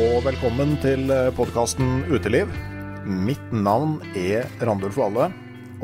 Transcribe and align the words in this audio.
Og 0.00 0.22
velkommen 0.24 0.76
til 0.80 1.10
podkasten 1.36 2.06
Uteliv. 2.08 2.48
Mitt 3.04 3.50
navn 3.52 3.98
er 4.16 4.46
Randulf 4.64 4.96
Valle, 4.96 5.26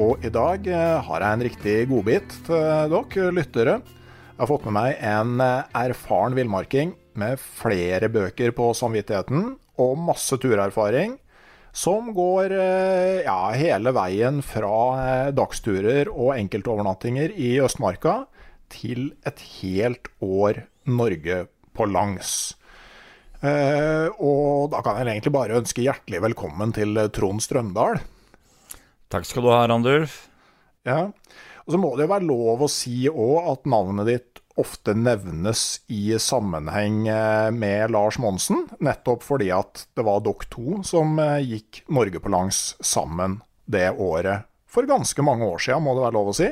og 0.00 0.24
i 0.24 0.30
dag 0.32 0.64
eh, 0.70 1.02
har 1.04 1.24
jeg 1.24 1.36
en 1.36 1.44
riktig 1.44 1.74
godbit 1.90 2.36
til 2.46 2.94
dere 2.94 3.34
lyttere. 3.36 3.76
Jeg 3.82 4.40
har 4.40 4.48
fått 4.48 4.64
med 4.68 4.76
meg 4.78 5.02
en 5.04 5.42
eh, 5.44 5.68
erfaren 5.82 6.36
villmarking 6.38 6.94
med 7.20 7.42
flere 7.60 8.08
bøker 8.12 8.56
på 8.56 8.70
samvittigheten 8.78 9.50
og 9.84 9.94
masse 10.08 10.40
turerfaring, 10.40 11.18
som 11.76 12.08
går 12.16 12.56
eh, 12.56 13.24
ja, 13.26 13.40
hele 13.52 13.92
veien 13.96 14.40
fra 14.40 15.28
dagsturer 15.36 16.08
og 16.08 16.38
enkeltovernattinger 16.38 17.36
i 17.36 17.58
Østmarka 17.66 18.22
til 18.72 19.10
et 19.28 19.44
helt 19.58 20.08
år 20.24 20.64
Norge 20.88 21.48
på 21.76 21.90
langs. 21.90 22.54
Uh, 23.46 24.10
og 24.18 24.72
da 24.72 24.80
kan 24.82 24.98
jeg 24.98 25.12
egentlig 25.12 25.34
bare 25.36 25.58
ønske 25.60 25.84
hjertelig 25.84 26.22
velkommen 26.24 26.72
til 26.74 26.98
Trond 27.14 27.44
Strømdal. 27.44 28.00
Takk 29.12 29.28
skal 29.28 29.46
du 29.46 29.52
ha, 29.52 29.60
Randulf. 29.70 30.24
Ja, 30.86 31.12
og 31.66 31.72
Så 31.74 31.78
må 31.82 31.92
det 31.96 32.06
jo 32.06 32.14
være 32.14 32.26
lov 32.26 32.62
å 32.62 32.70
si 32.70 33.06
òg 33.10 33.50
at 33.52 33.70
navnet 33.70 34.10
ditt 34.10 34.42
ofte 34.56 34.94
nevnes 34.96 35.82
i 35.92 36.16
sammenheng 36.22 37.04
eh, 37.12 37.48
med 37.52 37.92
Lars 37.92 38.16
Monsen, 38.22 38.64
nettopp 38.80 39.24
fordi 39.26 39.50
at 39.52 39.84
det 39.98 40.04
var 40.06 40.22
dere 40.24 40.48
to 40.52 40.80
som 40.86 41.18
eh, 41.20 41.42
gikk 41.44 41.82
Norge 41.92 42.22
på 42.22 42.32
langs 42.32 42.70
sammen 42.80 43.40
det 43.66 43.90
året. 43.92 44.46
For 44.70 44.88
ganske 44.88 45.22
mange 45.26 45.44
år 45.44 45.60
siden, 45.60 45.84
må 45.84 45.96
det 45.96 46.06
være 46.06 46.16
lov 46.16 46.32
å 46.32 46.36
si? 46.38 46.48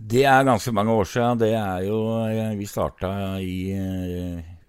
Det 0.00 0.24
er 0.24 0.46
ganske 0.48 0.72
mange 0.72 0.94
år 0.96 1.10
siden. 1.10 1.42
Det 1.42 1.50
er 1.58 1.84
jo 1.84 1.98
Vi 2.56 2.66
starta 2.68 3.10
i 3.44 3.74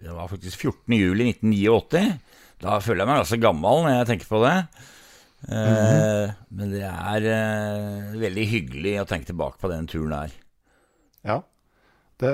det 0.01 0.13
var 0.15 0.29
faktisk 0.31 0.65
14.07.1989. 0.65 2.13
Da 2.61 2.77
føler 2.81 3.03
jeg 3.03 3.09
meg 3.09 3.21
ganske 3.21 3.41
gammel 3.41 3.85
når 3.85 3.95
jeg 3.95 4.09
tenker 4.09 4.29
på 4.29 4.41
det. 4.45 4.57
Mm 5.41 5.57
-hmm. 5.57 6.25
eh, 6.25 6.33
men 6.49 6.71
det 6.71 6.83
er 6.85 7.21
eh, 7.35 8.19
veldig 8.21 8.45
hyggelig 8.47 9.01
å 9.01 9.05
tenke 9.05 9.25
tilbake 9.25 9.57
på 9.61 9.71
den 9.71 9.87
turen 9.87 10.09
der. 10.09 10.31
Ja, 11.25 11.41
det, 12.17 12.33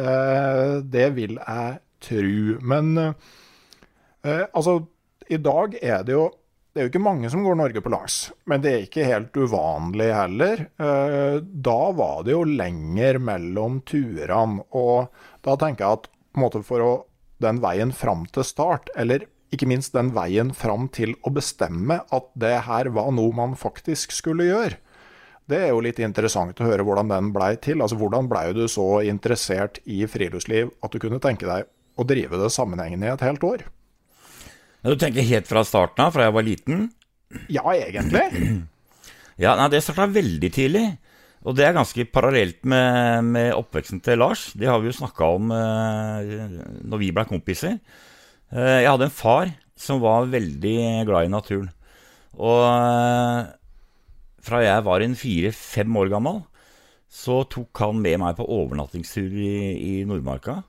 det 0.91 1.09
vil 1.15 1.39
jeg 1.39 1.79
tro. 1.99 2.59
Men 2.61 2.97
eh, 2.97 4.45
altså, 4.53 4.85
i 5.29 5.37
dag 5.37 5.75
er 5.81 6.03
det 6.03 6.13
jo 6.13 6.31
det 6.77 6.83
er 6.83 6.85
jo 6.85 6.91
ikke 6.91 7.07
mange 7.09 7.29
som 7.33 7.41
går 7.41 7.55
Norge 7.57 7.81
på 7.81 7.89
langs, 7.89 8.15
men 8.45 8.61
det 8.61 8.69
er 8.69 8.83
ikke 8.85 9.05
helt 9.07 9.33
uvanlig 9.33 10.11
heller. 10.13 10.59
Eh, 10.77 11.39
da 11.41 11.79
var 11.97 12.19
det 12.21 12.35
jo 12.35 12.43
lenger 12.45 13.17
mellom 13.17 13.79
turene, 13.81 14.61
og 14.77 15.07
da 15.41 15.55
tenker 15.57 15.87
jeg 15.87 15.97
at 15.97 16.05
på 16.05 16.37
en 16.37 16.43
måte 16.43 16.61
for 16.61 16.85
å 16.85 16.91
den 17.43 17.61
veien 17.63 17.93
fram 17.95 18.25
til 18.33 18.45
start, 18.47 18.89
eller 18.97 19.27
ikke 19.53 19.67
minst 19.69 19.93
den 19.95 20.11
veien 20.15 20.51
fram 20.55 20.89
til 20.91 21.13
å 21.23 21.31
bestemme 21.31 22.01
at 22.13 22.27
det 22.39 22.55
her 22.67 22.89
var 22.95 23.13
noe 23.15 23.35
man 23.35 23.55
faktisk 23.59 24.15
skulle 24.15 24.49
gjøre. 24.49 24.79
Det 25.47 25.61
er 25.63 25.69
jo 25.71 25.79
litt 25.79 26.01
interessant 26.03 26.59
å 26.59 26.67
høre 26.67 26.83
hvordan 26.83 27.07
den 27.13 27.29
blei 27.31 27.53
til. 27.63 27.79
Altså 27.79 27.95
Hvordan 27.95 28.27
blei 28.27 28.49
du 28.51 28.65
så 28.67 28.99
interessert 29.07 29.79
i 29.87 30.01
friluftsliv 30.09 30.73
at 30.83 30.91
du 30.91 30.99
kunne 30.99 31.21
tenke 31.23 31.47
deg 31.47 31.69
å 31.95 32.05
drive 32.07 32.39
det 32.41 32.51
sammenhengende 32.51 33.07
i 33.07 33.13
et 33.13 33.23
helt 33.23 33.45
år? 33.47 33.63
Ja, 34.83 34.91
du 34.91 34.99
tenker 34.99 35.23
helt 35.23 35.47
fra 35.47 35.63
starten 35.65 36.03
av, 36.03 36.11
fra 36.15 36.27
jeg 36.27 36.35
var 36.35 36.45
liten? 36.45 36.89
Ja, 37.51 37.63
egentlig. 37.75 38.27
Ja, 39.37 39.51
nei, 39.53 39.67
Det 39.69 39.83
starta 39.85 40.07
veldig 40.09 40.49
tidlig. 40.49 40.85
Og 41.47 41.55
det 41.55 41.63
er 41.63 41.77
ganske 41.77 42.03
parallelt 42.11 42.65
med, 42.67 43.23
med, 43.31 43.53
oppveksten 43.55 44.01
til 44.03 44.19
Lars. 44.19 44.49
Det 44.57 44.67
har 44.67 44.81
vi 44.83 44.89
jo 44.89 44.97
snakka 44.97 45.29
om 45.37 45.53
eh, 45.55 46.33
når 46.83 46.99
vi 46.99 47.13
ble 47.15 47.23
kompiser. 47.29 47.77
Eh, 48.51 48.81
jeg 48.83 48.89
hadde 48.89 49.07
en 49.07 49.15
far 49.15 49.53
som 49.79 50.01
var 50.03 50.27
veldig 50.27 50.77
glad 51.07 51.29
i 51.29 51.31
naturen. 51.31 51.69
Og 52.35 52.61
eh, 52.67 53.47
fra 54.43 54.63
jeg 54.63 54.85
var 54.87 55.03
en 55.03 55.17
fire-fem 55.17 55.99
år 56.03 56.11
gammel, 56.11 56.43
så 57.07 57.41
tok 57.47 57.79
han 57.85 58.03
med 58.03 58.19
meg 58.19 58.35
på 58.35 58.47
overnattingstur 58.57 59.31
i, 59.31 59.55
i 59.79 59.93
Nordmarka. 60.07 60.59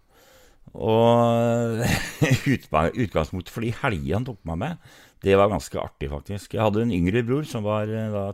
Og 0.78 1.82
utgangspunktet 3.02 3.50
for 3.50 3.66
de 3.66 3.74
helgene 3.82 4.20
han 4.20 4.28
tok 4.28 4.40
meg 4.46 4.62
med, 4.62 4.90
det 5.26 5.34
var 5.34 5.50
ganske 5.50 5.80
artig, 5.82 6.10
faktisk. 6.12 6.54
Jeg 6.54 6.62
hadde 6.62 6.84
en 6.84 6.94
yngre 6.94 7.24
bror 7.26 7.46
som 7.48 7.66
var 7.66 7.90
eh, 7.90 8.12
da, 8.14 8.28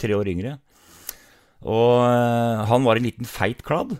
tre 0.00 0.16
år 0.16 0.32
yngre. 0.32 0.56
Og 1.64 2.04
uh, 2.04 2.64
han 2.68 2.84
var 2.84 3.00
en 3.00 3.06
liten 3.06 3.28
feit 3.28 3.62
kladd. 3.64 3.96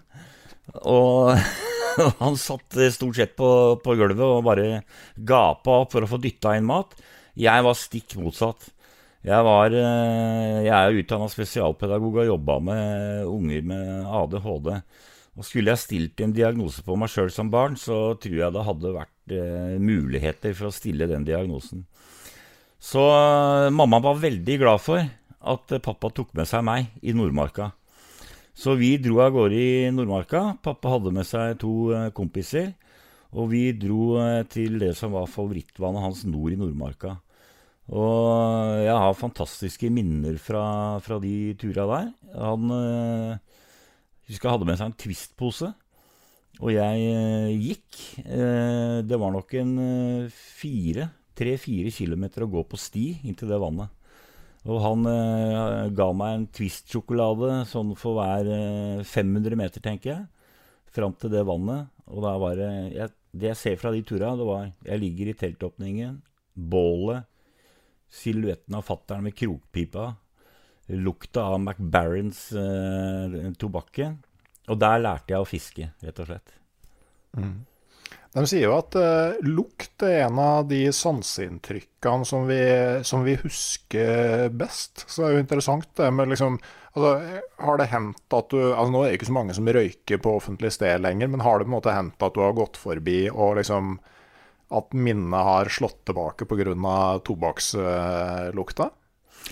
Og 0.84 1.32
han 2.22 2.38
satt 2.40 2.78
stort 2.92 3.18
sett 3.18 3.34
på, 3.38 3.48
på, 3.80 3.96
gulvet 3.98 4.24
og 4.24 4.44
bare 4.46 4.84
gapa 5.16 5.80
opp 5.84 5.94
for 5.94 6.04
å 6.04 6.10
få 6.10 6.20
dytta 6.20 6.56
inn 6.58 6.68
mat. 6.68 6.96
Jeg 7.38 7.64
var 7.66 7.78
stikk 7.78 8.16
motsatt. 8.20 8.68
Jeg, 9.24 9.40
var, 9.46 9.72
uh, 9.72 10.60
jeg 10.60 10.74
er 10.74 11.00
utdanna 11.00 11.30
spesialpedagog 11.32 12.20
og 12.20 12.30
jobba 12.34 12.60
med 12.68 13.32
unger 13.32 13.66
med 13.72 14.12
ADHD. 14.20 14.70
Og 15.34 15.48
skulle 15.48 15.72
jeg 15.72 15.82
stilt 15.82 16.20
en 16.22 16.36
diagnose 16.36 16.84
på 16.86 16.94
meg 17.00 17.10
sjøl 17.10 17.32
som 17.32 17.48
barn, 17.50 17.74
så 17.80 18.14
tror 18.20 18.36
jeg 18.38 18.54
det 18.54 18.68
hadde 18.68 18.94
vært 19.00 19.34
uh, 19.34 19.74
muligheter 19.80 20.54
for 20.54 20.68
å 20.68 20.76
stille 20.76 21.08
den 21.10 21.24
diagnosen. 21.26 21.88
Så 22.84 23.00
mamma 23.72 23.96
var 24.04 24.18
veldig 24.20 24.56
glad 24.60 24.82
for 24.84 25.00
at 25.44 25.74
pappa 25.84 26.10
tok 26.10 26.32
med 26.36 26.48
seg 26.48 26.64
meg 26.66 26.92
i 27.04 27.14
Nordmarka. 27.16 27.72
Så 28.54 28.76
vi 28.78 28.94
dro 29.02 29.18
av 29.24 29.32
gårde 29.34 29.58
i 29.58 29.90
Nordmarka. 29.90 30.54
Pappa 30.62 30.92
hadde 30.94 31.12
med 31.14 31.26
seg 31.26 31.58
to 31.62 31.90
eh, 31.90 32.10
kompiser. 32.14 32.72
Og 33.34 33.50
vi 33.50 33.64
dro 33.74 34.14
eh, 34.22 34.44
til 34.46 34.78
det 34.78 34.92
som 34.98 35.14
var 35.16 35.30
favorittvannet 35.30 36.04
hans 36.04 36.22
nord 36.28 36.54
i 36.54 36.58
Nordmarka. 36.60 37.16
Og 37.92 38.84
jeg 38.86 38.94
har 38.94 39.18
fantastiske 39.18 39.90
minner 39.92 40.38
fra, 40.40 41.00
fra 41.04 41.18
de 41.20 41.52
turene 41.60 41.88
der. 41.90 42.12
Han 42.38 42.70
øh, 42.76 43.34
husker 44.30 44.48
jeg 44.48 44.54
hadde 44.54 44.70
med 44.70 44.78
seg 44.78 44.92
en 44.92 44.96
Twist-pose. 45.02 45.72
Og 46.62 46.70
jeg 46.76 47.10
øh, 47.10 47.50
gikk. 47.58 48.00
Øh, 48.22 49.02
det 49.02 49.18
var 49.18 49.34
nok 49.34 49.58
en 49.58 49.74
fire, 50.30 51.10
tre-fire 51.34 51.90
kilometer 51.90 52.46
å 52.46 52.52
gå 52.54 52.62
på 52.70 52.78
sti 52.78 53.08
inn 53.26 53.34
til 53.34 53.50
det 53.50 53.58
vannet. 53.58 53.90
Og 54.64 54.80
han 54.80 55.08
eh, 55.10 55.90
ga 55.96 56.06
meg 56.16 56.38
en 56.38 56.46
Twist-sjokolade 56.56 57.64
sånn 57.68 57.92
for 58.00 58.16
hver 58.16 58.48
500 59.04 59.58
meter, 59.60 59.84
tenker 59.84 60.12
jeg. 60.14 60.24
Fram 60.94 61.16
til 61.20 61.32
det 61.34 61.44
vannet. 61.44 61.90
Og 62.08 62.24
da 62.24 62.34
var 62.40 62.56
det 62.60 62.70
jeg, 62.94 63.12
Det 63.34 63.48
jeg 63.50 63.58
ser 63.60 63.78
fra 63.80 63.90
de 63.90 64.02
turene, 64.04 64.36
det 64.38 64.46
var 64.46 64.66
Jeg 64.86 65.00
ligger 65.02 65.30
i 65.30 65.38
teltåpningen. 65.40 66.18
Bålet 66.54 67.24
silhuetten 68.14 68.76
av 68.78 68.86
fattern 68.86 69.24
med 69.26 69.34
krokpipa, 69.36 70.14
lukta 70.86 71.48
av 71.50 71.60
McBarrons 71.60 72.46
eh, 72.58 73.52
tobakke. 73.58 74.12
Og 74.70 74.80
der 74.80 75.00
lærte 75.02 75.34
jeg 75.34 75.44
å 75.44 75.48
fiske, 75.48 75.90
rett 76.04 76.20
og 76.22 76.30
slett. 76.30 76.54
Mm. 77.36 77.56
De 78.34 78.42
sier 78.50 78.66
jo 78.66 78.74
at 78.74 78.96
uh, 78.98 79.36
lukt 79.46 80.02
er 80.02 80.24
en 80.24 80.38
av 80.42 80.64
de 80.66 80.88
sanseinntrykkene 80.90 82.26
som 82.26 82.48
som 83.06 83.22
vi 83.24 83.36
husker 83.40 84.48
best. 84.50 85.04
Så 85.06 85.22
det 85.22 85.28
er 85.28 85.36
jo 85.36 85.44
interessant 85.44 85.86
det 85.96 86.10
med 86.12 86.32
liksom 86.32 86.58
altså, 86.58 87.12
Har 87.62 87.78
det 87.78 87.90
hendt 87.92 88.36
at 88.36 88.50
du 88.50 88.58
altså 88.72 88.90
Nå 88.90 89.04
er 89.04 89.12
det 89.12 89.20
ikke 89.20 89.30
så 89.30 89.36
mange 89.38 89.54
som 89.56 89.70
røyker 89.70 90.20
på 90.24 90.34
offentlig 90.40 90.72
sted 90.74 91.04
lenger, 91.04 91.30
men 91.30 91.46
har 91.46 91.58
det 91.58 91.68
på 91.68 91.72
en 91.72 91.78
måte 91.78 91.94
hendt 91.94 92.26
at 92.26 92.34
du 92.34 92.42
har 92.42 92.58
gått 92.58 92.80
forbi 92.80 93.28
og 93.30 93.56
liksom 93.60 93.96
at 94.74 94.94
minnet 94.96 95.46
har 95.46 95.70
slått 95.70 96.00
tilbake 96.08 96.48
pga. 96.50 96.74
tobakkslukta? 97.22 98.90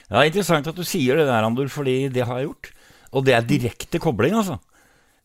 Ja, 0.09 0.25
Interessant 0.25 0.67
at 0.67 0.79
du 0.79 0.85
sier 0.89 1.21
det 1.21 1.29
der, 1.29 1.47
Andor, 1.47 1.69
fordi 1.71 2.09
det 2.09 2.25
har 2.27 2.41
jeg 2.41 2.49
gjort. 2.49 2.71
Og 3.13 3.27
det 3.27 3.35
er 3.37 3.47
direkte 3.47 4.01
kobling, 4.03 4.35
altså. 4.35 4.59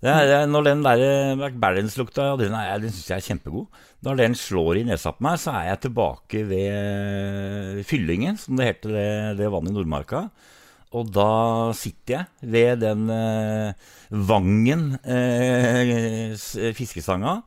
Er, 0.05 0.45
når 0.45 0.67
den 0.67 0.83
der 0.85 1.01
McBarrens-lukta, 1.33 2.35
den, 2.37 2.53
er, 2.53 2.77
den 2.83 2.93
syns 2.93 3.09
jeg 3.09 3.17
er 3.17 3.27
kjempegod. 3.31 3.65
Når 4.05 4.19
den 4.19 4.37
slår 4.37 4.77
i 4.77 4.83
nesa 4.85 5.15
på 5.15 5.25
meg, 5.25 5.39
så 5.41 5.55
er 5.57 5.71
jeg 5.71 5.83
tilbake 5.87 6.43
ved 6.51 7.81
fyllingen, 7.89 8.37
som 8.37 8.59
det 8.59 8.67
heter 8.69 8.93
det, 8.93 9.09
det 9.39 9.49
vannet 9.53 9.73
i 9.73 9.77
Nordmarka. 9.79 10.27
Og 10.97 11.09
da 11.11 11.31
sitter 11.75 12.13
jeg 12.13 12.51
ved 12.53 12.83
den 12.85 13.09
eh, 13.11 13.87
Vangen 14.29 14.93
eh, 15.03 16.37
fiskestanga 16.77 17.41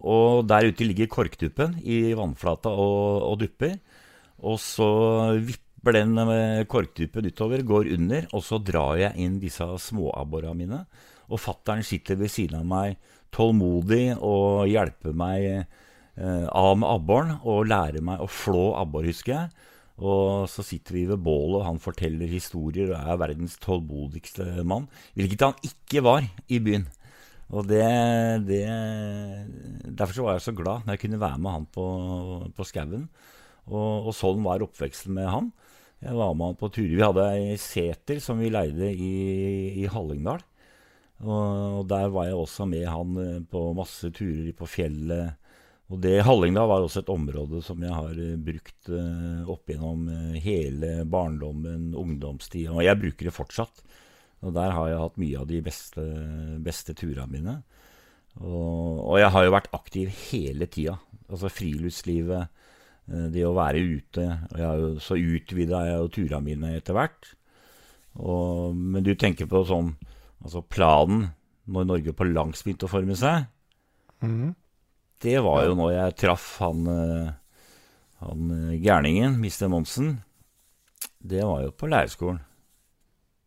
og 0.00 0.46
der 0.48 0.70
ute 0.70 0.86
ligger 0.86 1.10
korktuppen 1.12 1.76
i 1.84 2.12
vannflata 2.16 2.72
og, 2.72 3.26
og 3.26 3.40
dupper. 3.42 3.76
Og 4.40 4.56
så 4.62 4.88
vipper 5.36 5.98
den 5.98 6.16
korktuppen 6.70 7.28
utover, 7.28 7.62
går 7.66 7.92
under, 7.96 8.28
og 8.32 8.44
så 8.44 8.60
drar 8.64 8.96
jeg 9.00 9.16
inn 9.20 9.38
disse 9.42 9.66
småabborene 9.90 10.56
mine. 10.56 10.80
Og 11.30 11.40
fattern 11.40 11.84
sitter 11.86 12.18
ved 12.20 12.32
siden 12.32 12.60
av 12.60 12.68
meg 12.68 12.98
tålmodig 13.34 14.16
og 14.18 14.66
hjelper 14.70 15.14
meg 15.16 15.46
eh, 15.50 16.46
av 16.46 16.72
med 16.78 16.88
abboren 16.90 17.36
og 17.40 17.68
lærer 17.70 18.02
meg 18.04 18.22
å 18.22 18.30
flå 18.30 18.72
abbor, 18.80 19.06
husker 19.06 19.36
jeg. 19.36 19.68
Og 20.00 20.48
så 20.48 20.64
sitter 20.64 20.96
vi 20.96 21.04
ved 21.10 21.20
bålet, 21.20 21.58
og 21.60 21.66
han 21.66 21.80
forteller 21.82 22.30
historier 22.30 22.94
og 22.94 22.96
er 23.00 23.20
verdens 23.20 23.58
tålmodigste 23.60 24.64
mann. 24.64 24.88
Hvilket 25.18 25.44
han 25.44 25.66
ikke 25.66 26.02
var 26.06 26.24
i 26.48 26.60
byen. 26.64 26.88
Og 27.50 27.66
det, 27.66 27.82
det, 28.46 28.62
Derfor 29.98 30.28
var 30.28 30.38
jeg 30.38 30.46
så 30.46 30.54
glad 30.56 30.86
når 30.86 30.96
jeg 30.96 31.02
kunne 31.04 31.20
være 31.20 31.40
med 31.42 31.56
han 31.56 31.66
på, 31.74 31.86
på 32.56 32.66
skauen. 32.68 33.08
Og, 33.68 34.08
og, 34.08 34.12
sånn 34.16 34.40
var 34.46 34.64
oppveksten 34.64 35.12
med 35.18 35.28
han. 35.28 35.50
Jeg 36.00 36.16
var 36.16 36.32
med 36.32 36.52
han 36.52 36.60
på 36.62 36.70
turer. 36.72 36.94
Vi 36.96 37.04
hadde 37.04 37.26
ei 37.34 37.58
seter 37.60 38.22
som 38.24 38.40
vi 38.40 38.52
leide 38.54 38.88
i, 38.94 39.12
i 39.82 39.90
Hallingdal. 39.90 40.40
Og, 41.20 41.84
der 41.88 42.08
var 42.12 42.28
jeg 42.30 42.38
også 42.38 42.66
med 42.68 42.86
han 42.88 43.16
eh, 43.20 43.38
på 43.44 43.70
masse 43.76 44.08
turer 44.16 44.52
på 44.56 44.68
fjellet. 44.68 45.36
Og 45.90 45.98
det 46.00 46.20
Hallingdal 46.24 46.68
var 46.70 46.84
også 46.84 47.02
et 47.02 47.12
område 47.12 47.60
som 47.66 47.82
jeg 47.82 47.92
har 47.92 48.14
eh, 48.14 48.38
brukt 48.40 48.92
uh, 48.92 49.48
opp 49.50 49.68
gjennom 49.68 50.06
hele 50.40 51.00
barndommen, 51.04 51.90
ungdomstida. 51.98 52.72
Og 52.72 52.86
jeg 52.86 53.00
bruker 53.02 53.28
det 53.28 53.34
fortsatt. 53.36 53.82
Og 54.40 54.54
der 54.56 54.72
har 54.72 54.88
jeg 54.88 55.02
hatt 55.02 55.20
mye 55.20 55.42
av 55.42 55.50
de 55.50 55.60
beste, 55.64 56.04
beste 56.64 56.94
turene 56.96 57.28
mine. 57.28 57.56
Og, 58.38 59.02
og, 59.10 59.16
jeg 59.20 59.32
har 59.34 59.44
jo 59.44 59.52
vært 59.52 59.72
aktiv 59.76 60.14
hele 60.30 60.70
tida. 60.70 60.96
Altså 61.28 61.50
friluftslivet, 61.52 62.62
eh, 63.10 63.26
det 63.34 63.44
å 63.44 63.56
være 63.58 63.82
ute. 63.98 64.24
Og 64.54 64.62
jeg 64.62 64.84
jo, 64.84 64.94
så 65.04 65.18
utvida 65.20 65.84
jeg 65.90 66.00
jo 66.00 66.14
turene 66.16 66.46
mine 66.46 66.72
etter 66.78 66.96
hvert. 66.96 67.34
Men 68.20 69.04
du 69.06 69.12
tenker 69.14 69.46
på 69.46 69.60
sånn 69.68 69.92
Altså 70.40 70.62
planen 70.64 71.28
når 71.70 71.86
Norge 71.88 72.14
på 72.16 72.26
langs 72.28 72.64
begynte 72.64 72.88
å 72.88 72.92
forme 72.92 73.16
seg. 73.18 73.46
Mm. 74.24 74.52
Det 75.20 75.36
var 75.44 75.66
jo 75.66 75.76
når 75.78 75.92
jeg 75.94 76.16
traff 76.22 76.46
han, 76.62 76.86
eh, 76.88 77.32
han 78.24 78.54
eh, 78.56 78.78
gærningen, 78.80 79.36
Mr. 79.36 79.68
Monsen. 79.72 80.14
Det 81.20 81.42
var 81.44 81.66
jo 81.66 81.74
på 81.76 81.90
lærerskolen. 81.90 82.40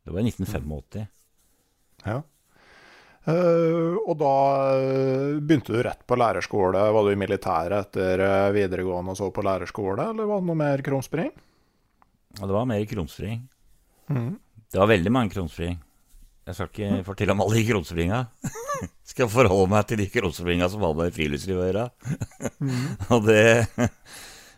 Det 0.03 0.13
var 0.13 0.21
i 0.21 0.29
1985. 0.29 1.09
Ja. 2.03 2.21
Uh, 3.23 3.95
og 4.03 4.17
da 4.19 4.31
begynte 5.39 5.71
du 5.71 5.79
rett 5.79 6.01
på 6.03 6.17
lærerskole. 6.19 6.81
Var 6.91 7.05
du 7.07 7.11
i 7.13 7.19
militæret 7.21 7.87
etter 7.87 8.23
videregående 8.51 9.15
og 9.15 9.19
så 9.19 9.29
på 9.31 9.45
lærerskole, 9.47 10.09
eller 10.11 10.27
var 10.27 10.41
det 10.43 10.49
noe 10.49 10.59
mer 10.59 10.83
krumspring? 10.83 11.31
Ja, 12.35 12.43
det 12.43 12.51
var 12.51 12.67
mer 12.67 12.83
krumspring. 12.89 13.45
Mm. 14.11 14.33
Det 14.73 14.81
var 14.81 14.91
veldig 14.91 15.13
mange 15.15 15.31
krumspring. 15.31 15.79
Jeg 16.43 16.57
skal 16.57 16.67
ikke 16.67 17.03
fortelle 17.07 17.33
om 17.35 17.41
alle 17.45 17.55
de 17.61 17.67
krumspringa. 17.69 18.19
skal 19.13 19.29
forholde 19.31 19.71
meg 19.71 19.85
til 19.87 20.01
de 20.01 20.09
krumspringa 20.11 20.67
som 20.71 20.83
hadde 20.83 20.99
med 20.99 21.15
friluftsliv 21.15 21.59
å 21.59 21.67
gjøre. 21.69 21.85
mm. 22.59 22.87
og 23.15 23.27
det, 23.29 23.43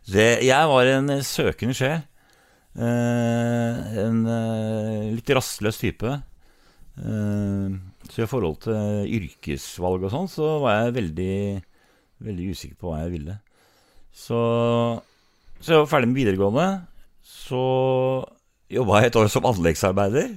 det 0.09 0.29
Jeg 0.47 0.71
var 0.71 0.89
en 0.95 1.17
søkende 1.25 1.77
sjel. 1.77 1.99
Eh, 2.75 3.83
en 4.01 4.23
eh, 4.27 5.11
litt 5.13 5.29
rastløs 5.37 5.77
type. 5.79 6.15
Eh, 6.97 7.77
så 8.09 8.25
i 8.25 8.29
forhold 8.29 8.63
til 8.65 9.13
yrkesvalg 9.19 10.07
og 10.07 10.13
sånn, 10.13 10.31
så 10.31 10.55
var 10.63 10.79
jeg 10.79 10.97
veldig, 10.97 11.37
veldig 12.25 12.49
usikker 12.49 12.79
på 12.81 12.89
hva 12.89 13.03
jeg 13.03 13.13
ville. 13.19 13.37
Så, 14.15 14.39
så 15.59 15.75
jeg 15.75 15.83
var 15.83 15.91
ferdig 15.91 16.09
med 16.09 16.23
videregående. 16.23 16.67
Så 17.25 17.61
jobba 18.73 19.03
jeg 19.03 19.11
et 19.11 19.21
år 19.21 19.29
som 19.29 19.45
anleggsarbeider 19.45 20.33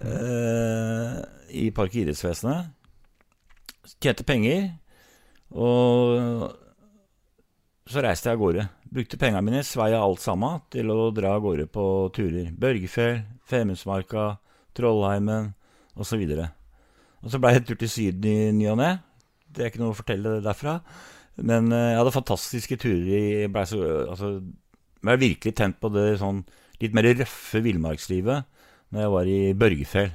eh, 0.00 1.18
i 1.62 1.70
Park- 1.74 1.92
og 1.94 2.00
idrettsvesenet. 2.02 2.72
Tjente 4.00 4.24
penger. 4.26 4.70
Og 5.52 6.52
så 7.90 8.02
reiste 8.04 8.30
jeg 8.30 8.38
av 8.38 8.42
gårde. 8.42 8.66
Brukte 8.92 9.18
pengene 9.20 9.42
mine, 9.44 9.62
sveia 9.66 10.00
alt 10.00 10.22
sammen, 10.22 10.62
til 10.72 10.90
å 10.92 11.10
dra 11.14 11.34
av 11.36 11.44
gårde 11.44 11.66
på 11.72 11.86
turer. 12.14 12.50
Børgefjell, 12.56 13.22
Femundsmarka, 13.48 14.36
Trollheimen 14.76 15.52
osv. 16.00 16.22
Og, 16.24 16.44
og 17.22 17.32
så 17.32 17.40
blei 17.42 17.56
det 17.58 17.66
tur 17.68 17.80
til 17.80 17.90
Syden 17.92 18.28
i 18.28 18.52
ny 18.56 18.70
og 18.72 18.78
ne. 18.80 18.94
Det 19.52 19.64
er 19.64 19.72
ikke 19.72 19.82
noe 19.82 19.92
å 19.92 19.98
fortelle 19.98 20.38
derfra. 20.44 20.78
Men 21.42 21.72
uh, 21.72 21.90
jeg 21.90 22.00
hadde 22.00 22.14
fantastiske 22.14 22.78
turer. 22.80 23.12
Jeg 23.42 23.52
blei 23.52 23.64
altså, 23.64 24.34
ble 25.02 25.18
virkelig 25.20 25.56
tent 25.58 25.80
på 25.82 25.90
det 25.92 26.20
sånn 26.22 26.44
litt 26.82 26.94
mer 26.96 27.06
røffe 27.12 27.60
villmarkslivet 27.62 28.51
når 28.92 29.04
jeg 29.04 29.12
var 29.16 29.30
i 29.32 29.40
Børgefjell. 29.58 30.12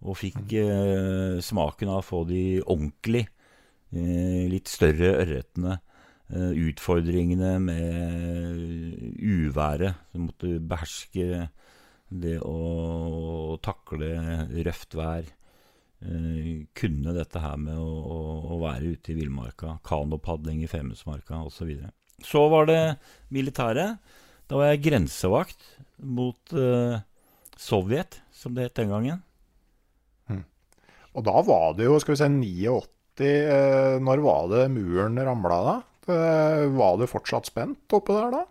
Og 0.00 0.16
fikk 0.16 0.54
eh, 0.56 1.40
smaken 1.44 1.92
av 1.92 2.00
å 2.00 2.06
få 2.06 2.22
de 2.28 2.42
ordentlig, 2.62 3.26
eh, 3.92 4.44
litt 4.48 4.70
større 4.70 5.16
ørretene 5.20 5.80
Eh, 6.30 6.52
utfordringene 6.70 7.56
med 7.58 9.16
uværet. 9.18 9.98
Du 10.12 10.20
måtte 10.28 10.60
beherske 10.62 11.48
det 12.06 12.36
å 12.46 13.56
takle 13.62 14.12
røft 14.66 14.94
vær. 14.98 15.26
Eh, 16.00 16.68
kunne 16.76 17.16
dette 17.16 17.42
her 17.42 17.58
med 17.58 17.74
å, 17.74 17.88
å, 17.88 18.20
å 18.54 18.60
være 18.62 18.94
ute 18.94 19.10
i 19.10 19.18
villmarka. 19.18 19.80
Kanopadling 19.86 20.62
i 20.62 20.70
Femundsmarka 20.70 21.42
osv. 21.48 21.74
Så, 21.82 21.90
så 22.30 22.46
var 22.52 22.70
det 22.70 22.80
militæret. 23.34 23.98
Da 24.46 24.60
var 24.60 24.70
jeg 24.70 24.84
grensevakt 24.86 25.66
mot 25.98 26.54
uh, 26.54 27.02
Sovjet, 27.60 28.22
som 28.32 28.56
det 28.56 28.70
het 28.70 28.78
den 28.80 28.92
gangen. 28.92 29.20
Mm. 30.30 30.44
Og 31.12 31.26
da 31.26 31.42
var 31.44 31.76
det 31.76 31.88
jo, 31.88 31.98
skal 32.00 32.16
vi 32.16 32.20
si, 32.22 32.30
89. 32.40 32.96
Eh, 33.20 33.98
når 34.00 34.22
var 34.24 34.46
det 34.48 34.62
muren 34.72 35.20
ramla 35.20 35.58
da? 35.66 35.76
Eh, 36.08 36.66
var 36.72 36.96
du 36.96 37.04
fortsatt 37.10 37.50
spent 37.50 37.92
oppe 37.92 38.16
der 38.16 38.32
da? 38.32 38.44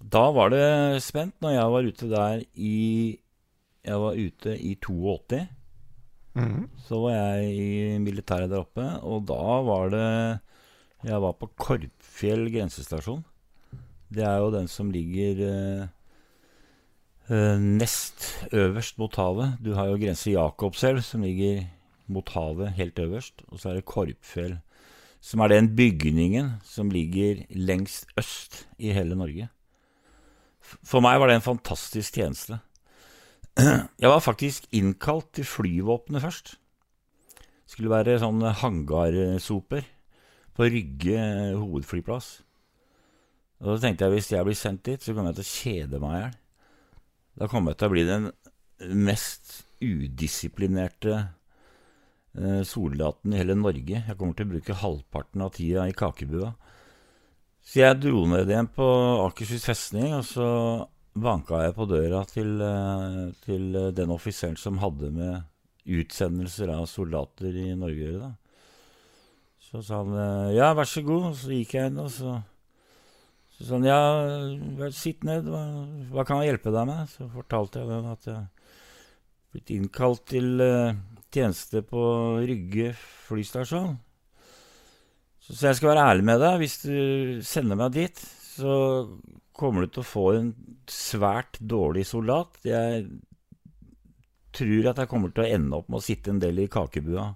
Da 0.00 0.22
var 0.34 0.50
det 0.50 1.02
spent 1.04 1.36
når 1.44 1.58
jeg 1.58 1.74
var 1.74 1.90
ute 1.90 2.08
der 2.10 2.44
i 2.54 2.76
Jeg 3.82 3.98
var 3.98 4.14
ute 4.14 4.54
i 4.56 4.76
82. 4.78 5.42
Mhm. 6.34 6.70
Så 6.86 7.02
var 7.02 7.12
jeg 7.12 7.52
i 7.52 7.98
militæret 7.98 8.48
der 8.50 8.62
oppe, 8.62 8.86
og 9.02 9.26
da 9.26 9.60
var 9.66 9.90
det 9.90 10.40
Jeg 11.04 11.20
var 11.20 11.34
på 11.34 11.50
Korpfjell 11.58 12.46
grensestasjon. 12.54 13.24
Det 14.08 14.22
er 14.22 14.38
jo 14.38 14.52
den 14.54 14.68
som 14.68 14.90
ligger 14.94 15.42
eh, 15.48 15.88
nest 17.30 18.24
øverst 18.52 18.98
mot 18.98 19.14
havet. 19.16 19.58
Du 19.62 19.72
har 19.76 19.86
jo 19.88 19.98
grense 20.00 20.32
Jakobselv, 20.32 21.02
som 21.06 21.22
ligger 21.22 21.64
mot 22.06 22.28
havet 22.34 22.72
helt 22.76 22.98
øverst. 22.98 23.44
Og 23.48 23.60
så 23.60 23.70
er 23.70 23.74
det 23.78 23.86
Korpfjell, 23.88 24.58
som 25.20 25.40
er 25.40 25.52
den 25.54 25.70
bygningen 25.76 26.56
som 26.64 26.90
ligger 26.90 27.44
lengst 27.50 28.06
øst 28.18 28.66
i 28.78 28.92
hele 28.92 29.14
Norge. 29.14 29.48
For 30.62 31.02
meg 31.04 31.20
var 31.20 31.30
det 31.30 31.38
en 31.40 31.46
fantastisk 31.46 32.14
tjeneste. 32.18 32.58
Jeg 34.02 34.08
var 34.08 34.18
faktisk 34.24 34.66
innkalt 34.72 35.32
til 35.34 35.44
flyvåpenet 35.44 36.22
først. 36.22 36.54
Skulle 37.68 37.92
være 37.92 38.18
sånn 38.20 38.40
hangarsoper 38.60 39.84
på 40.56 40.68
Rygge 40.68 41.16
eh, 41.16 41.56
hovedflyplass. 41.56 42.42
Og 43.62 43.70
da 43.70 43.76
tenkte 43.80 44.04
jeg 44.04 44.16
hvis 44.16 44.30
jeg 44.32 44.44
blir 44.44 44.56
sendt 44.58 44.82
dit, 44.88 45.00
så 45.00 45.14
kommer 45.14 45.30
jeg 45.30 45.38
til 45.38 45.46
å 45.46 45.52
kjede 45.52 46.00
meg 46.02 46.16
i 46.16 46.20
hjel. 46.20 46.32
Da 47.38 47.48
kommer 47.48 47.72
jeg 47.72 47.80
til 47.80 47.88
å 47.88 47.94
bli 47.94 48.04
den 48.08 48.30
mest 49.06 49.62
udisiplinerte 49.82 51.14
eh, 52.36 52.62
soldaten 52.66 53.32
i 53.32 53.40
hele 53.40 53.56
Norge. 53.58 54.02
Jeg 54.02 54.18
kommer 54.18 54.36
til 54.36 54.48
å 54.48 54.52
bruke 54.54 54.78
halvparten 54.82 55.44
av 55.44 55.54
tida 55.56 55.86
i 55.88 55.96
kakebua. 55.96 56.52
Så 57.62 57.82
jeg 57.84 58.00
dro 58.02 58.24
ned 58.26 58.50
igjen 58.50 58.68
på 58.74 58.86
Akershus 59.22 59.64
festning, 59.68 60.10
og 60.16 60.26
så 60.26 60.46
banka 61.14 61.60
jeg 61.62 61.76
på 61.76 61.86
døra 61.90 62.22
til, 62.28 62.54
eh, 62.66 63.24
til 63.46 63.80
den 63.94 64.14
offiseren 64.14 64.58
som 64.58 64.82
hadde 64.82 65.12
med 65.14 65.42
utsendelser 65.82 66.70
av 66.74 66.86
soldater 66.90 67.54
i 67.58 67.72
Norge 67.74 68.06
å 68.06 68.12
gjøre. 68.12 68.32
Så 69.72 69.82
sa 69.86 70.02
han 70.02 70.12
eh, 70.12 70.56
ja, 70.58 70.72
vær 70.76 70.88
så 70.88 71.04
god. 71.06 71.30
Og 71.30 71.38
så 71.38 71.54
gikk 71.54 71.78
jeg 71.78 71.92
inn, 71.92 72.02
og 72.02 72.10
så 72.12 72.36
så 73.62 73.76
sånn, 73.76 73.84
ja, 73.86 74.90
sitt 74.90 75.22
ned, 75.22 75.46
hva, 75.46 75.60
hva 76.10 76.24
kan 76.26 76.40
jeg 76.42 76.50
hjelpe 76.50 76.72
deg 76.74 76.88
med? 76.88 77.10
Så 77.12 77.28
fortalte 77.30 77.78
jeg 77.78 77.90
dem 77.92 78.08
at 78.10 78.26
jeg 78.26 78.40
blitt 79.52 79.70
innkalt 79.70 80.24
til 80.32 80.62
uh, 80.64 80.96
tjeneste 81.30 81.84
på 81.86 82.02
Rygge 82.42 82.90
flystasjon. 83.28 83.94
Så, 85.42 85.54
så 85.54 85.68
jeg 85.68 85.78
skal 85.78 85.92
være 85.92 86.06
ærlig 86.10 86.26
med 86.26 86.42
deg. 86.42 86.58
Hvis 86.62 86.78
du 86.82 86.96
sender 87.46 87.78
meg 87.78 87.94
dit, 87.94 88.24
så 88.56 88.74
kommer 89.54 89.84
du 89.84 89.92
til 89.92 90.02
å 90.02 90.10
få 90.10 90.26
en 90.40 90.50
svært 90.90 91.60
dårlig 91.60 92.06
soldat. 92.08 92.58
Jeg 92.66 93.06
tror 94.52 94.90
at 94.90 95.04
jeg 95.04 95.10
kommer 95.12 95.30
til 95.30 95.44
å 95.44 95.52
ende 95.54 95.78
opp 95.78 95.92
med 95.92 96.02
å 96.02 96.04
sitte 96.04 96.34
en 96.34 96.42
del 96.42 96.64
i 96.64 96.70
kakebua. 96.72 97.30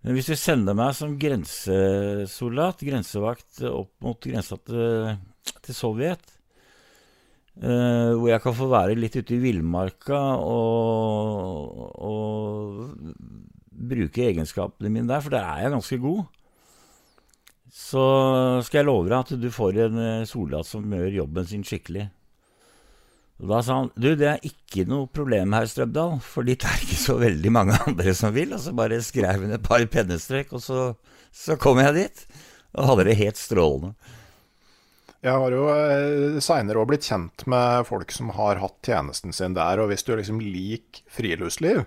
Men 0.00 0.16
hvis 0.16 0.30
du 0.30 0.36
sender 0.38 0.76
meg 0.76 0.94
som 0.96 1.16
grensesoldat, 1.20 2.84
grensevakt, 2.88 3.60
opp 3.68 3.92
mot 4.04 4.16
grensa 4.24 4.56
til, 4.64 5.18
til 5.60 5.76
Sovjet, 5.76 6.24
eh, 7.60 8.12
hvor 8.16 8.30
jeg 8.30 8.40
kan 8.40 8.56
få 8.56 8.70
være 8.72 8.96
litt 8.96 9.18
ute 9.20 9.36
i 9.36 9.42
villmarka 9.42 10.20
og, 10.40 11.84
og 12.00 13.34
bruke 13.90 14.24
egenskapene 14.30 14.92
mine 14.92 15.10
der, 15.10 15.20
for 15.24 15.36
der 15.36 15.44
er 15.44 15.66
jeg 15.66 15.74
ganske 15.76 16.00
god, 16.00 16.22
så 17.70 18.06
skal 18.66 18.80
jeg 18.80 18.88
love 18.88 19.10
deg 19.10 19.18
at 19.20 19.36
du 19.36 19.50
får 19.52 19.84
en 19.84 20.00
eh, 20.06 20.28
soldat 20.28 20.66
som 20.66 20.96
gjør 20.96 21.20
jobben 21.20 21.46
sin 21.52 21.66
skikkelig. 21.66 22.08
Og 23.40 23.48
Da 23.48 23.62
sa 23.64 23.78
han 23.78 23.90
du, 23.96 24.12
det 24.18 24.28
er 24.28 24.44
ikke 24.44 24.84
noe 24.88 25.08
problem 25.08 25.54
her, 25.56 25.68
Strømdal, 25.68 26.18
for 26.24 26.44
det 26.44 26.58
er 26.60 26.84
ikke 26.84 27.00
så 27.00 27.16
veldig 27.20 27.52
mange 27.56 27.78
andre 27.86 28.14
som 28.16 28.34
vil. 28.36 28.52
Og 28.56 28.60
så 28.60 28.74
bare 28.76 29.00
skrev 29.04 29.46
hun 29.46 29.56
et 29.56 29.64
par 29.64 29.84
pennestrek, 29.92 30.52
og 30.52 30.64
så, 30.64 30.90
så 31.32 31.56
kom 31.60 31.80
jeg 31.80 31.96
dit. 31.96 32.24
Og 32.76 32.92
hadde 32.92 33.08
det 33.08 33.18
helt 33.18 33.40
strålende. 33.40 33.94
Jeg 35.20 35.36
har 35.36 35.52
jo 35.52 35.64
eh, 35.68 36.38
seinere 36.40 36.80
òg 36.80 36.92
blitt 36.92 37.04
kjent 37.04 37.42
med 37.50 37.84
folk 37.88 38.12
som 38.14 38.30
har 38.38 38.60
hatt 38.62 38.78
tjenesten 38.86 39.34
sin 39.36 39.56
der. 39.56 39.82
Og 39.82 39.90
hvis 39.90 40.04
du 40.06 40.14
liksom 40.14 40.40
liker 40.40 41.02
friluftsliv, 41.12 41.82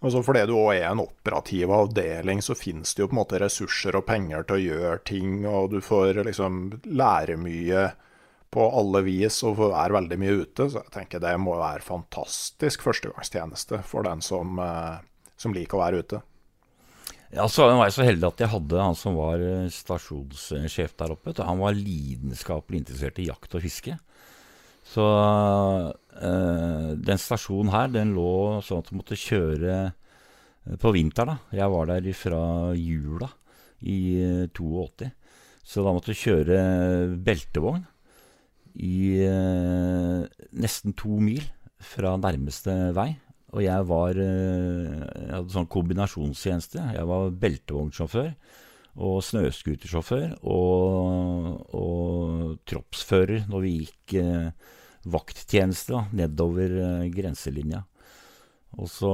altså 0.00 0.22
fordi 0.24 0.46
du 0.48 0.54
òg 0.56 0.78
er 0.78 0.86
en 0.88 1.02
operativ 1.02 1.72
avdeling, 1.76 2.40
så 2.44 2.56
finnes 2.56 2.94
det 2.94 3.04
jo 3.04 3.10
på 3.10 3.16
en 3.16 3.20
måte 3.20 3.40
ressurser 3.42 3.98
og 3.98 4.06
penger 4.08 4.46
til 4.46 4.56
å 4.56 4.64
gjøre 4.64 5.02
ting, 5.08 5.42
og 5.48 5.74
du 5.74 5.80
får 5.84 6.22
liksom 6.30 6.62
lære 6.88 7.36
mye 7.40 7.90
på 8.50 8.66
alle 8.80 9.04
vis 9.06 9.40
og 9.46 9.60
er 9.68 9.94
veldig 9.94 10.18
mye 10.20 10.40
ute. 10.42 10.66
Så 10.70 10.82
jeg 10.82 10.94
tenker 10.94 11.22
det 11.22 11.36
må 11.42 11.54
være 11.60 11.86
fantastisk 11.86 12.82
førstegangstjeneste 12.86 13.82
for 13.86 14.06
den 14.06 14.22
som, 14.24 14.58
eh, 14.58 14.98
som 15.38 15.54
liker 15.54 15.78
å 15.78 15.84
være 15.84 16.02
ute. 16.02 16.22
Ja, 17.30 17.46
så 17.46 17.68
var 17.70 17.86
jeg 17.86 17.94
så 17.94 18.02
heldig 18.02 18.26
at 18.26 18.40
jeg 18.42 18.50
hadde 18.50 18.82
han 18.82 18.96
som 18.98 19.14
var 19.14 19.38
eh, 19.38 19.70
stasjonssjef 19.70 20.96
der 20.98 21.14
oppe. 21.14 21.34
Han 21.38 21.62
var 21.62 21.78
lidenskapelig 21.78 22.82
interessert 22.82 23.20
i 23.22 23.28
jakt 23.28 23.54
og 23.54 23.62
fiske. 23.62 23.94
Så 24.90 25.04
øh, 25.06 26.88
den 26.98 27.20
stasjonen 27.22 27.70
her, 27.70 27.92
den 27.94 28.16
lå 28.16 28.58
sånn 28.66 28.82
at 28.82 28.90
du 28.90 28.96
måtte 28.98 29.18
kjøre 29.18 29.92
på 30.82 30.90
vinteren. 30.96 31.36
da. 31.36 31.56
Jeg 31.60 31.70
var 31.70 31.86
der 31.92 32.10
fra 32.18 32.42
jula 32.74 33.30
i 33.86 34.00
eh, 34.18 34.50
82. 34.50 35.12
Så 35.62 35.84
da 35.86 35.94
måtte 35.94 36.10
du 36.10 36.18
kjøre 36.18 36.58
beltevogn 37.22 37.84
i 38.74 39.20
eh, 39.26 40.22
nesten 40.52 40.94
to 40.98 41.18
mil 41.22 41.42
fra 41.80 42.16
nærmeste 42.20 42.92
vei. 42.96 43.12
Og 43.50 43.64
jeg 43.64 43.86
var 43.88 44.18
eh, 44.20 44.98
Jeg 45.02 45.32
hadde 45.34 45.54
sånn 45.54 45.70
kombinasjonstjeneste. 45.70 46.82
Jeg 46.96 47.08
var 47.10 47.32
beltevognsjåfør 47.42 48.34
og 49.00 49.20
snøscootersjåfør 49.22 50.32
og, 50.50 51.46
og 51.78 52.56
troppsfører 52.68 53.46
når 53.50 53.62
vi 53.64 53.74
gikk 53.84 54.16
eh, 54.20 54.50
vakttjeneste 55.10 55.94
da, 55.94 56.02
nedover 56.22 56.74
eh, 56.74 57.06
grenselinja. 57.14 57.84
Og 58.78 58.86
så 58.90 59.12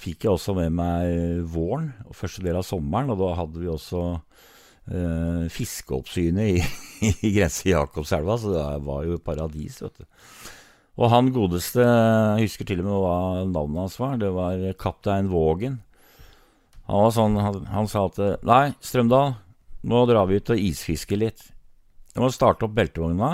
fikk 0.00 0.26
jeg 0.26 0.34
også 0.34 0.54
med 0.58 0.74
meg 0.76 1.44
våren 1.48 1.92
og 2.04 2.16
første 2.16 2.44
del 2.44 2.58
av 2.60 2.66
sommeren, 2.68 3.12
og 3.14 3.20
da 3.22 3.30
hadde 3.38 3.62
vi 3.62 3.70
også 3.70 4.02
eh, 4.88 5.44
fiskeoppsynet 5.52 6.54
i, 6.54 6.64
i 7.26 7.34
grense 7.34 7.68
Jakobselva, 7.68 8.38
så 8.40 8.54
det 8.54 8.64
var 8.86 9.04
jo 9.08 9.20
paradis, 9.24 9.80
vet 9.84 10.00
du. 10.00 10.08
Og 11.00 11.12
han 11.12 11.30
godeste, 11.32 11.84
jeg 11.84 12.48
husker 12.48 12.68
til 12.68 12.82
og 12.82 12.88
med 12.88 12.98
hva 13.04 13.18
navnet 13.48 13.84
hans 13.84 14.00
var, 14.00 14.18
det 14.20 14.32
var 14.36 14.64
kaptein 14.80 15.30
Vågen. 15.32 15.78
Han 16.90 17.06
var 17.06 17.14
sånn, 17.14 17.38
han, 17.40 17.62
han 17.70 17.88
sa 17.88 18.08
at 18.08 18.18
Nei, 18.44 18.64
Strømdal, 18.84 19.36
nå 19.88 20.02
drar 20.10 20.28
vi 20.28 20.40
ut 20.40 20.52
og 20.52 20.60
isfisker 20.60 21.20
litt. 21.20 21.46
Vi 22.12 22.20
må 22.20 22.28
starte 22.34 22.66
opp 22.66 22.74
beltevogna. 22.76 23.30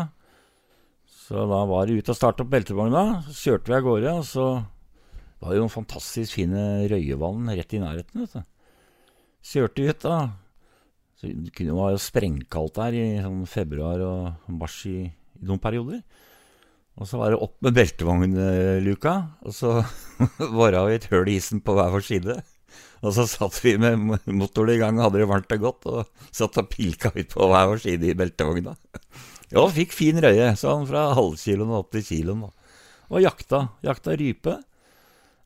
Så 1.26 1.42
da 1.50 1.62
var 1.66 1.88
det 1.88 1.96
ut 1.98 2.10
og 2.12 2.18
starte 2.18 2.44
opp 2.44 2.52
beltevogna. 2.52 3.22
Så 3.26 3.48
kjørte 3.48 3.72
vi 3.72 3.78
av 3.78 3.86
gårde, 3.86 4.12
og 4.20 4.26
så 4.28 4.46
var 5.40 5.50
det 5.50 5.58
jo 5.58 5.64
noen 5.64 5.72
fantastisk 5.72 6.36
fine 6.36 6.60
røyevann 6.92 7.50
rett 7.50 7.74
i 7.74 7.80
nærheten, 7.82 8.26
vet 8.26 8.36
du. 8.36 8.52
Kjørte 9.46 9.88
ut, 9.88 10.04
da. 10.04 10.20
Så 11.16 11.30
det 11.32 11.52
kunne 11.56 11.73
jo 11.73 12.00
sprengkaldt 12.00 12.76
der 12.76 12.96
i 12.96 13.04
sånn 13.25 13.44
februar 13.49 14.02
og 14.04 14.50
mars 14.52 14.82
i, 14.88 15.06
i 15.08 15.46
noen 15.49 15.62
perioder. 15.62 16.02
Og 16.96 17.08
så 17.08 17.20
var 17.20 17.32
det 17.32 17.40
opp 17.44 17.56
med 17.64 17.76
beltevognluka, 17.76 19.14
og 19.44 19.52
så 19.56 19.73
vara 20.61 20.85
vi 20.88 20.96
et 20.96 21.08
høl 21.12 21.28
i 21.28 21.37
isen 21.40 21.61
på 21.64 21.76
hver 21.76 21.92
vår 21.92 22.04
side. 22.04 22.37
Og 23.04 23.12
så 23.16 23.26
satt 23.28 23.58
vi 23.64 23.75
med 23.80 24.00
motoren 24.32 24.73
i 24.73 24.78
gang 24.80 24.96
og 24.99 25.06
hadde 25.06 25.20
det 25.20 25.28
varmt 25.28 25.52
og 25.56 25.64
godt, 25.64 25.88
og 25.92 26.30
satt 26.35 26.56
og 26.61 26.70
pilka 26.73 27.12
ut 27.16 27.32
på 27.32 27.49
hver 27.52 27.68
vår 27.73 27.82
side 27.85 28.08
i 28.08 28.16
beltevogna. 28.16 28.76
Ja, 29.52 29.62
fikk 29.70 29.92
fin 29.94 30.18
røye, 30.20 30.49
sånn 30.58 30.88
fra 30.88 31.11
halvkiloen 31.16 31.76
opp 31.76 31.92
til 31.94 32.04
kiloen. 32.06 32.49
Og 33.06 33.23
jakta. 33.23 33.68
Jakta 33.87 34.16
rype. 34.18 34.56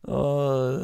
Og 0.09 0.79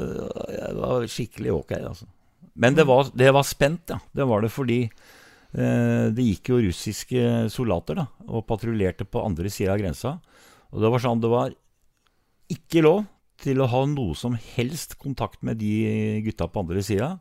det 0.50 0.74
var 0.76 1.06
skikkelig 1.08 1.54
ok, 1.54 1.72
altså. 1.78 2.10
Men 2.56 2.76
det 2.76 2.86
var, 2.88 3.10
det 3.12 3.32
var 3.36 3.44
spent, 3.44 3.92
ja. 3.92 3.98
Det 4.16 4.26
var 4.28 4.42
det 4.44 4.52
fordi 4.54 4.80
eh, 4.86 6.06
det 6.14 6.24
gikk 6.30 6.52
jo 6.54 6.62
russiske 6.64 7.50
soldater 7.52 8.00
da, 8.00 8.06
og 8.28 8.46
patruljerte 8.48 9.04
på 9.08 9.24
andre 9.24 9.52
sida 9.52 9.74
av 9.74 9.82
grensa. 9.82 10.16
Og 10.72 10.82
det 10.82 10.92
var 10.92 11.04
sånn 11.04 11.22
det 11.22 11.32
var 11.32 11.54
ikke 12.52 12.84
lov 12.84 13.04
til 13.42 13.60
å 13.60 13.68
ha 13.68 13.82
noe 13.90 14.16
som 14.16 14.36
helst 14.56 14.96
kontakt 15.02 15.42
med 15.44 15.60
de 15.60 16.22
gutta 16.24 16.48
på 16.48 16.62
andre 16.64 16.84
sida. 16.84 17.16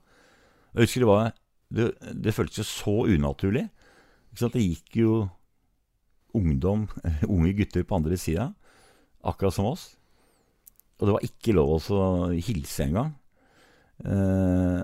Jeg 0.75 0.87
husker 0.87 1.03
det 1.03 1.11
var 1.11 1.33
Det, 1.75 1.85
det 2.13 2.31
føltes 2.31 2.59
jo 2.61 2.63
så 2.63 2.93
unaturlig. 3.09 3.63
Det 4.37 4.61
gikk 4.61 4.99
jo 4.99 5.13
ungdom, 6.37 6.85
unge 7.33 7.53
gutter 7.57 7.83
på 7.83 7.95
andre 7.97 8.19
sida, 8.21 8.51
akkurat 9.25 9.55
som 9.55 9.65
oss. 9.65 9.95
Og 10.99 11.07
det 11.07 11.15
var 11.15 11.25
ikke 11.25 11.55
lov 11.57 11.89
å 11.91 12.03
hilse 12.37 12.85
engang. 12.85 13.15
Eh, 14.05 14.83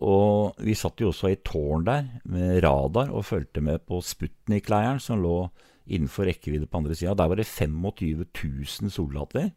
og 0.00 0.60
vi 0.64 0.72
satt 0.78 1.00
jo 1.02 1.10
også 1.10 1.28
i 1.34 1.40
tårn 1.44 1.84
der 1.84 2.06
med 2.24 2.62
radar 2.64 3.10
og 3.12 3.26
fulgte 3.28 3.60
med 3.64 3.82
på 3.84 4.00
Sputnik-leiren 4.04 5.00
som 5.02 5.20
lå 5.20 5.50
innenfor 5.90 6.28
rekkevidde 6.28 6.68
på 6.70 6.80
andre 6.80 6.96
sida. 6.96 7.14
Der 7.18 7.28
var 7.28 7.36
det 7.36 7.48
25 7.48 8.24
000 8.24 8.92
soldater. 8.94 9.50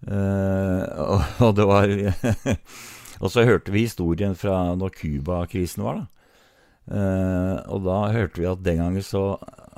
Uh, 0.00 0.84
og, 0.96 1.24
og, 1.44 1.50
det 1.56 1.66
var 1.68 1.90
Og 3.22 3.28
så 3.28 3.44
hørte 3.44 3.72
vi 3.72 3.84
historien 3.84 4.32
fra 4.32 4.72
når 4.80 4.94
Cuba-krisen 4.96 5.84
var, 5.84 6.00
da. 6.00 6.06
Uh, 6.90 7.56
og 7.70 7.84
da 7.84 7.98
hørte 8.16 8.40
vi 8.40 8.48
at 8.48 8.64
den 8.64 8.80
gangen 8.80 9.04
så 9.04 9.36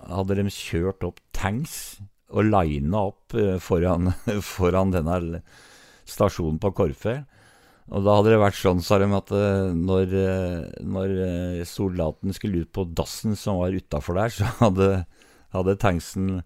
hadde 0.08 0.38
de 0.38 0.46
kjørt 0.54 1.02
opp 1.04 1.18
tanks 1.34 2.00
og 2.32 2.46
lina 2.48 3.08
opp 3.10 3.34
uh, 3.36 3.58
foran, 3.60 4.14
foran 4.54 4.94
denne 4.94 5.42
stasjonen 6.08 6.62
på 6.62 6.72
Korfjell. 6.78 7.26
Og 7.90 8.04
da 8.06 8.18
hadde 8.18 8.30
det 8.30 8.40
vært 8.40 8.58
sånn, 8.60 8.82
sa 8.84 9.00
de, 9.02 9.08
at 9.16 9.32
når, 9.74 10.12
når 10.86 11.14
soldaten 11.66 12.34
skulle 12.36 12.62
ut 12.62 12.70
på 12.72 12.86
dassen 12.94 13.34
som 13.36 13.58
var 13.58 13.74
utafor 13.74 14.20
der, 14.20 14.30
så 14.36 14.50
hadde, 14.60 14.90
hadde 15.56 15.80
tanksen 15.82 16.36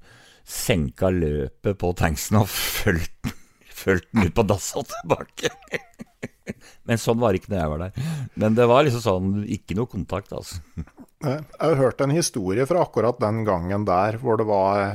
senka 0.46 1.10
løpet 1.12 1.78
på 1.82 1.92
tanksen 1.98 2.40
og 2.40 2.48
fulgt 2.80 3.35
den 3.76 3.82
fulgt 3.82 4.12
den 4.12 4.26
ut 4.26 4.34
på 4.34 4.46
dass 4.48 4.72
og 4.76 4.86
tilbake. 4.90 5.52
Men 6.86 7.00
sånn 7.02 7.18
var 7.18 7.34
det 7.34 7.42
ikke 7.42 7.52
når 7.52 7.60
jeg 7.60 7.72
var 7.72 7.82
der. 7.82 8.12
Men 8.34 8.54
det 8.54 8.66
var 8.70 8.86
liksom 8.86 9.02
sånn, 9.02 9.32
ikke 9.50 9.76
noe 9.78 9.90
kontakt, 9.90 10.32
altså. 10.32 10.60
Jeg 11.24 11.42
har 11.58 11.78
hørt 11.80 12.00
en 12.04 12.12
historie 12.14 12.66
fra 12.68 12.84
akkurat 12.84 13.18
den 13.18 13.42
gangen 13.46 13.86
der, 13.88 14.18
hvor 14.20 14.38
det 14.38 14.46
var 14.46 14.94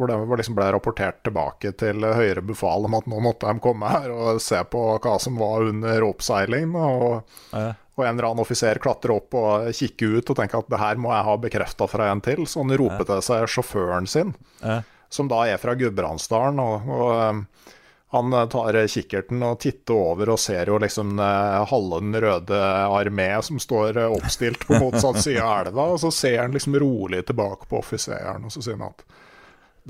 hvor 0.00 0.08
det 0.08 0.40
liksom 0.40 0.56
ble 0.56 0.70
rapportert 0.72 1.20
tilbake 1.26 1.74
til 1.78 2.00
høyere 2.00 2.42
befal 2.46 2.86
om 2.88 2.96
at 2.96 3.08
nå 3.10 3.18
måtte 3.20 3.50
de 3.50 3.60
komme 3.62 3.90
her 3.90 4.08
og 4.14 4.40
se 4.40 4.56
på 4.72 4.84
hva 4.96 5.16
som 5.20 5.36
var 5.36 5.66
under 5.68 6.06
oppseiling. 6.06 6.72
Og, 6.72 7.34
ja. 7.52 7.74
og 7.76 8.06
en 8.06 8.14
eller 8.14 8.30
annen 8.30 8.44
offiser 8.46 8.80
klatre 8.82 9.18
opp 9.20 9.36
og 9.36 9.68
kikker 9.76 10.16
ut 10.16 10.32
og 10.32 10.40
tenker 10.40 10.62
at 10.62 10.72
det 10.72 10.80
her 10.80 11.02
må 11.02 11.12
jeg 11.12 11.26
ha 11.28 11.36
bekrefta 11.44 11.90
fra 11.90 12.08
en 12.14 12.24
til. 12.24 12.46
Så 12.48 12.64
han 12.64 12.72
roper 12.80 13.04
ja. 13.04 13.10
til 13.12 13.26
seg 13.28 13.52
sjåføren 13.52 14.08
sin, 14.10 14.32
ja. 14.64 14.80
som 15.12 15.28
da 15.30 15.44
er 15.52 15.60
fra 15.60 15.76
Gudbrandsdalen. 15.76 16.64
og, 16.64 16.88
og 16.96 17.69
han 18.12 18.32
eh, 18.32 18.46
tar 18.46 18.86
kikkerten 18.86 19.42
og 19.46 19.60
titter 19.62 19.94
over 19.94 20.32
og 20.34 20.40
ser 20.42 20.72
jo 20.72 20.78
liksom 20.82 21.18
eh, 21.22 21.60
halve 21.70 22.00
Den 22.02 22.16
røde 22.24 22.60
armé 22.90 23.30
som 23.46 23.60
står 23.62 24.00
eh, 24.02 24.16
oppstilt 24.18 24.66
på 24.66 24.80
motsatt 24.82 25.20
side 25.22 25.44
av 25.44 25.66
elva. 25.66 25.84
Og 25.94 26.00
så 26.02 26.10
ser 26.14 26.40
han 26.42 26.56
liksom 26.56 26.74
rolig 26.82 27.22
tilbake 27.28 27.70
på 27.70 27.78
offiseren, 27.78 28.48
og 28.48 28.54
så 28.54 28.64
sier 28.64 28.80
han 28.80 28.90
at 28.90 29.04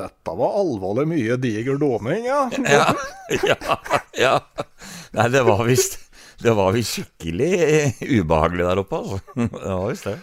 dette 0.00 0.34
var 0.36 0.58
alvorlig 0.60 1.06
mye 1.10 1.36
diger 1.40 1.80
doming, 1.80 2.28
ja. 2.28 2.44
ja, 2.76 2.84
ja, 3.42 3.56
ja. 4.16 4.34
Nei, 5.16 5.26
det 5.34 5.42
var 5.42 5.64
visst 5.66 5.98
Det 6.40 6.52
var 6.54 6.70
visst 6.72 6.94
skikkelig 6.94 7.50
ubehagelig 8.20 8.68
der 8.68 8.82
oppe, 8.84 9.00
altså. 9.00 9.20
Det 9.56 9.64
var 9.64 9.88
visst 9.88 10.10
det. 10.12 10.18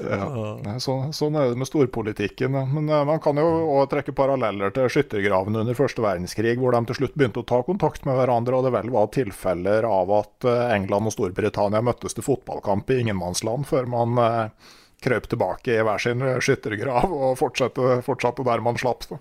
Ja. 0.00 0.26
Nei, 0.64 0.76
så, 0.80 0.94
sånn 1.14 1.36
er 1.36 1.50
det 1.50 1.60
med 1.60 1.68
storpolitikken. 1.68 2.54
Men 2.72 2.88
uh, 2.90 3.02
man 3.08 3.20
kan 3.22 3.38
jo 3.40 3.46
også 3.76 3.90
trekke 3.94 4.14
paralleller 4.16 4.72
til 4.74 4.88
skyttergravene 4.92 5.62
under 5.64 5.78
første 5.78 6.04
verdenskrig, 6.04 6.54
hvor 6.60 6.76
de 6.76 6.82
til 6.88 7.00
slutt 7.02 7.16
begynte 7.18 7.42
å 7.42 7.48
ta 7.48 7.60
kontakt 7.66 8.06
med 8.08 8.16
hverandre, 8.18 8.58
og 8.58 8.66
det 8.66 8.74
vel 8.76 8.92
var 8.94 9.10
tilfeller 9.14 9.88
av 9.88 10.14
at 10.22 10.48
uh, 10.48 10.54
England 10.74 11.10
og 11.10 11.16
Storbritannia 11.16 11.82
møttes 11.84 12.16
til 12.16 12.26
fotballkamp 12.26 12.90
i 12.90 13.02
ingenmannsland 13.04 13.68
før 13.68 13.90
man 13.90 14.18
uh, 14.22 14.72
krøp 15.02 15.28
tilbake 15.30 15.76
i 15.76 15.84
hver 15.84 16.02
sin 16.02 16.22
skyttergrav 16.40 17.12
og 17.12 17.36
fortsatte, 17.40 18.00
fortsatte 18.06 18.46
der 18.46 18.64
man 18.64 18.78
slapp. 18.80 19.06
Så. 19.08 19.18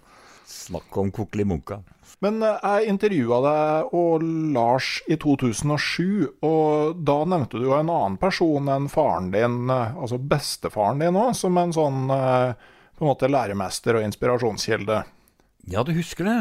Snakk 0.51 0.97
om 0.97 1.11
kokelimunka. 1.11 1.79
Men 2.21 2.41
eh, 2.43 2.59
jeg 2.61 2.91
intervjua 2.91 3.39
deg 3.45 3.95
og 3.97 4.25
Lars 4.53 4.89
i 5.09 5.17
2007, 5.19 6.43
og 6.45 6.99
da 7.07 7.17
nevnte 7.29 7.61
du 7.61 7.69
jo 7.69 7.77
en 7.77 7.91
annen 7.91 8.17
person 8.21 8.69
enn 8.69 8.89
faren 8.91 9.31
din, 9.33 9.63
eh, 9.71 9.95
altså 9.95 10.19
bestefaren 10.19 11.01
din 11.01 11.17
òg, 11.17 11.33
som 11.37 11.57
en 11.61 11.73
sånn 11.75 12.11
eh, 12.13 12.51
på 12.97 13.05
en 13.05 13.11
måte 13.13 13.31
læremester 13.31 13.97
og 13.97 14.05
inspirasjonskilde. 14.05 15.03
Ja, 15.71 15.85
du 15.87 15.93
husker 15.95 16.27
det? 16.27 16.39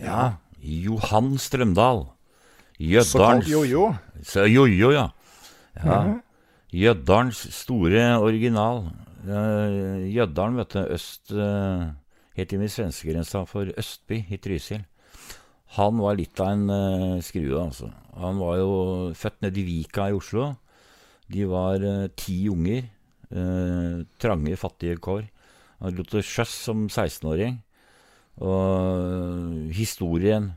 Ja. 0.00 0.32
Johan 0.60 1.36
Strømdal. 1.40 2.04
Jøddalens 2.80 3.48
jojo. 3.48 3.90
Jojo, 4.48 4.90
ja. 4.96 5.06
ja. 5.84 6.00
Jøddalens 6.72 7.40
store 7.54 8.04
original. 8.20 8.86
Jøddalen, 9.24 10.60
vet 10.60 10.76
du. 10.76 10.80
Øst 10.96 11.34
Helt 12.38 12.52
inn 12.54 12.62
i 12.62 12.70
svenskegrensa 12.70 13.42
for 13.50 13.72
Østby 13.80 14.22
i 14.30 14.38
Trysil. 14.38 14.84
Han 15.76 16.00
var 16.02 16.16
litt 16.18 16.38
av 16.42 16.52
en 16.54 16.70
uh, 16.70 17.22
skrue, 17.22 17.58
altså. 17.58 17.90
Han 18.18 18.38
var 18.42 18.58
jo 18.58 18.70
født 19.18 19.42
nede 19.44 19.60
i 19.62 19.66
Vika 19.66 20.08
i 20.10 20.16
Oslo. 20.16 20.48
De 21.30 21.44
var 21.50 21.82
uh, 21.82 22.08
ti 22.18 22.42
unger. 22.50 22.88
Uh, 23.30 24.02
trange, 24.18 24.56
fattige 24.58 24.98
kår. 25.02 25.28
Han 25.80 25.98
lot 25.98 26.10
til 26.10 26.26
sjøs 26.26 26.54
som 26.66 26.88
16-åring. 26.88 27.60
Og 28.46 29.70
historien 29.74 30.50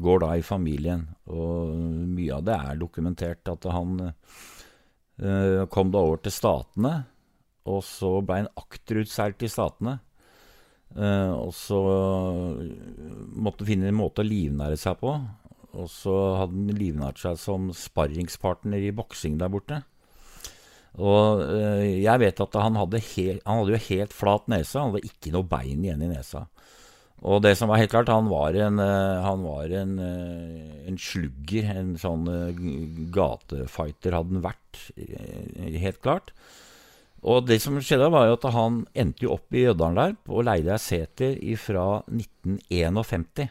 går 0.00 0.24
da 0.24 0.32
i 0.36 0.44
familien. 0.44 1.06
Og 1.28 1.76
mye 2.16 2.36
av 2.36 2.44
det 2.48 2.56
er 2.56 2.80
dokumentert. 2.80 3.48
At 3.50 3.66
han 3.70 3.98
kom 5.70 5.92
da 5.94 6.00
over 6.02 6.22
til 6.22 6.34
Statene. 6.34 6.94
Og 7.70 7.80
så 7.86 8.16
ble 8.26 8.40
han 8.42 8.50
akterutseilt 8.58 9.44
i 9.46 9.50
Statene. 9.50 9.98
Uh, 10.94 11.34
og 11.48 11.50
så 11.56 11.78
måtte 13.34 13.66
finne 13.66 13.90
en 13.90 13.98
måte 13.98 14.22
å 14.22 14.28
livnære 14.28 14.78
seg 14.78 15.00
på. 15.00 15.16
Og 15.74 15.90
så 15.90 16.14
hadde 16.38 16.54
han 16.54 16.78
livnært 16.78 17.18
seg 17.18 17.40
som 17.40 17.72
sparringspartner 17.74 18.84
i 18.86 18.94
boksing 18.94 19.40
der 19.40 19.50
borte. 19.50 19.80
Og 20.94 21.42
uh, 21.42 21.82
jeg 21.82 22.22
vet 22.22 22.42
at 22.46 22.58
han 22.62 22.78
hadde, 22.78 23.02
helt, 23.10 23.42
han 23.42 23.62
hadde 23.62 23.74
jo 23.74 23.84
helt 23.88 24.14
flat 24.14 24.46
nese, 24.52 24.78
han 24.78 24.94
hadde 24.94 25.10
ikke 25.10 25.34
noe 25.34 25.50
bein 25.50 25.82
igjen 25.82 26.04
i 26.06 26.12
nesa. 26.14 26.46
Og 27.24 27.40
det 27.42 27.54
som 27.56 27.70
var 27.72 27.80
helt 27.80 27.90
klart, 27.90 28.12
han 28.12 28.28
var 28.28 28.54
en, 28.60 28.76
han 28.76 29.44
var 29.46 29.70
en, 29.72 29.94
en 29.96 30.98
slugger. 31.00 31.70
En 31.72 31.94
sånn 31.96 32.26
gatefighter 33.14 34.12
hadde 34.12 34.34
han 34.34 34.42
vært, 34.44 34.80
helt 35.80 36.02
klart. 36.04 36.34
Og 37.24 37.46
det 37.48 37.56
som 37.64 37.78
skjedde, 37.80 38.10
var 38.12 38.28
jo 38.28 38.36
at 38.36 38.50
han 38.52 38.82
endte 38.92 39.24
jo 39.24 39.34
opp 39.38 39.54
i 39.56 39.64
Jøddalen 39.64 39.96
der 39.96 40.16
og 40.28 40.44
Leide 40.44 40.76
seter 40.82 41.38
fra 41.60 41.86
1951. 42.12 43.48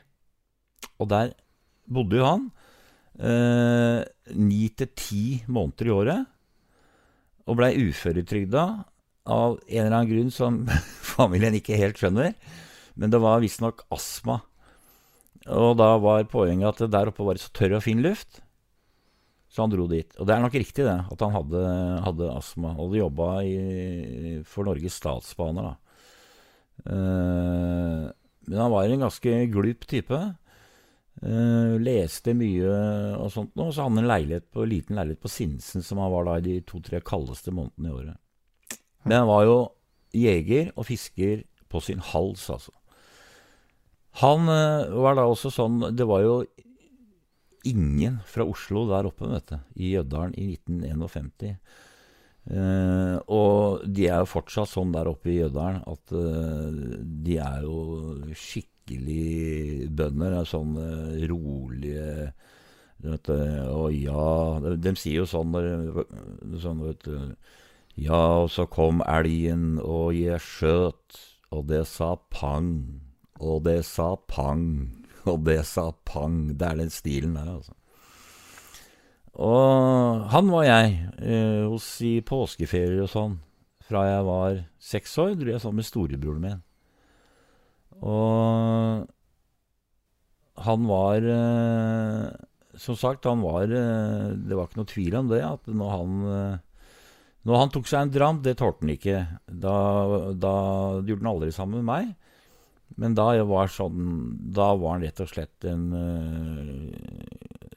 Og 1.02 1.10
der 1.10 1.34
bodde 1.90 2.20
jo 2.20 2.28
han 2.28 2.46
eh, 3.18 4.04
ni 4.38 4.68
til 4.78 4.92
ti 4.94 5.24
måneder 5.50 5.90
i 5.90 5.96
året. 5.96 6.30
Og 7.50 7.58
blei 7.60 7.74
uføretrygda 7.82 8.68
av 9.34 9.58
en 9.58 9.82
eller 9.82 9.98
annen 9.98 10.12
grunn 10.12 10.32
som 10.32 10.62
familien 11.16 11.58
ikke 11.58 11.80
helt 11.80 11.98
skjønner. 11.98 12.38
Men 12.94 13.10
det 13.10 13.24
var 13.24 13.42
visstnok 13.42 13.88
astma. 13.94 14.44
Og 15.50 15.74
da 15.82 15.96
var 16.00 16.30
poenget 16.32 16.78
at 16.86 16.94
der 16.94 17.10
oppe 17.10 17.26
var 17.26 17.36
det 17.36 17.44
så 17.44 17.52
tørr 17.58 17.80
og 17.80 17.88
fin 17.90 18.06
luft. 18.06 18.43
Så 19.54 19.62
han 19.62 19.70
dro 19.70 19.86
dit. 19.86 20.10
Og 20.18 20.26
det 20.26 20.34
er 20.34 20.42
nok 20.42 20.56
riktig, 20.58 20.86
det, 20.88 20.98
at 21.14 21.22
han 21.22 21.36
hadde, 21.36 21.64
hadde 22.08 22.30
astma. 22.34 22.74
Og 22.74 22.88
hadde 22.88 23.04
jobba 23.04 23.28
for 24.50 24.66
Norges 24.66 24.98
Statsbaner, 24.98 25.68
da. 25.70 25.76
Eh, 26.90 28.08
men 28.50 28.60
han 28.60 28.74
var 28.74 28.90
en 28.90 29.06
ganske 29.06 29.36
glup 29.54 29.86
type. 29.88 30.20
Eh, 31.22 31.76
leste 31.80 32.34
mye 32.34 32.72
og 33.22 33.30
sånt 33.32 33.54
Og 33.62 33.70
så 33.70 33.84
hadde 33.84 33.92
han 33.94 34.00
en 34.02 34.10
leilighet 34.10 34.48
på, 34.52 34.66
liten 34.66 34.98
leilighet 34.98 35.22
på 35.22 35.30
Sinsen, 35.32 35.86
som 35.86 36.02
han 36.02 36.12
var 36.12 36.26
da 36.28 36.40
i 36.40 36.46
de 36.48 36.56
to-tre 36.66 37.04
kaldeste 37.06 37.54
månedene 37.54 37.92
i 37.92 37.98
året. 38.00 38.80
Men 39.06 39.22
han 39.22 39.30
var 39.30 39.46
jo 39.46 39.58
jeger 40.18 40.72
og 40.74 40.88
fisker 40.90 41.44
på 41.70 41.82
sin 41.84 42.02
hals, 42.02 42.50
altså. 42.50 42.74
Han 44.22 44.50
uh, 44.50 44.90
var 45.02 45.16
da 45.18 45.24
også 45.26 45.50
sånn 45.50 45.80
Det 45.98 46.06
var 46.06 46.22
jo 46.22 46.34
ingen 47.68 48.20
fra 48.28 48.46
Oslo 48.48 48.86
der 48.90 49.08
oppe, 49.10 49.30
vet 49.32 49.52
du, 49.52 49.58
i 49.80 49.94
Jøddalen 49.96 50.36
i 50.40 50.54
1951. 50.56 51.58
Uh, 52.44 53.18
og 53.32 53.86
de 53.88 54.10
er 54.12 54.20
jo 54.20 54.28
fortsatt 54.34 54.68
sånn 54.68 54.92
der 54.92 55.08
oppe 55.08 55.30
i 55.32 55.38
Jøddalen 55.38 55.80
at 55.88 56.12
uh, 56.12 56.98
de 57.24 57.38
er 57.40 57.64
jo 57.64 58.34
skikkelig 58.36 59.88
bønder. 59.96 60.42
Er 60.42 60.50
sånn 60.50 60.76
uh, 60.76 61.22
rolige 61.32 62.34
vet 63.04 63.28
du, 63.28 63.36
Og 63.72 63.96
ja 63.96 64.60
de, 64.64 64.76
de, 64.84 64.94
sier 65.00 65.22
jo 65.22 65.28
sånn, 65.28 65.56
sånn 66.60 66.84
vet 66.84 67.08
du, 67.08 67.16
Ja, 68.00 68.44
og 68.44 68.52
så 68.52 68.68
kom 68.68 69.04
elgen, 69.08 69.78
og 69.80 70.16
jeg 70.18 70.42
skjøt, 70.42 71.20
og 71.54 71.68
det 71.70 71.84
sa 71.88 72.16
pang, 72.34 72.72
og 73.40 73.64
det 73.68 73.84
sa 73.86 74.16
pang. 74.28 75.03
Og 75.30 75.40
det 75.48 75.62
sa 75.70 75.90
pang. 76.08 76.52
Det 76.58 76.68
er 76.68 76.82
den 76.82 76.92
stilen 76.94 77.38
der, 77.38 77.56
altså. 77.56 77.76
Og 79.34 80.28
han 80.30 80.52
var 80.54 80.68
jeg 80.68 80.94
eh, 81.26 81.64
hos 81.66 81.88
i 82.06 82.20
påskeferier 82.22 83.02
og 83.02 83.10
sånn. 83.10 83.40
Fra 83.84 84.06
jeg 84.06 84.28
var 84.28 84.60
seks 84.80 85.18
år, 85.20 85.34
dro 85.40 85.50
jeg 85.56 85.64
sammen 85.64 85.82
med 85.82 85.88
storebroren 85.88 86.44
min. 86.44 86.62
Og 88.04 89.08
han 90.64 90.86
var 90.90 91.26
eh, 91.34 92.26
Som 92.78 92.98
sagt, 93.00 93.26
han 93.26 93.42
var 93.42 93.64
eh, 93.64 94.34
Det 94.34 94.58
var 94.58 94.68
ikke 94.68 94.82
noe 94.82 94.90
tvil 94.90 95.16
om 95.18 95.30
det, 95.32 95.42
at 95.46 95.70
når 95.70 95.94
han, 95.94 96.20
eh, 96.34 96.92
Når 97.48 97.60
han 97.62 97.74
tok 97.74 97.90
seg 97.90 98.06
en 98.06 98.14
dram, 98.14 98.42
det 98.46 98.58
tålte 98.60 98.86
han 98.86 98.94
ikke. 98.94 99.24
Da, 99.48 99.78
da 100.38 100.56
gjorde 101.02 101.24
han 101.24 101.32
aldri 101.34 101.52
sammen 101.56 101.82
med 101.82 101.90
meg. 101.90 102.14
Men 103.02 103.16
da 103.18 103.32
var, 103.50 103.72
sånn, 103.74 104.04
da 104.54 104.74
var 104.78 104.98
han 104.98 105.06
rett 105.06 105.22
og 105.24 105.32
slett 105.32 105.66
en, 105.70 105.88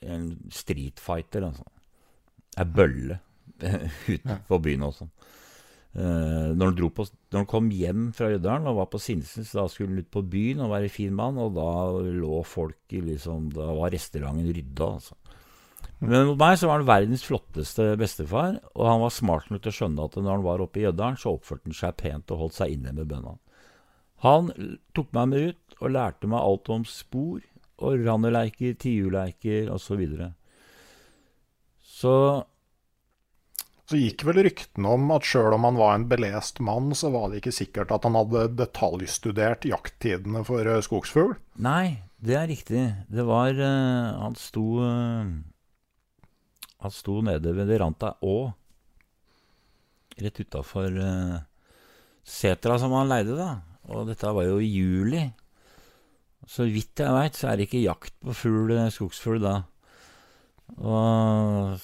en 0.05 0.26
streetfighter. 0.52 1.46
Altså. 1.48 1.64
Ei 2.61 2.66
bølle 2.68 3.20
utenfor 4.14 4.62
byen 4.64 4.87
og 4.87 4.94
sånn. 4.98 5.12
Uh, 5.96 6.52
når, 6.52 6.74
han 6.74 6.90
på, 6.92 7.07
når, 7.33 7.38
han 7.38 7.46
kom 7.48 7.68
hjem 7.72 8.00
fra 8.12 8.29
Jødalen 8.29 8.68
og 8.68 8.83
var 8.83 8.88
på 8.92 8.98
Sinsens, 9.00 9.55
da 9.57 9.62
skulle 9.72 9.94
han 9.94 10.02
ut 10.05 10.11
på 10.12 10.20
byen 10.29 10.61
og 10.66 10.74
være 10.74 10.90
fin 10.92 11.14
mann, 11.16 11.38
og 11.40 11.55
da 11.57 11.70
lå 12.12 12.42
folk 12.44 12.92
liksom 12.92 13.46
Da 13.55 13.70
var 13.79 13.94
restauranten 13.94 14.50
rydda, 14.52 14.90
altså. 14.98 15.16
Men 16.05 16.26
mot 16.29 16.37
meg 16.37 16.59
så 16.61 16.68
var 16.68 16.83
han 16.83 16.90
verdens 16.90 17.24
flotteste 17.24 17.94
bestefar, 17.96 18.59
og 18.76 18.85
han 18.85 19.00
var 19.00 19.14
smart 19.16 19.48
nok 19.48 19.62
til 19.64 19.72
å 19.72 19.76
skjønne 19.79 20.05
at 20.05 20.18
når 20.20 20.35
han 20.35 20.44
var 20.44 20.64
oppe 20.66 20.83
i 20.83 20.85
Jødalen, 20.85 21.16
så 21.16 21.33
oppførte 21.33 21.70
han 21.70 21.79
seg 21.79 21.96
pent 22.02 22.35
og 22.35 22.42
holdt 22.42 22.59
seg 22.59 22.76
inne 22.76 22.92
med 22.92 23.09
bønna. 23.09 23.33
Han 24.26 24.50
tok 24.96 25.12
meg 25.14 25.30
med 25.30 25.46
ut 25.52 25.78
og 25.80 25.92
lærte 25.94 26.28
meg 26.30 26.42
alt 26.42 26.72
om 26.72 26.84
spor 26.88 27.40
og 27.76 28.04
randeleiker, 28.06 28.74
tiurleiker 28.80 29.70
osv. 29.72 29.86
Så, 29.86 29.98
videre. 30.00 30.28
så 31.84 32.14
så 33.86 33.98
gikk 34.00 34.24
vel 34.26 34.40
ryktene 34.42 34.90
om 34.96 35.12
at 35.14 35.26
sjøl 35.26 35.54
om 35.54 35.66
han 35.68 35.76
var 35.78 35.92
en 35.94 36.08
belest 36.10 36.58
mann, 36.64 36.90
så 36.98 37.12
var 37.14 37.30
det 37.30 37.38
ikke 37.38 37.54
sikkert 37.54 37.92
at 37.94 38.06
han 38.06 38.16
hadde 38.18 38.48
detaljstudert 38.58 39.66
jakttidene 39.68 40.42
for 40.46 40.66
uh, 40.66 40.80
skogsfugl? 40.82 41.36
Nei, 41.62 42.02
det 42.18 42.34
er 42.34 42.50
riktig. 42.50 42.82
Det 43.06 43.26
var 43.28 43.54
uh, 43.54 44.18
Han 44.24 44.34
sto 44.40 44.64
uh, 44.82 45.22
Han 46.82 46.94
sto 46.94 47.20
nede 47.22 47.54
ved 47.54 47.70
Ranta 47.78 48.16
Å, 48.26 48.36
rett 50.18 50.42
utafor 50.42 50.90
uh, 50.98 51.38
setra 52.26 52.80
som 52.82 52.96
han 52.98 53.06
leide, 53.12 53.38
da. 53.38 53.52
Og 53.92 54.09
dette 54.09 54.33
var 54.35 54.49
jo 54.49 54.59
i 54.62 54.70
juli. 54.70 55.22
Så 56.46 56.66
vidt 56.70 57.03
jeg 57.03 57.14
veit, 57.14 57.38
så 57.38 57.51
er 57.51 57.59
det 57.59 57.66
ikke 57.66 57.85
jakt 57.85 58.14
på 58.22 58.35
fugl, 58.37 58.75
skogsfugl 58.94 59.40
da. 59.42 59.55
Og 60.77 61.79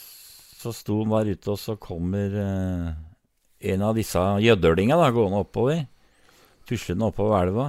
så 0.63 0.75
sto 0.75 1.01
han 1.03 1.15
der 1.15 1.33
ute, 1.35 1.55
og 1.55 1.59
så 1.59 1.79
kommer 1.81 2.37
eh, 2.43 2.93
en 3.73 3.87
av 3.87 3.97
disse 3.99 4.21
gjødølinga 4.43 4.99
gående 5.15 5.43
oppover. 5.43 5.85
Tuslende 6.69 7.09
oppover 7.11 7.49
elva. 7.49 7.67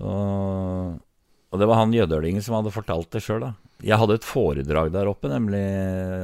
Og, 0.00 0.98
og, 1.50 1.56
det 1.60 1.68
var 1.70 1.82
han 1.82 1.94
gjødølingen 1.94 2.42
som 2.42 2.58
hadde 2.58 2.74
fortalt 2.74 3.10
det 3.14 3.22
sjøl. 3.24 3.50
Jeg 3.82 3.98
hadde 4.00 4.18
et 4.18 4.26
foredrag 4.26 4.90
der 4.94 5.08
oppe, 5.10 5.30
nemlig, 5.32 5.62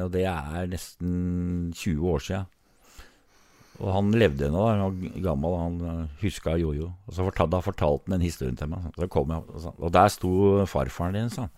og 0.04 0.10
det 0.14 0.26
er 0.28 0.66
nesten 0.70 1.70
20 1.74 2.12
år 2.12 2.24
sia. 2.24 2.42
Og 3.76 3.92
han 3.92 4.14
levde 4.16 4.48
ennå, 4.48 4.62
han 4.70 4.82
var 4.84 5.22
gammel, 5.24 5.56
han 5.60 6.08
huska 6.22 6.56
jojo. 6.56 6.90
Og 7.06 7.14
så 7.14 7.26
fortalte, 7.26 7.52
da 7.56 7.62
fortalte 7.64 8.08
han 8.08 8.16
den 8.16 8.24
historien 8.24 8.56
til 8.56 8.70
meg. 8.72 8.86
Så 8.96 9.08
kom 9.12 9.34
jeg, 9.34 9.72
og 9.76 9.90
der 9.92 10.12
sto 10.12 10.32
farfaren 10.70 11.18
din, 11.18 11.32
sa 11.32 11.46
han. 11.46 11.54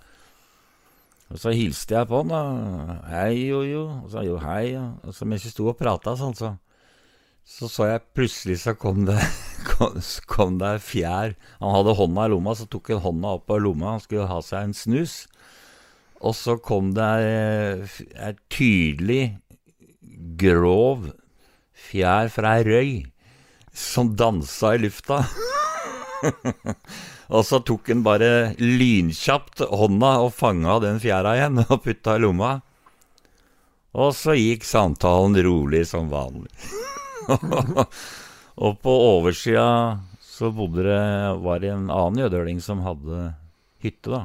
Og 1.29 1.37
så 1.37 1.53
hilste 1.53 1.93
jeg 1.93 2.09
på 2.09 2.23
han, 2.23 2.31
da. 2.33 3.01
Hei, 3.11 3.51
Jojo. 3.51 3.85
Og 4.05 4.09
så 4.13 4.25
jo 4.25 4.39
hei. 4.41 4.73
Og 4.79 5.13
så 5.15 5.29
mens 5.29 5.45
vi 5.45 5.53
sto 5.53 5.69
og 5.69 5.77
prata 5.77 6.15
sånn, 6.17 6.37
så, 6.39 6.55
så 7.45 7.69
så 7.69 7.91
jeg 7.91 8.07
plutselig 8.17 8.63
så 8.63 8.73
kom 8.81 9.05
det 9.09 9.19
kom, 10.33 10.57
det 10.61 10.79
fjær. 10.85 11.37
Han 11.61 11.75
hadde 11.77 11.99
hånda 12.01 12.29
i 12.29 12.33
lomma, 12.33 12.57
så 12.57 12.69
tok 12.71 12.95
han 12.95 13.05
hånda 13.05 13.37
opp 13.39 13.53
av 13.53 13.61
lomma. 13.61 13.93
Han 13.97 14.05
skulle 14.05 14.31
ha 14.31 14.41
seg 14.45 14.71
en 14.71 14.77
snus. 14.77 15.21
Og 16.19 16.33
så 16.35 16.57
kom 16.65 16.95
det 16.97 17.13
ei 18.17 18.33
tydelig, 18.51 19.23
grov 20.41 21.11
fjær 21.89 22.31
fra 22.33 22.59
ei 22.59 22.67
røy 22.67 22.93
som 23.73 24.15
dansa 24.17 24.75
i 24.77 24.83
lufta. 24.83 25.23
Og 27.29 27.45
så 27.45 27.61
tok 27.61 27.91
han 27.93 28.03
bare 28.07 28.55
lynkjapt 28.57 29.61
hånda 29.69 30.15
og 30.25 30.33
fanga 30.33 30.79
den 30.81 31.01
fjæra 31.03 31.35
igjen 31.37 31.61
og 31.67 31.83
putta 31.85 32.17
i 32.17 32.23
lomma. 32.25 32.57
Og 33.99 34.15
så 34.17 34.37
gikk 34.37 34.65
samtalen 34.69 35.37
rolig 35.45 35.85
som 35.91 36.09
vanlig. 36.13 36.53
og 38.65 38.79
på 38.83 38.95
oversida 39.11 39.99
så 40.25 40.53
bodde 40.55 40.87
det, 40.87 41.03
var 41.45 41.61
det 41.61 41.73
en 41.75 41.89
annen 41.91 42.23
jødøling 42.23 42.61
som 42.65 42.81
hadde 42.85 43.33
hytte, 43.83 44.13
da. 44.13 44.23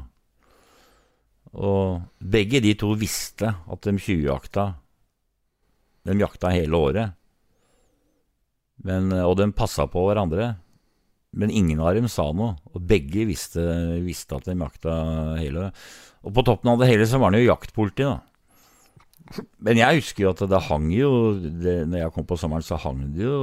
Og 1.53 2.03
begge 2.17 2.61
de 2.63 2.73
to 2.77 2.93
visste 2.97 3.49
at 3.49 3.83
de 3.85 3.97
tjuvjakta. 3.97 4.71
De 6.03 6.15
jakta 6.19 6.51
hele 6.53 6.77
året. 6.77 7.17
Men, 8.87 9.11
og 9.23 9.37
de 9.39 9.47
passa 9.55 9.87
på 9.89 10.03
hverandre. 10.07 10.53
Men 11.33 11.49
ingen 11.49 11.81
av 11.81 11.95
dem 11.97 12.09
sa 12.11 12.27
noe, 12.35 12.57
og 12.73 12.83
begge 12.89 13.25
visste, 13.25 13.63
visste 14.05 14.37
at 14.37 14.45
de 14.49 14.57
jakta 14.59 14.93
hele. 15.39 15.71
Og 16.23 16.35
på 16.35 16.43
toppen 16.45 16.71
av 16.73 16.81
det 16.81 16.91
hele 16.91 17.07
så 17.09 17.19
var 17.19 17.31
han 17.31 17.39
jo 17.41 17.49
jaktpoliti, 17.49 18.05
da. 18.05 18.19
Men 19.63 19.79
jeg 19.79 20.01
husker 20.01 20.25
jo 20.25 20.31
at 20.33 20.41
det 20.51 20.59
hang 20.67 20.89
jo 20.91 21.09
det, 21.39 21.87
Når 21.87 22.01
jeg 22.01 22.11
kom 22.13 22.25
på 22.27 22.35
sommeren, 22.37 22.65
så 22.65 22.75
hang 22.83 22.99
det 23.15 23.23
jo 23.23 23.37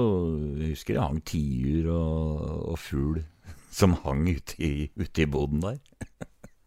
Jeg 0.61 0.75
husker 0.75 0.99
det 0.99 1.03
hang 1.07 1.21
tiur 1.25 1.89
og, 1.95 2.43
og 2.69 2.77
fugl 2.79 3.23
som 3.79 3.97
hang 4.05 4.27
ute 4.29 4.59
i, 4.61 4.91
ute 5.01 5.25
i 5.25 5.27
boden 5.31 5.65
der. 5.65 5.79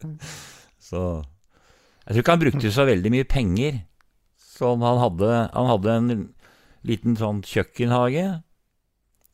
så 0.90 1.22
Jeg 1.22 2.10
tror 2.10 2.24
ikke 2.24 2.36
han 2.36 2.42
brukte 2.42 2.74
så 2.74 2.88
veldig 2.90 3.14
mye 3.14 3.30
penger. 3.30 3.84
Som 4.58 4.82
han 4.84 5.00
hadde 5.00 5.32
Han 5.54 5.72
hadde 5.72 5.98
en 6.00 6.12
liten 6.84 7.16
sånn 7.16 7.46
kjøkkenhage 7.48 8.26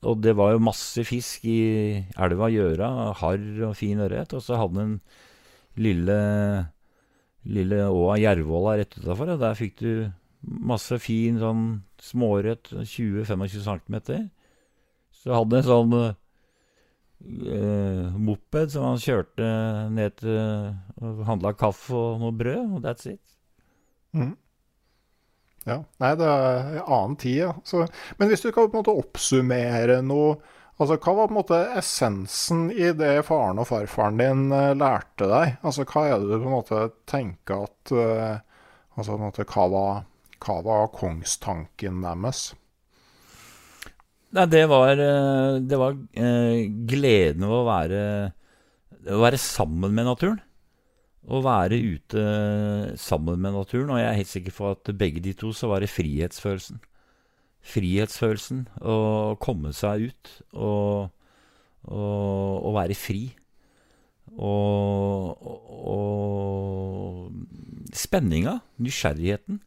og 0.07 0.21
det 0.23 0.35
var 0.39 0.53
jo 0.53 0.63
masse 0.63 1.03
fisk 1.07 1.43
i 1.49 1.59
elva 2.15 2.47
Gjøra, 2.53 2.89
harr 3.19 3.63
og 3.67 3.75
fin 3.75 3.99
ørret. 3.99 4.31
Og 4.35 4.43
så 4.43 4.55
hadde 4.59 4.79
den 4.79 4.93
lille, 5.79 6.19
lille 7.43 7.83
åa 7.91 8.15
Jervåla 8.21 8.77
rett 8.79 8.95
utafor, 8.99 9.33
og 9.35 9.43
der 9.43 9.59
fikk 9.59 9.75
du 9.81 9.91
masse 10.39 10.95
fin 11.03 11.39
sånn 11.41 11.83
småørret, 11.99 12.71
20-25 12.71 13.65
cm. 13.67 13.95
Så 15.19 15.35
hadde 15.35 15.59
han 15.59 15.59
en 15.59 15.67
sånn 15.67 15.93
uh, 15.99 16.13
moped 18.15 18.71
som 18.71 18.87
han 18.93 19.03
kjørte 19.03 19.47
ned 19.91 20.15
til 20.21 20.39
og 21.03 21.25
handla 21.27 21.51
kaffe 21.59 21.91
og 21.95 22.23
noe 22.23 22.31
brød, 22.39 22.77
og 22.77 22.85
that's 22.87 23.03
it. 23.11 23.25
Mm. 24.15 24.37
Ja, 25.67 25.81
Nei, 25.99 26.13
det 26.19 26.27
er 26.27 26.69
en 26.79 26.85
annen 26.85 27.17
tid, 27.19 27.35
ja. 27.41 27.51
Så, 27.67 27.83
men 28.19 28.31
hvis 28.31 28.43
du 28.45 28.51
kan 28.51 28.69
på 28.69 28.77
en 28.77 28.83
måte 28.83 28.95
oppsummere 28.95 29.99
noe 30.05 30.39
altså 30.79 30.95
Hva 30.95 31.11
var 31.11 31.27
på 31.27 31.33
en 31.33 31.37
måte 31.41 31.57
essensen 31.75 32.69
i 32.71 32.93
det 32.95 33.25
faren 33.27 33.57
og 33.59 33.67
farfaren 33.67 34.21
din 34.21 34.45
uh, 34.53 34.71
lærte 34.79 35.27
deg? 35.27 35.57
Altså 35.59 35.83
Hva 35.83 36.05
er 36.07 36.21
det 36.21 36.29
du 36.29 36.37
på 36.37 36.47
en 36.47 36.55
måte 36.55 36.85
tenker 37.09 37.65
at 37.65 37.91
uh, 37.91 38.39
altså 38.95 39.11
på 39.11 39.17
en 39.17 39.25
måte, 39.25 39.47
hva, 39.51 39.65
var, 39.73 39.99
hva 40.45 40.55
var 40.63 40.87
kongstanken 40.95 41.99
deres? 42.05 42.45
Nei, 44.37 44.45
det 44.53 44.63
var, 44.69 44.93
eh, 44.93 45.55
det 45.65 45.77
var 45.81 45.95
gleden 46.87 47.47
ved 47.49 47.55
å 47.55 47.63
være, 47.65 48.01
å 49.09 49.21
være 49.23 49.39
sammen 49.41 49.95
med 49.97 50.05
naturen 50.05 50.37
å 51.29 51.39
være 51.45 51.77
ute 51.77 52.23
sammen 52.99 53.41
med 53.41 53.53
naturen. 53.53 53.91
Og 53.93 54.01
jeg 54.01 54.09
er 54.09 54.19
helt 54.19 54.31
sikker 54.31 54.55
på 54.55 54.71
at 54.73 54.91
begge 54.97 55.21
de 55.23 55.35
to 55.37 55.51
så 55.55 55.69
var 55.71 55.83
det 55.83 55.91
frihetsfølelsen. 55.93 56.81
Frihetsfølelsen. 57.69 58.65
Å 58.81 59.35
komme 59.41 59.73
seg 59.77 60.09
ut 60.09 60.31
og, 60.53 61.11
og, 61.85 62.53
og 62.65 62.77
være 62.79 62.97
fri. 62.97 63.23
Og, 64.39 65.49
og, 65.89 67.33
spenninga, 67.95 68.59
nysgjerrigheten. 68.81 69.59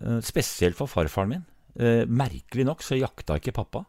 Eh, 0.00 0.20
spesielt 0.26 0.78
for 0.78 0.90
farfaren 0.90 1.34
min. 1.34 1.46
Eh, 1.78 2.04
merkelig 2.06 2.66
nok 2.66 2.82
så 2.84 2.98
jakta 2.98 3.38
ikke 3.38 3.56
pappa. 3.56 3.84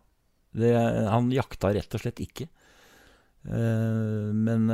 Det, 0.52 0.72
han 0.76 1.32
jakta 1.34 1.72
rett 1.76 1.96
og 1.96 2.04
slett 2.04 2.20
ikke. 2.24 2.50
Uh, 3.42 4.30
men 4.38 4.70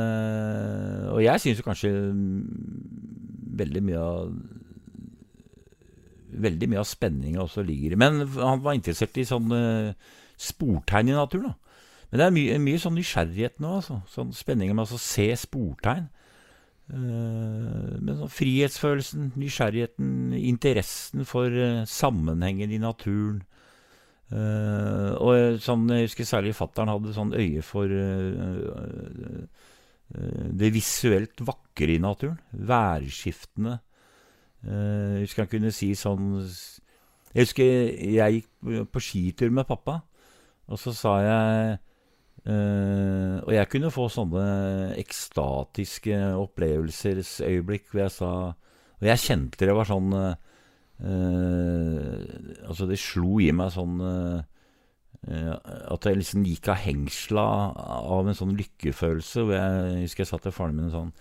Og 1.18 1.24
jeg 1.26 1.42
syns 1.42 1.64
kanskje 1.66 1.92
veldig 3.58 3.84
mye 3.90 4.06
av 4.06 4.32
Veldig 6.38 6.68
mye 6.70 6.82
av 6.82 6.86
spenninga 6.86 7.40
også 7.40 7.64
ligger 7.66 7.96
i 7.96 7.98
Men 7.98 8.20
han 8.36 8.60
var 8.62 8.76
interessert 8.76 9.16
i 9.18 9.24
sånne 9.26 9.60
sportegn 10.38 11.10
i 11.10 11.16
naturen. 11.16 11.54
da. 11.54 11.78
Men 12.12 12.20
det 12.20 12.26
er 12.26 12.34
mye, 12.36 12.58
mye 12.62 12.82
sånn 12.84 12.98
nysgjerrighet 13.00 13.62
nå. 13.64 13.72
altså. 13.80 14.02
Sånn 14.12 14.36
Spenninga 14.36 14.76
med 14.76 14.92
å 14.92 15.00
se 15.02 15.26
sportegn. 15.40 16.10
Uh, 16.92 17.96
men 18.04 18.20
sånn 18.20 18.32
frihetsfølelsen, 18.32 19.32
nysgjerrigheten, 19.40 20.36
interessen 20.38 21.26
for 21.28 21.58
sammenhengen 21.90 22.76
i 22.76 22.82
naturen. 22.84 23.42
Uh, 24.28 25.16
og 25.24 25.62
sånn, 25.64 25.88
Jeg 25.96 26.10
husker 26.10 26.28
særlig 26.28 26.58
fattern 26.60 26.92
hadde 26.92 27.16
sånn 27.16 27.32
øye 27.32 27.64
for 27.64 27.88
uh, 27.88 28.76
uh, 28.76 29.68
det 30.08 30.70
visuelt 30.72 31.42
vakre 31.44 31.98
i 31.98 32.00
naturen. 32.00 32.38
Værskiftene. 32.52 33.80
jeg 34.64 35.26
husker 35.26 35.44
han 35.44 35.52
kunne 35.52 35.72
si 35.76 35.90
sånn 35.96 36.30
Jeg 37.34 37.44
husker 37.44 37.66
jeg 38.16 38.38
gikk 38.38 38.88
på 38.92 39.04
skitur 39.04 39.52
med 39.52 39.68
pappa, 39.68 40.00
og 40.68 40.80
så 40.80 40.96
sa 40.96 41.18
jeg 41.26 41.78
Uh, 42.48 43.42
og 43.44 43.50
jeg 43.52 43.68
kunne 43.68 43.90
få 43.92 44.06
sånne 44.14 44.44
ekstatiske 45.02 46.16
opplevelsesøyeblikk 46.38 47.90
hvor 47.90 48.06
jeg 48.06 48.14
sa 48.14 48.30
Og 49.02 49.08
jeg 49.10 49.20
kjente 49.20 49.68
det 49.68 49.76
var 49.76 49.90
sånn 49.90 50.14
uh, 50.16 50.38
Altså, 52.64 52.88
det 52.88 53.02
slo 53.02 53.42
i 53.44 53.50
meg 53.52 53.74
sånn 53.76 54.00
uh, 54.00 54.46
At 55.26 56.06
jeg 56.06 56.20
liksom 56.20 56.46
gikk 56.46 56.70
av 56.72 56.80
hengsla 56.84 57.48
av 57.76 58.30
en 58.30 58.38
sånn 58.38 58.56
lykkefølelse. 58.60 59.44
Hvor 59.44 59.58
jeg 59.58 60.04
husker 60.06 60.24
jeg 60.24 60.32
sa 60.32 60.40
til 60.44 60.56
faren 60.56 60.78
min 60.78 60.94
sånn 60.94 61.12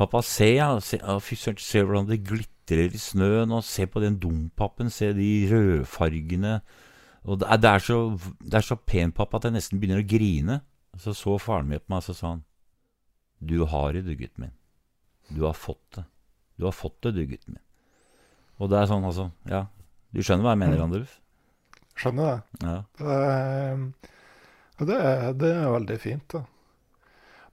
Pappa, 0.00 0.22
se, 0.24 0.46
ja, 0.54 0.70
se, 0.80 0.96
fy 1.20 1.36
søren, 1.36 1.58
se 1.60 1.80
hvordan 1.84 2.06
det 2.08 2.22
glitrer 2.24 2.94
i 2.96 3.00
snøen. 3.00 3.52
Og 3.52 3.66
se 3.66 3.84
på 3.90 4.00
den 4.00 4.16
dompapen. 4.22 4.92
Se 4.92 5.10
de 5.16 5.30
rødfargene. 5.50 6.60
Og 7.28 7.42
det 7.42 7.48
er, 7.52 7.60
det, 7.60 7.72
er 7.74 7.84
så, 7.84 7.98
det 8.40 8.60
er, 8.62 8.64
så, 8.64 8.78
pen, 8.80 9.12
pappa, 9.12 9.36
at 9.36 9.48
jeg 9.48 9.58
nesten 9.58 9.80
begynner 9.80 10.00
å 10.00 10.08
grine. 10.08 10.60
Så 11.00 11.12
så 11.16 11.36
faren 11.40 11.68
min 11.68 11.82
på 11.82 11.92
meg 11.92 12.08
og 12.08 12.16
sa 12.16 12.32
han, 12.32 12.46
Du 13.38 13.64
har 13.68 13.92
det, 13.92 14.06
du, 14.08 14.14
gutten 14.16 14.46
min. 14.46 14.56
Du 15.28 15.44
har 15.44 15.56
fått 15.56 15.84
det. 15.96 16.06
Du 16.56 16.66
har 16.68 16.76
fått 16.76 16.96
det, 17.04 17.12
du, 17.18 17.26
gutten 17.28 17.58
min. 17.58 17.66
Og 18.60 18.72
det 18.72 18.80
er 18.80 18.88
sånn, 18.88 19.04
altså. 19.08 19.30
Ja. 19.48 19.66
Du 20.12 20.24
skjønner 20.24 20.48
hva 20.48 20.56
jeg 20.56 20.62
mener, 20.64 20.80
mm. 20.80 21.04
Skjønner 22.00 22.30
det. 22.30 22.38
Ja. 22.64 22.78
Det, 24.78 24.86
det, 24.88 25.00
det, 25.42 25.50
er 25.52 25.74
veldig 25.74 25.98
fint, 26.00 26.24
da. 26.32 26.40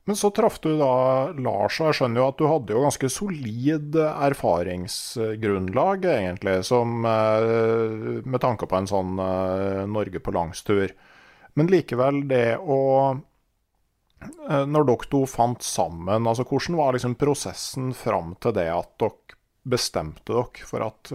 Men 0.08 0.16
så 0.16 0.30
traff 0.32 0.62
du 0.64 0.70
da 0.80 1.36
Lars, 1.36 1.82
og 1.82 1.90
jeg 1.90 1.98
skjønner 1.98 2.22
jo 2.22 2.28
at 2.30 2.38
du 2.40 2.46
hadde 2.48 2.72
jo 2.72 2.84
ganske 2.86 3.10
solid 3.12 3.98
erfaringsgrunnlag, 4.00 6.06
egentlig, 6.14 6.64
som, 6.64 7.04
eh, 7.04 8.24
med 8.24 8.40
tanke 8.40 8.72
på 8.72 8.80
en 8.80 8.88
sånn 8.88 9.20
eh, 9.20 9.84
Norge 9.92 10.24
på 10.24 10.32
langstur. 10.32 10.96
Men 11.60 11.68
likevel, 11.74 12.24
det 12.30 12.56
å 12.56 13.20
eh, 13.20 14.64
Når 14.64 14.88
dere 14.88 15.12
to 15.12 15.28
fant 15.28 15.60
sammen, 15.68 16.24
altså 16.24 16.48
hvordan 16.48 16.80
var 16.80 16.96
liksom 16.96 17.20
prosessen 17.20 17.92
fram 17.92 18.40
til 18.40 18.56
det 18.56 18.72
at 18.72 18.96
dere 19.04 19.36
bestemte 19.68 20.32
dere 20.32 20.64
for 20.72 20.88
at 20.88 21.12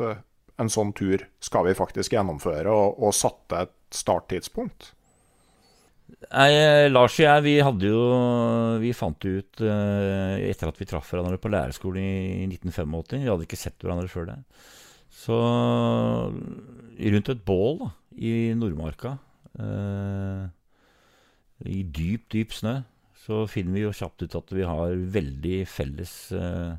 en 0.63 0.73
sånn 0.73 0.95
tur 0.97 1.27
skal 1.43 1.67
vi 1.69 1.77
faktisk 1.79 2.17
gjennomføre, 2.17 2.71
og, 2.73 2.99
og 3.03 3.15
satte 3.17 3.67
et 3.67 3.79
starttidspunkt? 3.95 4.93
Nei, 6.31 6.51
eh, 6.55 6.89
Lars 6.91 7.17
og 7.19 7.25
jeg, 7.25 7.43
vi 7.47 7.55
hadde 7.65 7.89
jo 7.89 8.03
Vi 8.83 8.93
fant 8.95 9.25
ut 9.25 9.63
uh, 9.65 10.37
etter 10.39 10.69
at 10.69 10.79
vi 10.79 10.87
traff 10.89 11.09
hverandre 11.11 11.39
på 11.41 11.51
lærerskolen 11.51 12.03
i 12.03 12.45
1985 12.47 13.23
Vi 13.25 13.31
hadde 13.31 13.47
ikke 13.47 13.59
sett 13.59 13.83
hverandre 13.83 14.11
før 14.13 14.29
det. 14.29 14.37
Så 15.13 15.37
rundt 17.13 17.31
et 17.33 17.45
bål 17.47 17.77
da, 17.83 17.89
i 18.17 18.33
Nordmarka, 18.57 19.13
eh, 19.61 20.45
i 21.69 21.83
dyp, 21.85 22.25
dyp 22.33 22.55
snø, 22.57 22.79
så 23.23 23.45
finner 23.51 23.77
vi 23.77 23.85
jo 23.85 23.93
kjapt 23.95 24.25
ut 24.25 24.39
at 24.41 24.55
vi 24.57 24.65
har 24.67 24.97
veldig 25.15 25.59
felles 25.71 26.15
uh, 26.35 26.75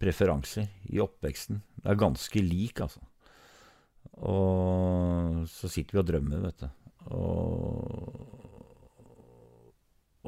preferanser 0.00 0.68
i 0.90 1.00
oppveksten. 1.02 1.60
Det 1.80 1.90
er 1.92 2.00
ganske 2.00 2.42
lik, 2.44 2.80
altså. 2.84 3.02
Og 4.20 5.46
så 5.48 5.70
sitter 5.70 5.96
vi 5.96 6.02
og 6.02 6.08
drømmer, 6.08 6.42
vet 6.44 6.64
du. 6.64 6.68
Og, 7.16 8.34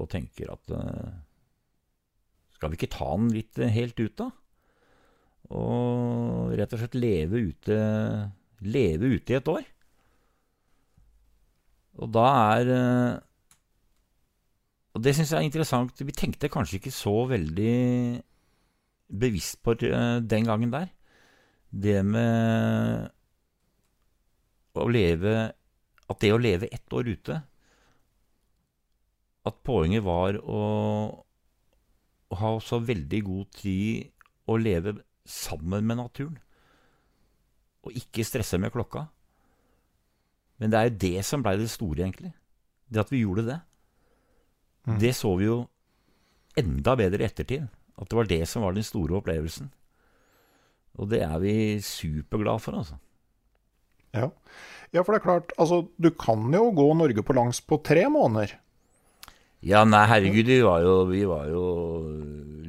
og 0.01 0.09
tenker 0.11 0.55
at 0.55 0.73
uh, 0.73 1.11
Skal 2.57 2.73
vi 2.73 2.79
ikke 2.79 2.95
ta 2.95 3.11
den 3.19 3.29
litt 3.35 3.61
uh, 3.61 3.69
helt 3.69 4.01
ut, 4.01 4.15
da? 4.17 4.31
Og 5.53 6.55
rett 6.57 6.73
og 6.73 6.81
slett 6.81 6.97
leve 6.97 7.43
ute 7.51 7.77
Leve 8.63 9.11
ute 9.19 9.35
i 9.35 9.37
et 9.37 9.49
år. 9.51 9.65
Og 12.01 12.09
da 12.15 12.27
er 12.57 12.73
uh, 12.73 13.21
Og 14.97 15.05
det 15.05 15.17
syns 15.19 15.35
jeg 15.35 15.43
er 15.43 15.49
interessant. 15.51 16.01
Vi 16.01 16.17
tenkte 16.17 16.53
kanskje 16.53 16.79
ikke 16.81 16.95
så 16.95 17.17
veldig 17.29 17.77
bevisst 19.13 19.61
på 19.63 19.75
den 19.77 20.49
gangen 20.49 20.73
der. 20.73 20.89
Det 21.71 22.01
med 22.05 23.11
å 24.77 24.89
leve 24.89 25.53
At 26.09 26.21
det 26.21 26.33
å 26.35 26.41
leve 26.41 26.69
ett 26.69 26.93
år 26.93 27.09
ute 27.09 27.39
At 29.49 29.63
poenget 29.65 30.05
var 30.05 30.37
å, 30.37 30.61
å 32.29 32.39
ha 32.41 32.53
så 32.61 32.81
veldig 32.85 33.23
god 33.25 33.51
tid 33.57 34.13
å 34.53 34.59
leve 34.61 34.99
sammen 35.25 35.87
med 35.87 36.01
naturen. 36.01 36.39
Og 37.87 37.97
ikke 37.99 38.27
stresse 38.27 38.59
med 38.61 38.73
klokka. 38.75 39.07
Men 40.59 40.73
det 40.73 40.79
er 40.79 40.89
jo 40.89 40.99
det 41.05 41.27
som 41.27 41.43
blei 41.43 41.57
det 41.59 41.71
store, 41.71 42.05
egentlig. 42.05 42.33
Det 42.91 43.03
at 43.03 43.13
vi 43.13 43.23
gjorde 43.23 43.47
det. 43.47 43.59
Mm. 44.87 44.99
Det 45.03 45.13
så 45.15 45.33
vi 45.39 45.47
jo 45.47 45.59
enda 46.59 46.95
bedre 46.99 47.23
i 47.23 47.29
ettertid. 47.31 47.67
At 48.03 48.11
det 48.11 48.19
var 48.19 48.29
det 48.31 48.43
som 48.51 48.67
var 48.67 48.75
den 48.77 48.87
store 48.87 49.21
opplevelsen. 49.21 49.71
Og 51.01 51.09
det 51.13 51.23
er 51.25 51.39
vi 51.41 51.55
superglad 51.85 52.61
for, 52.65 52.83
altså. 52.83 52.99
Ja. 54.13 54.27
ja, 54.93 55.01
for 55.01 55.15
det 55.15 55.23
er 55.23 55.25
klart, 55.25 55.55
altså 55.57 55.87
du 55.97 56.11
kan 56.13 56.51
jo 56.53 56.67
gå 56.77 56.91
Norge 56.99 57.25
på 57.25 57.37
langs 57.39 57.63
på 57.65 57.79
tre 57.81 58.05
måneder. 58.13 58.59
Ja, 59.63 59.85
nei, 59.87 60.03
herregud, 60.11 60.49
vi 60.51 60.59
var 60.67 60.83
jo, 60.83 60.95
vi 61.07 61.23
var 61.25 61.47
jo 61.47 61.65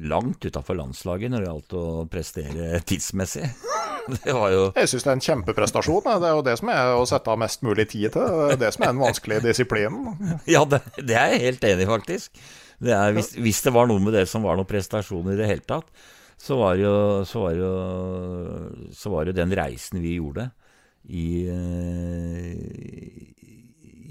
langt 0.08 0.44
utafor 0.46 0.78
landslaget 0.78 1.32
når 1.32 1.42
det 1.42 1.48
gjaldt 1.48 1.76
å 1.80 1.86
prestere 2.10 2.80
tidsmessig. 2.86 3.48
Det 4.04 4.34
var 4.36 4.50
jo 4.52 4.64
Jeg 4.76 4.88
syns 4.90 5.04
det 5.06 5.08
er 5.08 5.14
en 5.16 5.22
kjempeprestasjon. 5.24 6.02
Det 6.04 6.28
er 6.28 6.34
jo 6.36 6.42
det 6.44 6.54
som 6.60 6.68
er 6.68 6.90
å 6.92 7.06
sette 7.08 7.30
av 7.32 7.38
mest 7.40 7.62
mulig 7.64 7.86
tid 7.88 8.12
til. 8.12 8.26
Det 8.26 8.50
er 8.52 8.58
det 8.60 8.68
som 8.74 8.84
er 8.84 8.90
den 8.92 9.00
vanskelige 9.00 9.44
disiplinen. 9.46 10.10
Ja, 10.54 10.60
det, 10.68 10.82
det 10.98 11.16
er 11.16 11.32
jeg 11.32 11.40
helt 11.46 11.64
enig 11.70 11.86
i, 11.86 11.88
faktisk. 11.88 12.42
Det 12.82 12.92
er, 12.94 13.14
hvis, 13.16 13.34
hvis, 13.38 13.62
det 13.66 13.72
var 13.74 13.88
noe 13.90 14.02
med 14.02 14.16
det 14.16 14.26
som 14.30 14.44
var 14.44 14.58
noen 14.58 14.68
prestasjon 14.68 15.32
i 15.32 15.38
det 15.38 15.48
hele 15.48 15.66
tatt, 15.66 15.90
så 16.40 16.58
var 16.58 16.76
jo, 16.80 16.94
så 17.28 17.44
var 17.44 17.54
jo, 17.56 17.70
så 18.92 19.12
var 19.12 19.28
jo 19.28 19.36
den 19.36 19.54
reisen 19.54 20.02
vi 20.02 20.16
gjorde 20.18 20.48
i, 21.08 21.46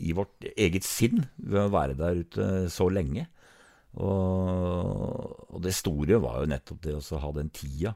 i 0.08 0.15
vårt 0.15 0.47
eget 0.54 0.88
sinn 0.88 1.26
ved 1.38 1.65
å 1.65 1.73
være 1.73 1.97
der 1.99 2.23
ute 2.23 2.47
så 2.73 2.88
lenge. 2.91 3.28
Og, 3.93 5.52
og, 5.52 5.60
det 5.62 5.76
store 5.78 6.17
var 6.21 6.41
jo 6.41 6.49
nettopp 6.49 6.82
det 6.88 6.97
å 6.97 7.21
ha 7.21 7.32
den 7.36 7.52
tida 7.54 7.93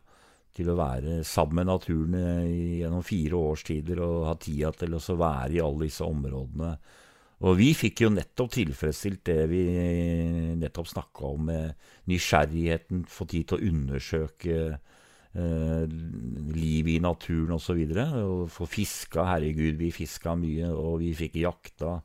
til 0.57 0.69
å 0.69 0.77
være 0.77 1.21
sammen 1.25 1.61
med 1.61 1.69
naturen 1.69 2.15
gjennom 2.49 3.03
fire 3.05 3.39
årstider 3.51 4.01
og 4.05 4.27
ha 4.29 4.35
tida 4.41 4.71
til 4.77 4.97
å 4.97 5.01
være 5.17 5.57
i 5.57 5.61
alle 5.63 5.87
disse 5.87 6.05
områdene. 6.05 6.71
Og 7.45 7.57
vi 7.59 7.69
fikk 7.77 8.01
jo 8.01 8.09
nettopp 8.09 8.55
tilfredsstilt 8.55 9.21
det 9.29 9.43
vi 9.51 9.63
nettopp 10.57 10.87
snakka 10.89 11.27
om, 11.35 11.51
med 11.51 11.89
nysgjerrigheten, 12.09 13.03
få 13.05 13.27
tid 13.29 13.45
til 13.51 13.59
å 13.59 13.67
undersøke 13.69 14.55
eh, 14.73 15.83
livet 16.57 16.95
i 16.95 17.03
naturen 17.03 17.53
osv. 17.59 17.83
Få 18.49 18.69
fiska, 18.71 19.27
herregud, 19.35 19.77
vi 19.77 19.91
fiska 19.93 20.33
mye, 20.39 20.71
og 20.73 20.97
vi 21.03 21.13
fikk 21.19 21.37
jakta. 21.43 21.99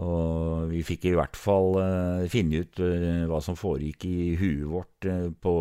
Og 0.00 0.70
vi 0.70 0.80
fikk 0.86 1.10
i 1.10 1.16
hvert 1.18 1.36
fall 1.36 1.74
uh, 1.76 2.28
finne 2.32 2.62
ut 2.64 2.80
uh, 2.80 3.24
hva 3.28 3.42
som 3.44 3.58
foregikk 3.58 4.06
i 4.08 4.30
huet 4.40 4.64
vårt 4.70 5.08
uh, 5.08 5.26
på, 5.36 5.52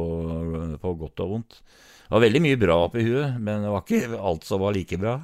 på, 0.79 0.93
godt 1.01 1.23
og 1.25 1.33
vondt. 1.33 1.57
Det 2.05 2.13
var 2.15 2.23
veldig 2.23 2.41
mye 2.43 2.59
bra 2.59 2.77
oppi 2.85 3.03
huet, 3.03 3.35
men 3.43 3.65
det 3.65 3.73
var 3.73 3.83
ikke 3.83 4.19
alt 4.19 4.47
som 4.47 4.63
var 4.63 4.75
like 4.75 4.99
bra. 4.99 5.17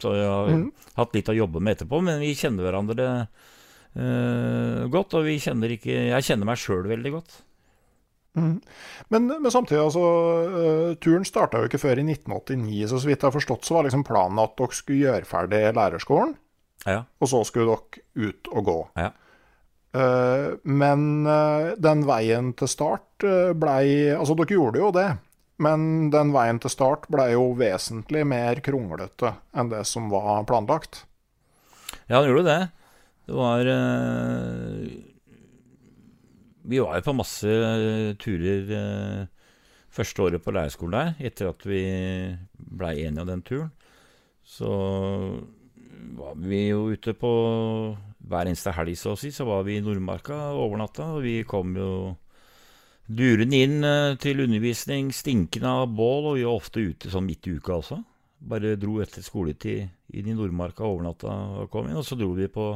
Så 0.00 0.12
jeg 0.16 0.28
har 0.28 0.52
mm. 0.56 0.66
hatt 1.00 1.16
litt 1.16 1.32
å 1.32 1.36
jobbe 1.36 1.60
med 1.64 1.76
etterpå, 1.78 2.00
men 2.04 2.20
vi 2.20 2.34
kjenner 2.36 2.68
hverandre 2.68 3.08
godt. 4.88 5.16
Og 5.18 5.24
vi 5.26 5.34
kjenner 5.42 5.72
ikke 5.74 5.96
Jeg 6.12 6.24
kjenner 6.24 6.48
meg 6.48 6.60
sjøl 6.62 6.86
veldig 6.88 7.12
godt. 7.12 7.34
Mm. 8.38 8.60
Men, 9.12 9.26
men, 9.26 9.50
samtidig, 9.52 9.82
altså, 9.82 10.94
turen 11.02 11.26
starta 11.28 11.60
jo 11.60 11.68
ikke 11.68 11.82
før 11.82 12.00
i 12.00 12.06
1989, 12.06 12.86
så 12.88 13.00
så 13.02 13.10
vidt 13.10 13.18
jeg 13.18 13.26
har 13.26 13.36
forstått, 13.36 13.66
så 13.66 13.76
var 13.76 13.88
liksom 13.88 14.06
planen 14.06 14.40
at 14.40 14.56
dere 14.60 14.78
skulle 14.78 15.02
gjøre 15.02 15.28
ferdig 15.28 15.64
lærerskolen, 15.76 16.36
ja. 16.86 17.02
og 17.20 17.30
så 17.30 17.42
skulle 17.48 17.74
dere 17.74 18.28
ut 18.30 18.50
og 18.52 18.64
gå. 18.68 18.78
Ja. 19.00 19.10
Uh, 19.90 20.54
men 20.62 21.26
uh, 21.26 21.74
den 21.82 22.04
veien 22.06 22.52
til 22.54 22.70
start 22.70 23.24
blei 23.58 24.12
Altså, 24.14 24.36
dere 24.38 24.54
gjorde 24.54 24.78
jo 24.78 24.92
det, 24.94 25.08
men 25.60 26.10
den 26.14 26.30
veien 26.34 26.60
til 26.62 26.72
start 26.72 27.08
blei 27.10 27.32
jo 27.32 27.50
vesentlig 27.58 28.22
mer 28.30 28.62
kronglete 28.64 29.34
enn 29.50 29.72
det 29.72 29.82
som 29.90 30.06
var 30.12 30.44
planlagt. 30.48 31.04
Ja, 32.06 32.20
den 32.20 32.30
gjorde 32.30 32.46
det. 32.46 32.60
Det 33.26 33.34
var 33.36 33.66
vi 36.70 36.78
var 36.78 36.96
jo 36.98 37.02
på 37.02 37.14
masse 37.18 37.52
turer 38.22 39.26
første 39.90 40.22
året 40.22 40.42
på 40.44 40.54
leirskolen 40.54 40.94
der, 40.94 41.12
etter 41.30 41.50
at 41.50 41.64
vi 41.66 41.82
blei 42.54 43.00
enige 43.02 43.24
om 43.24 43.30
den 43.30 43.42
turen. 43.46 43.70
Så 44.46 44.70
var 46.16 46.38
vi 46.40 46.66
jo 46.68 46.88
ute 46.94 47.14
på 47.18 47.30
hver 48.30 48.48
eneste 48.48 48.72
helg, 48.76 48.96
så 48.98 49.14
å 49.14 49.18
si, 49.18 49.32
så 49.34 49.46
var 49.48 49.64
vi 49.66 49.78
i 49.78 49.84
Nordmarka 49.84 50.36
og 50.54 50.66
overnatta. 50.68 51.12
Og 51.16 51.24
vi 51.24 51.40
kom 51.48 51.76
jo 51.78 51.92
Duren 53.10 53.50
inn 53.56 53.80
eh, 53.82 54.14
til 54.22 54.44
undervisning 54.44 55.08
stinkende 55.10 55.70
av 55.82 55.88
bål, 55.98 56.28
og 56.30 56.36
vi 56.38 56.44
var 56.46 56.60
ofte 56.60 56.82
ute 56.84 57.10
sånn 57.10 57.26
midt 57.26 57.48
i 57.50 57.56
uka 57.58 57.74
også. 57.80 57.98
Bare 58.50 58.76
dro 58.78 59.00
etter 59.02 59.24
skoletid 59.26 59.88
inn 60.14 60.28
i 60.30 60.36
Nordmarka, 60.36 60.86
overnatta 60.86 61.32
og 61.58 61.72
kom 61.72 61.88
inn. 61.88 61.98
Og 61.98 62.06
så 62.06 62.14
dro 62.18 62.30
vi 62.36 62.46
på, 62.52 62.68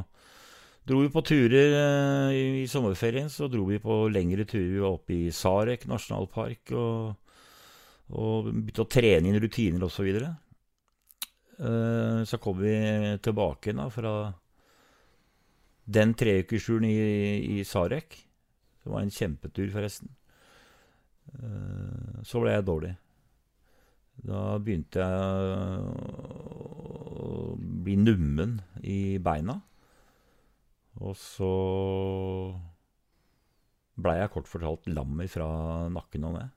dro 0.91 1.05
vi 1.05 1.13
på 1.15 1.23
turer 1.23 1.77
eh, 1.79 2.35
i, 2.35 2.43
i 2.65 2.67
sommerferien. 2.71 3.31
Så 3.31 3.47
dro 3.53 3.69
vi 3.69 3.79
på 3.83 4.01
lengre 4.11 4.43
turer. 4.43 4.73
Vi 4.73 4.83
var 4.83 4.99
oppe 4.99 5.15
i 5.21 5.31
Sarek 5.31 5.87
nasjonalpark 5.93 6.75
og, 6.75 7.39
og 8.19 8.51
begynte 8.51 8.83
å 8.83 8.91
trene 8.91 9.31
inn 9.31 9.39
rutiner 9.39 9.87
osv. 9.87 10.01
Så, 10.01 10.09
videre. 10.09 10.35
Eh, 10.35 10.44
så 11.55 12.39
kom 12.43 12.59
vi 12.59 12.75
tilbake 13.23 13.73
da, 13.77 13.87
fra 13.93 14.15
den 15.85 16.15
treukersturen 16.17 16.87
i, 16.89 17.59
i 17.59 17.65
Sarek. 17.65 18.17
Det 18.85 18.93
var 18.93 19.05
en 19.05 19.13
kjempetur, 19.13 19.69
forresten. 19.73 20.11
Eh, 21.33 22.23
så 22.25 22.41
ble 22.43 22.57
jeg 22.57 22.67
dårlig. 22.69 22.93
Da 24.25 24.43
begynte 24.63 25.05
jeg 25.05 25.85
å 27.21 27.55
bli 27.59 27.97
nummen 28.01 28.59
i 28.83 29.19
beina. 29.23 29.59
Og 31.03 31.17
så 31.19 31.55
blei 33.99 34.19
jeg 34.21 34.33
kort 34.35 34.51
fortalt 34.51 34.87
lam 34.91 35.19
fra 35.31 35.49
nakken 35.93 36.29
og 36.29 36.37
ned. 36.39 36.53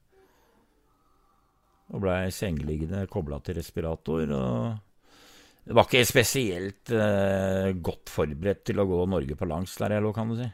Og 1.95 2.03
blei 2.03 2.27
sengeliggende 2.35 3.07
kobla 3.09 3.39
til 3.41 3.57
respirator. 3.57 4.27
og 4.35 4.86
var 5.75 5.87
ikke 5.87 6.05
spesielt 6.07 6.91
eh, 6.95 7.71
godt 7.83 8.09
forberedt 8.13 8.63
til 8.69 8.79
å 8.79 8.85
gå 8.87 9.01
Norge 9.09 9.35
på 9.39 9.47
langs 9.49 9.73
der 9.81 9.95
jeg 9.97 10.03
lå, 10.05 10.11
kan 10.15 10.29
du 10.31 10.35
si. 10.39 10.47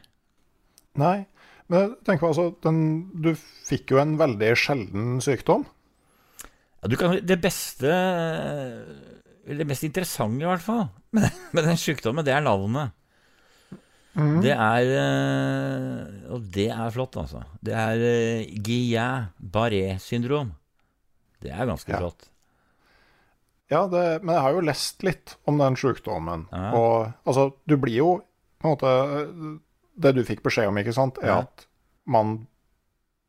Nei, 1.00 1.26
men 1.72 1.94
tenk 2.06 2.20
på, 2.22 2.28
altså, 2.32 2.48
den, 2.64 2.78
du 3.14 3.32
fikk 3.66 3.94
jo 3.94 3.98
en 4.02 4.16
veldig 4.20 4.50
sjelden 4.58 5.20
sykdom. 5.24 5.64
Ja, 6.82 6.90
du 6.92 6.96
kan, 7.00 7.14
det 7.24 7.38
beste 7.40 7.88
Det 9.44 9.64
mest 9.68 9.84
interessante, 9.86 10.42
i 10.44 10.48
hvert 10.48 10.64
fall, 10.64 10.88
med, 11.16 11.30
med 11.54 11.64
den 11.68 11.78
sykdommen, 11.80 12.24
det 12.26 12.34
er 12.34 12.44
navnet. 12.44 12.92
Mm. 14.14 14.36
Det 14.44 14.52
er 14.54 14.90
eh, 14.94 16.30
Og 16.30 16.44
det 16.54 16.68
er 16.70 16.92
flott, 16.94 17.16
altså. 17.18 17.40
Det 17.66 17.74
er 17.74 17.98
uh, 17.98 18.44
Guillain-Barré-syndrom. 18.62 20.52
Det 21.42 21.50
er 21.50 21.66
ganske 21.66 21.90
Ja. 21.90 21.98
flott. 21.98 22.28
Ja, 23.74 23.84
det, 23.90 24.04
men 24.22 24.36
jeg 24.36 24.44
har 24.46 24.54
jo 24.54 24.62
lest 24.68 25.02
litt 25.06 25.34
om 25.50 25.58
den 25.58 25.74
sjukdommen. 25.80 26.46
Ja. 26.54 26.70
Og 26.78 26.96
altså, 27.26 27.48
du 27.66 27.74
blir 27.82 27.96
jo 27.98 28.10
på 28.62 28.70
en 28.70 28.74
måte 28.76 28.92
Det 29.98 30.12
du 30.16 30.22
fikk 30.26 30.40
beskjed 30.46 30.70
om, 30.70 30.78
ikke 30.80 30.94
sant, 30.94 31.18
er 31.22 31.28
Ja. 31.32 31.36
at 31.44 31.66
man, 32.10 32.46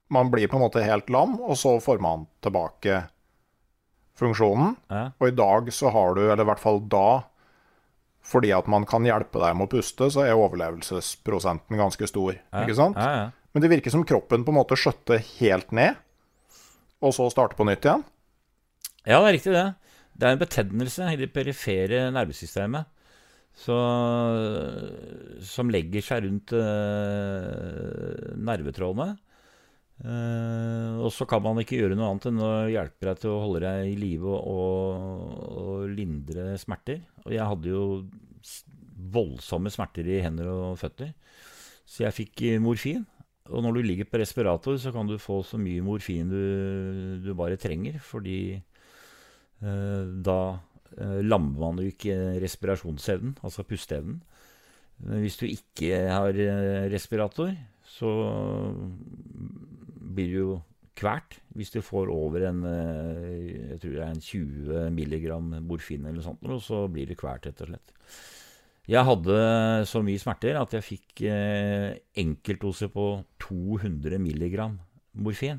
man 0.10 0.30
blir 0.34 0.48
på 0.50 0.58
en 0.58 0.64
måte 0.66 0.82
helt 0.86 1.10
lam, 1.14 1.36
og 1.42 1.58
så 1.62 1.76
får 1.84 2.00
man 2.02 2.24
tilbake 2.46 3.04
funksjonen. 4.18 4.76
Ja. 4.90 5.04
Og 5.20 5.28
i 5.30 5.36
dag 5.36 5.70
så 5.76 5.92
har 5.94 6.16
du, 6.16 6.24
eller 6.26 6.42
i 6.46 6.50
hvert 6.50 6.62
fall 6.64 6.80
da, 6.90 7.24
fordi 8.26 8.50
at 8.58 8.66
man 8.72 8.86
kan 8.90 9.06
hjelpe 9.06 9.38
deg 9.44 9.54
med 9.60 9.68
å 9.68 9.74
puste, 9.76 10.08
så 10.10 10.24
er 10.26 10.34
overlevelsesprosenten 10.40 11.78
ganske 11.78 12.08
stor. 12.10 12.34
Ikke 12.64 12.78
sant? 12.80 12.98
Men 12.98 13.62
det 13.64 13.70
virker 13.72 13.94
som 13.94 14.06
kroppen 14.08 14.44
på 14.48 14.52
en 14.54 14.58
måte 14.58 14.78
skjøtter 14.80 15.22
helt 15.38 15.70
ned, 15.76 16.00
og 17.06 17.14
så 17.14 17.28
starter 17.30 17.60
på 17.60 17.68
nytt 17.70 17.86
igjen. 17.86 18.02
Ja, 19.06 19.20
det 19.22 19.28
er 19.30 19.36
riktig 19.38 19.54
det. 19.54 19.68
Det 20.16 20.28
er 20.28 20.36
en 20.36 20.42
betennelse 20.42 21.08
i 21.12 21.20
det 21.20 21.34
perifere 21.36 22.06
nervesystemet 22.16 22.92
så, 23.56 23.76
som 25.48 25.72
legger 25.72 26.04
seg 26.04 26.26
rundt 26.26 26.54
eh, 26.58 28.34
nervetrådene. 28.36 29.16
Eh, 30.04 30.98
og 31.00 31.08
så 31.16 31.28
kan 31.30 31.44
man 31.44 31.62
ikke 31.62 31.80
gjøre 31.80 31.96
noe 31.96 32.12
annet 32.12 32.28
enn 32.30 32.44
å 32.44 32.52
hjelpe 32.68 33.08
deg 33.08 33.22
til 33.22 33.32
å 33.32 33.42
holde 33.46 33.64
deg 33.64 33.94
i 33.94 33.98
live 34.00 34.28
og, 34.28 35.08
og, 35.56 35.88
lindre 35.96 36.54
smerter. 36.60 37.02
Og 37.24 37.32
jeg 37.36 37.48
hadde 37.48 37.72
jo 37.72 37.86
voldsomme 39.16 39.72
smerter 39.72 40.08
i 40.10 40.22
hender 40.24 40.52
og 40.52 40.80
føtter, 40.82 41.14
så 41.88 42.08
jeg 42.08 42.20
fikk 42.24 42.48
eh, 42.50 42.62
morfin. 42.64 43.06
Og 43.54 43.62
når 43.62 43.78
du 43.78 43.86
ligger 43.86 44.08
på 44.10 44.20
respirator, 44.20 44.76
så 44.82 44.92
kan 44.92 45.08
du 45.08 45.20
få 45.22 45.44
så 45.46 45.60
mye 45.62 45.84
morfin 45.86 46.32
du, 46.32 47.22
du 47.22 47.30
bare 47.38 47.60
trenger, 47.62 48.00
fordi 48.02 48.58
da 49.66 50.40
eh, 50.98 51.22
lammer 51.26 51.60
man 51.60 51.82
jo 51.82 51.92
ikke 51.92 52.16
respirasjonsevnen, 52.44 53.38
altså 53.44 53.66
pusteevnen. 53.68 54.22
Hvis 55.04 55.38
du 55.42 55.46
ikke 55.50 56.06
har 56.08 56.38
eh, 56.40 56.86
respirator, 56.92 57.52
så 57.84 58.12
blir 60.16 60.32
du 60.32 60.38
jo 60.38 60.56
kvært 60.96 61.36
hvis 61.56 61.74
du 61.74 61.82
får 61.84 62.10
over 62.12 62.48
en 62.48 62.64
eh, 62.70 63.74
jeg 63.74 63.82
tror 63.82 63.98
det 63.98 64.06
er 64.06 64.14
en 64.14 64.24
20 64.24 64.96
milligram 64.96 65.52
morfin 65.68 66.08
eller 66.08 66.24
sånt, 66.24 66.44
og 66.48 66.64
så 66.64 66.86
blir 66.92 67.10
du 67.10 67.16
kvært, 67.20 67.48
rett 67.50 67.64
og 67.66 67.72
slett. 67.74 67.94
Jeg 68.86 69.02
hadde 69.02 69.38
så 69.90 70.02
mye 70.06 70.22
smerter 70.22 70.60
at 70.60 70.76
jeg 70.78 70.86
fikk 70.86 71.24
eh, 71.26 71.96
enkeltdose 72.22 72.92
på 72.94 73.08
200 73.42 74.20
milligram 74.22 74.78
morfin. 75.18 75.58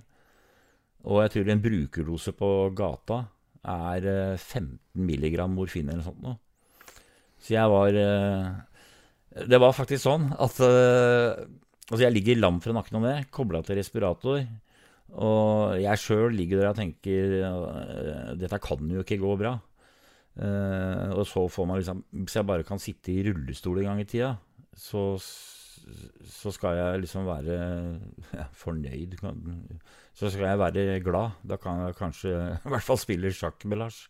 Og 1.07 1.25
jeg 1.25 1.33
tror 1.33 1.51
en 1.51 1.65
brukerdose 1.65 2.33
på 2.39 2.51
gata 2.77 3.25
er 3.67 4.09
eh, 4.11 4.39
15 4.39 4.79
milligram 5.07 5.55
morfin 5.57 5.91
eller 5.93 6.05
sånt. 6.07 6.23
Nå. 6.23 6.37
Så 7.43 7.55
jeg 7.55 7.71
var 7.71 7.97
eh, 8.01 8.47
Det 9.47 9.59
var 9.61 9.77
faktisk 9.77 10.07
sånn 10.07 10.31
at 10.33 10.61
eh, 10.65 11.47
Altså, 11.87 12.03
jeg 12.03 12.17
ligger 12.17 12.41
lam 12.41 12.57
fra 12.59 12.73
nakken 12.75 12.97
og 12.99 13.05
ned, 13.05 13.29
kobla 13.31 13.61
til 13.63 13.79
respirator. 13.79 14.41
Og 15.23 15.77
jeg 15.79 16.01
sjøl 16.03 16.35
ligger 16.35 16.59
der 16.65 16.73
og 16.73 16.81
tenker 16.81 17.35
eh, 17.47 18.33
Dette 18.41 18.59
kan 18.63 18.91
jo 18.91 19.05
ikke 19.05 19.21
gå 19.23 19.37
bra. 19.39 19.55
Eh, 20.37 21.13
og 21.15 21.23
så 21.31 21.47
får 21.49 21.69
man 21.69 21.79
liksom 21.81 22.03
Hvis 22.25 22.35
jeg 22.37 22.45
bare 22.49 22.67
kan 22.67 22.83
sitte 22.83 23.15
i 23.15 23.23
rullestol 23.25 23.79
en 23.81 23.93
gang 23.93 24.03
i 24.03 24.09
tida, 24.11 24.35
så, 24.77 25.15
så 26.27 26.51
skal 26.55 26.79
jeg 26.79 27.03
liksom 27.05 27.27
være 27.29 27.57
ja, 28.39 28.47
fornøyd. 28.57 29.17
Så 30.17 30.31
skal 30.33 30.49
jeg 30.51 30.59
være 30.59 31.01
glad. 31.05 31.39
Da 31.47 31.59
kan 31.61 31.85
jeg 31.85 31.99
kanskje 31.99 32.35
i 32.67 32.73
hvert 32.75 32.87
fall 32.87 33.01
spille 33.01 33.33
sjakk 33.35 33.65
med 33.65 33.83
Lars. 33.83 34.07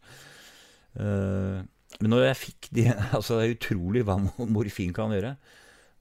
Uh, 0.97 1.61
men 2.01 2.13
når 2.13 2.31
jeg 2.31 2.37
fikk 2.41 2.69
de 2.73 2.87
Altså, 3.17 3.37
det 3.41 3.45
er 3.45 3.57
utrolig 3.59 4.07
hva 4.07 4.17
morfin 4.49 4.95
kan 4.97 5.13
gjøre. 5.13 5.37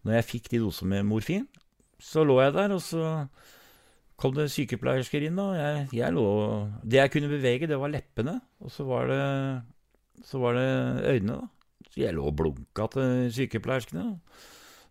Når 0.06 0.20
jeg 0.20 0.30
fikk 0.30 0.50
de 0.54 0.64
dosene 0.64 0.96
med 0.96 1.10
morfin, 1.10 1.48
så 2.00 2.24
lå 2.28 2.38
jeg 2.44 2.54
der, 2.54 2.76
og 2.76 2.82
så 2.84 3.26
kom 4.22 4.36
det 4.36 4.52
sykepleiersker 4.54 5.26
inn, 5.28 5.40
og 5.42 5.56
jeg, 5.58 5.88
jeg 5.98 6.14
lå 6.14 6.26
Det 6.84 7.00
jeg 7.00 7.12
kunne 7.12 7.32
bevege, 7.32 7.68
det 7.68 7.80
var 7.82 7.92
leppene, 7.92 8.38
og 8.62 8.72
så 8.72 8.86
var 8.88 9.10
det, 9.10 9.24
så 10.24 10.40
var 10.44 10.60
det 10.60 10.70
øynene, 11.10 11.40
da. 11.42 11.90
Så 11.90 12.04
jeg 12.04 12.16
lå 12.16 12.28
og 12.30 12.36
blunka 12.38 12.86
til 12.94 13.32
sykepleierskene. 13.34 14.06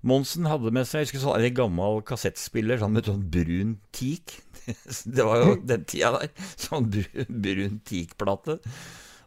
Monsen 0.05 0.49
hadde 0.51 0.73
med 0.75 0.89
seg 0.89 1.03
jeg 1.03 1.09
husker 1.09 1.23
sånn 1.23 1.47
en 1.47 1.57
gammel 1.57 2.03
kassettspiller 2.07 2.81
sånn 2.81 2.93
med 2.97 3.09
sånn 3.09 3.25
brun 3.33 3.79
teak. 3.97 4.37
Det 5.17 5.25
var 5.25 5.41
jo 5.43 5.57
den 5.65 5.87
tida 5.89 6.13
der. 6.19 6.31
Sånn 6.61 6.91
brun, 6.93 7.41
brun 7.45 7.81
teak-plate. 7.89 8.59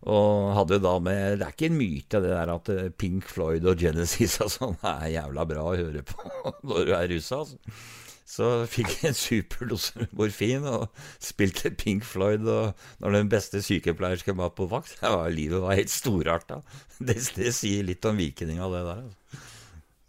Og 0.08 0.54
hadde 0.54 0.78
jo 0.78 0.84
da 0.84 0.94
med 1.02 1.40
Det 1.40 1.48
er 1.48 1.54
ikke 1.56 1.70
en 1.72 1.80
myte, 1.80 2.20
det 2.22 2.30
der 2.32 2.52
at 2.54 2.70
eh, 2.70 2.90
Pink 2.94 3.26
Floyd 3.28 3.66
og 3.68 3.82
Genesis 3.82 4.38
og 4.46 4.52
sånn 4.54 4.76
er 4.86 5.08
jævla 5.16 5.46
bra 5.50 5.64
å 5.72 5.78
høre 5.78 6.04
på 6.06 6.28
når 6.70 6.86
du 6.86 6.94
er 6.96 7.10
russa. 7.12 7.42
Altså. 7.42 7.80
Så 8.28 8.48
fikk 8.68 8.92
jeg 8.92 9.10
en 9.10 9.16
superdose 9.16 10.08
morfin 10.12 10.66
og 10.68 10.90
spilte 11.24 11.72
Pink 11.80 12.04
Floyd. 12.06 12.44
Og 12.44 13.04
når 13.04 13.16
den 13.18 13.32
beste 13.32 13.64
sykepleiersken 13.64 14.38
var 14.38 14.52
på 14.58 14.68
vakt, 14.70 15.00
var, 15.02 15.30
livet 15.34 15.64
var 15.64 15.80
helt 15.80 15.94
storarta. 15.94 16.62
Det, 17.00 17.18
det 17.38 17.54
sier 17.56 17.88
litt 17.88 18.06
om 18.08 18.20
vikinga, 18.20 18.68
det 18.74 18.84
der. 18.92 19.06
Altså. 19.08 19.46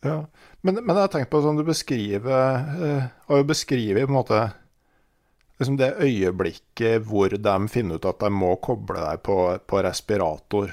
Ja. 0.07 0.19
Men, 0.67 0.81
men 0.83 0.97
jeg 0.97 1.05
har 1.05 1.13
tenkt 1.13 1.31
på 1.31 1.43
sånn 1.45 1.61
du 1.61 1.63
beskriver 1.67 2.73
eh, 2.83 3.05
Har 3.29 3.45
beskriver 3.47 4.09
på 4.09 4.11
en 4.11 4.17
måte 4.19 4.41
liksom 5.59 5.79
det 5.79 5.95
øyeblikket 6.03 7.07
hvor 7.07 7.33
de 7.35 7.55
finner 7.71 7.99
ut 7.99 8.07
at 8.07 8.21
de 8.23 8.31
må 8.31 8.53
koble 8.63 9.01
deg 9.03 9.23
på, 9.27 9.39
på 9.67 9.81
respirator, 9.83 10.71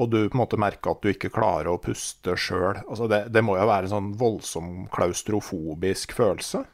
og 0.00 0.08
du 0.12 0.16
på 0.22 0.36
en 0.36 0.42
måte 0.42 0.60
merker 0.60 0.94
at 0.94 1.02
du 1.04 1.10
ikke 1.10 1.32
klarer 1.32 1.68
å 1.72 1.80
puste 1.80 2.38
sjøl. 2.40 2.80
Altså 2.86 3.08
det, 3.12 3.26
det 3.32 3.42
må 3.44 3.58
jo 3.58 3.68
være 3.68 3.88
en 3.88 3.92
sånn 3.92 4.08
voldsom 4.16 4.70
klaustrofobisk 4.92 6.16
følelse? 6.16 6.64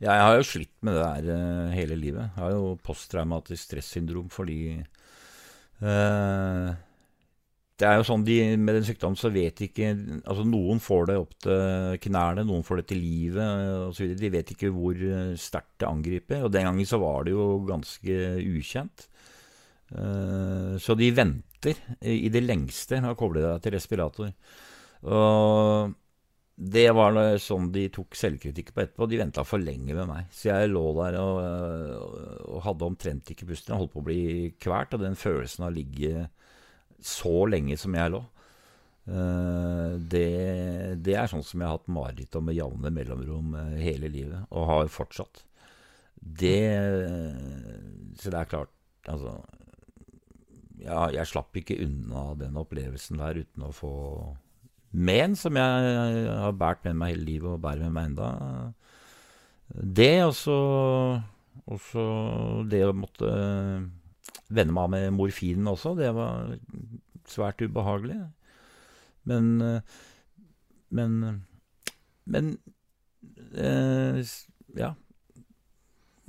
Ja, 0.00 0.14
jeg 0.14 0.24
har 0.24 0.36
jo 0.38 0.48
slitt 0.48 0.74
med 0.86 0.96
det 0.96 1.06
der 1.06 1.32
eh, 1.36 1.72
hele 1.76 1.98
livet. 2.00 2.30
Jeg 2.34 2.42
har 2.42 2.54
jo 2.54 2.76
posttraumatisk 2.86 3.66
stressyndrom 3.66 4.30
fordi 4.32 4.60
eh, 4.80 6.70
Det 7.80 7.88
er 7.88 7.96
jo 7.96 8.06
sånn 8.06 8.24
de, 8.26 8.36
Med 8.60 8.76
den 8.76 8.86
sykdommen 8.86 9.18
så 9.18 9.30
vet 9.32 9.62
ikke 9.64 9.92
Altså 9.94 10.44
Noen 10.48 10.82
får 10.84 11.06
det 11.10 11.18
opp 11.20 11.36
til 11.46 12.00
knærne, 12.06 12.44
noen 12.48 12.66
får 12.66 12.82
det 12.82 12.88
til 12.92 13.00
livet 13.02 13.86
osv. 13.88 14.14
De 14.20 14.32
vet 14.32 14.52
ikke 14.54 14.72
hvor 14.74 14.96
eh, 14.96 15.36
sterkt 15.40 15.78
det 15.80 15.88
angriper. 15.88 16.44
Og 16.44 16.52
den 16.52 16.68
gangen 16.68 16.88
så 16.88 17.00
var 17.00 17.24
det 17.26 17.34
jo 17.34 17.46
ganske 17.68 18.18
ukjent. 18.44 19.06
Eh, 19.96 20.74
så 20.82 20.96
de 20.98 21.08
venter 21.16 21.80
i 22.00 22.28
det 22.32 22.44
lengste 22.44 23.00
med 23.00 23.14
å 23.14 23.18
koble 23.18 23.42
deg 23.44 23.64
til 23.64 23.74
respirator. 23.76 24.30
Og 25.08 25.96
det 26.60 26.86
var 26.92 27.16
sånn 27.40 27.70
de 27.72 27.86
tok 27.92 28.16
selvkritikk 28.18 28.74
på 28.74 28.84
etterpå. 28.84 29.08
De 29.08 29.20
venta 29.20 29.44
for 29.48 29.62
lenge 29.62 29.96
med 29.96 30.08
meg. 30.08 30.28
Så 30.36 30.50
jeg 30.50 30.72
lå 30.72 30.84
der 30.98 31.16
og, 31.22 31.40
og 32.44 32.60
hadde 32.66 32.88
omtrent 32.90 33.32
ikke 33.32 33.48
pusten. 33.48 33.76
Holdt 33.80 33.94
på 33.94 34.02
å 34.02 34.08
bli 34.10 34.22
kvalt. 34.60 34.92
Og 34.96 35.04
den 35.04 35.16
følelsen 35.16 35.64
av 35.64 35.72
å 35.72 35.78
ligge 35.78 36.28
så 37.06 37.44
lenge 37.50 37.76
som 37.80 37.94
jeg 37.96 38.12
lå, 38.14 38.20
eh, 39.10 39.94
det, 40.12 40.26
det, 41.04 41.14
er 41.16 41.30
sånn 41.30 41.44
som 41.46 41.62
jeg 41.62 41.68
har 41.68 41.78
hatt 41.78 41.92
mareritt 41.92 42.36
om 42.38 42.48
med 42.48 42.58
jevne 42.58 42.92
mellomrom 42.94 43.54
eh, 43.60 43.78
hele 43.84 44.10
livet, 44.12 44.44
og 44.50 44.68
har 44.70 44.92
fortsatt. 44.92 45.44
Det 46.20 46.60
Så 48.20 48.28
det 48.28 48.36
er 48.36 48.48
klart, 48.50 48.72
altså 49.08 49.38
ja, 50.82 51.06
Jeg 51.14 51.30
slapp 51.30 51.56
ikke 51.56 51.78
unna 51.80 52.34
den 52.36 52.58
opplevelsen 52.60 53.16
der 53.22 53.40
uten 53.40 53.64
å 53.64 53.72
få 53.72 53.92
men, 54.90 55.36
som 55.38 55.54
jeg 55.54 56.24
har 56.26 56.56
båret 56.58 56.88
med 56.88 56.98
meg 56.98 57.12
hele 57.14 57.26
livet 57.28 57.52
og 57.52 57.60
bærer 57.62 57.86
med 57.86 57.94
meg 57.94 58.08
enda. 58.10 58.30
Det, 59.70 60.24
og 60.26 61.78
så 61.78 62.06
det 62.66 62.82
å 62.88 62.96
måtte 62.96 63.30
venne 64.50 64.74
meg 64.74 64.86
av 64.86 64.94
med 64.94 65.16
morfinen 65.16 65.70
også, 65.70 65.94
det 65.98 66.10
var 66.16 66.56
svært 67.30 67.62
ubehagelig. 67.62 68.18
Men 69.30 69.82
Men 70.90 71.44
Men 72.24 72.58
eh, 73.54 74.22
Ja. 74.76 74.94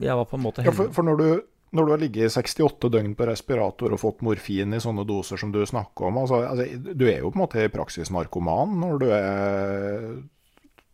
Jeg 0.01 0.17
var 0.17 0.25
på 0.25 0.37
en 0.37 0.41
måte 0.43 0.63
heldig. 0.63 0.73
Ja, 0.73 0.77
for, 0.77 0.93
for 0.93 1.05
når 1.05 1.17
du 1.17 1.41
når 1.71 1.85
du 1.85 1.91
har 1.93 2.01
ligget 2.01 2.33
68 2.35 2.89
døgn 2.91 3.13
på 3.15 3.25
respirator 3.29 3.93
og 3.95 4.01
fått 4.01 4.23
morfin 4.27 4.75
i 4.75 4.81
sånne 4.83 5.05
doser 5.07 5.39
som 5.39 5.53
du 5.53 5.61
snakker 5.63 6.09
om 6.09 6.19
altså, 6.19 6.41
altså, 6.43 6.65
Du 6.91 7.05
er 7.07 7.21
jo 7.21 7.31
på 7.31 7.39
en 7.39 7.43
måte 7.45 7.63
i 7.63 7.71
praksis 7.71 8.11
narkoman 8.11 8.75
når 8.81 8.99
du 8.99 9.07
er 9.15 10.09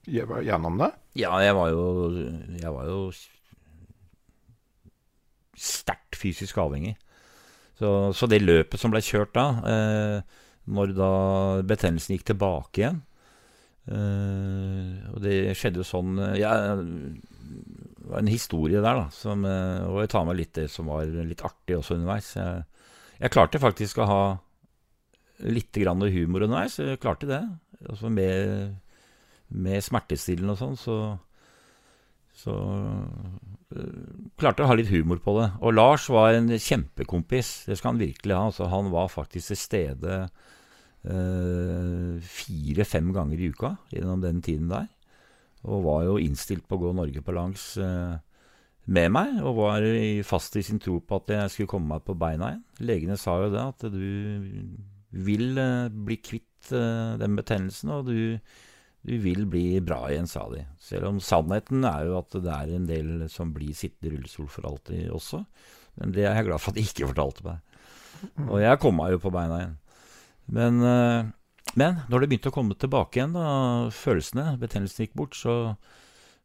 gjennom 0.07 0.77
det? 0.79 0.91
Ja, 1.19 1.33
jeg 1.41 1.55
var 1.57 1.71
jo, 1.73 1.87
jeg 2.61 2.71
var 2.71 2.85
jo 2.87 2.99
sterkt 5.57 6.15
fysisk 6.15 6.59
avhengig. 6.61 6.93
Så, 7.77 7.89
så, 8.17 8.25
det 8.29 8.41
løpet 8.41 8.81
som 8.81 8.93
ble 8.93 9.03
kjørt 9.05 9.35
da, 9.37 9.45
eh, 9.69 10.37
når 10.73 10.93
da 10.97 11.11
betennelsen 11.67 12.15
gikk 12.15 12.25
tilbake 12.31 12.81
igjen 12.81 12.97
eh, 13.93 14.95
Og 15.13 15.21
det 15.23 15.35
skjedde 15.55 15.79
jo 15.79 15.85
sånn 15.87 16.17
ja, 16.35 16.55
Det 16.73 18.09
var 18.09 18.23
en 18.23 18.31
historie 18.31 18.81
der, 18.81 19.03
da. 19.03 19.05
Som, 19.13 19.45
eh, 19.45 19.85
og 19.85 20.01
jeg 20.01 20.11
tar 20.15 20.25
med 20.27 20.39
litt 20.39 20.55
det 20.57 20.65
som 20.73 20.89
var 20.89 21.05
litt 21.05 21.43
artig 21.45 21.77
også 21.77 21.99
underveis. 21.99 22.33
Jeg, 22.39 22.65
jeg 23.21 23.33
klarte 23.35 23.61
faktisk 23.61 24.01
å 24.01 24.09
ha 24.09 24.21
litt 25.45 25.77
grann 25.77 26.01
humor 26.01 26.47
underveis. 26.47 26.79
Jeg 26.81 27.01
klarte 27.03 27.29
det. 27.29 27.43
Altså 27.85 28.09
med, 28.09 28.77
med 29.53 29.83
smertestillende 29.85 30.55
og 30.55 30.61
sånn, 30.61 30.77
så, 30.81 30.97
så 32.41 32.55
klarte 34.37 34.65
å 34.65 34.69
ha 34.69 34.75
litt 34.77 34.91
humor 34.91 35.21
på 35.23 35.33
det. 35.39 35.47
Og 35.61 35.73
Lars 35.75 36.07
var 36.13 36.35
en 36.35 36.51
kjempekompis. 36.53 37.65
Det 37.69 37.77
skal 37.79 37.93
han 37.93 38.01
virkelig 38.01 38.35
ha. 38.37 38.43
Altså, 38.51 38.69
han 38.71 38.91
var 38.93 39.09
faktisk 39.13 39.51
til 39.51 39.59
stede 39.59 40.19
uh, 40.27 42.13
fire-fem 42.21 43.09
ganger 43.15 43.41
i 43.41 43.49
uka 43.53 43.75
gjennom 43.93 44.21
den 44.23 44.43
tiden 44.45 44.69
der. 44.71 44.87
Og 45.67 45.83
var 45.87 46.05
jo 46.05 46.17
innstilt 46.21 46.67
på 46.67 46.77
å 46.77 46.85
gå 46.85 46.93
Norge 46.95 47.23
på 47.25 47.33
langs 47.35 47.63
eh, 47.81 48.15
med 48.87 49.09
meg, 49.11 49.39
og 49.43 49.57
var 49.57 49.85
fast 50.27 50.55
i 50.55 50.63
sin 50.63 50.79
tro 50.79 50.99
på 51.03 51.19
at 51.19 51.33
jeg 51.33 51.51
skulle 51.51 51.71
komme 51.73 51.91
meg 51.91 52.05
på 52.07 52.15
beina 52.19 52.53
igjen. 52.53 52.63
Legene 52.87 53.17
sa 53.19 53.35
jo 53.41 53.49
det, 53.51 53.65
at 53.73 53.87
du 53.91 54.05
vil 55.27 55.59
eh, 55.59 55.89
bli 55.91 56.19
kvitt 56.23 56.71
eh, 56.71 57.17
den 57.19 57.35
betennelsen, 57.39 57.91
og 57.97 58.07
du, 58.11 58.37
du, 59.07 59.15
vil 59.23 59.45
bli 59.49 59.79
bra 59.83 60.03
igjen, 60.11 60.27
sa 60.29 60.43
de. 60.51 60.65
Selv 60.83 61.09
om 61.09 61.21
sannheten 61.23 61.87
er 61.87 62.09
jo 62.09 62.19
at 62.19 62.35
det 62.35 62.53
er 62.53 62.75
en 62.75 62.85
del 62.89 63.25
som 63.31 63.53
blir 63.55 63.73
sittende 63.77 64.11
i 64.11 64.17
rullestol 64.17 64.51
for 64.51 64.67
alltid 64.69 65.07
også. 65.15 65.41
Men 65.97 66.13
det 66.13 66.27
er 66.27 66.37
jeg 66.37 66.49
glad 66.49 66.61
for 66.61 66.75
at 66.75 66.77
de 66.77 66.85
ikke 66.85 67.09
fortalte 67.13 67.47
meg. 67.47 67.63
Og 68.49 68.59
jeg 68.61 68.81
kom 68.83 68.97
meg 68.99 69.15
jo 69.15 69.23
på 69.23 69.33
beina 69.33 69.61
igjen. 69.61 69.75
Men 70.57 71.33
men 71.77 72.01
når 72.09 72.23
det 72.23 72.29
begynte 72.31 72.51
å 72.51 72.55
komme 72.55 72.77
tilbake 72.79 73.19
igjen, 73.19 73.35
da, 73.35 73.47
følelsene, 73.93 74.55
betennelsen 74.61 75.05
gikk 75.05 75.15
bort, 75.19 75.35
så, 75.37 75.75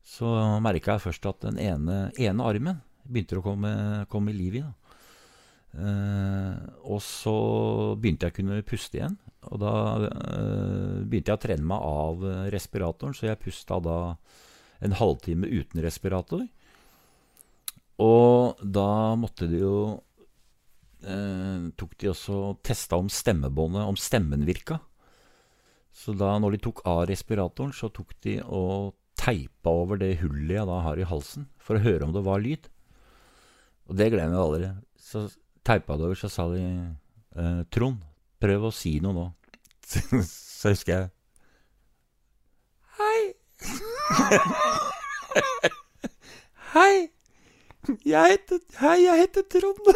så 0.04 0.32
merka 0.64 0.96
jeg 0.96 1.04
først 1.06 1.28
at 1.30 1.44
den 1.46 1.60
ene, 1.62 1.98
ene 2.20 2.48
armen 2.48 2.80
begynte 3.02 3.38
å 3.38 3.44
komme, 3.44 3.72
komme 4.12 4.32
i 4.32 4.36
liv 4.36 4.58
i. 4.60 4.64
Eh, 5.72 6.56
og 6.84 7.00
så 7.04 7.36
begynte 7.96 8.28
jeg 8.28 8.34
å 8.34 8.38
kunne 8.40 8.64
puste 8.66 8.98
igjen. 8.98 9.16
Og 9.50 9.58
da 9.62 9.74
eh, 10.06 11.02
begynte 11.02 11.32
jeg 11.32 11.40
å 11.40 11.42
trene 11.42 11.68
meg 11.72 11.82
av 11.82 12.24
respiratoren, 12.54 13.16
så 13.16 13.26
jeg 13.26 13.42
pusta 13.42 13.80
da 13.82 13.98
en 14.82 14.96
halvtime 14.98 15.48
uten 15.50 15.82
respirator. 15.82 16.46
Og 18.02 18.62
da 18.62 19.14
måtte 19.18 19.46
de 19.50 19.60
jo 19.60 19.76
eh, 21.04 21.68
Tok 21.78 21.98
de 22.00 22.10
også 22.10 22.38
testa 22.64 22.98
om 22.98 23.10
stemmebåndet, 23.12 23.84
om 23.86 23.98
stemmen 23.98 24.46
virka. 24.48 24.80
Så 25.92 26.14
da 26.16 26.34
når 26.40 26.56
de 26.56 26.62
tok 26.66 26.82
av 26.88 27.04
respiratoren, 27.10 27.74
så 27.76 27.90
tok 27.92 28.14
de 28.24 28.38
og 28.46 28.94
teipa 29.18 29.74
over 29.82 30.00
det 30.00 30.16
hullet 30.22 30.56
jeg 30.56 30.68
da 30.68 30.78
har 30.86 30.98
i 30.98 31.06
halsen, 31.06 31.46
for 31.60 31.76
å 31.76 31.84
høre 31.84 32.06
om 32.06 32.14
det 32.14 32.24
var 32.26 32.40
lyd. 32.42 32.70
Og 33.90 33.98
det 33.98 34.08
glemmer 34.14 34.38
jeg 34.38 34.46
aldri. 34.46 34.70
Så 34.98 35.26
teipa 35.66 35.98
det 35.98 36.08
over, 36.08 36.18
så 36.18 36.30
sa 36.32 36.48
de 36.50 36.62
eh, 36.64 37.60
Trond, 37.74 38.00
prøv 38.42 38.68
å 38.68 38.74
si 38.74 38.96
noe 39.04 39.14
nå. 39.16 39.26
så 40.60 40.72
husker 40.72 40.92
jeg 40.94 41.10
Hei! 42.98 43.20
Hei! 46.72 46.94
Jeg 48.06 48.36
heter, 48.36 48.58
hei, 48.78 48.98
jeg 49.02 49.18
heter 49.24 49.42
Trond. 49.50 49.88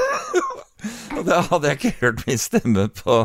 og 1.16 1.20
da 1.28 1.36
hadde 1.46 1.70
jeg 1.70 1.78
ikke 1.78 1.92
hørt 2.00 2.24
min 2.26 2.40
stemme 2.42 2.88
på, 2.98 3.18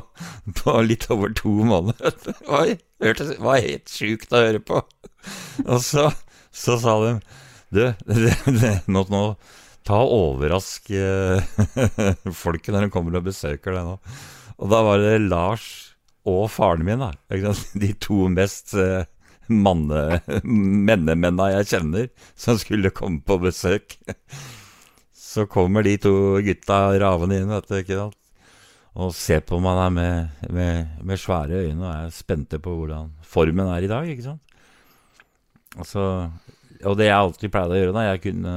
på 0.59 0.76
litt 0.86 1.07
over 1.09 1.34
to 1.34 1.49
måneder. 1.65 2.13
Det 2.22 2.36
var, 2.45 2.69
hørtes, 3.01 3.32
var 3.41 3.63
helt 3.65 3.89
sjukt 3.89 4.36
å 4.38 4.43
høre 4.43 4.61
på. 4.61 4.84
Og 5.65 5.82
så, 5.82 6.11
så 6.53 6.78
sa 6.82 6.93
de 7.01 7.15
Du, 7.74 7.82
det, 8.05 8.36
det, 8.45 8.76
nå, 8.86 9.03
nå 9.09 9.24
ta 9.88 9.97
og 10.05 10.13
overrask 10.36 10.93
eh, 10.93 11.41
folket 12.43 12.76
når 12.76 12.86
de 12.86 12.93
kommer 12.93 13.17
og 13.17 13.26
besøker 13.32 13.74
deg 13.74 13.89
nå. 13.89 13.97
Og 14.62 14.70
da 14.70 14.82
var 14.86 15.01
det 15.01 15.16
Lars 15.26 15.66
og 16.30 16.45
faren 16.53 16.86
min, 16.86 17.01
da. 17.01 17.12
De 17.82 17.91
to 17.97 18.28
mest 18.30 18.76
eh, 18.78 19.07
manne, 19.51 20.22
mennemennene 20.45 21.51
jeg 21.57 21.70
kjenner, 21.74 22.09
som 22.38 22.59
skulle 22.62 22.93
komme 22.95 23.24
på 23.26 23.39
besøk. 23.41 23.97
Så 25.18 25.47
kommer 25.49 25.86
de 25.86 25.95
to 26.01 26.14
gutta 26.43 26.84
ravende 26.99 27.39
inn, 27.39 27.51
vet 27.51 27.70
du, 27.70 27.78
ikke 27.80 27.99
sant. 27.99 28.18
Og 28.99 29.14
ser 29.16 29.39
på 29.47 29.62
meg 29.64 29.78
der 29.80 29.91
med, 29.95 30.47
med, 30.51 30.95
med, 30.99 31.20
svære 31.20 31.62
øyne 31.64 31.86
og 31.86 31.91
er 31.93 32.09
spente 32.12 32.59
på 32.59 32.74
hvordan 32.76 33.14
formen 33.24 33.70
er 33.72 33.86
i 33.88 33.91
dag, 33.91 34.09
ikke 34.12 34.26
sant. 34.26 34.57
Altså, 35.80 36.03
og 36.84 36.97
det 36.99 37.07
jeg 37.07 37.16
alltid 37.16 37.53
pleide 37.53 37.78
å 37.78 37.80
gjøre 37.80 37.93
da 37.95 38.01
jeg 38.09 38.20
kunne 38.26 38.53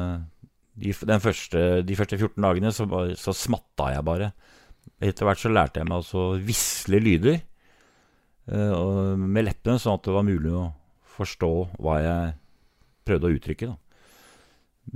De, 0.75 0.91
første, 1.23 1.61
de 1.87 1.95
første 1.95 2.17
14 2.19 2.43
dagene 2.43 2.73
så, 2.75 2.89
så, 3.15 3.31
smatta 3.31 3.93
jeg 3.95 4.03
bare. 4.09 4.33
Etter 5.05 5.29
hvert 5.29 5.43
så 5.43 5.53
lærte 5.53 5.83
jeg 5.83 5.89
meg 5.91 6.01
altså 6.01 6.21
å 6.31 6.39
visle 6.41 7.01
lyder 7.03 7.41
uh, 8.49 9.15
med 9.21 9.45
leppene, 9.45 9.81
sånn 9.81 9.99
at 9.99 10.07
det 10.07 10.15
var 10.15 10.27
mulig 10.27 10.53
å 10.57 10.69
forstå 11.19 11.51
hva 11.77 11.99
jeg 12.01 12.35
prøvde 13.05 13.29
å 13.29 13.37
uttrykke. 13.37 13.73
da. 13.73 13.77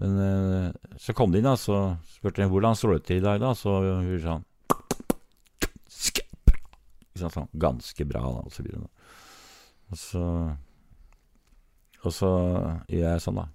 Men 0.00 0.20
uh, 0.20 0.94
så 1.00 1.14
kom 1.16 1.32
de 1.32 1.42
inn, 1.42 1.48
da, 1.48 1.56
så 1.60 1.98
spurte 2.14 2.44
jeg 2.44 2.52
hvordan 2.52 2.78
står 2.78 2.96
det 2.96 3.04
til 3.08 3.20
i 3.20 3.26
dag, 3.26 3.42
da. 3.42 3.52
Så 3.56 3.74
hun 3.82 4.22
sa 4.22 4.38
sånn 7.18 7.34
sånn, 7.34 7.52
Ganske 7.58 8.06
bra, 8.08 8.22
da, 8.22 8.42
og 8.46 8.54
så 8.54 8.64
videre. 8.64 8.88
Og 9.90 9.98
så 9.98 10.24
Og 12.06 12.12
så 12.14 12.28
gjør 12.86 13.08
jeg 13.10 13.22
sånn, 13.24 13.40
da. 13.42 13.48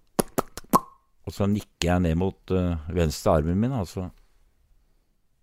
Og 1.24 1.32
så 1.32 1.48
nikker 1.48 1.88
jeg 1.88 2.04
ned 2.04 2.18
mot 2.20 2.52
uh, 2.52 2.84
venstre 2.92 3.38
armen 3.40 3.62
min, 3.62 3.72
og 3.78 3.88
så 3.88 4.10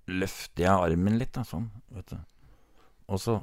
løfter 0.09 0.65
jeg 0.65 0.73
armen 0.89 1.19
litt, 1.21 1.33
da, 1.37 1.45
sånn, 1.47 1.69
vet 1.95 2.13
du. 2.13 2.19
Og 3.11 3.21
så, 3.21 3.37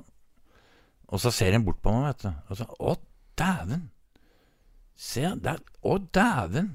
og 1.08 1.22
så 1.22 1.32
ser 1.36 1.56
en 1.56 1.66
bort 1.68 1.80
på 1.84 1.94
meg, 1.94 2.10
vet 2.10 2.26
du. 2.26 2.42
Og 2.50 2.60
så 2.60 2.68
Å, 2.80 2.96
dæven! 3.40 3.88
Se 4.98 5.24
der. 5.44 5.62
Å, 5.86 5.98
dæven! 6.16 6.74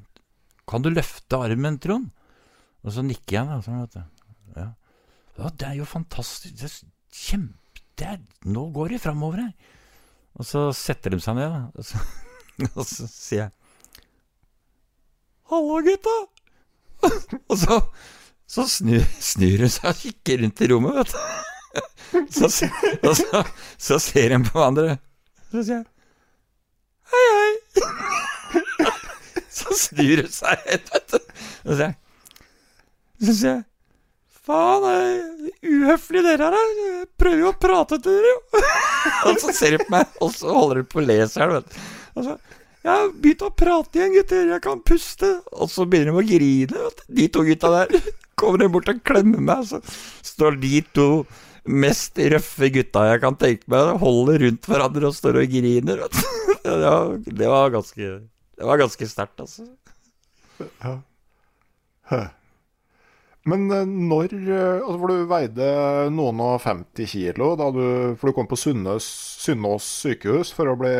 Kan 0.68 0.84
du 0.84 0.92
løfte 0.92 1.40
armen, 1.42 1.80
Trond? 1.82 2.10
Og 2.82 2.94
så 2.94 3.04
nikker 3.06 3.38
jeg, 3.40 3.48
da. 3.48 3.58
Sånn, 3.64 3.82
vet 3.82 3.96
du. 3.98 4.26
Ja. 4.56 4.68
ja. 5.38 5.50
det 5.50 5.68
er 5.68 5.78
jo 5.80 5.88
fantastisk. 5.88 6.54
Det 6.60 6.68
er 6.68 6.78
kjempe... 7.24 7.58
Det 7.98 8.06
er, 8.08 8.20
nå 8.48 8.70
går 8.72 8.94
det 8.94 9.02
framover 9.02 9.42
her. 9.42 9.80
Og 10.40 10.46
så 10.48 10.62
setter 10.76 11.12
de 11.12 11.20
seg 11.20 11.36
ned, 11.36 11.52
da. 11.52 11.66
Og 11.76 11.84
så, 11.84 12.00
og 12.78 12.86
så 12.88 13.08
sier 13.10 13.44
jeg 13.44 13.58
Hallo, 15.52 15.82
gutta! 15.84 16.14
og 17.50 17.56
så, 17.60 17.76
så 18.52 18.66
snur, 18.68 19.04
snur 19.22 19.64
hun 19.64 19.72
seg 19.72 19.88
og 19.88 20.02
kikker 20.02 20.42
rundt 20.42 20.60
i 20.60 20.68
rommet, 20.72 20.98
vet 21.00 21.14
du. 21.14 21.18
Så, 22.28 22.50
så, 22.52 23.40
så 23.80 23.96
ser 24.02 24.34
hun 24.34 24.44
på 24.44 24.58
hverandre. 24.58 24.98
Så 25.48 25.62
sier 25.64 25.78
jeg 25.78 25.86
Hei, 27.12 27.22
hei. 27.38 28.92
så 29.60 29.76
snur 29.80 30.20
hun 30.20 30.30
seg 30.32 30.66
helt, 30.68 30.92
vet 30.92 31.14
du. 31.14 31.18
Så 31.64 31.78
sier 31.78 31.92
jeg 33.22 33.36
sier 33.38 33.54
jeg 33.54 33.62
Faen, 34.42 34.82
det 34.82 34.94
er 34.98 35.68
uhøflig 35.70 36.24
dere 36.26 36.48
her. 36.50 36.70
Jeg 36.82 37.04
prøver 37.22 37.44
jo 37.44 37.50
å 37.52 37.58
prate 37.62 38.00
til 38.02 38.16
dere, 38.18 38.32
jo. 38.32 38.62
og 39.30 39.36
så 39.38 39.52
ser 39.54 39.76
de 39.76 39.84
på 39.84 39.92
meg, 39.94 40.16
og 40.18 40.32
så 40.34 40.50
holder 40.50 40.80
de 40.80 40.88
på 40.90 40.98
å 40.98 41.04
le 41.06 41.18
seg, 41.30 41.52
vet 41.52 41.68
du. 41.68 41.76
Og 42.18 42.26
så 42.26 42.34
jeg 42.82 42.90
har 42.90 43.12
begynt 43.14 43.44
å 43.46 43.52
prate 43.54 44.00
igjen, 44.00 44.16
gutter. 44.16 44.48
Jeg 44.50 44.62
kan 44.64 44.80
puste. 44.82 45.28
Og 45.54 45.70
så 45.70 45.86
begynner 45.86 46.10
de 46.10 46.18
å 46.18 46.26
grine, 46.26 46.80
vet 46.88 46.98
du. 46.98 47.04
De 47.20 47.26
to 47.30 47.44
gutta 47.46 47.70
der. 47.76 48.08
Kommer 48.42 48.62
de 48.62 48.68
bort 48.74 48.90
og 48.90 49.00
klemmer 49.06 49.42
meg, 49.42 49.64
så 49.70 49.80
står 50.26 50.58
de 50.62 50.82
to 50.96 51.08
mest 51.62 52.18
røffe 52.18 52.72
gutta 52.74 53.04
jeg 53.12 53.22
kan 53.22 53.38
tenke 53.38 53.70
meg, 53.70 53.94
holder 54.02 54.42
rundt 54.42 54.66
hverandre 54.66 55.08
og 55.12 55.14
står 55.14 55.38
og 55.44 55.54
griner. 55.54 56.04
Det 56.62 56.76
var, 56.82 57.16
det 57.40 57.50
var 57.54 57.74
ganske 57.74 58.12
Det 58.58 58.66
var 58.68 58.82
ganske 58.82 59.08
sterkt, 59.10 59.40
altså. 59.42 59.66
Ja. 60.82 60.98
Men 63.48 63.66
eh, 63.74 63.86
når 63.86 64.34
eh, 64.36 64.82
altså 64.82 64.98
For 65.00 65.10
du 65.10 65.24
veide 65.30 65.70
noen 66.14 66.42
og 66.44 66.60
50 66.62 67.08
kilo 67.10 67.52
da 67.58 67.70
du, 67.74 67.82
for 68.18 68.30
du 68.30 68.36
kom 68.36 68.50
på 68.50 68.58
Sunnaas 68.60 69.08
sykehus 70.04 70.52
for 70.54 70.70
å 70.70 70.78
bli 70.78 70.92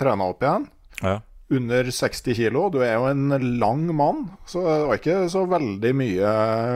trena 0.00 0.28
opp 0.32 0.44
igjen. 0.44 0.68
Ja. 1.00 1.20
Under 1.50 1.84
60 1.94 2.34
kilo. 2.34 2.64
Du 2.74 2.80
er 2.82 2.94
jo 2.96 3.04
en 3.06 3.28
lang 3.60 3.84
mann, 3.94 4.24
så 4.50 4.64
det 4.66 4.76
var 4.88 4.98
ikke 4.98 5.18
så 5.30 5.44
veldig 5.46 5.92
mye 5.94 6.32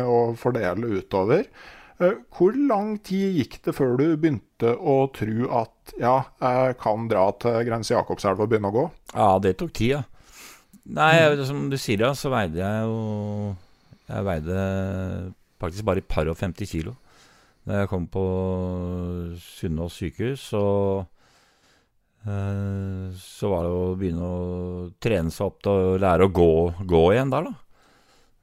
å 0.06 0.18
fordele 0.38 0.92
utover. 1.00 1.46
Eh, 2.00 2.14
Hvor 2.32 2.54
lang 2.68 2.94
tid 3.04 3.34
gikk 3.40 3.58
det 3.66 3.74
før 3.76 3.96
du 3.98 4.04
begynte 4.16 4.76
å 4.78 4.94
tro 5.12 5.48
at 5.58 5.92
ja, 6.00 6.14
jeg 6.40 6.78
kan 6.80 7.08
dra 7.10 7.26
til 7.42 7.58
Grense 7.66 7.92
Jakobselv 7.96 8.40
og 8.40 8.48
begynne 8.52 8.70
å 8.70 8.76
gå? 8.78 8.84
Ja, 9.14 9.32
det 9.42 9.56
tok 9.58 9.72
tid, 9.74 9.90
ja. 9.98 10.02
Nei, 10.86 11.10
jeg- 11.18 11.46
som 11.46 11.68
du 11.70 11.76
sier, 11.76 12.00
ja, 12.00 12.12
så 12.14 12.30
veide 12.30 12.56
jeg 12.56 12.86
jo 12.86 13.56
Jeg 14.08 14.24
veide 14.24 15.34
faktisk 15.60 15.84
bare 15.84 15.98
et 15.98 16.08
par 16.08 16.26
og 16.26 16.36
50 16.36 16.66
kilo 16.66 16.96
da 17.66 17.82
jeg 17.82 17.88
kom 17.90 18.06
på 18.08 18.22
Sunnaas 19.38 19.92
sykehus. 20.00 20.52
Eh, 20.56 21.04
så 22.20 23.48
var 23.48 23.64
det 23.64 23.72
å 23.72 23.96
begynne 23.96 24.26
å 24.26 24.40
trene 25.00 25.32
seg 25.32 25.46
opp 25.46 25.62
til 25.64 25.72
å 25.72 25.96
lære 26.00 26.26
å 26.26 26.32
gå, 26.36 26.52
gå 26.84 27.02
igjen 27.14 27.32
der, 27.32 27.48
da. 27.48 27.54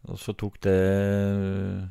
Og 0.07 0.17
så 0.21 0.33
tok 0.39 0.55
det 0.63 0.77
et 0.77 1.89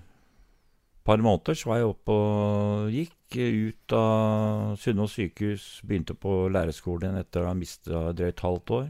par 1.07 1.21
måneder, 1.23 1.55
så 1.55 1.71
var 1.71 1.79
jeg 1.79 1.91
oppe 1.93 2.17
og 2.17 2.91
gikk 2.91 3.37
ut 3.37 3.95
av 3.95 4.75
Sunnaas 4.81 5.15
sykehus. 5.15 5.67
Begynte 5.87 6.17
på 6.19 6.47
lærerskolen 6.51 7.11
igjen 7.11 7.21
etter 7.21 7.45
å 7.45 7.51
ha 7.51 7.55
mista 7.59 8.03
drøyt 8.17 8.43
halvt 8.43 8.75
år. 8.79 8.89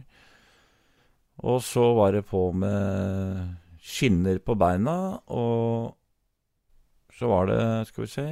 Og 1.44 1.60
så 1.64 1.84
var 1.98 2.16
det 2.16 2.24
på 2.30 2.46
med 2.56 3.56
skinner 3.86 4.38
på 4.42 4.56
beina, 4.58 5.20
og 5.28 5.92
så 7.16 7.28
var 7.30 7.50
det, 7.50 7.60
skal 7.90 8.04
vi 8.06 8.10
se 8.12 8.28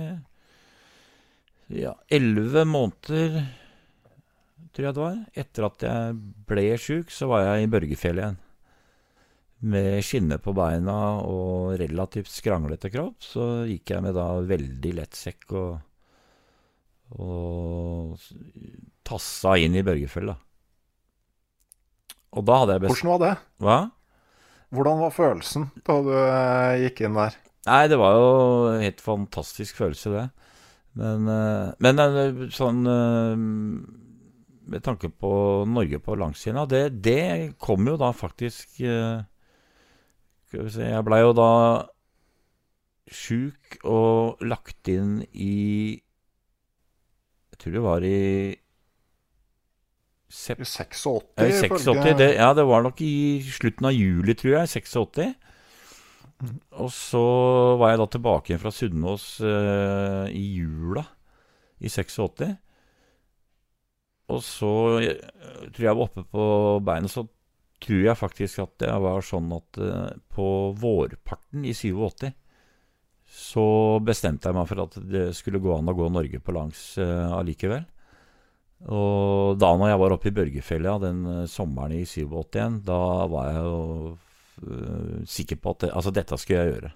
Ja, 1.74 1.94
elleve 2.12 2.64
måneder, 2.68 3.44
tror 4.74 4.88
jeg 4.88 4.96
det 4.96 5.04
var. 5.04 5.18
Etter 5.44 5.68
at 5.68 5.86
jeg 5.86 6.16
ble 6.50 6.66
sjuk, 6.80 7.12
så 7.14 7.28
var 7.30 7.46
jeg 7.46 7.64
i 7.64 7.70
Børgefjell 7.70 8.20
igjen. 8.20 8.40
Med 9.64 10.04
skinner 10.04 10.40
på 10.44 10.52
beina 10.56 10.96
og 11.24 11.78
relativt 11.80 12.28
skranglete 12.28 12.90
kropp, 12.92 13.22
så 13.24 13.64
gikk 13.68 13.94
jeg 13.94 14.04
med 14.04 14.16
da 14.18 14.26
veldig 14.44 14.92
lett 14.98 15.16
sekk 15.16 15.54
og, 15.56 15.70
og 17.22 18.26
tassa 19.06 19.54
inn 19.62 19.78
i 19.78 19.84
Børgefjell, 19.86 20.34
da. 20.34 20.38
Og 22.34 22.44
da 22.44 22.60
hadde 22.60 22.76
jeg 22.76 22.84
best... 22.84 22.98
Hvordan 22.98 23.14
var 23.14 23.22
det? 23.22 23.34
Hva? 23.62 23.78
Hvordan 24.74 25.02
var 25.04 25.14
følelsen 25.14 25.68
da 25.86 25.98
du 26.02 26.14
eh, 26.18 26.84
gikk 26.88 27.04
inn 27.06 27.18
der? 27.18 27.36
Nei, 27.64 27.82
det 27.88 27.96
var 28.00 28.16
jo 28.18 28.30
en 28.74 28.82
helt 28.82 29.00
fantastisk 29.00 29.78
følelse, 29.78 30.10
det. 30.12 30.24
Men, 30.98 31.28
eh, 31.30 31.68
men 31.84 32.02
eh, 32.02 32.48
sånn 32.54 32.82
Med 34.64 34.84
tanke 34.84 35.10
på 35.10 35.30
Norge 35.68 36.00
på 36.00 36.16
langsida, 36.16 36.64
det, 36.68 37.02
det 37.04 37.56
kom 37.60 37.84
jo 37.88 37.98
da 38.00 38.12
faktisk 38.16 38.80
eh, 38.80 39.20
Skal 40.48 40.64
vi 40.64 40.72
se 40.72 40.88
Jeg 40.88 41.04
blei 41.04 41.20
jo 41.20 41.34
da 41.36 41.50
sjuk 43.12 43.76
og 43.84 44.40
lagt 44.48 44.88
inn 44.88 45.18
i 45.36 45.92
Jeg 47.52 47.60
tror 47.60 47.76
det 47.76 47.82
var 47.84 48.06
i 48.08 48.20
sep 50.34 50.64
I 50.64 50.66
86, 50.66 51.04
Ja, 51.38 51.48
86, 51.68 52.16
det, 52.18 52.30
ja, 52.40 52.48
det 52.56 52.64
var 52.66 52.82
nok 52.82 53.00
i 53.04 53.42
slutten 53.44 53.86
av 53.86 53.94
juli, 53.94 54.34
tror 54.34 54.56
jeg. 54.56 54.82
86. 54.82 55.34
Og 56.82 56.90
så 56.90 57.24
var 57.78 57.92
jeg 57.92 58.00
da 58.00 58.06
tilbake 58.10 58.50
igjen 58.50 58.62
fra 58.64 58.72
Sunnaas 58.74 59.26
eh, 59.44 60.32
i 60.34 60.42
jula 60.58 61.04
i 61.78 61.88
86. 61.92 62.56
Og 64.32 64.40
så 64.44 64.72
jeg, 65.04 65.16
tror 65.74 65.86
jeg 65.86 65.96
var 65.98 66.06
oppe 66.06 66.24
på 66.32 66.44
beinet, 66.84 67.12
så 67.12 67.26
tror 67.84 68.00
jeg 68.06 68.16
faktisk 68.16 68.62
at 68.64 68.78
det 68.80 68.92
var 69.04 69.24
sånn 69.24 69.50
at 69.56 69.80
uh, 69.82 70.08
på 70.32 70.46
vårparten 70.80 71.66
i 71.68 71.74
87 71.76 72.30
så 73.34 73.66
bestemte 74.04 74.48
jeg 74.48 74.56
meg 74.56 74.68
for 74.70 74.84
at 74.84 74.96
det 75.10 75.26
skulle 75.36 75.60
gå 75.60 75.72
an 75.74 75.90
å 75.90 75.96
gå 75.96 76.06
Norge 76.12 76.40
på 76.40 76.54
langs 76.54 76.94
uh, 77.02 77.34
allikevel. 77.36 77.84
Og 78.94 79.56
da 79.60 79.70
når 79.76 79.90
jeg 79.90 80.00
var 80.02 80.14
oppe 80.14 80.28
i 80.30 80.36
Børgefjella 80.36 80.98
den 81.02 81.22
uh, 81.28 81.46
sommeren 81.50 81.96
i 81.98 82.04
87 82.08 82.84
da 82.86 83.00
var 83.32 83.50
jeg 83.50 83.64
jo 83.64 83.80
sikker 85.26 85.58
på 85.58 85.72
at 85.74 85.80
det, 85.82 85.88
altså 85.98 86.12
dette 86.14 86.36
skulle 86.38 86.60
jeg 86.60 86.72
gjøre. 86.76 86.90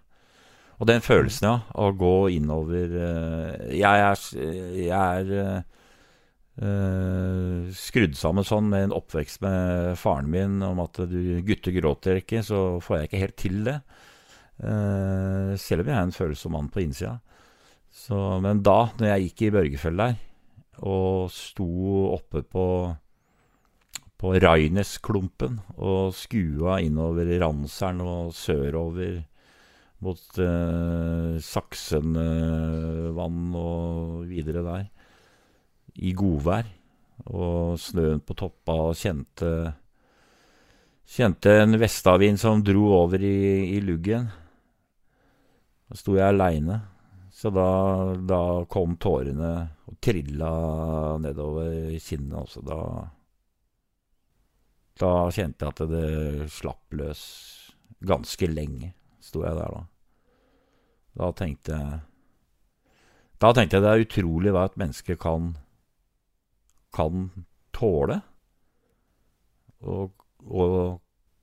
Og 0.79 0.87
den 0.87 1.03
følelsen, 1.03 1.49
ja, 1.49 1.57
å 1.75 1.89
gå 1.99 2.29
innover 2.31 2.93
Jeg 3.75 3.83
er, 3.83 4.21
jeg 4.79 4.93
er 4.95 5.65
øh, 6.63 7.71
skrudd 7.77 8.17
sammen 8.19 8.47
sånn 8.47 8.69
med 8.73 8.89
en 8.89 8.97
oppvekst 8.97 9.43
med 9.45 9.97
faren 10.01 10.31
min 10.33 10.61
om 10.67 10.83
at 10.85 11.01
du, 11.11 11.19
gutter 11.47 11.75
gråter 11.77 12.21
ikke, 12.23 12.43
så 12.47 12.79
får 12.85 12.97
jeg 12.97 13.11
ikke 13.11 13.25
helt 13.25 13.39
til 13.41 13.59
det. 13.69 13.79
Uh, 14.59 15.55
selv 15.55 15.85
om 15.85 15.91
jeg 15.91 15.95
er 15.95 16.03
en 16.03 16.15
følsom 16.15 16.57
mann 16.57 16.71
på 16.75 16.83
innsida. 16.83 17.21
Så, 17.95 18.17
men 18.43 18.63
da, 18.67 18.89
når 18.99 19.13
jeg 19.13 19.29
gikk 19.29 19.45
i 19.47 19.53
Børgefjell 19.55 20.03
der, 20.03 20.17
og 20.83 21.31
sto 21.35 21.69
oppe 22.15 22.43
på 22.47 22.65
på 24.19 24.33
Rainesklumpen 24.43 25.61
og 25.79 26.11
skua 26.19 26.81
innover 26.83 27.29
Ranseren 27.39 28.01
og 28.03 28.33
sørover 28.35 29.21
mot 30.03 30.39
uh, 30.43 31.39
Saksenvann 31.43 32.25
og 33.59 34.27
videre 34.31 34.63
der. 34.67 34.89
I 35.99 36.15
godvær. 36.17 36.69
Og 37.35 37.79
snøen 37.83 38.23
på 38.23 38.37
toppa 38.39 38.77
og 38.91 38.97
kjente 38.99 39.53
Kjente 41.09 41.55
en 41.63 41.73
vestavind 41.81 42.37
som 42.37 42.61
dro 42.61 42.91
over 42.99 43.23
i, 43.25 43.73
i 43.73 43.81
luggen. 43.81 44.27
Da 45.89 45.97
sto 45.97 46.19
jeg 46.19 46.35
aleine. 46.35 46.77
Så 47.33 47.49
da, 47.55 47.69
da 48.29 48.41
kom 48.69 48.99
tårene 49.01 49.53
og 49.89 49.97
trilla 50.05 50.51
nedover 51.23 51.95
kinnene 52.03 52.43
også. 52.43 52.61
da 52.67 52.81
Da 55.01 55.13
kjente 55.33 55.65
jeg 55.65 55.73
at 55.73 55.83
det 55.95 56.51
slapp 56.53 56.99
løs 56.99 57.23
ganske 58.05 58.51
lenge. 58.51 58.93
Sto 59.23 59.47
jeg 59.47 59.57
der 59.57 59.79
da. 59.79 59.83
Da 61.19 61.31
tenkte 61.39 61.79
jeg 61.79 62.01
Da 63.39 63.55
tenkte 63.55 63.79
jeg 63.79 63.85
det 63.87 63.91
er 63.95 64.05
utrolig 64.05 64.53
hva 64.53 64.67
et 64.67 64.77
menneske 64.77 65.17
kan 65.17 65.55
kan 66.95 67.29
tåle. 67.75 68.21
Og 69.85 70.15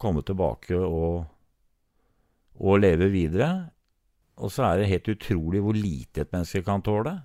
komme 0.01 0.23
tilbake 0.25 0.77
og, 0.77 1.25
og 2.59 2.81
leve 2.81 3.09
videre. 3.13 3.51
Og 4.35 4.51
så 4.51 4.67
er 4.67 4.81
det 4.81 4.91
helt 4.91 5.07
utrolig 5.15 5.61
hvor 5.63 5.77
lite 5.77 6.25
et 6.25 6.33
menneske 6.33 6.63
kan 6.65 6.83
tåle. 6.83 7.15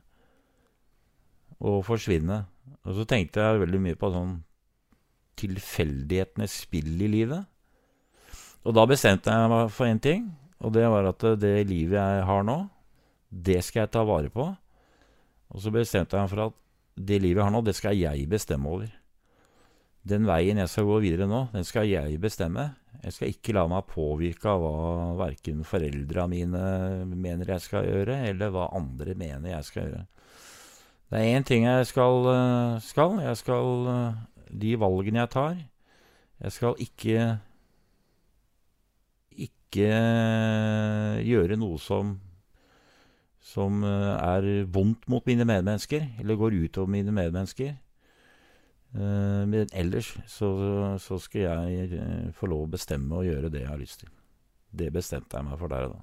Og 1.61 1.83
forsvinne. 1.85 2.45
Og 2.87 2.95
så 2.97 3.07
tenkte 3.09 3.43
jeg 3.43 3.65
veldig 3.65 3.83
mye 3.83 3.99
på 3.99 4.13
sånn 4.15 4.39
tilfeldighetenes 5.41 6.55
spill 6.67 7.01
i 7.01 7.09
livet. 7.11 7.49
Og 8.67 8.77
da 8.77 8.85
bestemte 8.89 9.33
jeg 9.33 9.51
meg 9.51 9.71
for 9.73 9.89
én 9.89 10.01
ting, 10.03 10.27
og 10.61 10.75
det 10.77 10.85
var 10.93 11.09
at 11.09 11.25
det 11.41 11.55
livet 11.69 11.97
jeg 11.97 12.25
har 12.29 12.43
nå, 12.45 12.59
det 13.31 13.61
skal 13.65 13.87
jeg 13.87 13.93
ta 13.95 14.03
vare 14.05 14.29
på. 14.33 14.51
Og 15.51 15.63
så 15.65 15.73
bestemte 15.73 16.17
jeg 16.17 16.27
meg 16.27 16.33
for 16.33 16.45
at 16.51 16.59
det 16.97 17.21
livet 17.23 17.41
jeg 17.41 17.47
har 17.47 17.55
nå, 17.55 17.63
det 17.67 17.77
skal 17.79 17.99
jeg 17.99 18.29
bestemme 18.31 18.71
over. 18.71 18.91
Den 20.11 20.25
veien 20.29 20.59
jeg 20.61 20.71
skal 20.73 20.87
gå 20.89 21.01
videre 21.05 21.29
nå, 21.29 21.43
den 21.53 21.67
skal 21.69 21.89
jeg 21.89 22.21
bestemme. 22.23 22.71
Jeg 23.05 23.15
skal 23.15 23.33
ikke 23.33 23.55
la 23.57 23.67
meg 23.69 23.89
påvirke 23.89 24.49
av 24.49 24.63
hva 24.65 25.11
verken 25.21 25.61
foreldra 25.69 26.25
mine 26.31 26.63
mener 27.13 27.53
jeg 27.55 27.65
skal 27.65 27.89
gjøre, 27.89 28.17
eller 28.33 28.53
hva 28.55 28.71
andre 28.77 29.15
mener 29.19 29.53
jeg 29.53 29.69
skal 29.69 29.87
gjøre. 29.89 30.07
Det 31.11 31.21
er 31.21 31.37
én 31.37 31.45
ting 31.47 31.67
jeg 31.67 31.87
skal, 31.91 32.27
eh, 32.33 32.81
skal. 32.87 33.19
Jeg 33.21 33.37
skal 33.41 33.89
eh, 33.93 34.19
de 34.51 34.75
valgene 34.79 35.23
jeg 35.23 35.31
tar 35.31 35.57
Jeg 36.41 36.53
skal 36.53 36.75
ikke 36.83 37.39
ikke 39.37 39.91
gjøre 41.27 41.59
noe 41.61 41.79
som 41.79 42.17
som 43.51 43.83
er 43.85 44.47
vondt 44.71 45.09
mot 45.11 45.27
mine 45.27 45.47
medmennesker, 45.49 46.05
eller 46.23 46.39
går 46.39 46.57
utover 46.67 46.93
mine 46.95 47.15
medmennesker. 47.15 47.75
Men 48.95 49.69
ellers 49.75 50.13
så, 50.31 50.51
så 51.03 51.19
skal 51.23 51.43
jeg 51.45 52.33
få 52.35 52.49
lov 52.51 52.65
å 52.65 52.71
bestemme 52.71 53.19
og 53.19 53.27
gjøre 53.27 53.51
det 53.51 53.65
jeg 53.65 53.71
har 53.71 53.83
lyst 53.83 54.05
til. 54.05 54.13
Det 54.71 54.93
bestemte 54.95 55.39
jeg 55.39 55.47
meg 55.47 55.59
for 55.59 55.71
der 55.71 55.89
og 55.89 55.97
da. 55.97 56.03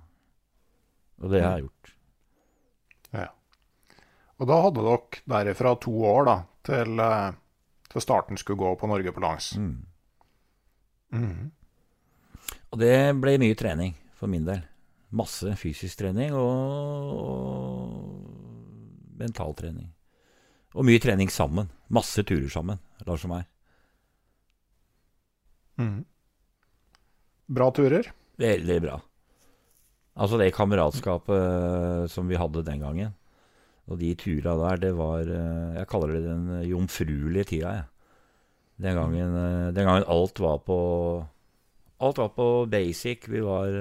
Og 1.24 1.32
det 1.32 1.42
jeg 1.42 1.48
har 1.48 1.58
jeg 1.58 1.68
gjort. 1.68 1.92
Ja. 3.16 3.28
Og 4.38 4.50
da 4.52 4.62
hadde 4.68 4.86
dere 4.86 5.22
derifra 5.34 5.74
to 5.82 5.94
år 6.06 6.28
da, 6.28 6.38
til, 6.68 7.04
til 7.92 8.04
starten 8.04 8.40
skulle 8.40 8.62
gå 8.62 8.74
på 8.80 8.90
Norge 8.92 9.14
på 9.16 9.24
langs. 9.24 9.54
Mm. 9.58 9.78
Mhm. 11.16 11.52
Og 12.68 12.82
det 12.82 12.96
ble 13.16 13.38
mye 13.40 13.56
trening 13.56 13.94
for 14.20 14.28
min 14.28 14.46
del. 14.48 14.66
Masse 15.16 15.54
fysisk 15.56 16.02
trening 16.02 16.34
og, 16.36 17.14
og 17.24 18.28
mentaltrening. 19.22 19.88
Og 20.76 20.86
mye 20.88 21.02
trening 21.02 21.32
sammen. 21.32 21.70
Masse 21.94 22.26
turer 22.28 22.50
sammen, 22.52 22.82
Lars 23.08 23.24
og 23.24 23.32
meg. 23.32 23.48
Mm. 25.78 26.02
Bra 27.48 27.70
turer. 27.72 28.10
Veldig 28.38 28.82
bra. 28.84 28.98
Altså 30.18 30.40
det 30.42 30.50
kameratskapet 30.56 31.38
eh, 31.38 32.04
som 32.10 32.28
vi 32.30 32.40
hadde 32.40 32.66
den 32.66 32.82
gangen, 32.82 33.14
og 33.88 34.00
de 34.02 34.10
tura 34.20 34.56
der, 34.60 34.82
det 34.82 34.94
var 34.98 35.30
eh, 35.30 35.78
Jeg 35.78 35.90
kaller 35.92 36.16
det 36.16 36.24
den 36.26 36.48
jomfruelige 36.68 37.50
tida, 37.54 37.74
jeg. 37.78 37.86
Den 38.82 38.98
gangen, 38.98 39.38
eh, 39.44 39.74
den 39.78 39.86
gangen 39.88 40.10
alt 40.10 40.42
var 40.42 40.60
på 40.66 40.80
Alt 41.98 42.20
var 42.22 42.30
på 42.30 42.68
basic. 42.70 43.26
Vi 43.26 43.40
var 43.42 43.74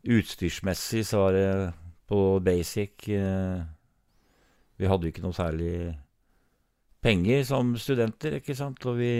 Utstyrsmessig 0.00 1.04
så 1.06 1.26
var 1.26 1.36
det 1.36 1.48
på 2.08 2.40
basic. 2.44 3.04
Vi 4.80 4.88
hadde 4.88 5.06
jo 5.06 5.12
ikke 5.12 5.24
noe 5.26 5.36
særlig 5.36 5.74
penger 7.04 7.44
som 7.48 7.74
studenter, 7.80 8.38
ikke 8.40 8.56
sant, 8.56 8.80
og 8.88 8.96
vi 9.00 9.12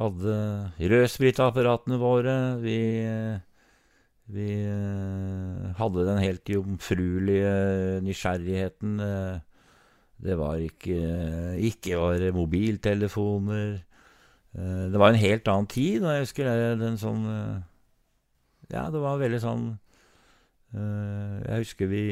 hadde 0.00 0.36
rødspritapparatene 0.80 1.98
våre. 2.00 2.36
Vi, 2.62 2.78
vi 4.32 4.48
hadde 5.78 6.06
den 6.08 6.20
helt 6.24 6.48
jomfruelige 6.48 8.00
nysgjerrigheten. 8.06 8.96
Det 10.22 10.38
var 10.38 10.62
ikke 10.62 10.98
Ikke 11.58 11.98
var 11.98 12.24
mobiltelefoner. 12.32 13.82
Det 14.52 14.98
var 15.00 15.12
en 15.12 15.20
helt 15.20 15.48
annen 15.48 15.68
tid. 15.68 16.02
Og 16.04 16.12
jeg 16.12 16.24
husker 16.24 16.50
den 16.80 16.96
sånn 17.00 17.28
Ja, 18.72 18.86
det 18.88 19.02
var 19.02 19.20
veldig 19.20 19.40
sånn 19.42 19.64
Jeg 20.72 21.58
husker 21.60 21.90
vi 21.90 22.04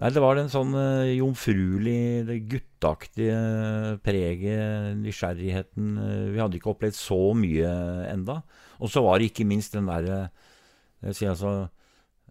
Nei, 0.00 0.08
det 0.08 0.22
var 0.24 0.38
den 0.38 0.48
sånn 0.50 0.72
uh, 0.72 1.04
jomfruelig, 1.12 2.24
det 2.26 2.38
gutteaktige 2.48 3.36
preget, 4.02 4.96
nysgjerrigheten 5.02 5.98
uh, 6.00 6.30
Vi 6.32 6.40
hadde 6.40 6.56
ikke 6.58 6.72
opplevd 6.72 6.96
så 6.96 7.18
mye 7.36 7.72
enda. 8.08 8.40
Og 8.80 8.90
så 8.90 9.02
var 9.04 9.20
det 9.20 9.28
ikke 9.30 9.46
minst 9.46 9.76
den 9.76 9.90
derre 9.90 10.24
Jeg 11.04 11.18
sier 11.18 11.34
altså 11.34 11.52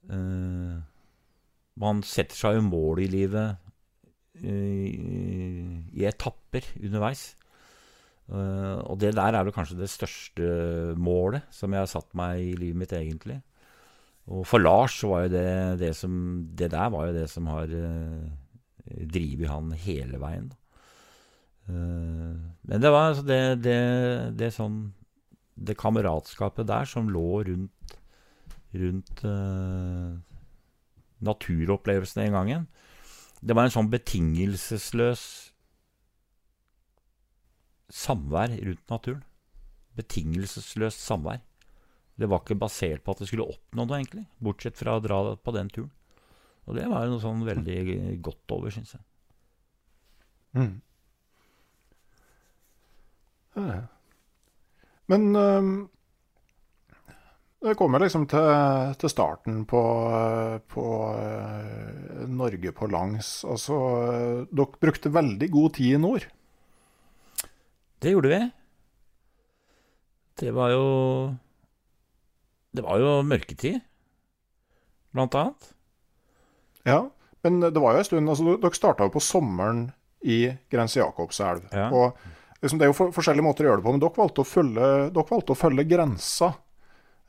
uh, 0.09 0.73
Man 1.79 2.01
setter 2.07 2.35
seg 2.39 2.57
jo 2.57 2.65
mål 2.71 3.05
i 3.05 3.11
livet 3.11 3.67
i 4.41 6.05
etapper 6.07 6.65
underveis. 6.79 7.35
Og 8.31 8.95
det 9.01 9.09
der 9.17 9.35
er 9.35 9.43
vel 9.43 9.53
kanskje 9.55 9.79
det 9.79 9.89
største 9.91 10.45
målet 10.95 11.43
som 11.51 11.73
jeg 11.73 11.83
har 11.83 11.89
satt 11.91 12.13
meg 12.15 12.39
i 12.39 12.53
livet 12.55 12.79
mitt, 12.79 12.93
egentlig. 12.95 13.41
Og 14.29 14.45
for 14.47 14.61
Lars 14.61 14.95
så 15.01 15.09
var 15.11 15.25
jo 15.25 15.33
det 15.33 15.79
det 15.81 15.91
som 15.97 16.13
Det 16.55 16.69
der 16.71 16.89
var 16.93 17.09
jo 17.09 17.17
det 17.17 17.27
som 17.29 17.47
har 17.51 17.67
uh, 17.67 18.29
drevet 18.85 19.49
han 19.49 19.71
hele 19.71 20.21
veien. 20.21 20.51
Uh, 21.67 22.37
men 22.61 22.81
det 22.81 22.91
var 22.91 23.11
altså 23.11 23.25
det, 23.25 23.63
det, 23.63 23.79
det 24.37 24.53
sånn 24.53 24.93
Det 25.55 25.77
kameratskapet 25.77 26.67
der 26.67 26.85
som 26.89 27.09
lå 27.09 27.43
rundt 27.49 27.97
rundt 28.71 29.19
uh, 29.27 30.15
naturopplevelsene 31.19 32.23
den 32.23 32.37
gangen. 32.37 32.67
Det 33.43 33.55
var 33.57 33.67
en 33.67 33.73
sånn 33.73 33.89
betingelsesløs 33.91 35.50
samvær 37.91 38.53
rundt 38.55 38.91
naturen. 38.91 39.23
Betingelsesløst 39.99 41.03
samvær. 41.03 41.41
Det 42.19 42.29
var 42.29 42.43
ikke 42.43 42.59
basert 42.59 43.03
på 43.03 43.13
at 43.13 43.23
det 43.23 43.29
skulle 43.29 43.49
oppnå 43.49 43.85
noe, 43.85 43.97
egentlig. 43.97 44.27
Bortsett 44.43 44.77
fra 44.79 44.97
å 44.97 45.03
dra 45.03 45.21
på 45.35 45.53
den 45.55 45.71
turen. 45.73 45.91
Og 46.69 46.77
det 46.77 46.85
var 46.89 47.07
noe 47.09 47.21
sånn 47.23 47.41
veldig 47.47 47.79
godt 48.23 48.53
over, 48.53 48.73
syns 48.73 48.93
jeg. 48.95 49.03
Mm. 50.59 50.75
Men 55.11 55.35
um, 55.35 55.71
det 57.61 57.75
kommer 57.79 58.03
liksom 58.03 58.27
til, 58.31 58.51
til 59.01 59.11
starten 59.11 59.63
på, 59.69 59.81
på 60.71 60.85
uh, 61.17 62.21
Norge 62.29 62.75
på 62.77 62.91
langs. 62.91 63.41
Altså, 63.47 63.79
uh, 64.05 64.45
dere 64.51 64.81
brukte 64.85 65.13
veldig 65.13 65.49
god 65.51 65.75
tid 65.79 65.97
i 65.97 66.01
nord. 66.05 66.29
Det 68.01 68.15
gjorde 68.15 68.31
vi. 68.33 68.41
Det 70.41 70.51
var 70.55 70.73
jo 70.73 70.85
det 72.71 72.83
var 72.85 73.01
jo 73.03 73.15
mørketid, 73.27 73.81
blant 75.11 75.35
annet. 75.35 75.71
Ja, 76.87 77.01
men 77.43 77.59
det 77.59 77.81
var 77.83 77.97
jo 77.97 78.01
en 78.01 78.07
stund 78.07 78.31
altså, 78.31 78.53
Dere 78.61 78.77
starta 78.77 79.07
jo 79.07 79.11
på 79.13 79.23
sommeren 79.23 79.89
i 80.23 80.45
Grense 80.71 81.01
Jakobselv. 81.01 81.67
Ja. 81.75 81.89
Og 81.91 82.15
liksom, 82.61 82.79
Det 82.79 82.87
er 82.87 82.93
jo 82.93 82.95
for, 82.95 83.11
forskjellige 83.11 83.45
måter 83.45 83.67
å 83.67 83.71
gjøre 83.71 83.81
det 83.81 83.87
på, 83.87 83.95
men 83.95 84.03
dere 84.03 84.21
valgte 84.21 84.45
å 84.45 84.47
følge, 84.47 84.91
dere 85.11 85.31
valgte 85.33 85.55
å 85.55 85.59
følge 85.59 85.87
grensa. 85.89 86.53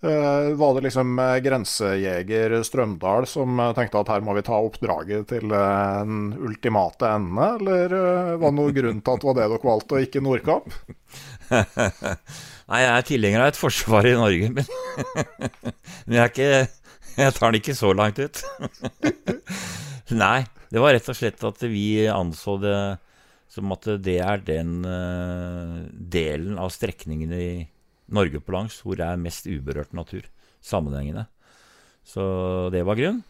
Eh, 0.05 0.55
var 0.55 0.75
det 0.75 0.81
liksom 0.81 1.19
eh, 1.19 1.37
grensejeger 1.39 2.57
Strømdal 2.67 3.27
som 3.31 3.61
eh, 3.63 3.69
tenkte 3.77 4.01
at 4.01 4.09
her 4.11 4.25
må 4.27 4.35
vi 4.35 4.43
ta 4.43 4.57
oppdraget 4.59 5.29
til 5.31 5.53
den 5.53 6.33
ultimate 6.43 7.07
ende, 7.07 7.51
eller 7.61 7.95
var 8.35 8.49
det 8.49 8.57
noen 8.57 8.75
grunn 8.75 8.99
til 8.99 9.13
at 9.13 9.23
det 9.23 9.29
var 9.29 9.37
det 9.39 9.45
dere 9.53 9.69
valgte, 9.69 9.95
og 9.95 10.07
ikke 10.09 10.23
Nordkapp? 10.27 10.75
Nei, 12.73 12.81
jeg 12.83 12.91
er 12.91 13.07
tilhenger 13.07 13.45
av 13.45 13.53
et 13.53 13.61
forsvar 13.61 14.09
i 14.11 14.17
Norge, 14.19 14.49
men, 14.57 14.73
men 16.09 16.19
jeg, 16.19 16.33
ikke, 16.33 16.51
jeg 17.21 17.37
tar 17.39 17.47
den 17.47 17.61
ikke 17.61 17.79
så 17.79 17.95
langt 17.95 18.19
ut. 18.19 18.43
Nei, 20.25 20.41
det 20.75 20.83
var 20.83 20.97
rett 20.97 21.13
og 21.15 21.19
slett 21.21 21.47
at 21.47 21.63
vi 21.71 22.09
anså 22.11 22.57
det 22.65 22.79
som 23.53 23.71
at 23.77 23.87
det 24.03 24.19
er 24.25 24.43
den 24.43 24.81
delen 26.11 26.59
av 26.59 26.75
strekningen 26.75 27.39
i 27.39 27.49
Norge 28.15 28.41
på 28.43 28.55
langs 28.55 28.81
hvor 28.85 28.99
det 28.99 29.07
er 29.07 29.21
mest 29.21 29.49
uberørt 29.49 29.95
natur. 29.97 30.27
Sammenhengende. 30.63 31.27
Så 32.07 32.23
det 32.75 32.85
var 32.87 32.99
grunn. 32.99 33.23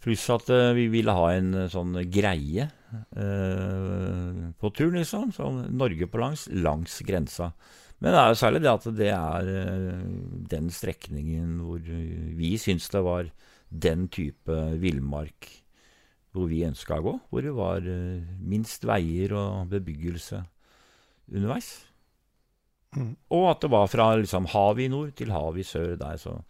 Pluss 0.00 0.24
at 0.32 0.48
uh, 0.48 0.72
vi 0.76 0.86
ville 0.92 1.12
ha 1.12 1.26
en 1.34 1.52
uh, 1.54 1.66
sånn 1.70 1.98
greie 2.12 2.70
på 2.90 4.68
turen, 4.74 4.96
liksom. 4.98 5.28
Sånn 5.30 5.60
Norge 5.78 6.08
på 6.10 6.18
langs, 6.18 6.48
langs 6.50 6.96
grensa. 7.06 7.52
Men 8.00 8.14
det 8.16 8.20
er 8.20 8.32
jo 8.32 8.38
særlig 8.40 8.62
det 8.64 8.70
at 8.72 8.86
det 8.96 9.10
er 9.12 9.50
uh, 9.50 10.04
den 10.50 10.70
strekningen 10.74 11.58
hvor 11.66 11.84
vi 11.84 12.54
syns 12.58 12.88
det 12.90 13.04
var 13.04 13.28
den 13.70 14.08
type 14.10 14.56
villmark 14.82 15.46
hvor 16.34 16.48
vi 16.50 16.64
ønska 16.66 16.98
å 16.98 17.04
gå. 17.04 17.14
Hvor 17.30 17.44
det 17.44 17.54
var 17.56 17.86
uh, 17.86 18.32
minst 18.40 18.86
veier 18.88 19.34
og 19.36 19.70
bebyggelse 19.74 20.42
underveis. 21.30 21.70
Mm. 22.96 23.14
Og 23.36 23.46
at 23.52 23.62
det 23.62 23.70
var 23.70 23.90
fra 23.90 24.10
liksom, 24.18 24.48
havet 24.50 24.86
i 24.86 24.90
nord 24.90 25.14
til 25.18 25.32
havet 25.34 25.62
i 25.62 25.66
sør 25.66 25.94
der, 26.00 26.18
så 26.18 26.40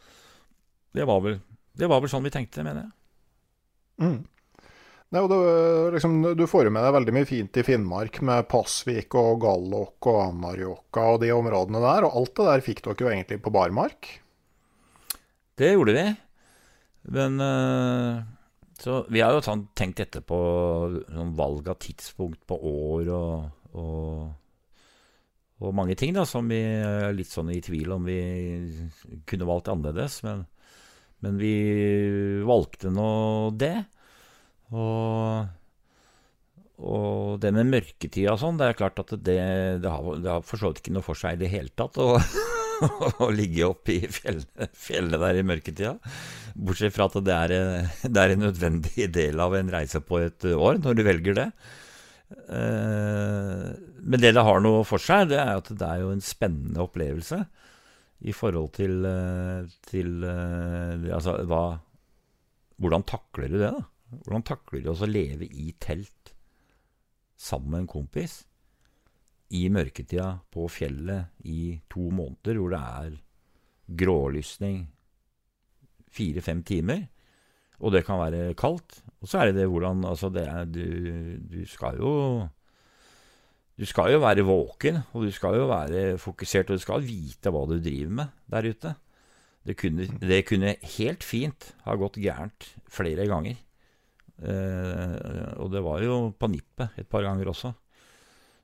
det 0.96 1.06
var 1.06 1.20
vel, 1.24 1.38
det 1.76 1.88
var 1.90 2.00
vel 2.02 2.10
sånn 2.12 2.24
vi 2.26 2.32
tenkte, 2.34 2.64
mener 2.66 2.86
jeg. 2.86 2.92
Mm. 4.00 4.20
Nei, 5.10 5.22
det, 5.26 5.38
liksom, 5.96 6.18
du 6.38 6.44
får 6.46 6.68
jo 6.68 6.72
med 6.74 6.84
deg 6.86 6.94
veldig 6.94 7.14
mye 7.16 7.26
fint 7.26 7.56
i 7.58 7.64
Finnmark, 7.66 8.20
med 8.26 8.46
Pasvik 8.50 9.14
og 9.18 9.40
Gallok 9.42 10.06
og 10.06 10.18
Anarjohka 10.28 11.06
og 11.16 11.22
de 11.24 11.32
områdene 11.34 11.82
der. 11.82 12.06
Og 12.06 12.18
alt 12.20 12.36
det 12.38 12.46
der 12.46 12.62
fikk 12.62 12.84
dere 12.84 13.02
jo 13.02 13.10
egentlig 13.10 13.40
på 13.42 13.52
barmark? 13.54 14.10
Det 15.58 15.72
gjorde 15.72 15.96
vi. 15.96 16.04
Men 17.10 17.42
uh, 17.42 18.22
Så 18.78 19.00
vi 19.10 19.24
har 19.24 19.34
jo 19.34 19.42
sånn, 19.42 19.66
tenkt 19.74 20.04
etterpå 20.04 20.38
sånn 21.08 21.34
valg 21.34 21.72
av 21.72 21.80
tidspunkt 21.82 22.44
på 22.46 22.60
år 22.70 23.10
og, 23.16 23.50
og, 23.74 24.30
og 25.60 25.76
mange 25.76 25.96
ting 25.98 26.14
da, 26.16 26.24
som 26.28 26.48
vi 26.48 26.58
er 26.60 27.12
litt 27.12 27.28
sånn 27.28 27.50
i 27.52 27.60
tvil 27.64 27.92
om 27.92 28.06
vi 28.08 28.18
kunne 29.28 29.48
valgt 29.48 29.68
annerledes. 29.68 30.22
Men, 30.24 30.46
men 31.20 31.40
vi 31.40 31.54
valgte 32.48 32.92
nå 32.92 33.10
det. 33.60 33.74
Og, 34.72 35.50
og 36.80 37.42
det 37.42 37.52
med 37.56 37.68
mørketida 37.74 38.32
og 38.32 38.40
sånn, 38.40 38.60
det 38.60 38.70
er 38.70 38.78
klart 38.78 39.02
at 39.02 39.12
det, 39.18 39.36
det, 39.82 39.90
har, 39.90 40.08
det 40.22 40.32
har 40.32 40.46
for 40.46 40.62
så 40.62 40.70
vidt 40.70 40.80
ikke 40.84 40.96
noe 40.96 41.04
for 41.04 41.18
seg 41.18 41.36
i 41.36 41.42
det 41.42 41.52
hele 41.52 41.74
tatt 41.76 42.00
å, 42.00 42.14
å 43.26 43.28
ligge 43.34 43.68
oppe 43.68 43.98
i 43.98 44.00
fjellet, 44.08 44.72
fjellene 44.72 45.20
der 45.20 45.42
i 45.42 45.46
mørketida. 45.50 45.92
Bortsett 46.56 46.96
fra 46.96 47.10
at 47.10 47.20
det 47.26 47.36
er, 47.36 47.56
det 48.06 48.16
er, 48.16 48.32
en 48.32 48.46
nødvendig 48.46 49.10
del 49.12 49.44
av 49.44 49.60
en 49.60 49.76
reise 49.76 50.00
på 50.00 50.24
et 50.24 50.48
år, 50.54 50.80
når 50.80 50.96
du 50.96 51.04
velger 51.04 51.36
det. 51.42 51.50
Eh, 52.30 53.70
men 54.00 54.22
det 54.22 54.32
det 54.36 54.44
har 54.46 54.62
noe 54.62 54.84
for 54.86 55.02
seg, 55.02 55.30
det 55.32 55.40
er 55.42 55.56
at 55.58 55.70
det 55.70 55.86
er 55.86 56.04
jo 56.04 56.12
en 56.14 56.24
spennende 56.24 56.84
opplevelse 56.84 57.40
i 58.20 58.34
forhold 58.36 58.72
til, 58.76 59.00
eh, 59.08 59.70
til 59.88 60.24
eh, 60.24 61.08
Altså, 61.14 61.40
hva 61.48 61.80
Hvordan 62.80 63.02
takler 63.04 63.50
du 63.52 63.58
det, 63.60 63.72
da? 63.74 63.82
Hvordan 64.24 64.44
takler 64.48 64.80
du 64.84 64.92
å 64.92 65.08
leve 65.08 65.44
i 65.44 65.74
telt 65.76 66.32
sammen 67.36 67.74
med 67.74 67.82
en 67.82 67.90
kompis 67.92 68.38
i 69.52 69.66
mørketida 69.68 70.38
på 70.48 70.64
fjellet 70.72 71.44
i 71.44 71.76
to 71.92 72.06
måneder, 72.08 72.56
hvor 72.56 72.72
det 72.72 72.80
er 72.80 73.18
grålysning 74.00 74.80
fire-fem 76.08 76.62
timer, 76.64 77.04
og 77.84 77.92
det 77.92 78.06
kan 78.08 78.22
være 78.22 78.54
kaldt? 78.56 79.02
Og 79.20 79.28
så 79.28 79.40
er 79.40 79.50
det 79.50 79.60
det 79.60 79.68
hvordan 79.68 80.04
Altså, 80.08 80.30
det 80.32 80.46
er 80.48 80.64
Du, 80.64 80.84
du 81.50 81.60
skal 81.68 82.00
jo 82.00 82.48
du 83.80 83.86
skal 83.88 84.12
jo 84.12 84.18
være 84.20 84.44
våken, 84.44 84.98
og 85.16 85.22
du 85.24 85.30
skal 85.32 85.54
jo 85.56 85.64
være 85.70 86.18
fokusert, 86.20 86.68
og 86.68 86.76
du 86.76 86.82
skal 86.82 87.00
vite 87.00 87.48
hva 87.48 87.62
du 87.64 87.78
driver 87.80 88.10
med 88.12 88.34
der 88.52 88.66
ute. 88.68 88.90
Det 89.64 89.72
kunne, 89.80 90.04
det 90.20 90.42
kunne 90.44 90.74
helt 90.98 91.24
fint 91.24 91.70
ha 91.86 91.94
gått 91.96 92.18
gærent 92.20 92.66
flere 92.92 93.24
ganger. 93.24 93.56
Eh, 94.40 95.16
og 95.60 95.72
det 95.72 95.80
var 95.84 96.04
jo 96.04 96.18
på 96.36 96.50
nippet 96.52 97.00
et 97.00 97.08
par 97.08 97.24
ganger 97.24 97.48
også. 97.48 97.72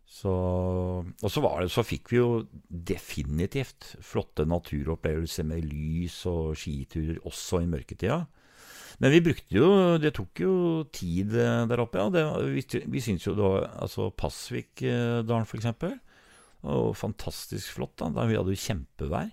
Så, 0.07 0.31
og 0.31 1.31
så, 1.33 1.43
det, 1.43 1.71
så 1.73 1.83
fikk 1.83 2.13
vi 2.13 2.21
jo 2.21 2.29
definitivt 2.69 3.97
flotte 4.05 4.45
naturopplevelser 4.47 5.49
med 5.49 5.65
lys 5.65 6.21
og 6.31 6.55
skiturer 6.61 7.25
også 7.27 7.65
i 7.65 7.71
mørketida. 7.73 8.21
Men 9.03 9.13
vi 9.13 9.21
brukte 9.21 9.53
jo 9.53 9.69
Det 10.01 10.15
tok 10.17 10.41
jo 10.41 10.53
tid 10.95 11.35
eh, 11.37 11.65
der 11.69 11.83
oppe. 11.83 12.01
Ja. 12.01 12.09
Det, 12.13 12.25
vi 12.55 12.83
vi 12.97 13.03
syns 13.05 13.27
jo 13.27 13.37
det 13.37 13.45
var 13.45 13.69
altså 13.85 14.11
Pasvikdalen, 14.11 15.47
f.eks. 15.47 15.97
Og 16.67 16.95
fantastisk 16.99 17.77
flott. 17.77 17.99
da, 18.01 18.25
Vi 18.27 18.39
hadde 18.39 18.55
jo 18.55 18.65
kjempevær. 18.67 19.33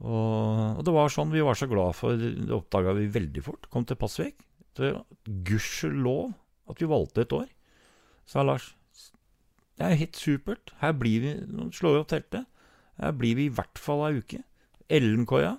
Og, 0.00 0.78
og, 0.78 0.84
det 0.86 0.92
var 0.96 1.12
sånn 1.12 1.32
vi 1.32 1.44
var 1.44 1.58
så 1.58 1.68
glad 1.68 1.92
for 1.98 2.16
Det 2.16 2.54
oppdaga 2.56 2.96
vi 2.96 3.10
veldig 3.12 3.44
fort. 3.44 3.68
Kom 3.72 3.84
til 3.84 4.00
Pasvik. 4.00 4.40
Gudskjelov 4.80 6.30
at 6.70 6.80
vi 6.80 6.88
valgte 6.88 7.24
et 7.24 7.34
år, 7.34 7.48
sa 8.28 8.44
Lars. 8.46 8.70
Det 9.76 9.86
er 9.86 9.98
helt 9.98 10.16
supert. 10.16 10.72
Her 10.80 10.94
blir 10.96 11.22
vi 11.24 11.32
Nå 11.48 11.70
slår 11.74 11.96
vi 11.96 12.00
opp 12.04 12.10
teltet. 12.12 12.46
Her 13.00 13.12
blir 13.16 13.36
vi 13.36 13.48
i 13.48 13.52
hvert 13.52 13.80
fall 13.80 14.04
ei 14.06 14.20
uke. 14.20 14.42
Ellenkoia. 14.92 15.54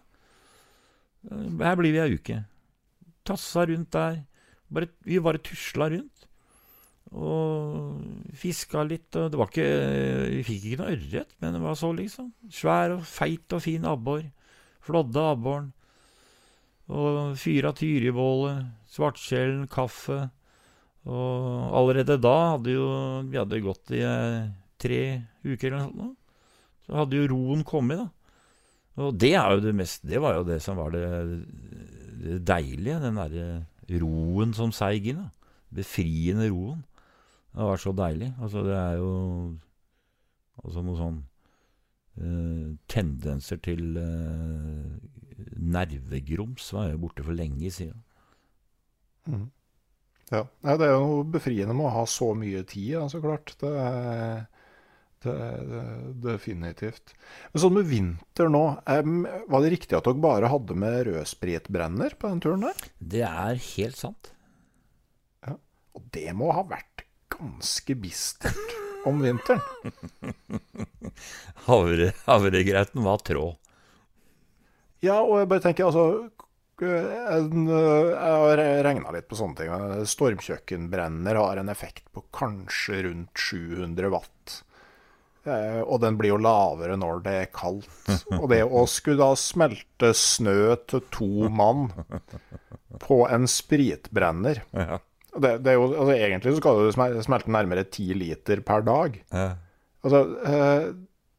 Her 1.29 1.77
blir 1.79 1.95
vi 1.95 2.01
ei 2.01 2.17
uke. 2.17 2.37
Tassa 3.27 3.65
rundt 3.69 3.91
der. 3.93 4.23
Bare, 4.71 4.89
vi 5.05 5.19
bare 5.19 5.41
tusla 5.43 5.89
rundt. 5.91 6.27
Og 7.11 7.99
fiska 8.39 8.85
litt. 8.87 9.09
Og 9.19 9.31
det 9.31 9.39
var 9.39 9.51
ikke 9.51 9.67
Vi 10.31 10.43
fikk 10.47 10.69
ikke 10.69 10.81
noe 10.81 10.95
ørret, 10.95 11.35
men 11.43 11.57
det 11.57 11.63
var 11.63 11.77
så, 11.79 11.91
liksom. 11.95 12.31
Svær 12.51 12.97
og 12.97 13.05
feit 13.07 13.57
og 13.57 13.63
fin 13.65 13.87
abbor. 13.89 14.23
Flådde 14.85 15.25
abboren. 15.33 15.71
Og 16.91 17.37
fyra 17.39 17.71
tyribålet, 17.75 18.65
svartskjellen, 18.91 19.67
kaffe. 19.71 20.25
Og 21.07 21.75
allerede 21.77 22.19
da 22.21 22.33
hadde 22.51 22.75
jo 22.75 22.87
Vi 23.25 23.39
hadde 23.39 23.61
gått 23.65 23.93
i 23.97 24.03
eh, 24.05 24.51
tre 24.77 25.03
uker 25.41 25.71
eller 25.71 25.93
noe. 25.95 26.11
Så 26.85 26.97
hadde 26.99 27.17
jo 27.17 27.29
roen 27.31 27.63
kommet, 27.65 28.01
da. 28.01 28.09
Og 29.01 29.15
det 29.15 29.31
er 29.39 29.55
jo 29.55 29.61
det 29.63 29.71
mest 29.73 30.03
Det 30.03 30.19
var 30.21 30.35
jo 30.35 30.43
det 30.45 30.57
som 30.61 30.75
var 30.75 30.91
det, 30.91 31.05
det 32.21 32.39
deilige. 32.47 32.99
Den 33.03 33.19
derre 33.19 33.99
roen 34.01 34.55
som 34.57 34.73
seig 34.75 35.09
inn. 35.11 35.25
Befriende 35.73 36.49
roen. 36.51 36.83
Det 37.51 37.67
var 37.67 37.81
så 37.81 37.93
deilig. 37.95 38.31
Altså, 38.39 38.63
det 38.67 38.77
er 38.77 38.99
jo 39.01 39.11
altså 40.61 40.83
noe 40.85 40.99
sånn 40.99 41.17
uh, 42.21 42.67
tendenser 42.91 43.59
til 43.65 43.97
uh, 43.97 44.91
nervegrums 45.57 46.69
var 46.75 46.91
jo 46.91 47.01
borte 47.05 47.25
for 47.25 47.35
lenge 47.35 47.71
siden. 47.73 48.03
Mm. 49.27 49.49
Ja. 50.31 50.45
Det 50.63 50.87
er 50.87 50.93
jo 50.93 51.03
noe 51.03 51.27
befriende 51.27 51.75
med 51.75 51.89
å 51.89 51.95
ha 51.97 52.05
så 52.07 52.31
mye 52.37 52.63
tid, 52.63 52.93
ja, 52.95 53.05
så 53.11 53.19
klart. 53.23 53.55
Det 53.59 53.71
er, 53.83 54.45
det 55.25 55.35
det, 55.69 55.85
definitivt. 56.25 57.13
Men 57.51 57.63
sånn 57.63 57.77
med 57.77 57.89
vinter 57.89 58.51
nå, 58.51 58.63
var 58.85 59.63
det 59.63 59.73
riktig 59.75 59.97
at 59.97 60.07
dere 60.07 60.23
bare 60.23 60.51
hadde 60.51 60.77
med 60.77 61.05
rødspritbrenner 61.09 62.17
på 62.19 62.31
den 62.31 62.43
turen 62.43 62.67
der? 62.67 62.85
Det 62.99 63.25
er 63.27 63.61
helt 63.75 63.99
sant. 63.99 64.33
Ja. 65.45 65.57
Og 65.97 66.05
det 66.15 66.29
må 66.37 66.51
ha 66.55 66.65
vært 66.67 67.05
ganske 67.31 67.95
bistert 67.99 68.77
om 69.07 69.21
vinteren? 69.23 69.61
Havre, 71.67 72.11
havregrøten 72.27 73.03
var 73.05 73.25
tråd. 73.25 73.57
Ja, 75.01 75.17
og 75.23 75.39
jeg 75.41 75.49
bare 75.49 75.63
tenker 75.63 75.87
altså 75.87 76.03
Jeg 76.81 78.17
har 78.21 78.59
regna 78.85 79.13
litt 79.13 79.27
på 79.29 79.37
sånne 79.37 79.57
ting. 79.57 80.05
Stormkjøkkenbrenner 80.09 81.39
har 81.41 81.61
en 81.61 81.71
effekt 81.73 82.07
på 82.13 82.23
kanskje 82.33 83.03
rundt 83.07 83.47
700 83.49 84.11
watt. 84.13 84.61
Eh, 85.49 85.79
og 85.81 86.01
den 86.03 86.17
blir 86.19 86.35
jo 86.35 86.41
lavere 86.41 86.97
når 86.99 87.23
det 87.25 87.35
er 87.39 87.53
kaldt. 87.55 87.87
Og 88.37 88.49
det 88.51 88.61
å 88.65 88.85
skulle 88.89 89.21
da 89.23 89.31
smelte 89.39 90.11
snø 90.17 90.75
til 90.89 91.05
to 91.13 91.49
mann 91.49 91.87
på 93.01 93.23
en 93.31 93.47
spritbrenner 93.49 94.61
det, 95.39 95.51
det 95.63 95.77
jo, 95.77 95.85
altså 95.87 96.11
Egentlig 96.11 96.53
så 96.53 96.59
skal 96.59 96.81
du 96.81 97.21
smelte 97.23 97.53
nærmere 97.55 97.85
ti 97.87 98.09
liter 98.17 98.59
per 98.67 98.83
dag. 98.83 99.15
Altså, 100.03 100.21
eh, 100.43 100.89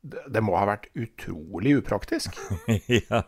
det 0.03 0.43
må 0.43 0.57
ha 0.59 0.67
vært 0.67 0.89
utrolig 0.99 1.77
upraktisk? 1.79 2.39
ja, 3.11 3.23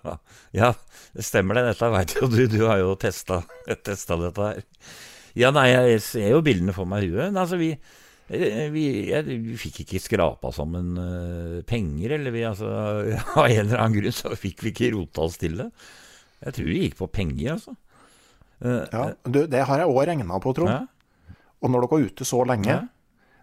ja, 0.57 0.71
det 1.15 1.27
stemmer 1.27 1.59
det. 1.59 1.69
Dette 1.71 1.91
veit 1.95 2.15
jo 2.19 2.31
du. 2.33 2.41
Du 2.51 2.63
har 2.67 2.81
jo 2.83 2.95
testa, 2.99 3.43
testa 3.87 4.19
dette 4.19 4.49
her. 4.49 4.65
Ja, 5.39 5.51
nei, 5.55 5.69
jeg 5.75 6.03
ser 6.07 6.33
jo 6.33 6.43
bildene 6.47 6.75
for 6.75 6.89
meg 6.89 7.07
i 7.07 7.13
huet. 7.13 7.31
Altså, 7.31 7.59
vi, 7.61 7.75
vi, 8.29 8.85
jeg, 9.11 9.27
vi, 9.29 9.57
fikk 9.61 9.83
ikke 9.85 10.01
skrapa 10.01 10.53
sammen 10.57 10.95
uh, 10.97 11.59
penger, 11.69 12.17
eller 12.17 12.33
vi 12.33 12.47
altså 12.49 12.71
Av 13.37 13.45
en 13.45 13.67
eller 13.67 13.77
annen 13.77 13.99
grunn 13.99 14.17
så 14.17 14.33
fikk 14.39 14.65
vi 14.65 14.73
ikke 14.73 14.95
rota 14.97 15.27
oss 15.27 15.37
til 15.41 15.59
det. 15.61 15.69
Jeg 16.45 16.57
tror 16.57 16.71
vi 16.71 16.81
gikk 16.87 16.99
på 17.03 17.11
penger, 17.21 17.59
altså. 17.59 17.77
Uh, 18.65 18.83
ja, 18.89 19.05
du, 19.29 19.45
Det 19.51 19.67
har 19.69 19.83
jeg 19.83 19.93
òg 19.93 20.03
regna 20.09 20.41
på, 20.41 20.57
Trond. 20.57 20.73
Ja. 20.73 21.37
Og 21.65 21.73
når 21.73 21.85
dere 21.85 21.93
var 21.95 22.11
ute 22.11 22.29
så 22.29 22.43
lenge, 22.49 22.73
ja 22.73 22.83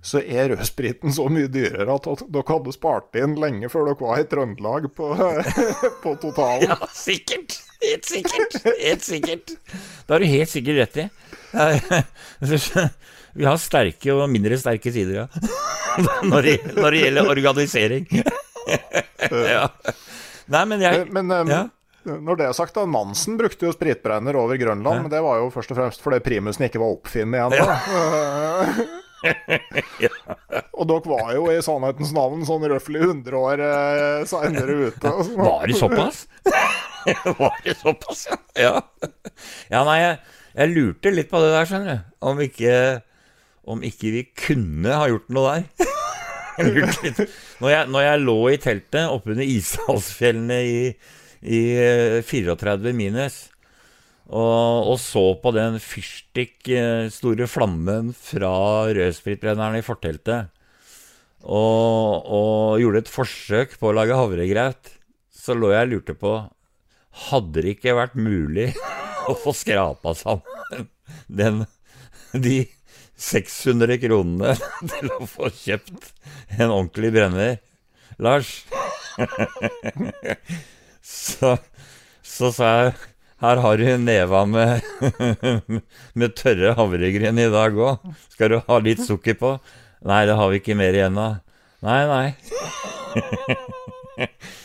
så 0.01 0.17
er 0.25 0.49
rødspriten 0.49 1.13
så 1.13 1.27
mye 1.29 1.49
dyrere 1.51 1.93
at 1.93 2.07
dere 2.33 2.47
hadde 2.47 2.73
spart 2.73 3.17
inn 3.21 3.35
lenge 3.39 3.69
før 3.69 3.91
dere 3.91 4.01
var 4.01 4.21
i 4.21 4.25
Trøndelag 4.29 4.87
på, 4.97 5.11
på 6.03 6.15
totalen. 6.21 6.73
Ja, 6.73 6.77
sikkert. 6.95 7.59
Helt 7.81 8.09
sikkert. 8.09 8.57
Helt 8.65 9.05
sikkert. 9.05 9.53
Det 9.53 10.15
har 10.15 10.21
du 10.21 10.29
helt 10.29 10.49
sikkert 10.49 10.81
rett 10.81 10.99
i. 11.03 11.07
Vi 13.37 13.47
har 13.47 13.59
sterke 13.61 14.13
og 14.15 14.25
mindre 14.31 14.57
sterke 14.59 14.93
sider, 14.93 15.23
ja. 15.23 15.27
Når 16.31 16.45
det, 16.47 16.53
når 16.77 16.93
det 16.95 16.99
gjelder 17.05 17.33
organisering. 17.35 18.07
Ja. 19.31 19.67
Nei, 20.49 20.61
men 20.65 20.81
jeg 20.81 21.03
Men, 21.13 21.27
men 21.29 21.51
ja. 21.51 21.59
Når 22.03 22.39
det 22.39 22.45
er 22.47 22.55
sagt, 22.57 22.73
da, 22.73 22.87
Nansen 22.89 23.35
brukte 23.37 23.67
jo 23.67 23.73
spritbrenner 23.75 24.35
over 24.39 24.57
Grønland, 24.57 24.97
ja. 24.97 25.03
men 25.05 25.11
det 25.13 25.21
var 25.21 25.37
jo 25.37 25.51
først 25.53 25.71
og 25.71 25.77
fremst 25.77 26.01
fordi 26.01 26.17
primusen 26.25 26.65
ikke 26.65 26.81
var 26.81 26.95
oppfunnet 26.95 27.37
igjen. 27.37 27.53
da. 27.53 27.77
Ja. 27.77 28.87
Og 30.81 30.87
dere 30.89 31.11
var 31.11 31.29
jo 31.35 31.45
i 31.51 31.59
sannhetens 31.61 32.13
navn 32.15 32.41
sånn 32.47 32.65
røftlig 32.71 33.03
100 33.05 33.37
år 33.37 33.61
eh, 33.67 34.23
seinere 34.29 34.77
ute. 34.87 35.13
Var 35.37 35.69
det 35.69 35.77
såpass? 35.77 36.23
var 37.37 37.61
det 37.65 37.77
såpass, 37.77 38.25
ja? 38.31 38.39
Ja, 38.57 38.73
ja 39.69 39.83
nei, 39.85 39.97
jeg, 40.01 40.17
jeg, 40.55 40.73
lurte 40.73 41.13
litt 41.13 41.29
på 41.31 41.41
det 41.43 41.53
der, 41.53 41.69
skjønner 41.69 41.93
du. 41.93 42.11
Om 42.31 42.41
ikke, 42.47 42.73
om 43.71 43.83
ikke 43.85 44.13
vi 44.13 44.25
kunne 44.35 44.97
ha 44.97 45.07
gjort 45.11 45.31
noe 45.33 45.55
der. 45.55 45.87
når, 47.61 47.69
jeg, 47.71 47.87
når 47.89 48.03
jeg 48.05 48.21
lå 48.21 48.37
i 48.51 48.59
teltet 48.61 49.07
oppunder 49.09 49.47
Ishalsfjellene 49.47 50.59
i, 50.67 50.81
i 51.41 51.61
34 52.27 52.75
eh, 52.75 52.97
minus 52.97 53.39
og, 54.31 54.87
og, 54.87 54.95
så 55.01 55.23
på 55.43 55.51
den 55.55 55.75
fyrstikk 55.83 56.69
eh, 56.71 57.09
store 57.11 57.47
flammen 57.51 58.13
fra 58.15 58.53
rødspritbrenneren 58.95 59.81
i 59.81 59.83
forteltet. 59.83 60.53
Og, 61.41 62.23
og, 62.23 62.79
gjorde 62.79 63.01
et 63.03 63.11
forsøk 63.11 63.75
på 63.81 63.89
å 63.89 63.95
lage 63.97 64.15
havregrøt. 64.15 64.93
Så 65.35 65.57
lå 65.57 65.73
jeg 65.73 65.87
og 65.87 65.93
lurte 65.95 66.15
på 66.15 66.35
Hadde 67.27 67.59
det 67.65 67.73
ikke 67.73 67.97
vært 67.97 68.13
mulig 68.15 68.69
å 69.29 69.35
få 69.35 69.51
skrapa 69.57 70.13
sammen 70.15 70.87
den, 71.27 71.65
de 72.31 72.61
600 73.21 73.99
kronene 74.01 74.55
til 74.95 75.11
å 75.13 75.27
få 75.29 75.51
kjøpt 75.53 76.11
en 76.57 76.69
ordentlig 76.69 77.13
brenner. 77.15 77.59
Lars. 78.21 78.65
så, 81.01 81.55
så 82.25 82.51
sa 82.55 82.73
jeg 82.81 82.93
her 83.41 83.57
har 83.57 83.77
du 83.77 83.87
neva 83.97 84.43
med, 84.45 84.83
med 86.19 86.33
tørre 86.37 86.75
havregryn 86.77 87.39
i 87.41 87.47
dag 87.49 87.73
òg. 87.73 88.03
Skal 88.29 88.53
du 88.53 88.59
ha 88.67 88.77
litt 88.85 89.01
sukker 89.01 89.37
på? 89.39 89.55
Nei, 90.05 90.25
det 90.29 90.35
har 90.37 90.51
vi 90.51 90.59
ikke 90.61 90.77
mer 90.77 90.93
igjen 90.93 91.17
av. 91.17 91.39
Nei, 91.81 92.01
nei. 92.09 92.27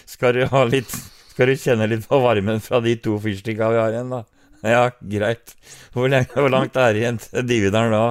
Skal 0.04 0.36
du 0.36 0.42
ha 0.52 0.61
litt 0.68 0.92
Skal 1.32 1.48
du 1.48 1.57
kjenne 1.57 1.88
litt 1.88 2.04
på 2.09 2.20
varmen 2.20 2.61
fra 2.64 2.82
de 2.84 2.92
to 3.00 3.16
fyrstikka 3.20 3.70
vi 3.72 3.80
har 3.80 3.96
igjen, 3.96 4.12
da? 4.12 4.20
Ja, 4.64 4.84
greit. 5.00 5.57
Hvor, 5.92 6.09
lenge, 6.12 6.28
hvor 6.32 6.52
langt 6.52 6.76
er 6.80 6.92
det 6.92 7.02
igjen 7.02 7.20
til 7.22 7.48
Divideren 7.48 7.92
da? 7.92 8.04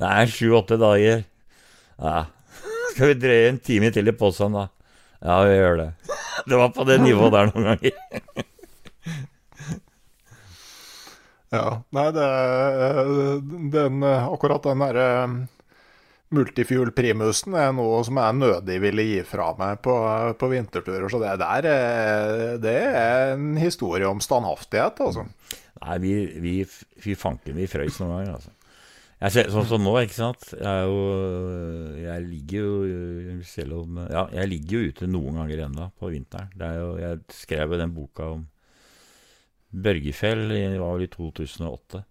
Er 0.00 0.26
sju-åtte 0.30 0.78
dager. 0.80 1.24
Ja. 1.98 2.24
Skal 2.94 3.12
vi 3.12 3.20
drøye 3.22 3.50
en 3.52 3.60
time 3.62 3.90
til 3.94 4.10
i 4.10 4.14
posen, 4.16 4.56
da? 4.56 4.68
Ja, 5.24 5.38
vi 5.46 5.54
gjør 5.56 5.78
det. 5.80 5.88
Det 6.44 6.58
var 6.58 6.74
på 6.74 6.84
det 6.88 6.98
nivået 7.02 7.32
der 7.32 7.50
noen 7.52 7.70
ganger. 7.70 8.44
Ja. 11.54 11.66
Nei, 11.94 12.06
det 12.14 12.28
den, 13.74 14.02
Akkurat 14.02 14.64
den 14.66 14.82
derre 14.82 15.08
multifuel 16.34 16.90
primusen 16.90 17.54
er 17.54 17.70
noe 17.76 18.00
som 18.06 18.18
jeg 18.18 18.38
nødig 18.40 18.78
ville 18.82 19.04
gi 19.06 19.20
fra 19.28 19.52
meg 19.58 19.78
på, 19.84 19.94
på 20.40 20.48
vinterturer. 20.50 21.06
Så 21.12 21.20
det 21.22 21.36
der 21.38 21.68
det 22.64 22.74
er 22.88 23.34
en 23.36 23.54
historie 23.60 24.08
om 24.08 24.22
standhaftighet, 24.24 24.98
altså. 25.04 25.28
Nei, 25.84 25.98
vi, 26.02 26.14
vi, 26.42 26.54
vi 27.04 27.16
fanken, 27.18 27.54
vi 27.58 27.70
frøys 27.70 28.00
noen 28.02 28.16
ganger, 28.16 28.38
altså. 28.40 28.54
Jeg 29.24 29.32
ser, 29.32 29.46
sånn 29.54 29.68
som 29.68 29.80
nå, 29.80 29.92
ikke 30.04 30.18
sant. 30.18 30.42
Jeg, 30.52 30.88
jo, 30.90 30.96
jeg 31.96 32.24
ligger 32.26 32.66
jo 32.66 33.36
selv 33.48 33.78
om 33.78 34.02
Ja, 34.02 34.26
jeg 34.36 34.50
ligger 34.50 34.74
jo 34.76 34.90
ute 34.92 35.08
noen 35.08 35.38
ganger 35.40 35.62
ennå 35.64 35.86
på 35.96 36.10
vinteren. 36.12 36.50
Det 36.52 36.66
er 36.66 36.82
jo, 36.82 36.90
jeg 37.00 37.22
skrev 37.32 37.72
jo 37.72 37.78
den 37.80 37.94
boka 37.96 38.34
om 38.34 38.42
Børgefjell 39.74 40.44
det 40.52 40.66
var 40.78 40.92
vel 40.98 41.06
i 41.06 41.10
2008. 41.10 42.02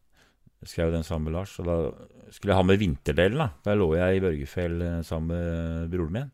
Jeg 0.63 0.71
skrev 0.71 0.93
den 0.95 1.05
sammen 1.05 1.29
med 1.29 1.37
Lars. 1.37 1.53
Og 1.61 1.69
da 1.69 1.77
skulle 2.33 2.53
jeg 2.53 2.59
ha 2.59 2.65
med 2.65 2.81
vinterdelen. 2.81 3.43
da. 3.43 3.49
Der 3.67 3.77
lå 3.77 3.91
jeg 3.99 4.17
i 4.17 4.23
Børgefjell 4.23 4.81
eh, 4.81 5.01
sammen 5.05 5.35
med 5.35 5.93
broren 5.93 6.17
min. 6.17 6.31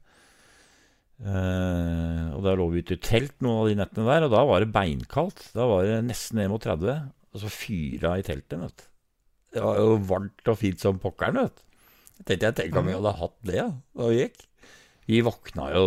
Uh, 1.19 2.31
og 2.37 2.45
da 2.45 2.53
lå 2.55 2.69
vi 2.71 2.79
ute 2.79 2.95
i 2.95 3.01
telt 3.03 3.41
noen 3.43 3.57
av 3.59 3.65
de 3.67 3.73
nettene 3.75 4.05
der, 4.07 4.23
og 4.23 4.31
da 4.31 4.43
var 4.47 4.63
det 4.63 4.71
beinkaldt. 4.71 5.49
Da 5.51 5.67
var 5.67 5.83
det 5.83 5.97
nesten 6.07 6.39
ned 6.39 6.47
mot 6.53 6.63
30, 6.63 7.09
og 7.35 7.43
så 7.43 7.51
fyra 7.51 8.13
i 8.15 8.23
teltet. 8.23 8.55
vet 8.61 8.79
du. 8.79 8.88
Det 9.53 9.63
var 9.63 9.79
jo 9.81 9.97
varmt 10.09 10.51
og 10.51 10.59
fint 10.59 10.81
som 10.81 10.99
pokkeren. 11.01 11.41
vet 11.41 11.57
du. 11.57 11.63
Jeg 12.19 12.25
tenkte 12.27 12.49
jeg 12.49 12.57
tenk 12.57 12.77
om 12.79 12.89
vi 12.89 12.95
hadde 12.97 13.15
hatt 13.21 13.37
det 13.47 13.61
da 13.63 14.07
vi 14.09 14.19
gikk. 14.19 14.41
Vi 15.09 15.21
våkna 15.25 15.69
jo 15.73 15.85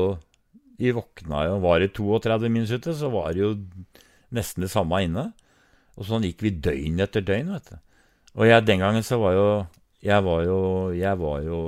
Vi 0.80 0.90
våkna 0.90 1.44
jo 1.46 1.58
Var 1.62 1.82
det 1.84 1.92
32 1.94 2.48
minus 2.50 2.72
ute, 2.72 2.94
så 2.96 3.10
var 3.12 3.32
det 3.32 3.44
jo 3.44 3.52
nesten 4.32 4.64
det 4.64 4.72
samme 4.72 5.02
inne. 5.04 5.28
Og 6.00 6.08
sånn 6.08 6.24
gikk 6.24 6.42
vi 6.42 6.54
døgn 6.64 7.04
etter 7.04 7.22
døgn, 7.22 7.52
vet 7.52 7.68
du. 7.68 7.76
Og 8.40 8.48
jeg, 8.48 8.64
den 8.64 8.80
gangen 8.80 9.04
så 9.04 9.20
var 9.20 9.36
jo 9.36 9.46
jeg 10.02 10.24
var 10.26 10.40
jo, 10.42 10.58
jeg 10.98 11.18
var 11.20 11.44
jo 11.46 11.58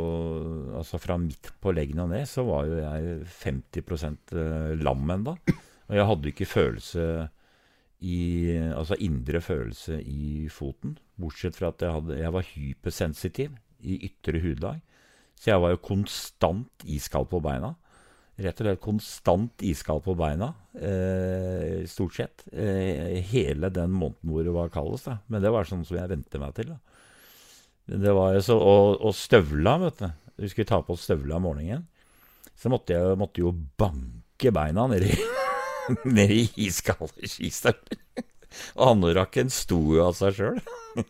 Altså 0.75 0.99
fra 0.99 1.15
midt 1.23 1.53
på 1.63 1.71
leggen 1.77 2.03
og 2.03 2.11
ned 2.11 2.27
så 2.27 2.43
var 2.49 2.67
jo 2.67 2.81
jeg 2.81 3.21
50 3.31 4.09
eh, 4.35 4.73
lam 4.83 5.13
ennå. 5.15 5.37
Og 5.85 5.95
jeg 5.95 6.09
hadde 6.09 6.33
ikke 6.33 6.49
følelse 6.51 7.05
i 8.03 8.19
Altså 8.75 8.99
indre 8.99 9.45
følelse 9.45 10.01
i 10.03 10.49
foten. 10.51 10.97
Bortsett 11.21 11.57
fra 11.59 11.71
at 11.71 11.83
jeg, 11.85 11.95
hadde, 11.95 12.19
jeg 12.19 12.35
var 12.35 12.51
hypersensitiv 12.51 13.55
i 13.85 14.01
ytre 14.09 14.41
hudlag. 14.43 14.83
Så 15.39 15.51
jeg 15.53 15.63
var 15.63 15.75
jo 15.75 15.83
konstant 15.85 16.87
iskald 16.89 17.29
på 17.31 17.41
beina. 17.45 17.75
Rett 18.35 18.59
og 18.59 18.67
slett 18.67 18.83
konstant 18.83 19.63
iskald 19.63 20.03
på 20.03 20.17
beina, 20.19 20.49
eh, 20.75 21.85
stort 21.87 22.17
sett. 22.17 22.43
Eh, 22.51 23.21
hele 23.31 23.71
den 23.71 23.93
måneden 23.95 24.33
hvor 24.33 24.43
det 24.43 24.55
var 24.55 24.73
kaldest. 24.75 25.07
Da. 25.07 25.21
Men 25.31 25.45
det 25.45 25.53
var 25.55 25.69
sånn 25.69 25.85
som 25.87 25.99
jeg 26.01 26.11
vente 26.11 26.41
meg 26.43 26.55
til. 26.57 26.73
da. 26.75 26.79
Det 27.87 28.15
var 28.17 28.41
så, 28.43 28.57
og, 28.59 28.99
og 29.05 29.15
støvla, 29.15 29.77
vet 29.85 30.03
du. 30.03 30.09
Vi 30.43 30.51
skulle 30.51 30.67
ta 30.67 30.81
på 30.83 30.97
støvla 30.99 31.39
om 31.39 31.47
morgenen. 31.47 31.87
Så 32.59 32.71
måtte 32.73 32.97
jeg 32.97 33.19
måtte 33.19 33.43
jo 33.43 33.53
banke 33.53 34.51
beina 34.55 34.89
nedi 34.91 35.15
ned 36.17 36.35
i 36.35 36.45
iskalde 36.67 37.29
skistøvler. 37.31 38.01
Og 38.79 38.91
anorakken 38.95 39.53
sto 39.53 39.81
jo 39.97 40.05
av 40.09 40.19
seg 40.19 40.39
sjøl. 40.41 40.61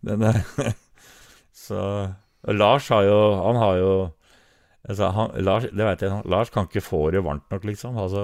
Eh, 0.00 0.36
Så 1.52 1.78
Lars 2.48 2.86
har 2.88 3.02
jo 3.04 3.18
Han 3.44 3.58
har 3.60 3.74
jo 3.76 3.90
altså, 4.88 5.10
han, 5.12 5.34
Lars, 5.44 5.66
det 5.68 5.84
vet 5.84 6.04
jeg, 6.06 6.22
Lars 6.24 6.48
kan 6.54 6.64
ikke 6.64 6.80
få 6.80 7.02
det 7.12 7.20
varmt 7.26 7.44
nok, 7.52 7.66
liksom. 7.68 7.98
Altså, 8.00 8.22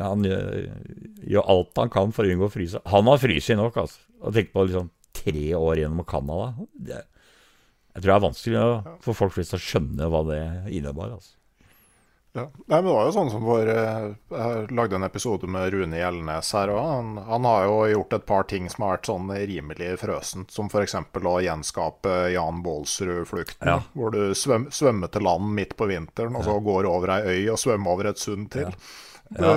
han 0.00 0.24
gjør 0.24 1.44
alt 1.44 1.82
han 1.82 1.92
kan 1.92 2.16
for 2.16 2.24
å 2.24 2.32
unngå 2.32 2.48
å 2.48 2.54
fryse. 2.54 2.80
Han 2.88 3.10
har 3.12 3.20
fryst 3.20 3.52
nok, 3.52 3.76
altså. 3.84 4.00
Og 4.24 4.32
tenk 4.32 4.48
på 4.54 4.64
liksom 4.64 4.88
tre 5.20 5.44
år 5.58 5.82
gjennom 5.82 6.08
Canada. 6.08 6.54
Det, 6.72 7.02
jeg 7.90 8.02
tror 8.02 8.12
det 8.12 8.16
er 8.16 8.26
vanskelig 8.28 8.64
få 9.04 9.16
folk 9.20 9.34
flest 9.34 9.56
å 9.58 9.60
skjønne 9.60 10.08
hva 10.08 10.24
det 10.30 10.40
innebar. 10.72 11.12
altså. 11.18 11.36
Ja. 12.32 12.44
Nei, 12.66 12.76
men 12.76 12.84
Det 12.84 12.92
var 12.94 13.08
jo 13.08 13.14
sånn 13.14 13.30
som 13.32 13.42
for 13.42 13.66
eh, 13.72 14.04
Jeg 14.30 14.66
lagde 14.78 14.94
en 15.00 15.06
episode 15.06 15.48
med 15.50 15.72
Rune 15.74 15.98
Gjelnes 15.98 16.52
her 16.54 16.70
òg. 16.70 16.78
Han, 16.86 17.12
han, 17.26 17.48
har 17.48 17.66
jo 17.66 17.76
gjort 17.90 18.16
et 18.20 18.26
par 18.28 18.46
ting 18.52 18.68
som 18.70 18.86
har 18.86 18.94
vært 18.94 19.10
sånn 19.10 19.32
rimelig 19.50 19.90
frøsent. 20.04 20.54
Som 20.54 20.70
f.eks. 20.70 20.94
å 21.18 21.34
gjenskape 21.42 22.16
Jan 22.36 22.62
Baalsrud-flukten. 22.66 23.66
Ja. 23.66 23.80
Hvor 23.98 24.14
du 24.14 24.34
svøm, 24.38 24.68
svømmer 24.74 25.10
til 25.10 25.26
land 25.26 25.50
midt 25.58 25.74
på 25.78 25.90
vinteren, 25.90 26.38
og 26.38 26.46
så 26.46 26.56
går 26.62 26.86
over 26.90 27.16
ei 27.18 27.22
øy 27.34 27.52
og 27.56 27.62
svømmer 27.62 27.98
over 27.98 28.12
et 28.12 28.22
sund 28.22 28.50
til. 28.54 28.70
Ja. 28.70 28.78
Det, 29.30 29.54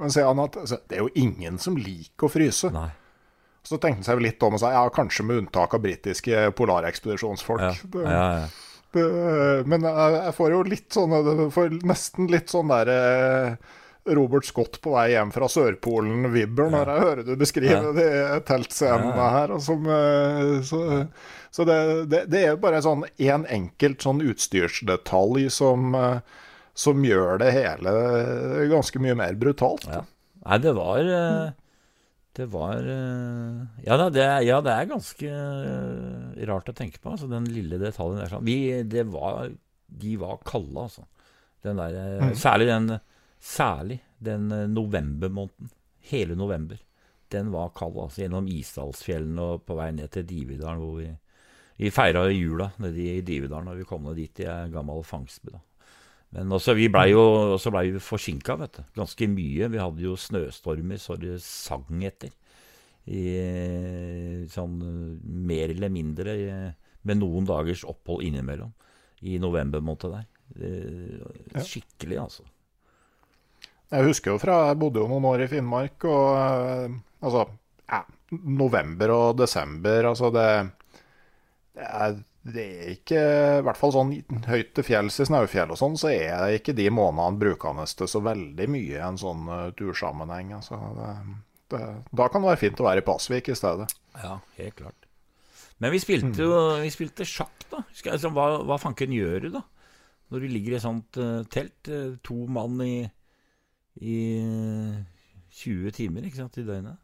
men 0.00 0.12
sier 0.12 0.30
han 0.30 0.40
at 0.40 0.56
altså, 0.56 0.80
det 0.88 0.96
er 0.96 1.04
jo 1.04 1.12
ingen 1.20 1.58
som 1.60 1.76
liker 1.76 2.28
å 2.28 2.32
fryse. 2.32 2.72
Nei. 2.72 2.88
Så 3.62 3.76
tenkte 3.76 4.00
han 4.00 4.06
seg 4.06 4.22
litt 4.24 4.42
om 4.44 4.56
og 4.56 4.62
sa 4.62 4.70
ja, 4.72 4.84
kanskje 4.92 5.26
med 5.28 5.42
unntak 5.42 5.74
av 5.76 5.82
britiske 5.84 6.46
polarekspedisjonsfolk. 6.56 7.64
Ja. 7.64 7.72
Det, 7.84 8.04
ja, 8.04 8.26
ja. 8.40 8.69
Det, 8.96 9.04
men 9.70 9.84
jeg, 9.86 10.16
jeg, 10.16 10.34
får 10.36 10.54
jo 10.54 10.62
litt 10.66 10.96
sånn 10.96 11.14
får 11.54 11.76
nesten 11.86 12.30
litt 12.32 12.50
sånn 12.52 12.72
derre 12.72 12.98
Robert 14.04 14.44
Scott 14.44 14.80
på 14.80 14.94
vei 14.94 15.10
hjem 15.12 15.30
fra 15.34 15.48
Sørpolen-vibber 15.50 16.70
når 16.72 16.90
jeg 16.90 17.04
hører 17.04 17.26
du 17.26 17.34
beskrive 17.38 17.92
de 17.96 18.08
teltscenene 18.48 19.26
her. 19.34 19.54
Som, 19.62 19.86
eh, 19.86 20.54
så, 20.66 20.80
så 21.52 21.66
det, 21.68 21.78
det, 22.10 22.24
det, 22.32 22.44
er 22.48 22.60
bare 22.60 22.80
sånn 22.84 23.04
én 23.20 23.42
en 23.42 23.48
enkelt 23.60 24.02
sånn 24.02 24.22
utstyrsdetalj 24.24 25.50
som, 25.52 25.92
eh, 25.94 26.46
som 26.74 27.04
gjør 27.04 27.42
det 27.44 27.52
hele 27.56 27.94
ganske 28.72 29.02
mye 29.02 29.18
mer 29.20 29.36
brutalt. 29.40 29.86
Ja. 29.90 30.04
Nei, 30.46 30.60
det 30.64 30.72
var 30.78 31.04
det 32.40 32.46
var 32.48 32.78
eh, 32.80 33.84
ja, 33.84 33.96
det, 34.08 34.26
ja, 34.46 34.60
det 34.64 34.72
er 34.72 34.88
ganske 34.88 35.28
eh, 35.28 36.44
rart 36.48 36.70
å 36.72 36.76
tenke 36.76 37.00
på, 37.02 37.12
altså, 37.12 37.28
den 37.28 37.48
lille 37.52 37.80
detaljen 37.80 38.22
der. 38.22 38.30
Sånn. 38.32 38.46
Vi, 38.46 38.58
det 38.88 39.04
var, 39.12 39.50
de 40.00 40.14
var 40.20 40.40
kalde, 40.48 40.86
altså. 40.86 41.04
Den 41.60 41.80
der, 41.82 41.98
eh, 42.00 42.30
mm. 42.30 42.36
Særlig 42.40 42.70
den, 42.70 42.94
særlig 43.36 44.00
den 44.24 44.48
novembermåneden. 44.72 45.72
Hele 46.10 46.34
november. 46.34 46.80
Den 47.30 47.52
var 47.52 47.74
kald, 47.76 47.98
altså. 48.00 48.24
Gjennom 48.24 48.48
Isdalsfjellene 48.50 49.48
og 49.52 49.66
på 49.68 49.76
vei 49.78 49.90
ned 49.94 50.08
til 50.16 50.24
Dividalen, 50.26 50.80
hvor 50.80 50.96
vi, 51.02 51.10
vi 51.84 51.92
feira 51.92 52.24
jula 52.32 52.70
nede 52.80 53.04
i 53.04 53.20
Dividalen 53.24 53.70
Og 53.72 53.82
vi 53.82 53.88
kom 53.88 54.08
ned 54.08 54.16
dit 54.18 54.42
i 54.42 54.48
gammel 54.72 55.04
fangstbu. 55.06 55.52
da. 55.52 55.60
Men 56.36 56.52
også, 56.54 56.76
vi 56.78 56.86
blei 56.92 57.08
jo 57.10 57.22
også 57.56 57.72
ble 57.74 57.88
vi 57.88 58.02
forsinka, 58.02 58.54
vet 58.60 58.78
du. 58.78 58.84
Ganske 59.00 59.26
mye. 59.32 59.70
Vi 59.72 59.80
hadde 59.82 60.04
jo 60.04 60.18
snøstormer 60.18 61.00
så 61.02 61.16
det 61.18 61.40
sang 61.42 62.04
etter. 62.06 62.30
I, 63.10 63.24
sånn 64.52 64.76
mer 65.24 65.72
eller 65.72 65.90
mindre 65.90 66.36
med 67.02 67.18
noen 67.18 67.48
dagers 67.48 67.82
opphold 67.88 68.22
innimellom. 68.28 68.70
I 69.26 69.40
november 69.42 69.82
måned 69.84 70.14
der. 70.14 70.28
Det, 70.50 71.64
skikkelig, 71.66 72.18
altså. 72.22 72.46
Jeg 73.90 74.06
husker 74.06 74.34
jo 74.34 74.40
fra 74.42 74.56
Jeg 74.70 74.78
bodde 74.78 75.02
jo 75.02 75.08
noen 75.10 75.26
år 75.30 75.44
i 75.44 75.50
Finnmark, 75.50 76.06
og 76.06 76.26
eh, 76.38 76.96
altså 77.26 77.44
ja, 77.90 78.04
November 78.30 79.12
og 79.14 79.38
desember, 79.40 80.10
altså 80.12 80.30
det, 80.34 80.46
det 81.74 81.86
er 81.86 82.18
det 82.40 82.62
er 82.64 82.92
ikke 82.94 83.20
I 83.60 83.64
hvert 83.66 83.76
fall 83.76 83.92
sånn 83.92 84.12
høyt 84.48 84.70
til 84.76 84.86
fjells 84.86 85.18
i 85.20 85.26
Snaufjell 85.28 85.74
og 85.74 85.78
sånn, 85.80 85.98
så 86.00 86.08
er 86.12 86.46
det 86.46 86.60
ikke 86.60 86.76
de 86.78 86.86
månedene 86.94 87.40
brukende 87.42 87.84
til 87.84 88.08
så 88.08 88.22
veldig 88.24 88.68
mye 88.72 88.94
i 88.96 89.02
en 89.04 89.20
sånn 89.20 89.44
uh, 89.50 89.66
tursammenheng. 89.76 90.54
Altså, 90.56 90.78
det, 90.96 91.10
det, 91.74 91.82
da 92.16 92.28
kan 92.32 92.40
det 92.40 92.52
være 92.52 92.62
fint 92.62 92.80
å 92.80 92.88
være 92.88 93.04
i 93.04 93.06
Pasvik 93.10 93.52
i 93.52 93.58
stedet. 93.58 93.90
Ja, 94.22 94.38
helt 94.56 94.78
klart. 94.78 95.10
Men 95.80 95.92
vi 95.94 96.00
spilte 96.00 96.44
jo 96.44 96.56
vi 96.80 96.92
spilte 96.92 97.28
sjakk, 97.28 97.68
da. 97.72 97.84
Altså, 98.12 98.32
hva, 98.36 98.48
hva 98.68 98.80
fanken 98.80 99.12
gjør 99.16 99.46
du, 99.46 99.50
da? 99.58 99.64
Når 100.30 100.44
du 100.44 100.48
ligger 100.52 100.74
i 100.74 100.78
et 100.78 100.84
sånt 100.86 101.20
uh, 101.20 101.42
telt, 101.52 101.92
uh, 101.92 102.16
to 102.24 102.40
mann 102.48 102.80
i, 102.84 103.04
i 104.00 104.18
20 105.60 105.96
timer 105.96 106.24
ikke 106.24 106.40
sant, 106.40 106.56
i 106.60 106.64
døgnet. 106.64 107.00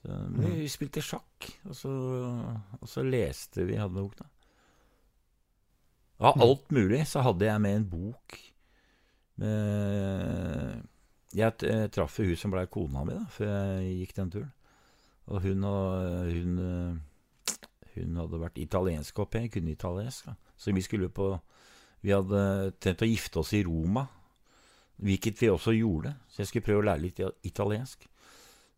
Så, 0.00 0.16
vi, 0.36 0.54
vi 0.62 0.70
spilte 0.72 1.04
sjakk, 1.04 1.29
og 1.68 1.74
så, 1.76 1.90
og 2.80 2.88
så, 2.88 3.04
leste 3.06 3.64
vi 3.68 3.78
hadde 3.80 3.96
bok, 3.96 4.16
da. 4.18 4.28
Av 6.20 6.40
alt 6.44 6.72
mulig 6.76 7.06
så 7.08 7.22
hadde 7.24 7.46
jeg 7.48 7.60
med 7.64 7.78
en 7.78 7.84
bok 7.88 8.34
Jeg 11.32 11.70
traff 11.96 12.18
hun 12.20 12.34
som 12.36 12.52
ble 12.52 12.66
kona 12.68 13.06
mi 13.08 13.14
da, 13.16 13.22
før 13.32 13.54
jeg 13.80 13.94
gikk 14.02 14.12
den 14.18 14.32
turen. 14.34 14.50
Og 15.30 15.44
hun, 15.46 15.64
hun, 15.64 16.58
eh, 16.66 17.54
hun 17.94 18.20
hadde 18.20 18.40
vært 18.42 18.58
italiensk 18.58 19.18
au 19.22 19.28
pair, 19.30 19.48
kunne 19.52 19.72
italiensk. 19.72 20.26
Da. 20.26 20.34
Så 20.58 20.74
vi 20.74 20.82
skulle 20.82 21.08
på 21.08 21.38
Vi 22.00 22.14
hadde 22.16 22.72
tenkt 22.80 23.02
å 23.04 23.08
gifte 23.08 23.42
oss 23.42 23.50
i 23.52 23.58
Roma, 23.60 24.06
hvilket 25.04 25.36
vi 25.36 25.50
også 25.52 25.74
gjorde. 25.76 26.14
Så 26.32 26.40
jeg 26.40 26.48
skulle 26.48 26.64
prøve 26.64 26.80
å 26.80 26.86
lære 26.88 27.02
litt 27.02 27.20
italiensk. 27.44 28.06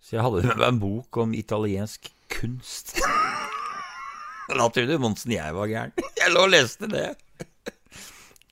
Så 0.02 0.16
jeg 0.16 0.24
hadde 0.26 0.42
med 0.42 0.56
meg 0.58 0.66
en 0.66 0.80
bok 0.82 1.18
om 1.22 1.34
italiensk 1.38 2.10
kunst. 2.38 2.96
Da 4.52 4.66
trodde 4.68 4.98
Monsen 5.00 5.32
jeg 5.32 5.54
var 5.56 5.68
gæren. 5.70 5.92
Jeg 6.20 6.32
lå 6.34 6.42
og 6.44 6.50
leste 6.52 6.88
det. 6.90 7.06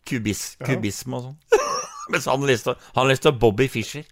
Kubis, 0.09 0.55
kubisme 0.65 1.19
og 1.19 1.27
sånn. 1.27 1.67
Mens 2.15 2.29
han 2.31 2.47
leste, 2.49 2.73
han 2.97 3.11
leste 3.11 3.33
Bobby 3.37 3.67
Fischer 3.71 4.07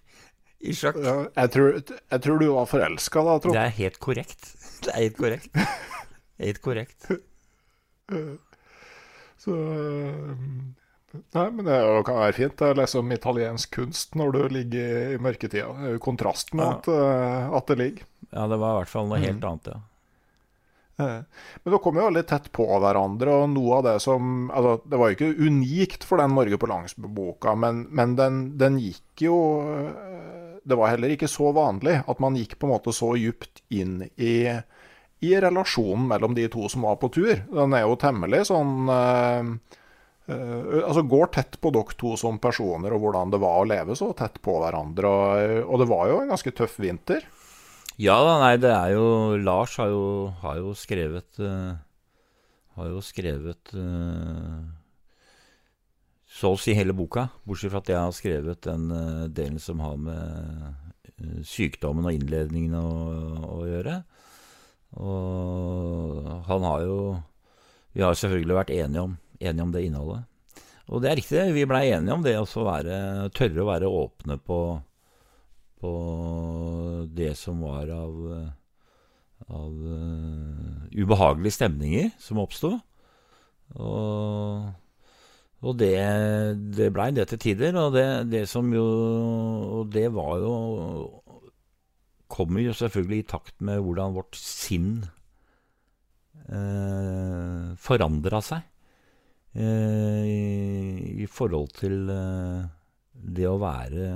i 0.60 0.74
sjakk. 0.76 0.98
Ja, 1.00 1.14
jeg, 1.38 1.50
tror, 1.54 1.78
jeg 1.78 2.22
tror 2.26 2.42
du 2.42 2.46
var 2.50 2.66
forelska 2.70 3.22
da, 3.24 3.36
Trond. 3.40 3.56
Det 3.56 3.62
er 3.62 3.74
helt 3.78 3.98
korrekt. 4.02 4.50
Det 4.84 4.90
er 4.92 5.00
helt 5.06 5.16
korrekt. 5.18 5.58
Helt 6.42 6.60
korrekt. 6.62 7.08
Så 9.38 9.54
øh, 9.54 10.34
Nei, 11.34 11.46
men 11.54 11.64
det 11.66 11.76
kan 12.06 12.18
være 12.20 12.34
fint 12.36 12.58
Det 12.60 12.68
er 12.68 12.78
liksom 12.82 13.10
italiensk 13.14 13.70
kunst 13.78 14.14
når 14.18 14.34
du 14.34 14.40
ligger 14.58 15.14
i 15.14 15.20
mørketida. 15.24 15.70
Det 15.78 15.88
er 15.88 15.96
jo 15.96 16.02
kontrasten 16.04 16.60
Ja. 16.62 16.74
at, 16.76 16.90
øh, 16.92 17.56
at 17.58 17.70
det 17.72 17.78
ligger. 17.80 18.06
Ja, 18.30 18.46
det 18.50 18.58
var 18.60 18.74
i 18.74 18.80
hvert 18.82 18.92
fall 18.92 19.08
noe 19.08 19.22
helt 19.22 19.44
annet, 19.44 19.70
ja. 19.72 19.78
Eh, 20.98 21.20
Men 21.62 21.70
dere 21.72 21.78
kom 21.82 21.98
jo 21.98 22.08
veldig 22.08 22.24
tett 22.26 22.48
på 22.54 22.66
hverandre, 22.82 23.34
og 23.42 23.52
noe 23.54 23.76
av 23.78 23.84
det 23.86 23.96
som 24.02 24.48
altså, 24.50 24.80
Det 24.82 24.98
var 24.98 25.10
jo 25.10 25.16
ikke 25.16 25.46
unikt 25.46 26.06
for 26.08 26.18
den 26.18 26.34
Norge 26.34 26.58
på 26.58 26.70
langs-boka, 26.70 27.54
men, 27.54 27.84
men 27.94 28.16
den, 28.18 28.40
den 28.58 28.80
gikk 28.82 29.22
jo 29.28 29.36
eh, 29.62 30.58
Det 30.66 30.78
var 30.78 30.90
heller 30.92 31.14
ikke 31.14 31.30
så 31.30 31.52
vanlig 31.54 32.00
at 32.02 32.18
man 32.24 32.36
gikk 32.36 32.58
på 32.58 32.66
en 32.66 32.74
måte 32.74 32.92
så 32.96 33.12
djupt 33.16 33.62
inn 33.70 34.02
i, 34.16 34.50
i 35.22 35.30
relasjonen 35.40 36.10
mellom 36.10 36.34
de 36.34 36.48
to 36.50 36.66
som 36.68 36.84
var 36.84 36.98
på 37.00 37.08
tur. 37.14 37.32
Den 37.46 37.78
er 37.78 37.86
jo 37.86 37.96
temmelig 37.98 38.42
sånn 38.50 38.90
øh, 38.92 39.54
øh, 40.34 40.82
altså 40.82 41.06
Går 41.08 41.32
tett 41.38 41.56
på 41.62 41.72
dere 41.78 41.96
to 41.98 42.16
som 42.20 42.42
personer, 42.42 42.92
og 42.92 43.06
hvordan 43.06 43.32
det 43.32 43.40
var 43.46 43.62
å 43.62 43.70
leve 43.70 43.96
så 43.98 44.10
tett 44.18 44.42
på 44.44 44.58
hverandre. 44.60 45.08
Og, 45.08 45.58
og 45.64 45.82
det 45.82 45.88
var 45.94 46.10
jo 46.10 46.20
en 46.24 46.34
ganske 46.34 46.52
tøff 46.58 46.76
vinter. 46.82 47.24
Ja 47.98 48.14
da, 48.22 48.36
nei, 48.38 48.54
det 48.62 48.70
er 48.70 48.92
jo 48.94 49.06
Lars 49.42 49.72
har 49.80 49.88
jo, 49.90 50.02
har 50.38 50.60
jo 50.60 50.70
skrevet 50.78 51.40
uh, 51.42 51.74
Har 52.78 52.92
jo 52.92 53.00
skrevet 53.02 53.72
uh, 53.74 54.62
så 56.28 56.52
å 56.54 56.58
si 56.60 56.74
hele 56.76 56.94
boka, 56.94 57.24
bortsett 57.48 57.72
fra 57.72 57.80
at 57.80 57.88
jeg 57.90 57.98
har 57.98 58.14
skrevet 58.14 58.60
den 58.68 58.92
uh, 58.92 59.24
delen 59.32 59.58
som 59.58 59.80
har 59.82 59.96
med 59.98 61.42
sykdommen 61.42 62.06
og 62.06 62.14
innledningen 62.14 62.76
å, 62.78 62.90
å 63.48 63.62
gjøre. 63.66 63.96
Og 65.02 66.28
han 66.46 66.66
har 66.68 66.84
jo 66.86 66.98
Vi 67.96 68.04
har 68.04 68.14
selvfølgelig 68.14 68.60
vært 68.60 68.74
enige 68.76 69.06
om, 69.08 69.16
enige 69.40 69.64
om 69.64 69.72
det 69.74 69.82
innholdet. 69.88 70.28
Og 70.86 71.02
det 71.02 71.10
er 71.10 71.18
riktig, 71.18 71.40
vi 71.56 71.66
blei 71.66 71.88
enige 71.96 72.14
om 72.14 72.22
det 72.22 72.36
å 72.38 72.46
være, 72.68 73.00
tørre 73.34 73.64
å 73.64 73.70
være 73.72 73.90
åpne 73.90 74.38
på 74.38 74.60
på 75.78 75.92
det 77.14 77.34
som 77.38 77.62
var 77.62 77.90
av, 77.94 78.18
av 79.46 79.72
uh, 79.72 80.88
ubehagelige 80.94 81.58
stemninger 81.58 82.10
som 82.22 82.40
oppsto. 82.42 82.74
Og, 83.78 84.68
og 85.60 85.76
det, 85.78 85.94
det 86.74 86.90
blei 86.94 87.10
det 87.14 87.28
til 87.30 87.42
tider. 87.42 87.76
Og 87.78 87.94
det, 87.94 88.08
det 88.32 88.46
som 88.48 88.70
jo 88.72 88.86
Og 89.78 89.90
det 89.92 90.06
var 90.14 90.38
jo 90.40 90.54
Kommer 92.28 92.60
jo 92.64 92.72
selvfølgelig 92.76 93.18
i 93.22 93.28
takt 93.28 93.62
med 93.64 93.80
hvordan 93.80 94.12
vårt 94.16 94.36
sinn 94.36 94.98
uh, 96.52 97.72
forandra 97.80 98.42
seg. 98.44 98.66
Uh, 99.56 100.24
i, 100.28 101.24
I 101.24 101.28
forhold 101.32 101.72
til 101.78 102.04
det 102.08 103.48
å 103.48 103.56
være 103.62 104.10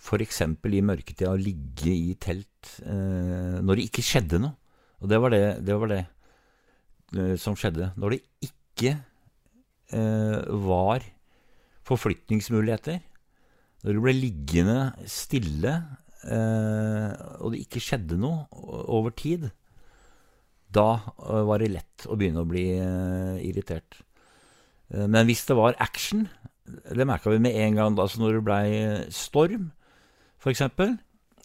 f.eks. 0.00 0.40
i 0.48 0.80
mørketida 0.84 1.34
å 1.34 1.40
ligge 1.40 1.92
i 1.92 2.16
telt 2.20 2.72
eh, 2.84 3.60
når 3.60 3.76
det 3.76 3.86
ikke 3.90 4.06
skjedde 4.06 4.40
noe. 4.42 4.56
Og 5.00 5.08
det 5.12 5.20
var 5.20 5.32
det, 5.32 5.44
det, 5.64 5.76
var 5.80 5.92
det 5.92 6.00
eh, 7.16 7.36
som 7.40 7.56
skjedde. 7.56 7.92
Når 8.00 8.16
det 8.16 8.20
ikke 8.48 8.96
eh, 9.92 10.40
var 10.64 11.04
forflytningsmuligheter, 11.88 13.00
når 13.84 13.96
du 13.96 14.02
ble 14.04 14.14
liggende 14.16 14.78
stille, 15.08 15.72
eh, 16.28 17.08
og 17.40 17.54
det 17.54 17.64
ikke 17.64 17.82
skjedde 17.84 18.20
noe 18.20 18.44
over 18.92 19.14
tid, 19.16 19.48
da 20.70 20.90
eh, 21.00 21.42
var 21.48 21.62
det 21.62 21.72
lett 21.76 22.06
å 22.06 22.16
begynne 22.20 22.44
å 22.44 22.48
bli 22.48 22.66
eh, 22.76 23.40
irritert. 23.48 24.02
Men 24.90 25.22
hvis 25.28 25.44
det 25.46 25.54
var 25.54 25.76
action, 25.78 26.24
det 26.66 27.04
merka 27.06 27.30
vi 27.30 27.38
med 27.38 27.54
en 27.62 27.76
gang 27.78 27.98
altså 28.02 28.18
når 28.18 28.32
det 28.36 28.40
blei 28.42 28.64
storm, 29.14 29.68
f.eks. 30.40 30.62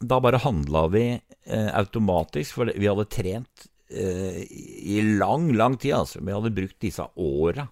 Da 0.06 0.20
bare 0.20 0.41
handla 0.43 0.88
vi 0.91 1.06
eh, 1.16 1.72
automatisk, 1.76 2.58
for 2.58 2.72
vi 2.76 2.89
hadde 2.89 3.08
trent 3.12 3.68
eh, 3.89 4.43
i 4.43 5.00
lang, 5.20 5.52
lang 5.56 5.78
tid. 5.80 5.96
Altså. 6.02 6.24
Vi 6.24 6.36
hadde 6.36 6.54
brukt 6.56 6.80
disse 6.84 7.06
åra 7.16 7.68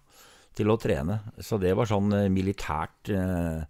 til 0.56 0.72
å 0.72 0.80
trene. 0.80 1.20
Så 1.42 1.60
det 1.62 1.74
var 1.78 1.90
sånn 1.90 2.14
eh, 2.16 2.30
militært 2.32 3.12
eh, 3.12 3.64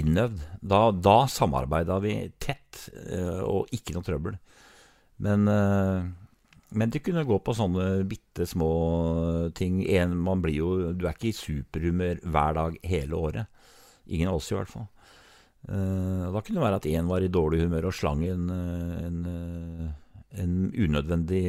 innøvd. 0.00 0.44
Da, 0.60 0.88
da 0.92 1.18
samarbeida 1.30 2.00
vi 2.04 2.18
tett, 2.40 2.86
eh, 3.04 3.40
og 3.44 3.72
ikke 3.74 3.96
noe 3.96 4.06
trøbbel. 4.06 4.38
Men, 5.24 5.48
eh, 5.50 6.06
men 6.74 6.90
det 6.90 7.04
kunne 7.06 7.26
gå 7.26 7.38
på 7.44 7.54
sånne 7.56 8.04
bitte 8.08 8.48
små 8.50 8.72
ting. 9.56 9.82
En, 9.94 10.16
man 10.24 10.42
blir 10.44 10.58
jo, 10.58 10.72
du 10.92 11.06
er 11.06 11.14
ikke 11.14 11.30
i 11.30 11.36
superhumør 11.36 12.24
hver 12.24 12.58
dag 12.58 12.80
hele 12.86 13.20
året. 13.20 13.62
Ingen 14.08 14.32
av 14.32 14.40
oss 14.40 14.50
i 14.52 14.58
hvert 14.58 14.72
fall. 14.72 14.88
Uh, 15.64 16.28
da 16.28 16.42
kunne 16.44 16.58
det 16.58 16.64
være 16.64 16.80
at 16.80 16.88
én 16.90 17.08
var 17.08 17.24
i 17.24 17.32
dårlig 17.32 17.62
humør 17.64 17.88
og 17.88 17.96
slang 17.96 18.20
en, 18.28 18.50
en, 18.50 19.20
en, 20.42 20.56
unødvendig 20.76 21.44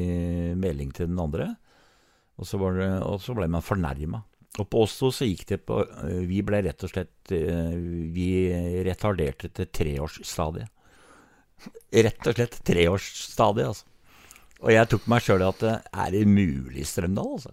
melding 0.59 0.93
til 0.95 1.09
den 1.11 1.19
andre. 1.19 1.49
Og 2.39 2.47
så, 2.47 2.59
det, 2.77 2.87
og 3.03 3.19
så 3.23 3.35
ble 3.35 3.49
man 3.51 3.65
fornærma. 3.65 4.21
Og 4.55 4.69
på 4.71 4.85
oss 4.85 4.95
så 5.01 5.27
gikk 5.27 5.43
det 5.49 5.57
på 5.67 5.81
Vi 6.29 6.39
ble 6.47 6.61
rett 6.63 6.83
og 6.87 6.91
slett 6.91 7.31
Vi 8.15 8.27
retarderte 8.87 9.49
til 9.51 9.67
treårsstadiet. 9.67 10.71
Rett 11.91 12.29
og 12.29 12.37
slett 12.37 12.55
treårsstadiet, 12.67 13.73
altså. 13.73 13.91
Og 14.63 14.71
jeg 14.71 14.87
tok 14.91 15.07
meg 15.11 15.23
sjøl 15.23 15.43
i 15.43 15.49
at 15.49 15.63
er 15.67 16.13
det 16.13 16.23
mulig, 16.29 16.85
Strømdal? 16.87 17.35
altså? 17.35 17.51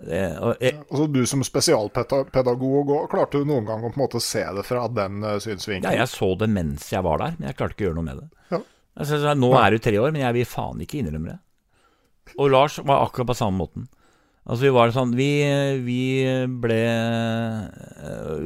Det, 0.00 0.18
jeg, 0.62 0.76
altså 0.88 1.06
Du 1.12 1.20
som 1.28 1.42
spesialpedagog, 1.44 2.92
klarte 3.12 3.40
du 3.40 3.48
noen 3.48 3.68
gang 3.68 3.84
å 3.84 3.90
på 3.90 3.98
en 3.98 4.04
måte 4.04 4.22
se 4.24 4.42
det 4.56 4.64
fra 4.66 4.86
den 4.92 5.20
uh, 5.24 5.36
synsvinkelen? 5.42 5.88
Ja, 5.88 6.04
jeg 6.04 6.12
så 6.12 6.32
det 6.40 6.50
mens 6.52 6.88
jeg 6.92 7.04
var 7.06 7.20
der, 7.22 7.38
men 7.38 7.50
jeg 7.50 7.58
klarte 7.58 7.76
ikke 7.76 7.84
å 7.84 7.88
gjøre 7.90 7.98
noe 8.00 8.08
med 8.08 8.20
det. 8.22 8.28
Ja. 8.54 8.60
Altså, 9.00 9.20
nå 9.36 9.54
er 9.60 9.72
du 9.74 9.82
tre 9.82 9.96
år, 10.00 10.12
men 10.14 10.24
jeg 10.24 10.38
vil 10.38 10.48
faen 10.48 10.84
ikke 10.84 11.00
innrømme 11.00 11.34
det. 11.34 11.40
Og 12.38 12.52
Lars 12.52 12.78
var 12.78 13.04
akkurat 13.04 13.32
på 13.32 13.40
samme 13.40 13.58
måten. 13.58 13.88
Altså 14.50 14.64
Vi 14.64 14.70
var 14.72 14.92
sånn 14.94 15.10
Vi, 15.18 15.30
vi 15.84 16.02
ble 16.62 16.78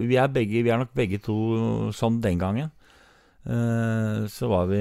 vi 0.08 0.16
er, 0.18 0.30
begge, 0.32 0.62
vi 0.64 0.72
er 0.72 0.80
nok 0.80 0.90
begge 0.96 1.20
to 1.22 1.36
sånn 1.94 2.18
den 2.24 2.40
gangen. 2.40 2.72
Uh, 3.44 4.24
så 4.32 4.48
var 4.50 4.70
vi 4.70 4.80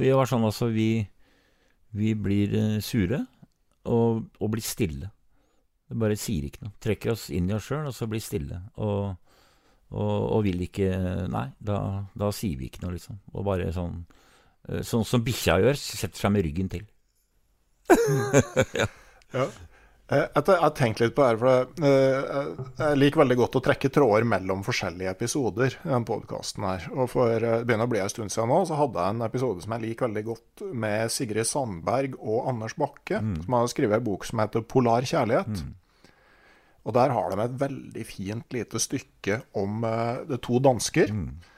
Vi 0.00 0.14
var 0.16 0.28
sånn 0.30 0.48
altså 0.48 0.70
Vi, 0.72 1.04
vi 1.92 2.14
blir 2.16 2.80
sure 2.84 3.20
og, 3.88 4.22
og 4.38 4.52
blir 4.52 4.64
stille. 4.64 5.10
Det 5.88 5.98
bare 6.00 6.16
sier 6.20 6.46
ikke 6.48 6.64
noe. 6.64 6.74
Trekker 6.82 7.12
oss 7.12 7.28
inn 7.34 7.50
i 7.50 7.56
oss 7.56 7.68
sjøl, 7.68 7.84
og 7.88 7.96
så 7.96 8.08
blir 8.08 8.22
stille. 8.24 8.60
Og, 8.80 9.12
og, 9.92 10.18
og, 10.22 10.38
vil 10.46 10.64
ikke 10.64 10.88
Nei, 11.32 11.48
da, 11.60 11.78
da, 12.16 12.30
sier 12.32 12.56
vi 12.60 12.70
ikke 12.70 12.84
noe, 12.84 12.94
liksom. 12.96 13.20
Og 13.34 13.46
bare 13.48 13.72
sånn 13.74 14.04
Sånn 14.86 15.02
som 15.02 15.24
bikkja 15.26 15.56
gjør, 15.58 15.74
setter 15.74 16.20
seg 16.20 16.30
med 16.30 16.44
ryggen 16.46 16.68
til. 16.70 16.84
ja. 18.78 18.86
Ja. 20.12 20.26
Jeg 20.36 20.58
har 20.60 20.72
tenkt 20.76 21.00
litt 21.02 21.14
på 21.16 21.24
det 21.24 21.30
her, 21.32 21.40
for 21.40 21.84
jeg 22.84 22.98
liker 23.00 23.22
veldig 23.22 23.36
godt 23.40 23.58
å 23.58 23.62
trekke 23.64 23.90
tråder 23.92 24.26
mellom 24.28 24.64
forskjellige 24.66 25.14
episoder 25.16 25.76
i 25.78 25.88
denne 25.88 26.08
podkasten 26.08 26.66
her. 26.68 26.88
Og 26.92 27.10
for 27.14 27.32
det 27.32 27.62
begynner 27.66 27.88
å 27.88 27.92
bli 27.94 28.02
en 28.02 28.12
stund 28.12 28.34
siden 28.34 28.52
nå, 28.52 28.62
så 28.68 28.78
hadde 28.80 29.00
jeg 29.00 29.16
en 29.16 29.26
episode 29.26 29.64
som 29.64 29.76
jeg 29.76 29.86
liker 29.86 30.10
veldig 30.10 30.24
godt, 30.28 30.64
med 30.84 31.14
Sigrid 31.14 31.48
Sandberg 31.48 32.18
og 32.20 32.50
Anders 32.52 32.76
Bakke, 32.78 33.22
mm. 33.22 33.38
som 33.46 33.56
har 33.56 33.70
skrevet 33.72 33.98
en 33.98 34.10
bok 34.10 34.28
som 34.28 34.42
heter 34.44 34.66
'Polar 34.66 35.08
kjærlighet'. 35.08 35.64
Mm. 35.64 35.78
Og 36.82 36.94
der 36.96 37.14
har 37.14 37.30
de 37.30 37.42
et 37.44 37.58
veldig 37.60 38.04
fint 38.06 38.54
lite 38.54 38.80
stykke 38.82 39.40
om 39.58 39.84
uh, 39.86 40.22
det 40.26 40.40
to 40.42 40.58
dansker. 40.62 41.12
Mm. 41.14 41.51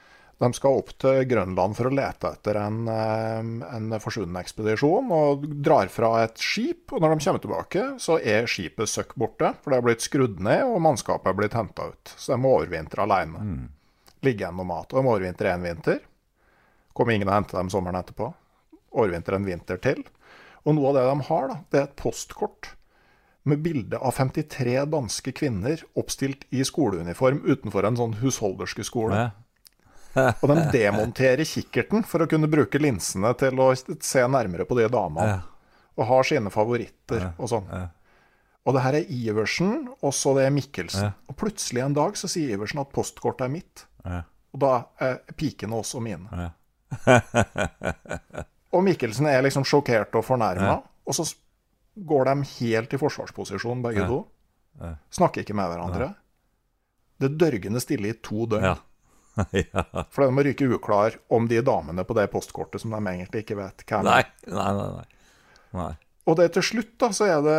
De 0.44 0.56
skal 0.56 0.76
opp 0.76 0.90
til 1.00 1.22
Grønland 1.30 1.76
for 1.78 1.88
å 1.88 1.94
lete 1.94 2.34
etter 2.34 2.58
en, 2.60 2.88
en 2.88 3.94
forsvunnen 4.02 4.36
ekspedisjon, 4.42 5.12
og 5.14 5.46
drar 5.64 5.88
fra 5.92 6.10
et 6.24 6.40
skip. 6.42 6.92
Og 6.92 7.00
når 7.00 7.14
de 7.14 7.24
kommer 7.24 7.44
tilbake, 7.44 7.84
så 8.02 8.18
er 8.20 8.50
skipet 8.50 8.90
søkk 8.90 9.14
borte, 9.20 9.54
for 9.62 9.72
det 9.72 9.78
er 9.80 9.86
blitt 9.86 10.04
skrudd 10.04 10.42
ned, 10.44 10.66
og 10.68 10.82
mannskapet 10.84 11.32
er 11.32 11.38
blitt 11.38 11.56
henta 11.56 11.88
ut. 11.94 12.12
Så 12.18 12.34
de 12.34 12.40
må 12.44 12.52
overvintre 12.58 13.06
alene. 13.06 13.44
Mm. 13.46 13.64
Ligge 14.26 14.44
igjen 14.44 14.58
noe 14.60 14.68
mat. 14.68 14.90
Og 14.92 15.00
de 15.00 15.06
må 15.06 15.16
overvintre 15.16 15.54
én 15.54 15.64
vinter. 15.64 16.02
Kommer 16.94 17.16
ingen 17.16 17.30
og 17.30 17.38
henter 17.38 17.62
dem 17.62 17.72
sommeren 17.72 18.00
etterpå. 18.02 18.28
Overvintre 18.94 19.40
en 19.40 19.48
vinter 19.48 19.80
til. 19.82 20.04
Og 20.64 20.76
noe 20.76 20.92
av 20.92 20.98
det 20.98 21.08
de 21.08 21.28
har, 21.30 21.48
da, 21.50 21.60
det 21.72 21.80
er 21.80 21.88
et 21.88 22.00
postkort 22.00 22.74
med 23.44 23.60
bilde 23.64 23.98
av 24.00 24.16
53 24.16 24.76
danske 24.88 25.32
kvinner 25.36 25.82
oppstilt 26.00 26.46
i 26.54 26.64
skoleuniform 26.64 27.42
utenfor 27.44 27.84
en 27.84 27.98
sånn 27.98 28.14
husholderske 28.22 28.86
skole. 28.88 29.26
Ja. 29.26 29.32
Og 30.14 30.48
de 30.50 30.56
demonterer 30.72 31.44
kikkerten 31.48 32.04
for 32.06 32.22
å 32.24 32.28
kunne 32.30 32.48
bruke 32.50 32.78
linsene 32.80 33.32
til 33.40 33.60
å 33.60 33.68
se 33.74 34.24
nærmere 34.30 34.64
på 34.68 34.76
de 34.78 34.88
damene. 34.92 35.40
Og 35.98 36.06
har 36.08 36.26
sine 36.26 36.50
favoritter 36.50 37.28
og 37.38 37.48
sånn. 37.52 37.68
Og 38.64 38.72
det 38.74 38.80
her 38.80 38.96
er 38.96 39.10
Iversen, 39.12 39.88
og 40.00 40.14
så 40.16 40.32
det 40.38 40.46
er 40.46 40.54
Mikkelsen. 40.56 41.12
Og 41.28 41.36
plutselig 41.36 41.82
en 41.84 41.94
dag 41.96 42.16
så 42.16 42.30
sier 42.32 42.54
Iversen 42.56 42.80
at 42.80 42.92
postkortet 42.94 43.44
er 43.46 43.52
mitt. 43.52 43.84
Og 44.54 44.60
da 44.62 44.72
er 45.02 45.18
pikene 45.36 45.76
også 45.82 46.00
mine. 46.00 46.50
og 48.74 48.82
Mikkelsen 48.86 49.26
er 49.30 49.42
liksom 49.44 49.66
sjokkert 49.68 50.14
og 50.18 50.24
fornærma. 50.26 50.78
Og 51.04 51.14
så 51.18 51.26
går 52.08 52.24
de 52.30 52.48
helt 52.56 52.94
i 52.96 52.98
forsvarsposisjon, 52.98 53.82
begge 53.84 54.06
to. 54.10 54.20
Snakker 55.14 55.44
ikke 55.44 55.54
med 55.54 55.68
hverandre. 55.70 56.08
Det 57.22 57.30
dørgende 57.38 57.78
stille 57.82 58.10
i 58.10 58.16
to 58.24 58.46
døgn. 58.50 58.64
Ja. 59.74 59.84
For 60.14 60.24
de 60.24 60.34
må 60.34 60.44
ryke 60.46 60.66
uklar 60.70 61.18
om 61.32 61.48
de 61.50 61.58
damene 61.64 62.04
på 62.06 62.14
det 62.16 62.28
postkortet 62.32 62.82
som 62.82 62.94
de 62.94 63.00
egentlig 63.02 63.44
ikke 63.44 63.58
vet 63.58 63.84
hvem 63.88 64.06
er. 64.06 64.28
Nei, 64.46 64.54
nei, 64.54 64.72
nei, 64.78 65.06
nei. 65.74 65.92
Og 66.24 66.38
det 66.38 66.46
til 66.54 66.64
slutt 66.64 66.92
da, 67.02 67.10
så 67.12 67.26
er 67.28 67.42
det 67.44 67.56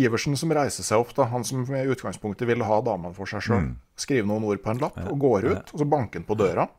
Iversen 0.00 0.38
som 0.40 0.52
reiser 0.56 0.86
seg 0.86 1.02
opp, 1.02 1.12
da, 1.16 1.26
han 1.28 1.44
som 1.44 1.66
i 1.76 1.82
utgangspunktet 1.92 2.48
ville 2.48 2.64
ha 2.64 2.78
damene 2.84 3.12
for 3.16 3.28
seg 3.28 3.44
sjøl. 3.44 3.66
Mm. 3.66 3.74
Skriver 4.00 4.28
noen 4.30 4.46
ord 4.48 4.62
på 4.64 4.72
en 4.72 4.80
lapp 4.80 5.00
og 5.02 5.18
går 5.20 5.50
ut, 5.50 5.74
og 5.74 5.82
så 5.82 5.88
banker 5.88 6.22
han 6.22 6.28
på 6.30 6.38
døra. 6.40 6.70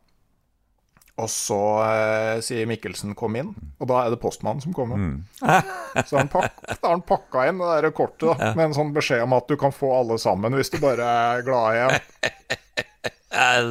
Og 1.22 1.30
så 1.30 1.60
eh, 1.84 2.39
sier 2.41 2.66
Mikkelsen 2.70 3.14
'kom 3.14 3.36
inn', 3.38 3.52
og 3.78 3.89
da 3.91 3.99
er 4.02 4.14
det 4.14 4.22
postmannen 4.24 4.64
som 4.64 4.74
kommer. 4.74 4.97
Mm. 4.97 5.26
så 6.08 6.18
han 6.18 6.32
pak 6.32 6.56
da 6.82 6.88
har 6.88 6.95
han 6.95 7.06
pakka 7.06 7.45
inn 7.49 7.62
det 7.62 7.70
der 7.76 7.93
kortet 7.93 8.32
da, 8.32 8.54
med 8.56 8.70
en 8.70 8.78
sånn 8.80 8.93
beskjed 8.95 9.28
om 9.28 9.36
at 9.38 9.45
du 9.52 9.58
kan 9.60 9.76
få 9.76 9.91
alle 9.99 10.18
sammen 10.22 10.58
hvis 10.58 10.74
du 10.74 10.80
bare 10.82 11.06
er 11.06 11.45
glad 11.45 11.78
igjen. 11.78 12.88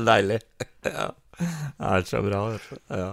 Deilig. 0.08 0.40
Ja. 0.80 1.10
Det 1.40 1.88
er 1.88 2.04
så 2.08 2.20
bra. 2.24 2.38
Ja. 2.88 3.10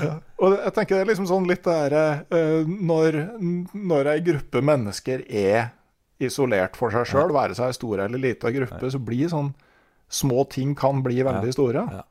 Ja. 0.00 0.12
Og 0.40 0.54
jeg 0.56 0.72
tenker 0.76 0.96
det 0.96 1.02
er 1.04 1.08
liksom 1.10 1.28
sånn 1.28 1.48
litt 1.48 1.64
det 1.64 2.02
uh, 2.32 2.68
når, 2.68 3.18
når 3.76 4.08
ei 4.14 4.22
gruppe 4.24 4.62
mennesker 4.64 5.24
er 5.28 5.70
isolert 6.22 6.76
for 6.78 6.94
seg 6.94 7.08
sjøl, 7.08 7.32
være 7.34 7.56
seg 7.58 7.74
stor 7.76 8.04
eller 8.06 8.20
lita 8.20 8.52
gruppe, 8.54 8.92
så 8.92 9.00
blir 9.02 9.28
sånn 9.32 9.50
små 10.12 10.44
ting 10.52 10.72
kan 10.78 11.02
bli 11.04 11.20
veldig 11.24 11.52
store. 11.56 11.84
Ja. 11.92 12.04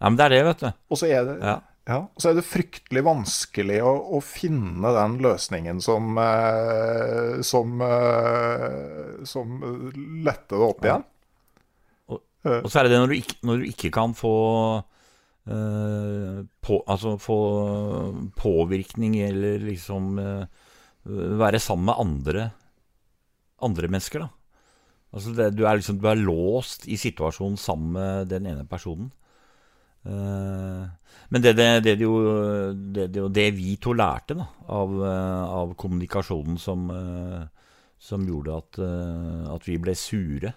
Ja, 0.00 0.08
men 0.08 0.16
det 0.16 0.28
er 0.28 0.32
det, 0.32 0.44
vet 0.46 0.62
du. 0.64 0.70
Og 0.88 1.00
så 1.00 1.10
er 1.10 1.26
det, 1.28 1.36
ja. 1.44 1.58
Ja, 1.90 1.96
og 2.06 2.22
så 2.22 2.30
er 2.30 2.36
det 2.38 2.44
fryktelig 2.46 3.02
vanskelig 3.02 3.80
å, 3.82 3.90
å 4.14 4.20
finne 4.22 4.92
den 4.94 5.16
løsningen 5.24 5.80
som 5.82 6.18
eh, 6.22 7.40
som, 7.46 7.80
eh, 7.82 9.24
som 9.26 9.56
letter 10.24 10.60
det 10.60 10.68
opp 10.68 10.84
igjen. 10.86 11.06
Og, 12.40 12.70
så 12.72 12.80
er 12.80 12.88
det 12.88 12.94
det 12.94 13.02
når 13.02 13.10
du 13.10 13.18
ikke, 13.18 13.36
når 13.44 13.60
du 13.60 13.68
ikke 13.68 13.90
kan 13.92 14.14
få 14.16 14.34
uh, 14.80 16.40
på, 16.64 16.80
Altså 16.88 17.16
få 17.20 17.38
påvirkning 18.36 19.18
eller 19.26 19.60
liksom 19.66 20.18
uh, 20.18 20.44
være 21.40 21.60
sammen 21.60 21.90
med 21.90 22.00
andre, 22.00 22.50
andre 23.62 23.88
mennesker, 23.88 24.24
da. 24.24 24.28
Altså 25.10 25.32
det, 25.34 25.48
du, 25.58 25.64
er 25.66 25.80
liksom, 25.80 25.98
du 25.98 26.06
er 26.06 26.20
låst 26.20 26.84
i 26.86 26.96
situasjonen 27.00 27.56
sammen 27.58 27.96
med 27.96 28.28
den 28.30 28.46
ene 28.46 28.66
personen. 28.68 29.10
Uh, 30.06 30.86
men 31.28 31.42
det, 31.42 31.56
det, 31.58 31.66
det, 31.84 31.96
jo, 32.00 32.14
det, 33.28 33.48
vi 33.56 33.74
to 33.82 33.92
lærte 33.92 34.36
da, 34.38 34.46
av, 34.72 34.94
av 35.02 35.74
kommunikasjonen 35.78 36.56
som, 36.58 36.86
som, 37.98 38.24
gjorde 38.26 38.56
at, 38.56 38.80
at, 39.54 39.68
vi 39.68 39.76
ble 39.82 39.94
sure, 39.98 40.54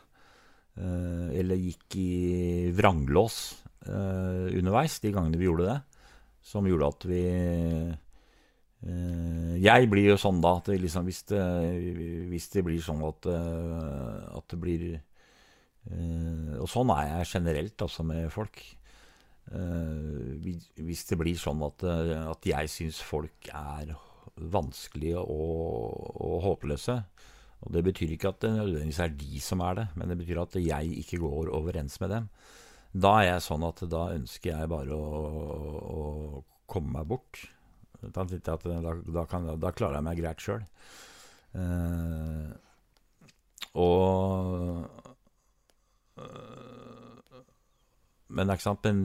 eller 0.73 1.59
gikk 1.59 1.95
i 2.01 2.71
vranglås 2.73 3.59
underveis 3.85 4.95
de 5.03 5.11
gangene 5.13 5.37
vi 5.37 5.45
gjorde 5.45 5.67
det, 5.67 5.75
som 6.41 6.65
gjorde 6.65 6.87
at 6.89 7.05
vi 7.05 7.23
Jeg 9.63 9.89
blir 9.91 10.07
jo 10.09 10.15
sånn 10.17 10.41
da 10.41 10.55
at 10.57 10.71
liksom, 10.73 11.05
hvis, 11.05 11.21
hvis, 11.29 12.47
det, 12.55 12.63
blir 12.65 12.81
sånn 12.81 13.03
at, 13.05 13.27
at 13.29 14.47
det 14.49 14.59
blir 14.59 14.87
Og 16.57 16.65
sånn 16.71 16.95
er 16.95 17.11
jeg 17.11 17.29
generelt 17.35 17.85
altså 17.85 18.07
med 18.07 18.31
folk. 18.33 18.63
Hvis 19.51 21.03
det 21.09 21.17
blir 21.19 21.37
sånn 21.39 21.61
at, 21.67 21.83
eh, 21.83 22.23
at 22.31 22.47
jeg 22.47 22.71
syns 22.71 23.01
folk 23.03 23.49
er 23.51 23.93
vanskelige 24.33 25.19
og, 25.19 25.99
og, 26.17 26.37
håpløse 26.47 26.95
Og 27.63 27.71
det 27.75 27.83
betyr 27.87 28.13
ikke 28.13 28.33
at 28.33 28.41
det 28.43 28.51
nødvendigvis 28.57 28.99
er 29.03 29.15
de 29.19 29.39
som 29.43 29.63
er 29.63 29.79
det, 29.79 29.87
men 29.95 30.11
det 30.11 30.19
betyr 30.19 30.41
at 30.43 30.57
jeg 30.59 30.97
ikke 31.03 31.21
går 31.23 31.51
overens 31.55 31.99
med 32.03 32.11
dem. 32.11 32.29
Da 32.93 33.13
er 33.21 33.29
jeg 33.31 33.45
sånn 33.47 33.63
at 33.65 33.81
da 33.89 34.03
ønsker 34.13 34.51
jeg 34.51 34.69
bare 34.69 34.97
å, 34.97 35.05
å 35.97 36.03
komme 36.69 36.99
meg 36.99 37.09
bort. 37.09 37.45
Da, 38.03 38.25
da, 38.27 39.23
kan, 39.31 39.47
da, 39.55 39.71
klarer 39.71 39.97
jeg 39.97 40.05
meg 40.05 40.19
greit 40.19 40.43
sjøl. 40.43 40.65
Eh, 41.55 42.51
og 43.79 44.83
uh, 46.19 46.63
men, 48.33 48.49
men, 48.49 48.99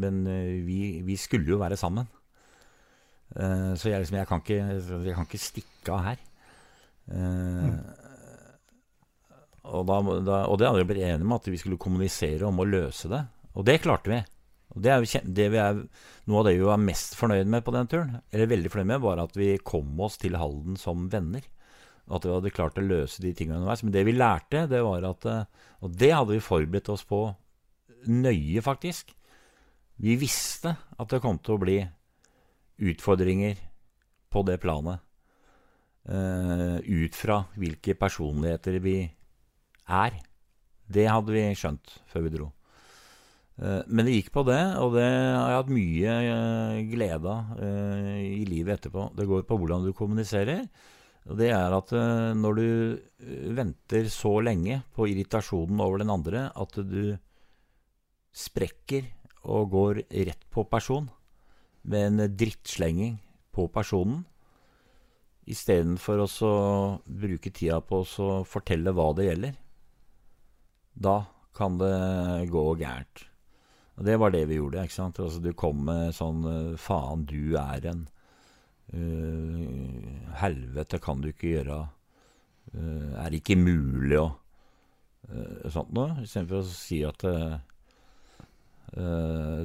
men 0.00 0.26
eh, 0.26 0.64
vi, 0.66 0.78
vi, 1.06 1.16
skulle 1.18 1.50
jo 1.50 1.58
være 1.60 1.76
sammen. 1.76 2.06
Eh, 3.34 3.74
så 3.76 3.90
jeg, 3.90 4.02
liksom, 4.02 4.18
jeg, 4.20 4.28
kan 4.30 4.42
ikke, 4.42 4.58
jeg, 5.04 5.14
kan 5.16 5.26
ikke, 5.26 5.42
stikke 5.42 5.94
av 5.94 6.04
her. 6.06 6.22
Mm. 7.08 7.78
og, 9.64 9.84
da, 9.88 9.98
da, 10.20 10.38
og, 10.46 10.58
det 10.60 10.68
hadde 10.68 10.82
vi 10.82 10.88
blitt 10.90 11.06
enige 11.06 11.24
om, 11.24 11.36
at 11.38 11.48
vi 11.48 11.60
skulle 11.60 11.80
kommunisere 11.80 12.48
om 12.48 12.60
å 12.60 12.68
løse 12.68 13.10
det. 13.12 13.22
Og 13.56 13.66
det 13.68 13.80
klarte 13.84 14.12
vi. 14.12 14.22
Og 14.76 14.82
det 14.84 14.92
er, 14.92 15.06
det 15.24 15.46
er, 15.56 15.78
Noe 16.28 16.42
av 16.42 16.48
det 16.48 16.58
vi 16.58 16.66
var 16.68 16.80
mest 16.82 17.16
fornøyd 17.16 17.48
med 17.48 17.64
på 17.64 17.72
den 17.72 17.88
turen, 17.88 18.18
eller 18.30 18.50
veldig 18.50 18.72
fornøyd 18.72 18.90
med, 18.92 19.04
var 19.04 19.22
at 19.22 19.38
vi 19.38 19.54
kom 19.64 19.96
oss 20.04 20.18
til 20.20 20.36
Halden 20.38 20.76
som 20.80 21.08
venner. 21.12 21.44
At 22.08 22.24
vi 22.24 22.32
hadde 22.32 22.52
klart 22.54 22.80
å 22.80 22.84
løse 22.84 23.22
de 23.24 23.34
tingene 23.36 23.60
underveis. 23.60 23.84
Men 23.84 23.94
det 23.96 24.04
vi 24.08 24.16
lærte, 24.16 24.66
det 24.68 24.80
var 24.84 25.04
at 25.08 25.26
Og 25.80 25.92
det 25.96 26.12
hadde 26.12 26.36
vi 26.36 26.44
forberedt 26.44 26.88
oss 26.92 27.04
på 27.08 27.26
nøye, 28.08 28.62
faktisk. 28.64 29.12
Vi 29.98 30.14
visste 30.20 30.76
at 30.98 31.10
det 31.10 31.20
kom 31.24 31.40
til 31.42 31.56
å 31.56 31.62
bli 31.62 31.78
utfordringer 32.78 33.58
på 34.30 34.44
det 34.46 34.60
planet. 34.62 35.02
Uh, 36.08 36.80
ut 36.80 37.12
fra 37.12 37.42
hvilke 37.60 37.92
personligheter 38.00 38.78
vi 38.80 39.02
er. 39.92 40.14
Det 40.88 41.04
hadde 41.04 41.34
vi 41.34 41.42
skjønt 41.52 41.98
før 42.08 42.22
vi 42.24 42.30
dro. 42.32 42.46
Uh, 43.60 43.82
men 43.92 44.08
det 44.08 44.14
gikk 44.14 44.30
på 44.32 44.46
det, 44.48 44.62
og 44.80 44.96
det 44.96 45.04
har 45.04 45.52
jeg 45.52 45.58
hatt 45.58 45.74
mye 45.76 46.14
uh, 46.24 46.78
glede 46.88 47.34
av 47.34 47.60
i 48.24 48.46
livet 48.48 48.78
etterpå. 48.78 49.10
Det 49.18 49.28
går 49.28 49.44
på 49.44 49.58
hvordan 49.60 49.84
du 49.84 49.92
kommuniserer. 49.92 50.64
Og 51.28 51.36
det 51.36 51.50
er 51.52 51.74
at 51.76 51.90
når 52.40 52.56
du 52.56 52.68
venter 53.52 54.06
så 54.08 54.38
lenge 54.40 54.78
på 54.96 55.10
irritasjonen 55.10 55.82
over 55.84 56.00
den 56.00 56.12
andre 56.14 56.46
at 56.56 56.78
du 56.88 57.18
sprekker 58.32 59.10
og 59.44 59.74
går 59.74 60.00
rett 60.08 60.46
på 60.48 60.64
person 60.72 61.10
med 61.84 62.06
en 62.06 62.32
drittslenging 62.32 63.18
på 63.52 63.66
personen, 63.74 64.22
istedenfor 65.48 66.24
å 66.24 66.28
bruke 67.04 67.52
tida 67.54 67.80
på 67.84 68.02
å 68.04 68.28
fortelle 68.48 68.92
hva 68.96 69.10
det 69.16 69.28
gjelder. 69.30 69.56
Da 70.98 71.18
kan 71.56 71.78
det 71.80 71.94
gå 72.52 72.64
gærent. 72.78 73.24
Og 73.98 74.06
det 74.06 74.16
var 74.22 74.30
det 74.30 74.44
vi 74.46 74.60
gjorde. 74.60 74.84
ikke 74.84 74.94
sant? 74.94 75.18
Altså, 75.18 75.40
du 75.42 75.52
kom 75.58 75.80
med 75.88 76.14
sånn 76.14 76.44
Faen, 76.78 77.24
du 77.26 77.56
er 77.58 77.86
en 77.90 78.04
uh, 78.94 80.34
Helvete 80.38 81.00
kan 81.02 81.22
du 81.22 81.32
ikke 81.32 81.56
gjøre. 81.56 81.80
Uh, 82.74 83.16
er 83.24 83.34
ikke 83.34 83.56
mulig 83.58 84.20
å 84.20 84.28
uh, 85.32 85.66
Sånt 85.72 85.90
noe. 85.96 86.20
Istedenfor 86.22 86.62
å 86.62 86.70
si 86.70 87.02
at 87.06 87.26
uh, 87.26 87.58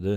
du, 0.03 0.13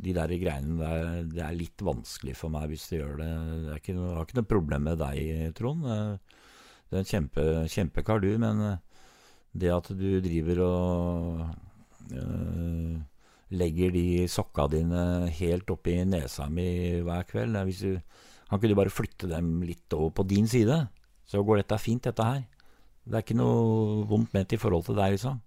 de 0.00 0.14
der 0.16 0.32
greiene 0.40 0.78
der, 0.80 1.22
det 1.30 1.42
er 1.44 1.56
litt 1.56 1.82
vanskelig 1.84 2.34
for 2.38 2.52
meg 2.52 2.68
hvis 2.70 2.88
du 2.90 2.96
gjør 2.96 3.20
det. 3.20 3.28
jeg 3.28 3.98
har 3.98 4.24
ikke 4.26 4.40
noe 4.40 4.48
problem 4.50 4.88
med 4.90 4.98
deg, 5.02 5.54
Trond. 5.58 5.84
Du 5.84 6.96
er 6.96 7.02
en 7.02 7.08
kjempe, 7.08 7.44
kjempekar, 7.70 8.22
du. 8.22 8.32
Men 8.38 8.62
det 9.54 9.70
at 9.70 9.90
du 9.94 10.08
driver 10.22 10.60
og 10.64 11.44
øh, 12.12 12.98
legger 13.54 13.94
de 13.94 14.26
sokka 14.30 14.66
dine 14.72 15.30
helt 15.38 15.70
oppi 15.70 16.00
nesa 16.04 16.48
mi 16.50 17.00
hver 17.06 17.26
kveld. 17.28 17.56
Du, 17.78 18.00
kan 18.48 18.58
ikke 18.58 18.72
du 18.72 18.78
bare 18.78 18.92
flytte 18.92 19.30
dem 19.30 19.62
litt 19.62 19.94
over 19.94 20.10
på 20.10 20.26
din 20.28 20.48
side? 20.50 20.86
Så 21.24 21.42
går 21.42 21.62
dette 21.62 21.78
fint, 21.80 22.04
dette 22.04 22.24
her. 22.24 22.42
Det 23.04 23.18
er 23.18 23.24
ikke 23.24 23.36
noe 23.36 24.04
vondt 24.08 24.32
ment 24.34 24.52
i 24.52 24.60
forhold 24.60 24.84
til 24.86 24.96
deg, 24.98 25.16
liksom. 25.16 25.40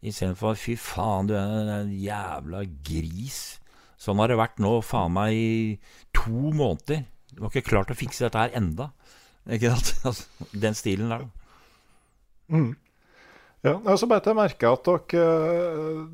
Istedenfor 0.00 0.56
'fy 0.56 0.76
faen, 0.80 1.28
du 1.28 1.34
er 1.36 1.68
en 1.80 1.90
jævla 1.92 2.64
gris'. 2.84 3.59
Sånn 4.00 4.20
har 4.22 4.32
det 4.32 4.38
vært 4.40 4.60
nå 4.62 4.78
faen 4.84 5.12
meg 5.12 5.36
i 5.36 5.56
to 6.16 6.52
måneder. 6.56 7.04
Du 7.34 7.42
har 7.44 7.52
ikke 7.52 7.68
klart 7.68 7.92
å 7.92 7.98
fikse 7.98 8.24
dette 8.26 8.40
her 8.40 8.54
enda. 8.56 8.90
Ikke 9.50 9.74
sant? 9.74 9.92
Altså, 10.10 10.48
den 10.64 10.78
stilen 10.78 11.12
der, 11.12 11.26
da. 11.26 11.36
Mm. 12.50 12.70
Ja, 13.60 13.76
så 14.00 14.08
beit 14.08 14.24
jeg 14.24 14.38
merke 14.38 14.70
at 14.72 14.88
dere, 14.88 15.24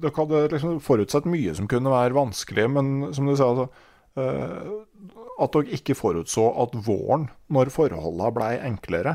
dere 0.03 0.17
hadde 0.17 0.41
liksom 0.51 0.81
forutsett 0.83 1.29
mye 1.31 1.55
som 1.55 1.69
kunne 1.71 1.93
være 1.93 2.17
vanskelig, 2.17 2.65
men 2.75 2.89
som 3.15 3.31
du 3.31 3.37
sa, 3.39 3.53
altså, 3.53 3.69
eh, 4.19 5.13
at 5.45 5.55
dere 5.55 5.79
ikke 5.79 5.95
forutså 5.95 6.49
at 6.65 6.75
våren, 6.89 7.29
når 7.55 7.71
forholdene 7.71 8.33
blei 8.35 8.51
enklere, 8.67 9.15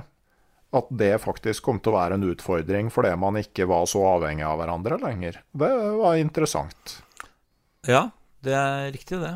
at 0.72 0.88
det 0.96 1.12
faktisk 1.20 1.68
kom 1.68 1.82
til 1.84 1.92
å 1.92 1.98
være 1.98 2.16
en 2.16 2.30
utfordring 2.32 2.88
fordi 2.96 3.12
man 3.20 3.42
ikke 3.42 3.68
var 3.68 3.84
så 3.92 4.06
avhengig 4.14 4.48
av 4.48 4.62
hverandre 4.62 5.02
lenger. 5.04 5.42
Det 5.52 5.72
var 6.00 6.16
interessant. 6.22 7.02
Ja, 7.90 8.08
det 8.46 8.54
er 8.58 8.92
riktig, 8.94 9.20
det. 9.22 9.36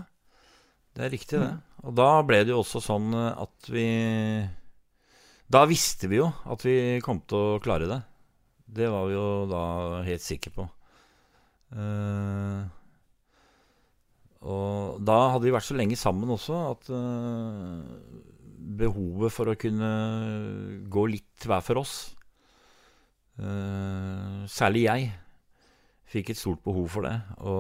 Det 0.96 1.06
er 1.06 1.12
riktig, 1.14 1.40
det. 1.42 1.54
Og 1.86 1.94
da 1.98 2.10
ble 2.26 2.42
det 2.46 2.54
jo 2.54 2.62
også 2.64 2.82
sånn 2.82 3.14
at 3.14 3.68
vi 3.70 3.86
Da 5.52 5.62
visste 5.70 6.10
vi 6.10 6.18
jo 6.18 6.32
at 6.50 6.64
vi 6.66 6.98
kom 7.06 7.20
til 7.30 7.38
å 7.38 7.60
klare 7.62 7.90
det. 7.90 8.00
Det 8.66 8.88
var 8.90 9.06
vi 9.06 9.14
jo 9.14 9.28
da 9.50 9.66
helt 10.08 10.24
sikre 10.24 10.54
på. 10.56 10.66
Uh, 11.76 12.66
og 14.46 15.02
da 15.04 15.18
hadde 15.34 15.48
vi 15.48 15.54
vært 15.54 15.68
så 15.68 15.78
lenge 15.78 15.98
sammen 15.98 16.30
også 16.34 16.58
at 16.70 16.90
uh, 16.94 17.82
behovet 18.80 19.34
for 19.34 19.52
å 19.52 19.58
kunne 19.60 19.90
gå 20.94 21.06
litt 21.10 21.48
hver 21.50 21.64
for 21.66 21.82
oss 21.82 21.96
uh, 23.42 24.46
Særlig 24.50 24.86
jeg 24.86 25.10
fikk 26.10 26.32
et 26.32 26.40
stort 26.40 26.62
behov 26.66 26.88
for 26.94 27.08
det. 27.08 27.16
Å 27.42 27.56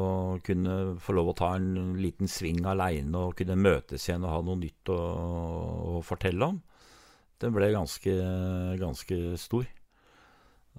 kunne 0.45 0.76
få 1.01 1.15
lov 1.17 1.31
å 1.31 1.38
ta 1.38 1.53
en 1.57 1.95
liten 1.99 2.30
sving 2.31 2.65
aleine 2.69 3.27
og 3.27 3.35
kunne 3.39 3.57
møtes 3.57 4.07
igjen 4.07 4.26
og 4.26 4.34
ha 4.34 4.43
noe 4.45 4.61
nytt 4.61 4.93
å, 4.93 4.99
å 5.97 6.03
fortelle 6.05 6.51
om. 6.53 6.61
Den 7.41 7.55
ble 7.55 7.72
ganske, 7.73 8.13
ganske 8.80 9.19
stor. 9.41 9.65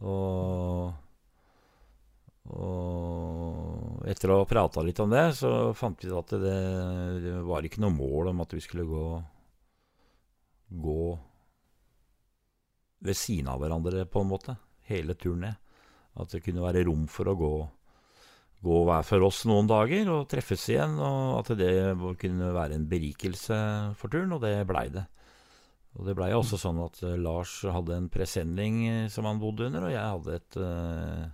Og, 0.07 0.95
og 2.53 4.07
etter 4.09 4.33
å 4.33 4.41
ha 4.41 4.49
prata 4.49 4.85
litt 4.87 5.01
om 5.03 5.13
det, 5.13 5.27
så 5.37 5.73
fant 5.77 6.01
vi 6.05 6.13
at 6.15 6.37
det, 6.41 6.59
det 7.25 7.39
var 7.45 7.67
ikke 7.67 7.83
noe 7.85 7.97
mål 7.97 8.33
om 8.33 8.45
at 8.45 8.57
vi 8.57 8.63
skulle 8.65 8.87
gå, 8.89 9.07
gå 10.87 11.07
ved 13.07 13.19
siden 13.19 13.53
av 13.53 13.61
hverandre, 13.61 14.07
på 14.09 14.23
en 14.23 14.33
måte. 14.33 14.57
Hele 14.87 15.17
turen 15.19 15.49
ned. 15.49 15.66
At 16.17 16.33
det 16.33 16.45
kunne 16.45 16.65
være 16.65 16.87
rom 16.89 17.05
for 17.13 17.29
å 17.29 17.37
gå, 17.37 17.53
gå 18.65 18.79
hver 18.89 19.05
for 19.05 19.27
oss 19.27 19.43
noen 19.49 19.69
dager 19.69 20.09
og 20.15 20.29
treffes 20.33 20.65
igjen. 20.73 20.97
Og 20.97 21.43
at 21.43 21.53
det 21.61 21.75
kunne 22.23 22.55
være 22.57 22.79
en 22.79 22.89
berikelse 22.89 23.59
for 24.01 24.13
turen, 24.13 24.33
og 24.37 24.43
det 24.45 24.57
blei 24.69 24.89
det. 24.95 25.05
Og 25.97 26.05
det 26.05 26.17
blei 26.17 26.29
også 26.37 26.59
sånn 26.61 26.79
at 26.85 27.01
uh, 27.05 27.17
Lars 27.21 27.59
hadde 27.73 27.97
en 27.97 28.11
presenning 28.13 28.83
uh, 28.85 29.09
som 29.13 29.29
han 29.29 29.41
bodde 29.41 29.71
under, 29.71 29.89
og 29.89 29.95
jeg 29.95 30.05
hadde 30.05 30.37
et, 30.37 30.59
uh, 30.61 31.25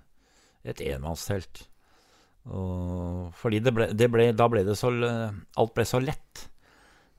et 0.70 0.82
enmannstelt. 0.92 1.64
Og 2.52 3.34
fordi 3.38 3.60
det 3.62 3.74
ble, 3.74 3.88
det 3.94 4.08
ble, 4.10 4.30
da 4.34 4.48
ble 4.50 4.64
det 4.66 4.74
så 4.78 4.90
Alt 4.90 5.74
ble 5.76 5.84
så 5.86 6.00
lett. 6.02 6.48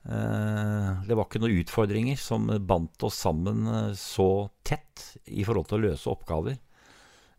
det 0.04 1.16
var 1.16 1.24
ikke 1.24 1.40
noen 1.40 1.62
utfordringer 1.62 2.18
som 2.20 2.44
bandt 2.68 3.06
oss 3.08 3.22
sammen 3.24 3.64
så 3.96 4.50
tett 4.60 5.06
i 5.32 5.46
forhold 5.48 5.70
til 5.70 5.78
å 5.78 5.84
løse 5.86 6.12
oppgaver. 6.12 6.58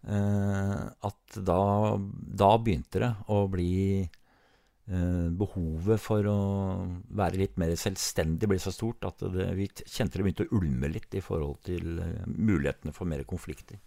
Eh, 0.06 0.82
at 1.02 1.38
da, 1.41 1.61
da, 1.98 2.52
begynte 2.61 3.02
det 3.02 3.10
å 3.34 3.40
bli 3.49 4.03
eh, 4.06 5.30
Behovet 5.34 6.02
for 6.02 6.27
å 6.30 6.41
være 7.18 7.41
litt 7.41 7.56
mer 7.57 7.73
selvstendig 7.80 8.49
ble 8.52 8.60
så 8.61 8.73
stort 8.76 9.07
at 9.10 9.26
det, 9.34 9.48
vi 9.57 9.65
kjente 9.82 10.19
det 10.19 10.27
begynte 10.27 10.45
å 10.45 10.60
ulme 10.60 10.91
litt 10.94 11.18
i 11.18 11.23
forhold 11.26 11.64
til 11.65 11.98
eh, 12.03 12.22
mulighetene 12.30 12.94
for 12.94 13.10
mer 13.10 13.26
konflikter. 13.26 13.82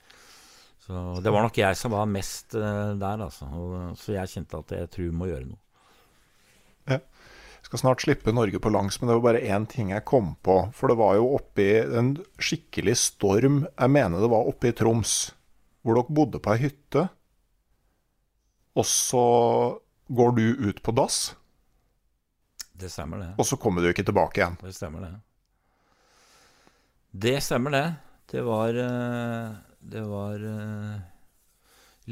Så 0.83 1.21
det 1.23 1.31
var 1.31 1.45
nok 1.45 1.59
jeg 1.61 1.79
som 1.79 1.93
var 1.93 2.11
mest 2.11 2.55
der, 2.57 3.21
altså. 3.21 3.47
Så 4.01 4.15
jeg 4.15 4.31
kjente 4.33 4.57
at 4.63 4.71
jeg 4.73 4.89
tror 4.89 5.11
vi 5.11 5.17
må 5.21 5.27
gjøre 5.29 5.51
noe. 5.51 5.59
Ja. 6.89 7.03
Jeg 7.59 7.67
skal 7.69 7.83
snart 7.83 8.01
slippe 8.07 8.33
Norge 8.33 8.57
på 8.63 8.71
langs, 8.73 8.97
men 8.97 9.11
det 9.11 9.19
var 9.19 9.27
bare 9.27 9.43
én 9.45 9.67
ting 9.69 9.91
jeg 9.93 10.07
kom 10.09 10.31
på. 10.47 10.57
For 10.73 10.89
det 10.89 10.97
var 10.97 11.19
jo 11.19 11.35
oppi 11.37 11.67
en 11.83 12.15
skikkelig 12.41 12.95
storm, 13.03 13.67
jeg 13.69 13.93
mener 13.93 14.25
det 14.25 14.31
var 14.33 14.49
oppe 14.49 14.71
i 14.71 14.79
Troms 14.79 15.19
hvor 15.83 15.99
dere 15.99 16.15
bodde 16.15 16.41
på 16.43 16.55
ei 16.55 16.63
hytte, 16.67 17.09
og 18.79 18.87
så 18.87 19.25
går 20.09 20.35
du 20.37 20.45
ut 20.69 20.83
på 20.83 20.95
dass. 20.95 21.35
Det 22.79 22.91
stemmer, 22.93 23.19
det. 23.19 23.31
Og 23.39 23.47
så 23.47 23.59
kommer 23.59 23.83
du 23.83 23.91
ikke 23.91 24.07
tilbake 24.07 24.41
igjen. 24.41 24.59
Det 24.63 24.75
stemmer, 24.77 25.03
det. 25.03 25.15
Det 27.11 27.39
stemmer, 27.43 27.75
det. 27.75 27.87
Det 28.31 28.45
var 28.47 28.77
eh, 28.77 29.55
Det 29.81 30.05
var 30.07 30.45
eh, 30.45 31.01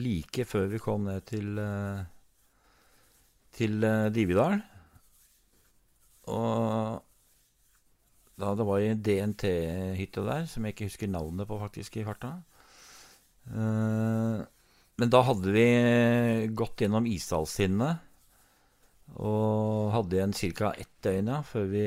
like 0.01 0.44
før 0.44 0.66
vi 0.72 0.80
kom 0.82 1.06
ned 1.06 1.26
til 1.28 1.59
eh, 1.60 2.05
til 3.56 3.80
Dividal. 4.12 4.59
Og 6.28 7.02
da 8.36 8.51
det 8.52 8.66
var 8.68 8.82
ei 8.84 8.97
DNT-hytte 9.01 10.24
der, 10.26 10.44
som 10.51 10.66
jeg 10.66 10.74
ikke 10.74 10.90
husker 10.90 11.09
navnet 11.09 11.48
på 11.48 11.56
faktisk 11.62 11.97
i 11.97 12.05
farta. 12.05 12.34
Eh, 13.51 14.44
men 14.97 15.12
da 15.12 15.23
hadde 15.28 15.52
vi 15.52 15.66
gått 16.56 16.81
gjennom 16.81 17.06
Isdalstinnet. 17.09 18.02
Og 19.23 19.93
hadde 19.94 20.16
igjen 20.18 20.35
ca. 20.59 20.73
ett 20.74 20.90
døgn 21.05 21.31
ja, 21.31 21.43
før 21.47 21.68
vi 21.70 21.85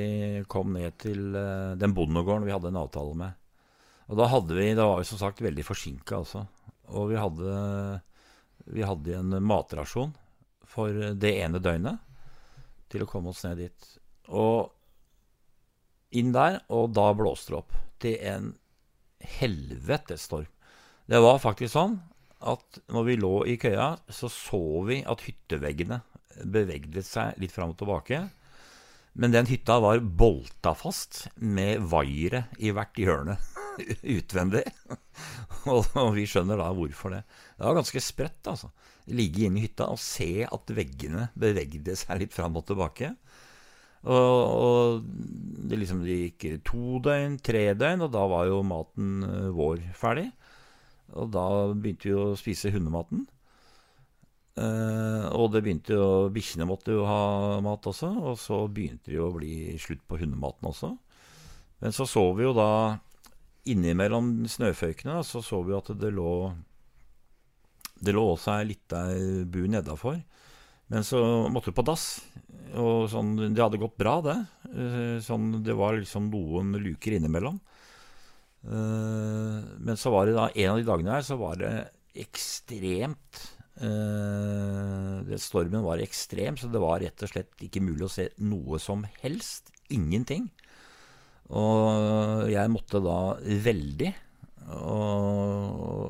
kom 0.48 0.72
ned 0.73 0.95
til 1.03 1.36
uh, 1.36 1.76
den 1.76 1.91
bondegården 1.94 2.45
vi 2.48 2.53
hadde 2.53 2.69
en 2.72 2.80
avtale 2.80 3.18
med. 3.19 3.36
Og 4.07 4.18
da 4.18 4.30
hadde 4.31 4.56
vi 4.56 4.69
Da 4.77 4.88
var 4.88 5.02
vi 5.02 5.10
som 5.10 5.19
sagt 5.19 5.44
veldig 5.44 5.65
forsinka, 5.68 6.22
altså. 6.22 6.45
Og 6.95 7.11
vi 7.11 7.19
hadde, 7.19 7.57
vi 8.72 8.86
hadde 8.88 9.18
en 9.19 9.36
matrasjon 9.45 10.15
for 10.69 11.11
det 11.19 11.34
ene 11.44 11.60
døgnet 11.61 11.99
til 12.90 13.03
å 13.03 13.10
komme 13.10 13.34
oss 13.34 13.44
ned 13.45 13.60
dit. 13.65 13.90
Og 14.30 14.72
inn 16.18 16.31
der, 16.34 16.61
og 16.73 16.94
da 16.95 17.11
blåste 17.14 17.53
det 17.53 17.60
opp 17.60 17.76
til 18.02 18.15
en 18.31 18.53
helvetes 19.40 20.26
storm. 20.30 20.49
Det 21.10 21.18
var 21.23 21.40
faktisk 21.41 21.73
sånn 21.73 21.95
at 22.45 22.77
når 22.94 23.06
vi 23.07 23.15
lå 23.18 23.34
i 23.49 23.56
køya, 23.60 23.95
så 24.14 24.30
så 24.30 24.61
vi 24.86 24.99
at 25.10 25.23
hytteveggene 25.26 26.03
bevegde 26.45 27.02
seg 27.03 27.40
litt 27.41 27.53
fram 27.56 27.73
og 27.73 27.80
tilbake. 27.80 28.19
Men 29.18 29.34
den 29.34 29.49
hytta 29.49 29.80
var 29.81 30.03
bolta 30.03 30.76
fast 30.77 31.26
med 31.41 31.81
vaiere 31.90 32.45
i 32.61 32.69
hvert 32.76 32.99
hjørne 33.02 33.40
utvendig. 34.18 34.61
og, 35.65 35.90
vi 36.14 36.27
skjønner 36.30 36.61
da 36.61 36.69
hvorfor 36.77 37.15
det. 37.15 37.23
Det 37.57 37.65
var 37.65 37.80
ganske 37.80 38.03
sprøtt, 38.06 38.44
altså. 38.53 38.69
Ligge 39.10 39.48
inne 39.48 39.57
i 39.57 39.65
hytta 39.65 39.90
og 39.90 39.98
se 40.03 40.45
at 40.45 40.76
veggene 40.77 41.31
bevegde 41.34 41.98
seg 41.98 42.22
litt 42.22 42.38
fram 42.38 42.61
og 42.61 42.68
tilbake. 42.69 43.15
Og, 44.06 44.14
og 44.14 45.10
det, 45.10 45.81
liksom, 45.81 46.06
det 46.06 46.19
gikk 46.22 46.45
to 46.69 47.02
døgn, 47.10 47.41
tre 47.41 47.72
døgn, 47.73 48.06
og 48.06 48.14
da 48.14 48.27
var 48.30 48.45
jo 48.48 48.61
maten 48.64 49.26
eh, 49.26 49.49
vår 49.57 49.81
ferdig. 49.98 50.30
Og 51.18 51.30
da 51.34 51.45
begynte 51.73 52.10
vi 52.10 52.15
å 52.18 52.31
spise 52.40 52.72
hundematen. 52.73 53.26
Eh, 54.60 55.26
og 55.38 55.53
det 55.53 55.61
begynte 55.64 55.95
jo 55.95 56.07
Bikkjene 56.34 56.68
måtte 56.68 56.95
jo 56.95 57.06
ha 57.07 57.60
mat 57.64 57.86
også, 57.88 58.10
og 58.31 58.40
så 58.41 58.64
begynte 58.68 59.14
det 59.14 59.22
å 59.22 59.31
bli 59.36 59.77
slutt 59.80 60.03
på 60.10 60.19
hundematen 60.19 60.69
også. 60.72 60.94
Men 61.80 61.95
så 61.95 62.07
så 62.10 62.26
vi 62.36 62.44
jo 62.44 62.56
da 62.57 62.72
innimellom 63.69 64.48
snøføykene 64.49 65.22
så 65.27 65.44
så 65.45 65.61
vi 65.64 65.76
at 65.77 65.91
det 65.99 66.10
lå 66.15 66.52
Det 67.99 68.14
lå 68.15 68.23
også 68.31 68.53
ei 68.57 68.68
lita 68.72 69.03
bu 69.44 69.65
nedafor. 69.68 70.22
Men 70.88 71.03
så 71.03 71.19
måtte 71.52 71.69
vi 71.69 71.76
på 71.76 71.84
dass. 71.84 72.22
Og 72.80 73.10
sånn, 73.11 73.34
det 73.53 73.60
hadde 73.60 73.80
gått 73.81 73.98
bra, 73.99 74.19
det. 74.23 74.38
Eh, 74.72 75.18
sånn, 75.22 75.60
det 75.65 75.76
var 75.76 75.98
liksom 75.98 76.30
noen 76.31 76.77
luker 76.80 77.18
innimellom. 77.18 77.60
Uh, 78.60 79.64
men 79.80 79.95
så 79.99 80.11
var 80.11 80.27
det 80.27 80.36
da 80.36 80.49
en 80.52 80.73
av 80.73 80.81
de 80.81 80.88
dagene 80.88 81.14
her 81.15 81.23
så 81.23 81.38
var 81.40 81.56
det 81.61 81.72
ekstremt 82.19 83.38
uh, 83.80 85.38
Stormen 85.40 85.86
var 85.86 86.02
ekstrem, 86.03 86.57
så 86.60 86.68
det 86.68 86.81
var 86.84 86.99
rett 86.99 87.23
og 87.23 87.31
slett 87.31 87.64
ikke 87.64 87.84
mulig 87.86 88.10
å 88.10 88.11
se 88.11 88.27
noe 88.44 88.80
som 88.84 89.06
helst. 89.23 89.72
Ingenting. 89.95 90.49
Og 91.49 92.49
jeg 92.52 92.69
måtte 92.73 93.02
da 93.02 93.19
veldig. 93.40 94.11
Og, 94.86 96.10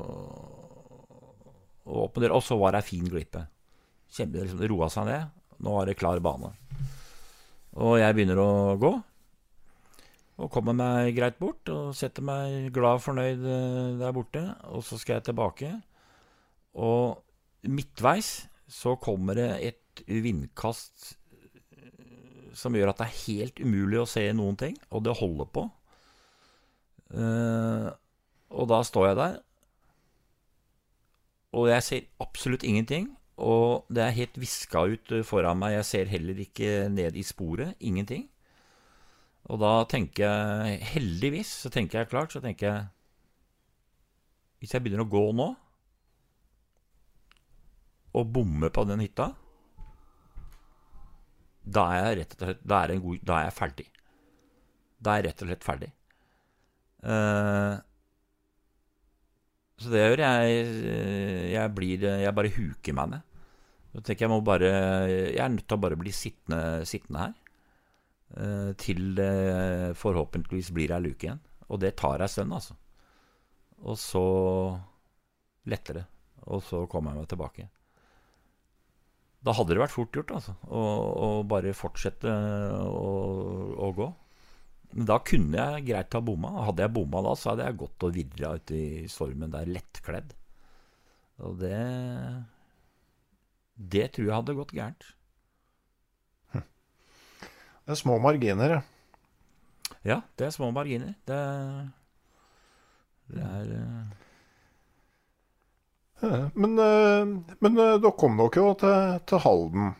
og 1.88 2.42
så 2.44 2.58
var 2.60 2.74
det 2.74 2.82
ei 2.82 2.88
fin 2.90 3.06
glippe. 3.08 3.46
Kjempe, 4.10 4.42
liksom, 4.42 4.64
roa 4.74 4.90
seg 4.92 5.08
ned. 5.08 5.30
Nå 5.64 5.76
var 5.76 5.88
det 5.88 5.96
klar 6.00 6.20
bane. 6.24 6.52
Og 7.80 7.96
jeg 8.00 8.16
begynner 8.16 8.40
å 8.42 8.50
gå. 8.80 8.92
Og 10.40 10.48
kommer 10.52 10.76
meg 10.76 11.12
greit 11.16 11.36
bort 11.40 11.68
og 11.72 11.92
setter 11.96 12.24
meg 12.24 12.70
glad 12.74 13.00
og 13.00 13.04
fornøyd 13.04 13.44
eh, 13.44 13.98
der 14.00 14.14
borte. 14.16 14.44
Og 14.72 14.84
så 14.86 14.98
skal 15.00 15.18
jeg 15.18 15.28
tilbake. 15.28 15.72
Og 16.80 17.20
midtveis 17.68 18.48
så 18.70 18.94
kommer 19.02 19.36
det 19.36 19.50
et 19.66 20.04
vindkast 20.08 21.12
eh, 21.76 22.48
som 22.56 22.76
gjør 22.76 22.94
at 22.94 23.02
det 23.02 23.10
er 23.10 23.20
helt 23.26 23.60
umulig 23.60 24.00
å 24.00 24.08
se 24.08 24.24
noen 24.36 24.56
ting, 24.60 24.78
og 24.90 25.04
det 25.04 25.18
holder 25.20 25.52
på. 25.52 25.68
Uh, 27.10 27.90
og 28.54 28.68
da 28.70 28.76
står 28.86 29.08
jeg 29.08 29.16
der, 29.18 29.32
og 31.56 31.66
jeg 31.70 31.82
ser 31.82 32.06
absolutt 32.22 32.62
ingenting. 32.66 33.10
Og 33.40 33.86
det 33.88 34.04
er 34.04 34.16
helt 34.18 34.36
viska 34.38 34.84
ut 34.92 35.12
foran 35.26 35.58
meg. 35.58 35.78
Jeg 35.78 35.88
ser 35.88 36.12
heller 36.12 36.38
ikke 36.44 36.90
ned 36.92 37.16
i 37.16 37.24
sporet. 37.26 37.74
Ingenting. 37.80 38.28
Og 39.50 39.58
da 39.58 39.72
tenker 39.90 40.26
jeg 40.26 40.80
Heldigvis 40.94 41.50
så 41.64 41.72
tenker 41.72 42.00
jeg 42.00 42.10
klart. 42.12 42.34
Så 42.34 42.42
tenker 42.44 42.66
jeg 42.68 42.88
Hvis 44.62 44.74
jeg 44.76 44.84
begynner 44.84 45.06
å 45.06 45.10
gå 45.10 45.24
nå, 45.34 45.50
og 48.10 48.32
bomme 48.34 48.66
på 48.74 48.82
den 48.90 49.04
hytta, 49.04 49.28
da 51.62 51.84
er 51.94 52.00
jeg 52.00 52.16
rett 52.18 52.32
og 52.34 52.40
slett 52.42 52.64
Da 52.66 52.80
er, 52.82 52.96
god, 53.04 53.20
da 53.22 53.36
er 53.38 53.46
jeg 53.46 53.56
ferdig. 53.56 53.86
Da 54.98 55.12
er 55.12 55.20
jeg 55.20 55.28
rett 55.28 55.44
og 55.44 55.50
slett 55.50 55.66
ferdig. 55.66 55.90
Uh, 57.00 57.78
så 59.80 59.88
det 59.88 60.02
gjør 60.02 60.20
jeg 60.20 60.56
Jeg 61.54 61.72
blir 61.72 62.02
Jeg 62.20 62.34
bare 62.36 62.52
huker 62.52 62.96
meg 62.98 63.14
ned. 63.14 63.28
Så 63.94 64.02
tenker 64.04 64.26
jeg 64.26 64.32
må 64.34 64.42
bare 64.44 64.72
Jeg 65.08 65.40
er 65.40 65.54
nødt 65.54 65.66
til 65.66 65.78
å 65.78 65.84
bare 65.86 65.98
bli 65.98 66.12
sittende, 66.14 66.84
sittende 66.88 67.24
her. 67.24 67.38
Uh, 68.30 68.70
til 68.78 69.16
det 69.18 69.96
forhåpentligvis 69.98 70.70
blir 70.76 70.94
ei 70.94 71.02
luke 71.02 71.26
igjen. 71.26 71.42
Og 71.70 71.80
det 71.82 71.96
tar 71.98 72.22
ei 72.22 72.30
stund, 72.30 72.54
altså. 72.54 72.76
Og 73.80 73.98
så 73.98 74.24
letter 75.70 76.00
det. 76.00 76.06
Og 76.50 76.62
så 76.64 76.84
kommer 76.90 77.12
jeg 77.12 77.22
meg 77.22 77.30
tilbake. 77.30 77.68
Da 79.40 79.54
hadde 79.56 79.72
det 79.72 79.80
vært 79.80 79.94
fort 79.94 80.16
gjort, 80.16 80.34
altså. 80.36 80.54
Å 80.68 81.28
bare 81.48 81.76
fortsette 81.76 82.32
å, 82.90 83.12
å 83.80 83.92
gå. 83.96 84.08
Men 84.90 85.06
da 85.06 85.20
kunne 85.22 85.66
jeg 85.76 85.86
greit 85.88 86.16
ha 86.16 86.20
bomma. 86.24 86.50
Hadde 86.66 86.84
jeg 86.84 86.94
bomma 86.96 87.22
da, 87.24 87.36
så 87.38 87.52
hadde 87.52 87.68
jeg 87.68 87.78
gått 87.84 88.06
og 88.06 88.16
virra 88.16 88.54
ute 88.58 88.76
i 88.76 89.06
stormen 89.10 89.52
der 89.54 89.70
lettkledd. 89.70 90.34
Og 91.46 91.56
det 91.62 91.78
Det 93.80 94.10
tror 94.12 94.26
jeg 94.26 94.34
hadde 94.34 94.58
gått 94.58 94.74
gærent. 94.76 95.06
Det 97.90 97.96
er 97.96 97.98
små 98.04 98.20
marginer, 98.22 98.76
ja. 98.76 98.80
Ja, 100.06 100.20
det 100.38 100.46
er 100.46 100.52
små 100.54 100.68
marginer. 100.70 101.16
Det, 101.26 101.38
det 103.34 103.42
er 103.42 103.72
uh... 103.74 104.04
Men, 106.54 106.76
uh, 106.78 107.56
men 107.58 107.80
uh, 107.80 107.96
da 107.98 108.12
kom 108.14 108.38
dere 108.38 108.62
jo 108.62 108.70
til, 108.78 109.18
til 109.26 109.42
Halden. 109.42 109.90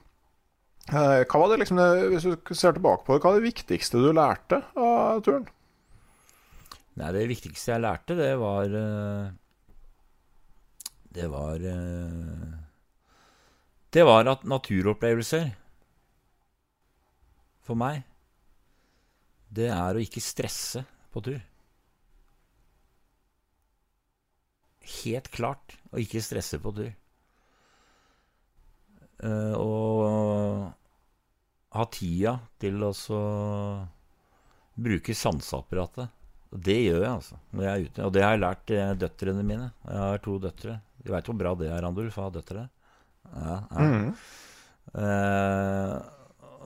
Eh, 0.91 1.23
hva 1.23 1.39
var 1.39 1.53
det 1.53 1.61
liksom, 1.61 1.79
Hvis 2.11 2.25
du 2.27 2.55
ser 2.57 2.75
tilbake 2.75 3.05
på 3.07 3.15
det, 3.15 3.23
hva 3.23 3.31
var 3.31 3.39
det 3.39 3.51
viktigste 3.51 4.01
du 4.03 4.11
lærte 4.17 4.63
av 4.75 5.21
turen? 5.23 5.47
Nei, 6.99 7.13
Det 7.15 7.29
viktigste 7.31 7.75
jeg 7.75 7.85
lærte, 7.85 8.17
det 8.19 8.33
var 8.41 8.75
eh, 8.81 9.31
Det 11.15 11.29
var 11.31 11.63
eh, 11.63 12.51
Det 13.95 14.07
var 14.07 14.33
at 14.35 14.43
naturopplevelser 14.43 15.51
for 17.71 17.79
meg, 17.79 18.03
det 19.51 19.71
er 19.71 19.97
å 19.97 20.03
ikke 20.03 20.23
stresse 20.23 20.83
på 21.15 21.23
tur. 21.27 21.39
Helt 25.01 25.31
klart 25.31 25.79
å 25.95 26.03
ikke 26.03 26.23
stresse 26.25 26.59
på 26.63 26.75
tur. 26.75 26.91
og 29.21 30.73
ha 31.77 31.85
tida 31.93 32.33
til 32.59 32.83
å 32.83 32.93
bruke 34.81 35.15
sanseapparatet. 35.15 36.11
Det 36.51 36.79
gjør 36.81 37.03
jeg, 37.05 37.11
altså, 37.13 37.37
når 37.55 37.67
jeg 37.67 37.73
er 37.73 37.85
ute. 37.85 38.07
Og 38.07 38.15
det 38.15 38.23
har 38.25 38.33
jeg 38.35 38.43
lært 38.43 38.73
eh, 38.75 38.95
døtrene 38.99 39.45
mine. 39.47 39.69
Jeg 39.85 40.01
har 40.03 40.23
to 40.25 40.39
døtre. 40.43 40.81
Du 40.99 41.13
veit 41.15 41.29
hvor 41.31 41.37
bra 41.39 41.53
det 41.61 41.69
er, 41.71 41.83
Randulf, 41.85 42.17
å 42.19 42.25
ha 42.27 42.33
døtre? 42.35 42.65
Ja, 43.31 43.59
ja. 43.71 43.85
Mm. 43.85 44.09
Eh, 45.05 45.95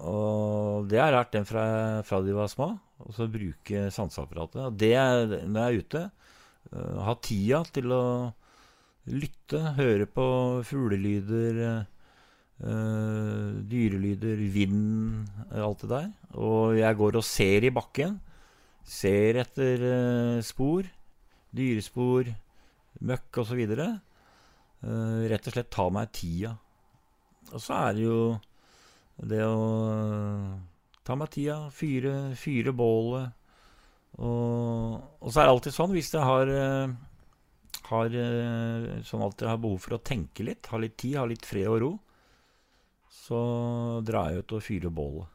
og 0.04 0.88
det 0.90 1.00
har 1.00 1.10
jeg 1.10 1.16
lært 1.16 1.32
dem 1.34 1.46
fra, 1.48 1.64
fra 2.04 2.20
de 2.24 2.34
var 2.36 2.50
små. 2.52 2.74
Og 3.04 3.16
så 3.16 3.28
bruke 3.30 3.88
sanseapparatet. 3.92 4.60
Og 4.68 4.76
det 4.80 4.94
når 5.48 5.58
jeg 5.60 5.64
er 5.64 5.84
ute, 5.84 6.02
uh, 6.72 7.00
ha 7.08 7.16
tida 7.24 7.62
til 7.74 7.92
å 7.94 8.04
lytte, 9.10 9.60
høre 9.78 10.06
på 10.08 10.26
fuglelyder. 10.68 11.60
Uh, 12.64 13.60
dyrelyder, 13.66 14.40
vind, 14.54 15.26
alt 15.50 15.84
det 15.84 15.90
der. 15.90 16.08
Og 16.38 16.78
jeg 16.78 17.00
går 17.00 17.18
og 17.20 17.26
ser 17.26 17.66
i 17.66 17.74
bakken. 17.74 18.18
Ser 18.84 19.40
etter 19.42 19.84
uh, 19.88 20.38
spor. 20.44 20.88
Dyrespor, 21.54 22.30
møkk 23.04 23.42
osv. 23.42 23.60
Uh, 23.74 25.22
rett 25.30 25.48
og 25.48 25.56
slett 25.56 25.72
ta 25.72 25.88
meg 25.92 26.12
tida. 26.14 26.54
Og 27.52 27.60
så 27.60 27.76
er 27.88 27.96
det 27.96 28.06
jo 28.06 28.18
det 29.22 29.42
å 29.46 29.58
ta 31.04 31.16
meg 31.18 31.32
tida, 31.34 31.58
fyre, 31.74 32.14
fyre 32.38 32.72
bålet. 32.74 33.34
Og, 34.14 34.94
og, 35.20 35.28
så 35.28 35.40
er 35.40 35.46
det 35.46 35.52
alltid 35.52 35.74
sånn, 35.74 35.94
hvis 35.94 36.12
jeg 36.14 36.24
har, 36.24 36.50
har 37.90 38.16
sånn 39.06 39.24
alltid 39.26 39.48
har 39.50 39.62
behov 39.62 39.78
for 39.82 39.96
å 39.96 40.02
tenke 40.06 40.46
litt, 40.46 40.70
ha 40.70 40.80
litt 40.80 40.96
tid, 41.00 41.18
ha 41.18 41.26
litt 41.28 41.46
fred 41.46 41.70
og 41.70 41.80
ro, 41.82 41.92
så 43.14 43.40
drar 44.06 44.32
jeg 44.32 44.44
ut 44.44 44.56
og 44.56 44.64
fyrer 44.64 44.94
bålet. 44.94 45.30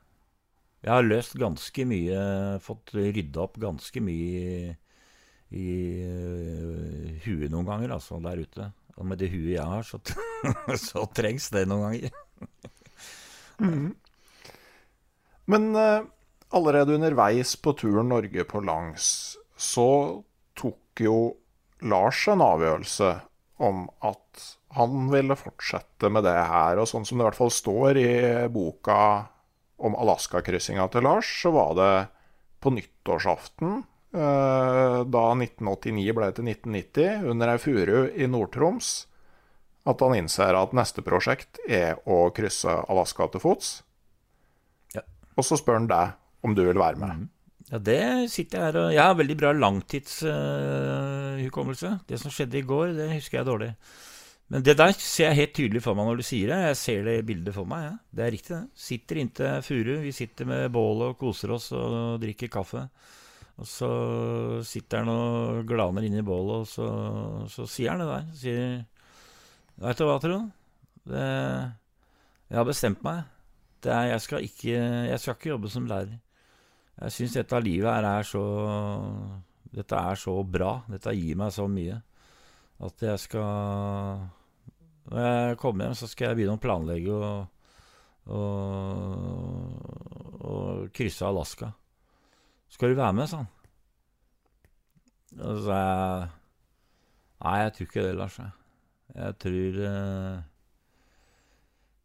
Jeg 0.80 0.94
har 0.96 1.04
løst 1.04 1.36
ganske 1.36 1.86
mye, 1.88 2.20
fått 2.64 2.94
rydda 2.96 3.42
opp 3.44 3.58
ganske 3.60 4.04
mye 4.04 4.28
i, 4.32 4.70
i 5.60 5.68
huet 7.26 7.52
noen 7.52 7.68
ganger, 7.68 7.98
altså, 7.98 8.20
der 8.24 8.40
ute. 8.40 8.70
Og 8.96 9.08
med 9.08 9.20
det 9.20 9.32
huet 9.32 9.58
jeg 9.58 9.66
har, 9.66 9.84
så, 9.84 10.00
så 10.88 11.04
trengs 11.16 11.50
det 11.56 11.66
noen 11.68 11.90
ganger. 11.90 12.16
Mm. 13.60 13.90
Men 15.50 15.70
uh, 15.76 16.06
allerede 16.50 16.96
underveis 16.98 17.56
på 17.62 17.74
turen 17.78 18.12
Norge 18.12 18.46
på 18.46 18.62
langs, 18.66 19.38
så 19.58 19.90
tok 20.58 21.04
jo 21.04 21.18
Lars 21.90 22.28
en 22.28 22.44
avgjørelse 22.44 23.12
om 23.60 23.86
at 24.06 24.46
han 24.78 25.10
ville 25.12 25.36
fortsette 25.40 26.12
med 26.12 26.24
det 26.28 26.36
her. 26.36 26.80
Og 26.80 26.88
sånn 26.90 27.06
som 27.08 27.18
det 27.18 27.26
i 27.26 27.28
hvert 27.30 27.40
fall 27.40 27.54
står 27.54 28.00
i 28.00 28.10
boka 28.54 29.00
om 29.80 29.96
Alaska-kryssinga 29.96 30.88
til 30.92 31.06
Lars, 31.08 31.30
så 31.42 31.52
var 31.56 31.76
det 31.80 31.94
på 32.60 32.72
nyttårsaften 32.76 33.78
eh, 33.80 34.98
da 35.08 35.26
1989 35.36 36.16
ble 36.18 36.32
til 36.36 36.50
1990, 36.52 37.30
under 37.32 37.54
ei 37.54 37.62
furu 37.64 38.00
i 38.12 38.28
Nord-Troms, 38.28 38.92
at 39.88 40.02
han 40.04 40.12
innser 40.18 40.58
at 40.60 40.74
neste 40.76 41.02
prosjekt 41.06 41.60
er 41.68 41.96
å 42.10 42.30
krysse 42.36 42.72
Alaska 42.92 43.28
til 43.32 43.42
fots. 43.44 43.84
Ja. 44.96 45.02
Og 45.38 45.44
så 45.48 45.56
spør 45.60 45.78
han 45.80 45.92
deg 45.92 46.06
om 46.46 46.52
du 46.56 46.62
vil 46.66 46.80
være 46.80 46.98
med. 47.00 47.10
Mm. 47.16 47.28
Ja, 47.70 47.78
det 47.86 48.02
sitter 48.34 48.58
jeg 48.58 48.66
her 48.66 48.78
og 48.82 48.88
Jeg 48.96 49.06
har 49.06 49.20
veldig 49.20 49.38
bra 49.38 49.50
langtidshukommelse. 49.54 51.90
Uh, 51.94 52.00
det 52.10 52.18
som 52.22 52.32
skjedde 52.34 52.58
i 52.58 52.66
går, 52.66 52.88
det 52.98 53.14
husker 53.14 53.38
jeg 53.40 53.50
dårlig. 53.50 53.72
Men 54.50 54.60
det 54.66 54.76
der 54.80 54.92
ser 54.98 55.28
jeg 55.28 55.40
helt 55.44 55.54
tydelig 55.54 55.82
for 55.86 55.94
meg 55.98 56.06
når 56.10 56.18
du 56.18 56.26
sier 56.26 56.48
det. 56.50 56.60
Jeg 56.72 56.78
ser 56.80 57.00
det 57.06 57.28
bildet 57.28 57.54
for 57.54 57.66
meg. 57.70 57.82
Ja. 57.86 57.94
Det 58.10 58.24
er 58.26 58.34
riktig, 58.34 58.54
det. 58.56 58.66
Sitter 58.74 59.16
inntil 59.22 59.62
furu. 59.66 59.96
Vi 60.02 60.12
sitter 60.18 60.46
med 60.50 60.74
bålet 60.74 61.06
og 61.12 61.20
koser 61.22 61.50
oss 61.54 61.68
og 61.78 62.18
drikker 62.24 62.50
kaffe. 62.50 62.82
Og 63.60 63.66
så 63.68 63.92
sitter 64.66 64.98
han 65.04 65.10
og 65.14 65.68
glaner 65.70 66.02
inn 66.08 66.18
i 66.18 66.26
bålet, 66.26 66.64
og 66.64 66.68
så, 66.72 66.88
så 67.52 67.68
sier 67.70 67.92
han 67.94 68.02
det 68.02 68.10
der. 68.10 68.26
Sier 68.40 68.82
Veit 69.80 70.00
du 70.00 70.06
hva, 70.08 70.18
Trond? 70.20 70.50
Jeg 71.10 72.58
har 72.58 72.68
bestemt 72.68 73.04
meg. 73.06 73.22
Er, 73.86 74.10
jeg, 74.12 74.24
skal 74.26 74.44
ikke, 74.44 74.74
jeg 75.08 75.20
skal 75.24 75.38
ikke 75.38 75.54
jobbe 75.54 75.72
som 75.72 75.88
lærer. 75.88 76.18
Jeg 77.00 77.16
syns 77.16 77.38
dette 77.38 77.62
livet 77.64 77.88
her 77.88 78.08
er 78.10 78.28
så 78.28 78.44
Dette 79.72 79.96
er 79.96 80.20
så 80.20 80.34
bra. 80.44 80.74
Dette 80.90 81.14
gir 81.16 81.40
meg 81.40 81.54
så 81.56 81.70
mye. 81.72 82.02
At 82.84 83.06
jeg 83.06 83.22
skal 83.24 84.28
når 85.10 85.26
jeg 85.26 85.58
kommer 85.58 85.86
hjem, 85.86 85.96
så 85.98 86.08
skal 86.10 86.28
jeg 86.28 86.38
begynne 86.38 86.58
å 86.60 86.62
planlegge 86.62 87.14
og, 87.16 87.40
og, 88.30 88.50
og 90.46 90.92
krysse 90.94 91.26
Alaska. 91.26 91.72
Skal 92.70 92.94
du 92.94 93.00
være 93.00 93.16
med, 93.18 93.32
sa 93.32 93.40
han. 93.42 93.50
Og 95.40 95.48
så 95.48 95.64
sa 95.66 95.80
jeg 95.80 96.28
Nei, 97.40 97.56
jeg 97.64 97.72
tror 97.72 97.86
ikke 97.88 98.02
det, 98.04 98.16
Lars. 98.20 98.36
Jeg 98.36 98.59
tror 99.42 99.80
eh, 99.90 100.42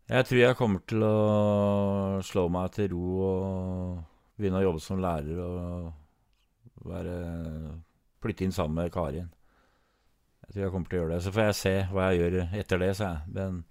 Jeg 0.08 0.28
tror 0.28 0.40
jeg 0.40 0.58
kommer 0.58 0.84
til 0.88 1.04
å 1.04 1.14
slå 2.24 2.48
meg 2.52 2.72
til 2.76 2.90
ro 2.92 3.04
og 3.28 4.38
begynne 4.38 4.60
å 4.60 4.66
jobbe 4.66 4.82
som 4.82 5.02
lærer 5.02 5.40
og 5.44 6.84
være 6.84 7.18
flytte 8.24 8.46
inn 8.46 8.56
sammen 8.56 8.80
med 8.80 8.92
Karin. 8.92 9.30
Jeg 10.44 10.52
tror 10.52 10.64
jeg 10.64 10.72
kommer 10.74 10.90
til 10.90 10.98
å 10.98 11.02
gjøre 11.02 11.14
det. 11.14 11.22
Så 11.24 11.32
får 11.32 11.46
jeg 11.48 11.60
se 11.60 11.74
hva 11.92 12.08
jeg 12.10 12.20
gjør 12.20 12.58
etter 12.60 12.82
det, 12.82 12.90
sa 12.98 13.10
jeg. 13.12 13.32
Men 13.36 13.62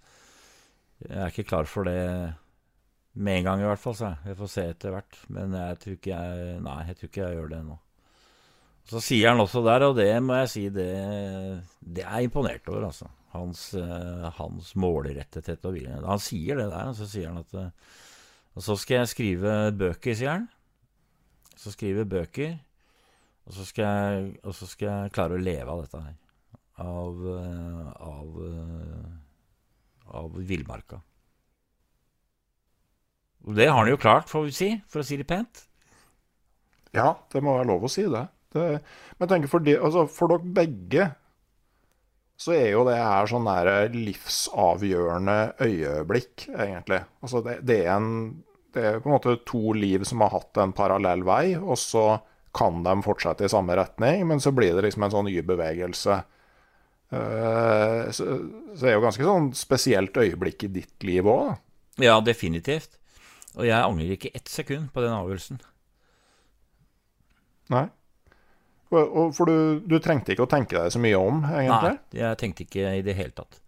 jeg 1.04 1.20
er 1.20 1.32
ikke 1.32 1.46
klar 1.50 1.70
for 1.70 1.86
det 1.90 2.00
med 3.14 3.38
en 3.38 3.48
gang, 3.48 3.62
i 3.62 3.68
hvert 3.68 3.82
fall. 3.82 3.96
sa 3.98 4.12
jeg. 4.12 4.30
Jeg 4.30 4.38
får 4.40 4.52
se 4.54 4.66
etter 4.72 4.94
hvert. 4.94 5.18
Men 5.36 5.58
jeg 5.58 5.80
tror 5.82 5.98
ikke 5.98 6.14
jeg 6.20 6.60
Nei, 6.64 6.78
jeg 6.88 6.98
tror 6.98 7.10
ikke 7.10 7.24
jeg 7.24 7.38
gjør 7.38 7.52
det 7.54 7.60
nå. 7.68 7.78
Så 8.90 9.00
sier 9.00 9.30
han 9.30 9.40
også 9.40 9.62
der, 9.64 9.86
og 9.86 9.96
det 9.96 10.10
må 10.20 10.36
jeg 10.42 10.50
si, 10.52 10.64
det, 10.68 10.90
det 11.80 12.02
er 12.04 12.18
jeg 12.20 12.28
imponert 12.28 12.66
over, 12.68 12.90
altså. 12.90 13.08
Hans, 13.34 13.66
uh, 13.74 14.30
hans 14.38 14.72
målrettethet 14.78 15.64
og 15.66 15.76
vilje. 15.76 16.00
Han 16.06 16.22
sier 16.22 16.60
det 16.60 16.68
der, 16.70 16.90
og 16.92 16.98
så 16.98 17.08
sier 17.10 17.32
han 17.32 17.40
at 17.42 17.56
uh, 17.58 17.94
Og 18.54 18.62
så 18.62 18.76
skal 18.78 19.00
jeg 19.00 19.10
skrive 19.10 19.54
bøker, 19.74 20.14
sier 20.14 20.36
han. 20.36 20.44
Så 21.58 21.74
skrive 21.74 22.06
bøker. 22.06 22.54
Og 23.44 23.56
så, 23.56 23.66
jeg, 23.76 24.28
og 24.46 24.54
så 24.56 24.68
skal 24.70 24.88
jeg 24.88 25.14
klare 25.16 25.36
å 25.36 25.42
leve 25.42 25.72
av 25.72 25.82
dette 25.82 26.04
her. 26.04 26.14
Av 26.84 27.26
uh, 27.26 27.90
av, 28.06 28.38
av 30.22 30.38
villmarka. 30.46 31.02
Og 33.44 33.56
det 33.58 33.68
har 33.68 33.76
han 33.82 33.90
jo 33.90 34.00
klart, 34.00 34.30
får 34.30 34.46
vi 34.46 34.56
si, 34.56 34.70
for 34.88 35.02
å 35.02 35.06
si 35.06 35.18
det 35.20 35.26
pent. 35.28 35.66
Ja, 36.94 37.10
det 37.32 37.42
må 37.44 37.58
være 37.58 37.68
lov 37.72 37.84
å 37.84 37.90
si 37.92 38.06
det. 38.08 38.24
det 38.54 38.64
men 38.70 39.26
jeg 39.26 39.32
tenker 39.32 39.52
for, 39.52 39.66
de, 39.66 39.76
altså 39.76 40.06
for 40.10 40.32
dere 40.32 40.54
begge 40.56 41.08
så 42.36 42.54
er 42.56 42.68
jo 42.72 42.82
det 42.88 42.96
her 42.98 43.28
sånn 43.30 43.46
der 43.46 43.94
livsavgjørende 43.94 45.38
øyeblikk, 45.62 46.48
egentlig. 46.50 47.04
Altså 47.22 47.42
det, 47.44 47.60
det, 47.68 47.80
er 47.86 47.94
en, 47.94 48.12
det 48.74 48.86
er 48.88 49.00
på 49.00 49.10
en 49.10 49.16
måte 49.16 49.36
to 49.46 49.74
liv 49.78 50.06
som 50.08 50.24
har 50.24 50.34
hatt 50.34 50.60
en 50.62 50.74
parallell 50.76 51.22
vei, 51.26 51.54
og 51.56 51.78
så 51.80 52.18
kan 52.54 52.82
de 52.86 52.94
fortsette 53.06 53.46
i 53.46 53.50
samme 53.50 53.76
retning, 53.78 54.26
men 54.30 54.42
så 54.42 54.52
blir 54.54 54.74
det 54.76 54.86
liksom 54.88 55.06
en 55.06 55.14
sånn 55.14 55.28
ny 55.30 55.40
bevegelse. 55.46 56.20
Uh, 57.14 58.10
så, 58.14 58.26
så 58.74 58.80
det 58.80 58.90
er 58.90 58.96
jo 58.96 59.04
ganske 59.04 59.26
sånn 59.26 59.48
spesielt 59.58 60.18
øyeblikk 60.18 60.66
i 60.66 60.72
ditt 60.80 61.06
liv 61.06 61.26
òg. 61.30 61.54
Ja, 62.02 62.18
definitivt. 62.24 62.96
Og 63.54 63.68
jeg 63.68 63.78
angrer 63.78 64.16
ikke 64.16 64.32
ett 64.34 64.50
sekund 64.50 64.90
på 64.94 65.02
den 65.04 65.14
avgjørelsen. 65.14 65.60
Nei. 67.74 67.86
For 69.36 69.50
du, 69.50 69.56
du, 69.84 69.98
trengte 70.02 70.34
ikke 70.34 70.46
å 70.46 70.50
tenke 70.50 70.76
deg 70.78 70.92
så 70.94 71.02
mye 71.02 71.18
om, 71.18 71.42
egentlig? 71.48 71.94
Nei, 71.96 72.20
jeg 72.20 72.40
tenkte 72.40 72.66
ikke 72.66 72.94
i 72.98 73.02
det 73.06 73.16
hele 73.18 73.36
tatt. 73.36 73.60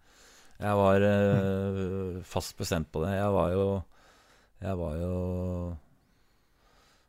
Jeg 0.57 0.77
var 0.79 1.03
mm. 1.03 2.23
fast 2.25 2.55
bestemt 2.57 2.89
på 2.93 3.03
det. 3.03 3.13
Jeg 3.17 3.33
var 3.35 3.51
jo 3.53 3.67
Jeg 4.63 4.79
var 4.79 4.95
jo 4.97 5.17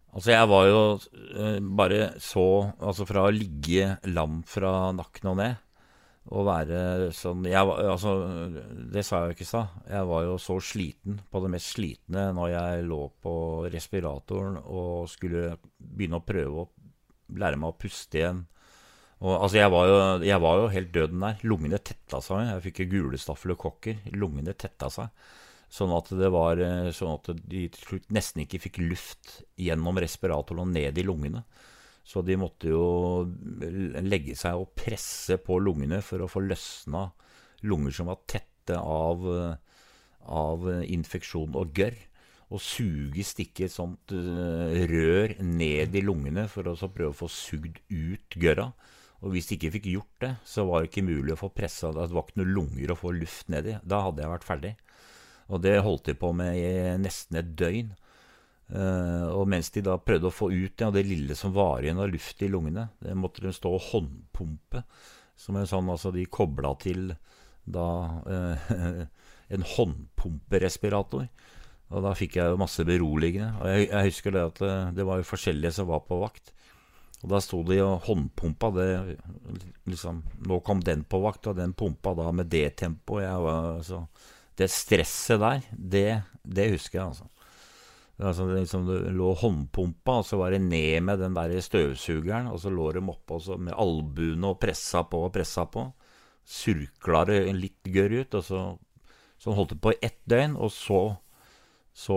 Altså, 0.08 0.32
jeg 0.32 0.48
var 0.50 0.66
jo 0.68 0.82
uh, 0.98 1.56
bare 1.78 2.10
så 2.20 2.44
Altså, 2.76 3.06
fra 3.08 3.24
å 3.28 3.32
ligge 3.32 3.94
lam 4.12 4.42
fra 4.48 4.90
nakken 4.96 5.32
og 5.32 5.40
ned 5.40 5.64
å 6.28 6.42
være 6.44 7.08
sånn 7.16 7.46
jeg, 7.48 7.60
Altså, 7.88 8.14
det 8.92 9.04
sa 9.06 9.22
jeg 9.22 9.30
jo 9.30 9.36
ikke 9.36 9.46
i 9.46 9.48
stad. 9.48 9.76
Jeg 9.88 10.08
var 10.10 10.26
jo 10.26 10.34
så 10.42 10.58
sliten, 10.60 11.20
på 11.30 11.40
det 11.44 11.52
mest 11.54 11.72
slitne, 11.72 12.26
når 12.36 12.50
jeg 12.52 12.82
lå 12.88 13.00
på 13.24 13.34
respiratoren 13.72 14.58
og 14.60 15.08
skulle 15.08 15.54
begynne 15.78 16.20
å 16.20 16.26
prøve 16.28 16.64
å 16.64 16.68
lære 17.28 17.58
meg 17.60 17.72
å 17.72 17.78
puste 17.80 18.20
igjen. 18.20 18.46
Og, 19.18 19.32
altså, 19.34 19.58
jeg 19.58 19.72
var, 19.74 19.88
jo, 19.90 19.98
jeg 20.28 20.42
var, 20.44 20.60
jo, 20.60 20.70
helt 20.72 20.92
døden 20.94 21.24
der. 21.24 21.40
Lungene 21.50 21.80
tetta 21.82 22.20
seg. 22.22 22.44
Jeg 22.52 22.64
fikk 22.68 22.84
gule 22.92 23.54
kokker. 23.58 24.02
Lungene 24.14 24.54
tetta 24.54 24.90
seg. 24.94 25.10
Sånn 25.68 25.92
at 25.92 26.08
det 26.16 26.30
var 26.32 26.60
eh, 26.64 26.90
sånn 26.96 27.18
at 27.18 27.32
de 27.50 27.66
til 27.74 27.82
slutt 27.84 28.12
nesten 28.14 28.44
ikke 28.44 28.62
fikk 28.62 28.78
luft 28.80 29.42
gjennom 29.60 29.98
respiratoren 30.00 30.62
og 30.62 30.70
ned 30.72 30.96
i 30.96 31.04
lungene. 31.04 31.42
Så 32.08 32.22
de 32.24 32.38
måtte 32.40 32.70
jo 32.70 33.26
legge 34.00 34.32
seg 34.38 34.56
og 34.56 34.72
presse 34.78 35.36
på 35.44 35.58
lungene 35.60 36.00
for 36.00 36.24
å 36.24 36.30
få 36.30 36.40
løsna 36.46 37.10
lunger 37.68 37.92
som 37.92 38.08
var 38.08 38.22
tette 38.30 38.78
av, 38.78 39.26
av 40.24 40.68
infeksjon 40.88 41.58
og 41.58 41.74
gørr. 41.76 41.98
Og 42.48 42.62
suge, 42.64 43.24
stikke 43.28 43.66
et 43.66 43.74
sånt 43.74 44.14
uh, 44.16 44.72
rør 44.88 45.34
ned 45.44 45.96
i 45.98 46.04
lungene 46.04 46.46
for 46.48 46.70
å 46.70 46.76
prøve 46.88 47.12
å 47.12 47.18
få 47.18 47.28
sugd 47.32 47.82
ut 47.92 48.38
gørra. 48.40 48.70
Og 49.18 49.34
hvis 49.34 49.50
de 49.50 49.58
ikke 49.58 49.72
fikk 49.74 49.88
gjort 49.92 50.22
det, 50.22 50.32
så 50.46 50.64
var 50.68 50.80
det 50.80 50.92
ikke 50.92 51.08
mulig 51.08 51.34
å 51.34 51.40
få 51.40 51.50
pressa 51.50 51.90
Det 51.92 52.06
var 52.14 52.24
ikke 52.24 52.40
noen 52.40 52.54
lunger 52.54 52.92
å 52.94 52.98
få 52.98 53.12
luft 53.16 53.50
ned 53.52 53.66
i. 53.66 53.78
Da 53.82 54.04
hadde 54.06 54.22
jeg 54.22 54.32
vært 54.32 54.46
ferdig. 54.46 54.74
Og 55.48 55.62
det 55.64 55.78
holdt 55.84 56.10
de 56.10 56.14
på 56.20 56.30
med 56.36 56.56
i 56.60 56.70
nesten 57.00 57.40
et 57.40 57.50
døgn. 57.58 57.92
Uh, 58.68 59.32
og 59.32 59.46
mens 59.48 59.70
de 59.72 59.80
da 59.84 59.96
prøvde 59.96 60.28
å 60.28 60.34
få 60.34 60.50
ut 60.52 60.82
ja, 60.84 60.90
det 60.92 61.06
lille 61.08 61.36
som 61.38 61.54
var 61.56 61.80
igjen 61.80 62.00
av 62.04 62.10
luft 62.12 62.42
i 62.44 62.50
lungene, 62.52 62.90
det 63.00 63.14
måtte 63.16 63.40
de 63.46 63.52
stå 63.56 63.72
og 63.72 63.86
håndpumpe. 63.90 64.84
Som 65.38 65.56
en 65.56 65.68
sånn, 65.70 65.88
altså 65.88 66.12
De 66.12 66.26
kobla 66.28 66.74
til 66.82 67.14
da 67.68 67.88
uh, 68.28 68.68
en 69.54 69.64
håndpumperespirator. 69.74 71.28
Og 71.88 72.04
da 72.04 72.12
fikk 72.16 72.36
jeg 72.36 72.60
masse 72.60 72.84
beroligende. 72.84 73.54
Og 73.62 73.70
jeg, 73.72 73.88
jeg, 73.88 74.10
husker 74.10 74.34
det 74.34 74.44
at 74.50 74.60
det, 74.60 74.72
eh, 74.72 74.94
det 74.98 75.06
var 75.08 75.20
jo 75.20 75.28
forskjellige 75.30 75.74
som 75.78 75.88
var 75.88 76.04
på 76.08 76.20
vakt. 76.20 76.52
Og 77.22 77.32
da 77.32 77.40
sto 77.42 77.62
de 77.66 77.80
og 77.82 78.04
håndpumpa. 78.06 78.70
Det, 78.76 78.88
liksom, 79.90 80.20
nå 80.46 80.60
kom 80.66 80.82
den 80.84 81.02
på 81.08 81.22
vakt, 81.24 81.48
og 81.50 81.58
den 81.58 81.74
pumpa 81.78 82.14
da 82.18 82.28
med 82.34 82.50
det 82.52 82.76
tempoet. 82.78 83.26
Altså, 83.26 84.04
det 84.58 84.70
stresset 84.70 85.42
der, 85.42 85.64
det, 85.72 86.06
det 86.44 86.70
husker 86.76 87.00
jeg, 87.00 87.08
altså. 87.08 87.28
Altså, 88.18 88.48
det, 88.50 88.60
liksom, 88.64 88.86
det 88.86 89.14
lå 89.14 89.30
håndpumpa, 89.38 90.20
og 90.20 90.26
så 90.26 90.38
var 90.40 90.54
det 90.54 90.62
ned 90.66 91.04
med 91.06 91.22
den 91.22 91.36
der 91.36 91.54
støvsugeren. 91.62 92.50
Og 92.52 92.60
så 92.62 92.70
lå 92.70 92.90
de 92.94 93.02
oppå 93.02 93.40
med 93.56 93.76
albuene 93.78 94.52
og 94.52 94.60
pressa 94.62 95.04
på 95.06 95.24
og 95.26 95.32
pressa 95.34 95.66
på. 95.70 95.86
Surkla 96.48 97.24
det 97.28 97.40
litt 97.56 97.90
gørr 97.94 98.20
ut. 98.22 98.38
og 98.38 98.44
så, 98.44 98.62
så 99.38 99.54
holdt 99.54 99.74
det 99.76 99.82
på 99.82 99.94
i 99.94 100.02
ett 100.02 100.20
døgn, 100.26 100.56
og 100.58 100.70
så, 100.74 101.02
så 101.98 102.16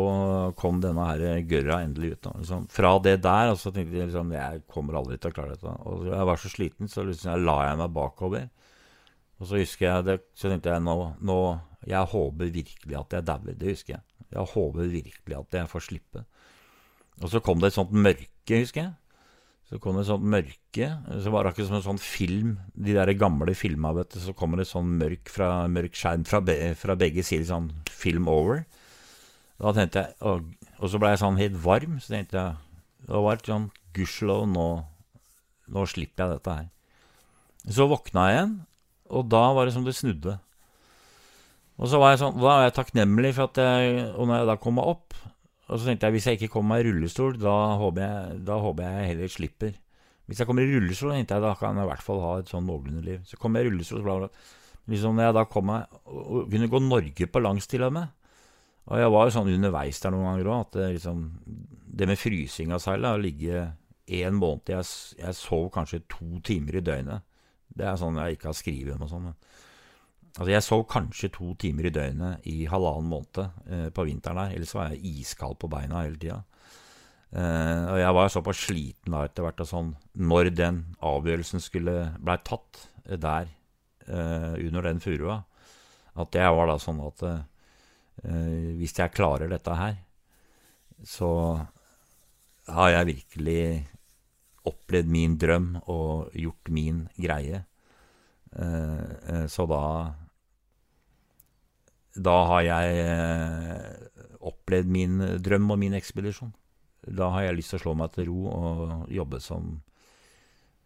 kom 0.60 0.78
denne 0.84 1.08
her 1.08 1.42
gørra 1.50 1.80
endelig 1.82 2.14
ut. 2.14 2.28
Liksom. 2.38 2.68
Fra 2.70 2.92
det 3.02 3.16
der 3.24 3.56
så 3.58 3.72
tenkte 3.74 3.98
jeg 3.98 4.12
liksom, 4.12 4.34
jeg 4.36 4.62
kommer 4.70 5.00
aldri 5.00 5.18
til 5.18 5.32
å 5.32 5.34
klare 5.34 5.56
dette. 5.56 5.74
Og 5.90 6.06
jeg 6.06 6.28
var 6.30 6.42
så 6.42 6.52
sliten, 6.54 6.92
så 6.92 7.06
liksom, 7.08 7.32
jeg 7.32 7.46
la 7.48 7.56
jeg 7.66 7.80
meg 7.80 7.96
bakover. 7.96 8.46
Og 9.42 9.50
så 9.50 9.58
husker 9.58 9.88
jeg 9.88 10.06
det, 10.06 10.18
så 10.38 10.52
tenkte 10.52 10.70
jeg 10.70 10.86
nå, 10.86 10.96
nå 11.26 11.38
Jeg 11.90 12.12
håper 12.12 12.52
virkelig 12.54 12.98
at 13.00 13.16
jeg 13.18 13.26
dauer. 13.26 13.56
Det 13.58 13.72
husker 13.74 13.96
jeg. 13.96 14.04
Jeg 14.30 14.50
håper 14.54 14.92
virkelig 14.92 15.38
at 15.40 15.58
jeg 15.58 15.70
får 15.72 15.86
slippe. 15.88 16.22
Og 17.22 17.32
så 17.32 17.42
kom 17.42 17.62
det 17.62 17.72
et 17.72 17.78
sånt 17.80 17.96
mørke, 17.96 18.60
husker 18.62 18.84
jeg. 18.84 18.94
Så 19.72 19.80
kom 19.82 19.98
det 19.98 20.04
et 20.04 20.12
sånt 20.12 20.28
mørke. 20.30 20.92
Så 21.26 21.34
var 21.34 21.42
det 21.42 21.56
akkurat 21.56 21.72
som 21.72 21.80
en 21.80 21.88
sånn 21.88 22.04
film. 22.04 22.54
De 22.78 22.94
der 22.94 23.14
gamle 23.18 23.58
filma, 23.58 23.96
vet 23.98 24.14
du. 24.14 24.20
Så 24.22 24.38
kommer 24.38 24.62
det 24.62 24.70
sånn 24.70 24.94
mørk, 25.02 25.26
fra, 25.34 25.66
mørk 25.72 25.98
skjerm 25.98 26.28
fra, 26.30 26.44
be, 26.46 26.76
fra, 26.78 27.00
begge 27.02 27.26
sider. 27.26 27.50
Sånn 27.50 27.72
film 27.90 28.30
over. 28.30 28.62
Da 29.62 29.74
tenkte 29.78 30.06
jeg 30.06 30.16
Og, 30.26 30.52
og 30.80 30.90
så 30.90 31.00
ble 31.02 31.14
jeg 31.14 31.22
sånn 31.22 31.40
helt 31.40 31.58
varm. 31.64 32.00
Så 32.02 32.16
tenkte 32.16 32.40
jeg 32.40 33.08
Det 33.08 33.24
var 33.26 33.38
et 33.38 33.50
sånn 33.50 33.70
Gudskjelov, 33.92 34.46
nå, 34.48 34.68
nå 35.76 35.82
slipper 35.92 36.24
jeg 36.24 36.38
dette 36.38 36.54
her. 36.56 36.68
Så 37.76 37.90
våkna 37.92 38.30
jeg 38.30 38.38
igjen, 38.38 38.54
og 39.12 39.26
da 39.28 39.42
var 39.52 39.68
det 39.68 39.74
som 39.76 39.84
det 39.84 39.98
snudde. 39.98 40.38
Og 41.76 41.90
så 41.92 42.00
var 42.00 42.14
jeg 42.14 42.22
sånn, 42.22 42.38
da 42.38 42.46
var 42.46 42.64
jeg 42.64 42.76
takknemlig 42.78 43.34
for 43.36 43.50
at 43.50 43.60
jeg 43.60 44.06
Og 44.14 44.30
når 44.30 44.42
jeg 44.42 44.48
da 44.52 44.56
kom 44.62 44.78
meg 44.78 44.88
opp 44.92 45.18
Og 45.68 45.76
så 45.76 45.88
tenkte 45.88 46.08
jeg 46.08 46.16
hvis 46.16 46.28
jeg 46.30 46.40
ikke 46.40 46.54
kommer 46.56 46.76
meg 46.76 46.86
i 46.86 46.88
rullestol, 46.90 47.36
da 47.42 47.56
håper 47.82 48.06
jeg, 48.06 48.40
da 48.48 48.58
håper 48.64 48.88
jeg 48.88 49.12
heller 49.12 49.36
slipper. 49.36 49.76
Hvis 50.28 50.40
jeg 50.40 50.48
kommer 50.48 50.64
i 50.64 50.72
rullestol, 50.72 51.14
tenkte 51.16 51.38
jeg 51.38 51.44
da 51.44 51.54
kan 51.60 51.80
jeg 51.80 51.88
i 51.88 51.92
hvert 51.92 52.04
fall 52.06 52.20
ha 52.24 52.34
et 52.40 52.52
sånn 52.52 52.68
noenlunde 52.68 53.04
liv. 53.04 53.22
Så 53.28 53.40
kom 53.40 53.56
jeg 53.56 53.68
i 53.68 53.70
rullestol, 53.70 54.02
så 54.02 54.08
bla, 54.08 54.18
bla. 54.24 54.30
Liksom 54.92 55.16
når 55.16 55.30
jeg 55.30 55.38
da 55.38 55.46
kom 55.52 55.68
meg 55.70 55.96
og 56.12 56.50
kunne 56.52 56.72
gå 56.72 56.82
Norge 56.84 57.28
på 57.32 57.44
langs 57.44 57.72
til 57.72 57.84
og 57.88 57.96
med. 57.96 58.12
Og 58.90 58.98
jeg 58.98 59.12
var 59.14 59.28
jo 59.28 59.34
sånn 59.36 59.52
underveis 59.54 60.02
der 60.02 60.14
noen 60.14 60.28
ganger 60.30 60.50
òg, 60.50 60.64
at 60.66 60.78
det, 60.80 60.88
liksom, 60.98 61.26
det 62.00 62.08
med 62.10 62.20
frysing 62.20 62.74
av 62.74 62.82
seilet, 62.84 63.14
å 63.14 63.22
ligge 63.22 63.68
en 64.12 64.38
måned 64.40 64.72
jeg, 64.74 64.88
jeg 65.22 65.38
sov 65.38 65.70
kanskje 65.76 66.02
to 66.12 66.42
timer 66.46 66.80
i 66.80 66.86
døgnet. 66.86 67.28
Det 67.72 67.86
er 67.88 68.00
sånn 68.00 68.18
jeg 68.20 68.36
ikke 68.36 68.50
har 68.50 68.58
skrevet 68.58 68.96
om 68.98 69.06
og 69.06 69.12
sånn. 69.12 69.28
Altså, 70.32 70.50
jeg 70.52 70.64
sov 70.66 70.86
kanskje 70.92 71.32
to 71.36 71.54
timer 71.60 71.88
i 71.88 71.94
døgnet 71.94 72.48
i 72.48 72.64
halvannen 72.72 73.12
måned 73.12 73.42
eh, 73.44 73.88
på 73.94 74.06
vinteren 74.08 74.42
der. 74.42 74.56
Ellers 74.56 74.74
var 74.76 74.92
jeg 74.92 75.22
iskald 75.22 75.60
på 75.60 75.70
beina 75.72 76.04
hele 76.06 76.20
tida. 76.20 76.40
Eh, 77.32 77.84
og 77.92 78.00
jeg 78.00 78.16
var 78.18 78.32
såpass 78.32 78.66
sliten 78.66 79.16
da 79.16 79.26
etter 79.28 79.46
hvert. 79.46 79.64
Og 79.64 79.70
sånn, 79.70 79.94
når 80.20 80.52
den 80.56 80.82
avgjørelsen 81.04 81.64
skulle 81.64 81.96
blei 82.20 82.38
tatt 82.48 82.86
eh, 83.06 83.20
der 83.20 83.52
eh, 84.08 84.56
under 84.66 84.88
den 84.88 85.04
furua, 85.04 85.42
at 86.20 86.36
jeg 86.36 86.56
var 86.58 86.72
da 86.72 86.78
sånn 86.80 87.00
at 87.08 87.24
eh, 87.28 87.44
hvis 88.22 88.94
jeg 89.00 89.14
klarer 89.16 89.50
dette 89.50 89.76
her, 89.76 89.96
så 91.02 91.32
har 92.70 92.90
jeg 92.94 93.10
virkelig 93.10 93.64
opplevd 94.70 95.10
min 95.10 95.38
drøm 95.42 95.70
og 95.90 96.30
gjort 96.38 96.70
min 96.70 97.08
greie. 97.18 97.64
Eh, 98.54 99.46
så 99.50 99.66
da 99.70 99.84
da 102.12 102.34
har 102.50 102.62
jeg 102.66 103.04
eh, 103.08 104.34
opplevd 104.44 104.90
min 104.92 105.20
drøm 105.40 105.72
og 105.72 105.80
min 105.80 105.96
ekspedisjon. 105.96 106.52
Da 107.08 107.30
har 107.32 107.48
jeg 107.48 107.56
lyst 107.58 107.74
til 107.74 107.80
å 107.80 107.84
slå 107.86 107.94
meg 107.98 108.12
til 108.14 108.28
ro 108.28 108.42
og 108.52 109.12
jobbe 109.12 109.40
som, 109.42 109.78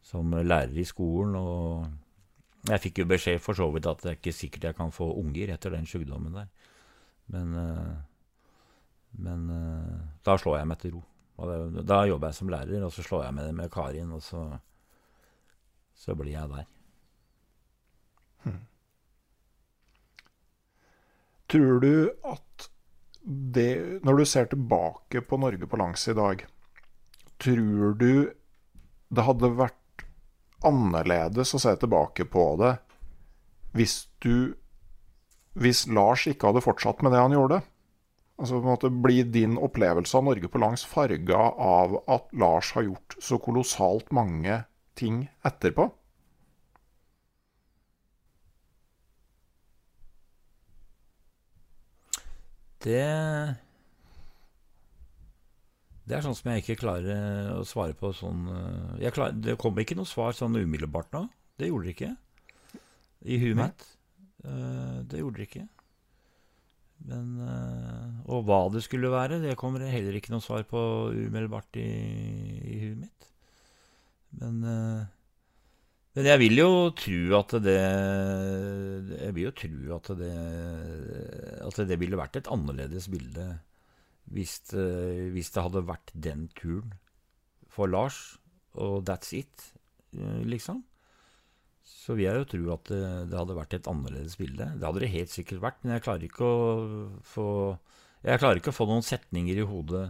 som 0.06 0.36
lærer 0.38 0.78
i 0.78 0.86
skolen. 0.86 1.34
Og 1.36 2.70
jeg 2.70 2.84
fikk 2.84 3.02
jo 3.02 3.10
beskjed 3.10 3.42
for 3.42 3.58
så 3.58 3.68
vidt 3.74 3.90
at 3.90 4.06
det 4.06 4.12
er 4.12 4.20
ikke 4.20 4.36
sikkert 4.38 4.70
jeg 4.70 4.78
kan 4.78 4.94
få 4.94 5.10
unger 5.18 5.56
etter 5.56 5.74
den 5.74 5.90
sykdommen 5.90 6.38
der. 6.38 6.48
Men, 7.34 7.56
eh, 7.56 7.96
men 9.26 9.50
eh, 9.50 9.98
da 10.26 10.38
slår 10.38 10.60
jeg 10.60 10.70
meg 10.70 10.80
til 10.82 10.96
ro. 10.96 11.04
Og 11.36 11.82
da 11.84 12.06
jobber 12.08 12.32
jeg 12.32 12.38
som 12.38 12.52
lærer, 12.52 12.86
og 12.86 12.94
så 12.96 13.04
slår 13.04 13.26
jeg 13.26 13.36
med 13.36 13.58
med 13.58 13.72
Karin, 13.72 14.14
og 14.16 14.24
så, 14.24 14.46
så 15.96 16.16
blir 16.16 16.32
jeg 16.32 16.52
der. 16.54 16.70
Hmm. 18.46 18.62
Tror 21.52 21.80
du 21.84 21.94
at 22.24 22.70
det 23.26 24.04
Når 24.06 24.18
du 24.20 24.26
ser 24.26 24.46
tilbake 24.46 25.22
på 25.26 25.38
Norge 25.42 25.66
på 25.66 25.78
langs 25.82 26.08
i 26.08 26.14
dag, 26.14 26.44
tror 27.42 27.96
du 27.98 28.30
det 29.10 29.26
hadde 29.26 29.50
vært 29.58 30.06
annerledes 30.66 31.56
å 31.56 31.62
se 31.62 31.74
tilbake 31.82 32.28
på 32.30 32.44
det 32.62 32.76
hvis 33.76 34.06
du 34.24 34.56
Hvis 35.56 35.86
Lars 35.88 36.26
ikke 36.28 36.52
hadde 36.52 36.64
fortsatt 36.66 37.02
med 37.06 37.16
det 37.16 37.22
han 37.24 37.36
gjorde? 37.36 37.62
Altså 38.36 38.58
på 38.58 38.66
en 38.66 38.74
måte 38.74 38.92
Blir 38.92 39.28
din 39.32 39.56
opplevelse 39.58 40.18
av 40.20 40.26
Norge 40.28 40.50
på 40.52 40.60
langs 40.60 40.84
farga 40.88 41.40
av 41.56 42.02
at 42.12 42.28
Lars 42.36 42.74
har 42.76 42.88
gjort 42.90 43.16
så 43.24 43.40
kolossalt 43.40 44.12
mange 44.16 44.64
ting 45.00 45.30
etterpå? 45.48 45.88
Det 52.86 53.06
Det 56.06 56.14
er 56.14 56.22
sånn 56.22 56.36
som 56.38 56.52
jeg 56.52 56.62
ikke 56.62 56.82
klarer 56.84 57.56
å 57.56 57.64
svare 57.66 57.96
på 57.98 58.12
sånn 58.14 58.44
eh, 59.02 59.10
klar, 59.16 59.32
Det 59.34 59.56
kom 59.58 59.80
ikke 59.82 59.98
noe 59.98 60.06
svar 60.06 60.36
sånn 60.38 60.60
umiddelbart 60.60 61.10
nå. 61.16 61.24
Det 61.58 61.72
gjorde 61.72 61.88
det 61.88 61.96
ikke. 61.96 62.12
I 63.26 63.40
huet 63.42 63.58
mitt. 63.58 63.88
Uh, 64.46 65.02
det 65.10 65.22
gjorde 65.22 65.42
det 65.42 65.48
ikke. 65.50 65.66
Men 67.10 67.34
uh, 67.42 68.22
Og 68.32 68.46
hva 68.48 68.62
det 68.74 68.86
skulle 68.86 69.12
være, 69.12 69.42
det 69.44 69.58
kommer 69.60 69.84
heller 69.90 70.16
ikke 70.16 70.34
noe 70.34 70.44
svar 70.46 70.64
på 70.70 70.80
umiddelbart 71.12 71.82
i, 71.82 71.90
i 72.72 72.80
huet 72.86 73.02
mitt. 73.04 73.30
Men 74.40 74.64
uh, 74.64 75.04
men 76.16 76.30
jeg 76.30 76.40
vil 76.40 76.62
jo 76.62 76.70
tro 76.96 77.18
at 77.42 77.54
det 77.60 77.80
Jeg 79.20 79.34
vil 79.36 79.50
jo 79.50 79.56
tro 79.60 79.96
at 79.98 80.12
det 80.16 80.36
At 81.66 81.82
det 81.90 81.98
ville 82.00 82.20
vært 82.20 82.40
et 82.40 82.48
annerledes 82.48 83.10
bilde 83.12 83.50
hvis, 84.26 84.60
det, 84.72 84.86
hvis 85.36 85.52
det 85.54 85.62
hadde 85.62 85.84
vært 85.86 86.12
den 86.18 86.48
turen 86.58 86.96
for 87.70 87.86
Lars, 87.92 88.40
og 88.74 89.04
that's 89.06 89.34
it, 89.38 89.68
eh, 90.18 90.42
liksom. 90.48 90.80
Så 91.86 92.18
vil 92.18 92.28
jeg 92.28 92.42
jo 92.42 92.50
tro 92.50 92.74
at 92.76 92.90
det, 92.90 93.06
det 93.32 93.38
hadde 93.38 93.58
vært 93.58 93.78
et 93.78 93.88
annerledes 93.90 94.38
bilde. 94.40 94.68
Det 94.74 94.88
hadde 94.88 95.04
det 95.04 95.14
helt 95.14 95.34
sikkert 95.34 95.64
vært, 95.64 95.80
men 95.84 95.96
jeg 95.96 96.06
klarer 96.06 96.28
ikke 96.28 96.46
å 96.50 96.60
få 97.26 97.48
Jeg 98.26 98.42
klarer 98.42 98.62
ikke 98.62 98.74
å 98.74 98.78
få 98.80 98.88
noen 98.90 99.06
setninger 99.06 99.62
i 99.62 99.68
hodet 99.70 100.06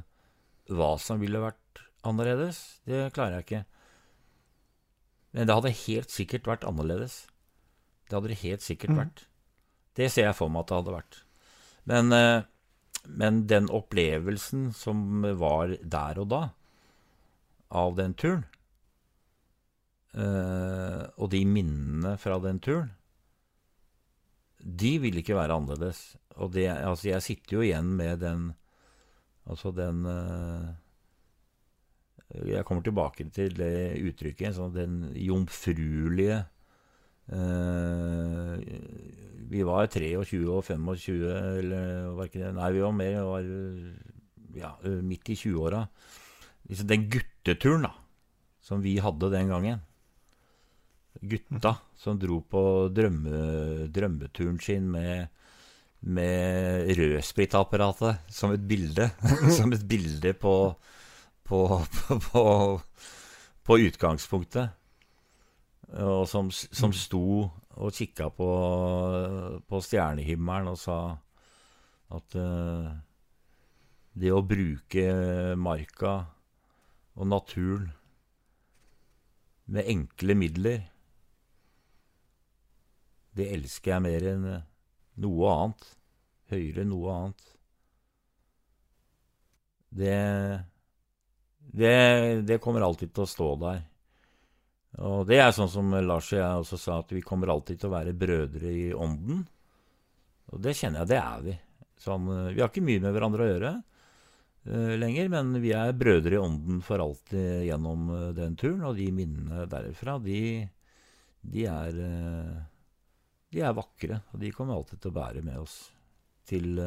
hva 0.72 0.96
som 1.02 1.20
ville 1.22 1.42
vært 1.44 1.84
annerledes. 2.08 2.62
Det 2.88 3.10
klarer 3.16 3.40
jeg 3.40 3.46
ikke. 3.46 3.64
Men 5.36 5.50
det 5.50 5.56
hadde 5.58 5.78
helt 5.84 6.14
sikkert 6.14 6.48
vært 6.48 6.68
annerledes. 6.68 7.26
Det 8.08 8.16
hadde 8.16 8.32
det 8.32 8.42
helt 8.44 8.64
sikkert 8.64 8.94
mm. 8.94 9.00
vært. 9.02 9.24
Det 10.00 10.10
ser 10.12 10.30
jeg 10.30 10.38
for 10.38 10.52
meg 10.52 10.64
at 10.64 10.72
det 10.72 10.78
hadde 10.80 10.96
vært. 10.96 11.18
Men, 11.92 12.12
eh, 12.16 12.46
men, 13.06 13.42
den 13.52 13.68
opplevelsen 13.74 14.70
som 14.76 15.26
var 15.40 15.76
der 15.82 16.22
og 16.22 16.30
da, 16.32 16.42
av 17.76 17.98
den 18.00 18.16
turen, 18.18 18.46
eh, 18.46 18.55
og 20.16 21.28
de 21.34 21.42
minnene 21.44 22.14
fra 22.22 22.38
den 22.40 22.62
turen, 22.64 22.94
de 24.66 24.94
vil 25.04 25.20
ikke 25.20 25.36
være 25.36 25.58
annerledes. 25.58 26.16
Og 26.42 26.54
det, 26.56 26.70
altså 26.72 27.10
jeg 27.10 27.26
sitter 27.26 27.58
jo 27.58 27.66
igjen 27.66 27.92
med 28.00 28.24
den 28.24 28.54
Altså 29.46 29.70
den 29.78 30.06
uh, 30.10 30.74
jeg 32.50 32.66
kommer 32.66 32.84
tilbake 32.84 33.28
til 33.30 33.54
det 33.60 34.02
uttrykket. 34.02 34.56
Sånn 34.58 34.74
den 34.74 34.96
jomfruelige 35.22 36.40
uh, 37.30 38.58
Vi 39.52 39.62
var 39.68 39.92
23 39.94 40.42
og 40.50 40.64
25, 40.66 41.28
eller 41.62 42.10
var 42.18 42.30
ikke 42.30 42.42
det 42.42 42.54
Nei, 42.58 42.72
vi 42.74 42.84
var 42.84 42.96
mer 42.98 43.20
var, 43.30 43.52
ja, 44.58 44.74
midt 45.06 45.30
i 45.30 45.38
20-åra. 45.38 45.86
Liksom 46.66 46.90
den 46.90 47.06
gutteturen 47.14 47.86
da, 47.86 47.94
som 48.66 48.82
vi 48.82 48.98
hadde 48.98 49.30
den 49.30 49.54
gangen. 49.54 49.86
Gutta 51.30 51.76
som 52.00 52.20
dro 52.20 52.42
på 52.42 52.62
drømme, 52.94 53.88
drømmeturen 53.94 54.60
sin 54.62 54.92
med 54.92 55.32
med 56.06 56.92
rødsprittapparatet 57.00 58.28
som 58.30 58.52
et 58.54 58.62
bilde. 58.70 59.08
som 59.58 59.74
et 59.74 59.88
bilde 59.90 60.36
på 60.38 60.54
på, 61.46 61.86
på, 62.32 62.44
på 63.64 63.78
utgangspunktet. 63.80 64.70
Og 66.02 66.26
som, 66.30 66.50
som 66.52 66.94
sto 66.96 67.26
og 67.76 67.94
kikka 67.94 68.32
på, 68.34 68.50
på, 69.68 69.82
stjernehimmelen 69.84 70.72
og 70.72 70.80
sa 70.82 70.98
at 72.16 72.38
uh, 72.40 72.90
det 74.16 74.32
å 74.34 74.42
bruke 74.48 75.06
marka 75.60 76.16
og 77.16 77.30
naturen 77.30 77.92
med 79.70 79.88
enkle 79.92 80.36
midler, 80.38 80.84
det 83.36 83.50
elsker 83.56 83.96
jeg 83.96 84.06
mer 84.06 84.30
enn 84.32 84.48
noe 85.24 85.52
annet. 85.52 85.90
Høyere 86.54 86.84
enn 86.84 86.92
noe 86.94 87.18
annet. 87.20 87.52
Det 89.96 90.16
det, 91.76 92.42
det, 92.42 92.62
kommer 92.64 92.86
alltid 92.86 93.12
til 93.14 93.26
å 93.26 93.30
stå 93.30 93.50
der. 93.60 93.82
Og 95.04 95.26
det 95.28 95.42
er 95.44 95.52
sånn 95.56 95.72
som 95.72 95.90
Lars 96.06 96.30
og 96.32 96.40
jeg 96.40 96.62
også 96.62 96.80
sa, 96.80 97.00
at 97.02 97.12
vi 97.12 97.24
kommer 97.26 97.52
alltid 97.52 97.82
til 97.82 97.90
å 97.90 97.96
være 97.98 98.14
brødre 98.16 98.72
i 98.72 98.86
ånden. 98.94 99.42
Og 100.54 100.62
det 100.64 100.76
kjenner 100.78 101.04
jeg, 101.04 101.12
det 101.12 101.20
er 101.20 101.44
vi. 101.44 101.56
Sånn, 102.06 102.30
eh, 102.32 102.54
vi 102.54 102.64
har 102.64 102.72
ikke 102.72 102.86
mye 102.86 103.02
med 103.04 103.16
hverandre 103.16 103.44
å 103.44 103.50
gjøre 103.50 103.72
uh, 103.76 104.94
lenger, 105.00 105.30
men 105.34 105.52
vi 105.64 105.74
er 105.76 105.96
brødre 105.98 106.38
i 106.38 106.40
ånden 106.40 106.80
for 106.86 107.04
alltid 107.04 107.66
gjennom 107.68 108.08
uh, 108.14 108.30
den 108.38 108.56
turen. 108.60 108.86
Og 108.88 108.96
de 109.00 109.10
minnene 109.16 109.66
derfra, 109.72 110.16
de, 110.24 110.40
de, 111.42 111.68
er, 111.72 112.00
uh, 112.00 112.64
de 113.56 113.64
er 113.64 113.76
vakre. 113.76 114.22
Og 114.34 114.42
de 114.42 114.54
kommer 114.56 114.76
alltid 114.76 115.02
til 115.02 115.14
å 115.14 115.16
bære 115.16 115.44
med 115.46 115.62
oss 115.62 115.78
til, 116.50 116.82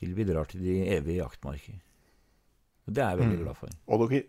til 0.00 0.14
vi 0.16 0.28
drar 0.28 0.48
til 0.50 0.64
de 0.64 0.78
evige 0.96 1.20
jaktmarker. 1.20 1.82
Det 2.84 3.00
er 3.00 3.14
jeg 3.14 3.20
veldig 3.22 3.36
mm. 3.36 3.44
glad 3.44 3.58
for. 3.60 3.76
Og 3.92 4.02
dere, 4.04 4.22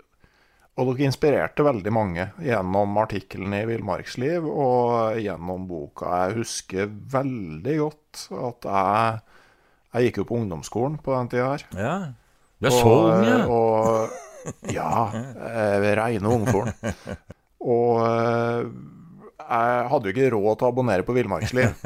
og 0.75 0.91
dere 0.91 1.07
inspirerte 1.07 1.65
veldig 1.65 1.93
mange 1.95 2.27
gjennom 2.43 2.99
artiklene 2.99 3.61
i 3.63 3.69
Villmarksliv 3.69 4.47
og 4.47 5.19
gjennom 5.23 5.67
boka. 5.69 6.11
Jeg 6.25 6.37
husker 6.41 6.91
veldig 7.15 7.77
godt 7.79 8.25
at 8.49 8.69
jeg, 8.71 9.39
jeg 9.95 10.09
gikk 10.09 10.21
jo 10.21 10.27
på 10.29 10.39
ungdomsskolen 10.41 10.99
på 11.03 11.15
den 11.15 11.31
tida 11.31 11.49
her. 11.53 11.65
Ja. 11.79 11.95
Du 12.59 12.69
er 12.69 12.75
så 12.75 12.91
ung, 12.95 13.25
ja. 13.27 13.39
Og, 13.51 14.19
ja. 14.71 14.91
Reine 15.99 16.31
ungforen. 16.31 16.75
Og 17.65 17.97
jeg 19.45 19.89
hadde 19.91 20.09
jo 20.09 20.13
ikke 20.15 20.29
råd 20.33 20.57
til 20.59 20.67
å 20.67 20.71
abonnere 20.73 21.05
på 21.05 21.15
Villmarksliv. 21.15 21.83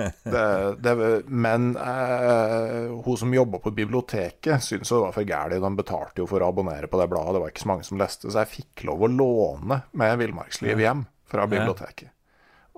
men 1.46 1.70
eh, 1.80 2.94
hun 3.06 3.20
som 3.20 3.34
jobba 3.36 3.62
på 3.64 3.74
biblioteket, 3.76 4.64
syntes 4.64 4.94
det 4.94 5.02
var 5.04 5.16
for 5.16 5.28
gæli. 5.28 5.60
De 5.64 5.74
betalte 5.80 6.24
jo 6.24 6.30
for 6.30 6.44
å 6.44 6.52
abonnere 6.54 6.90
på 6.92 7.02
det 7.02 7.10
bladet, 7.12 7.36
det 7.36 7.44
var 7.44 7.54
ikke 7.54 7.66
så 7.66 7.74
mange 7.74 7.88
som 7.88 8.00
leste. 8.00 8.30
Så 8.30 8.44
jeg 8.44 8.54
fikk 8.54 8.86
lov 8.90 9.04
å 9.06 9.12
låne 9.12 9.82
med 9.92 10.16
Villmarksliv 10.24 10.86
hjem 10.86 11.04
fra 11.30 11.50
biblioteket. 11.50 12.14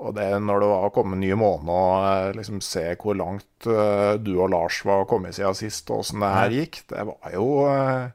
Og 0.01 0.15
det 0.17 0.31
når 0.41 0.63
det 0.63 0.69
var 0.71 0.87
å 0.87 0.93
komme 0.95 1.19
nye 1.21 1.37
måneder, 1.37 1.69
og 1.71 2.05
eh, 2.09 2.37
liksom 2.39 2.61
se 2.65 2.87
hvor 3.01 3.17
langt 3.19 3.67
uh, 3.69 4.17
du 4.17 4.33
og 4.39 4.49
Lars 4.53 4.79
var 4.87 5.05
kommet 5.09 5.37
siden 5.37 5.57
sist, 5.57 5.91
og 5.93 6.01
åssen 6.01 6.23
det 6.23 6.31
her 6.33 6.55
gikk, 6.57 6.81
det 6.89 7.05
var 7.05 7.35
jo 7.35 7.45
uh, 7.69 8.09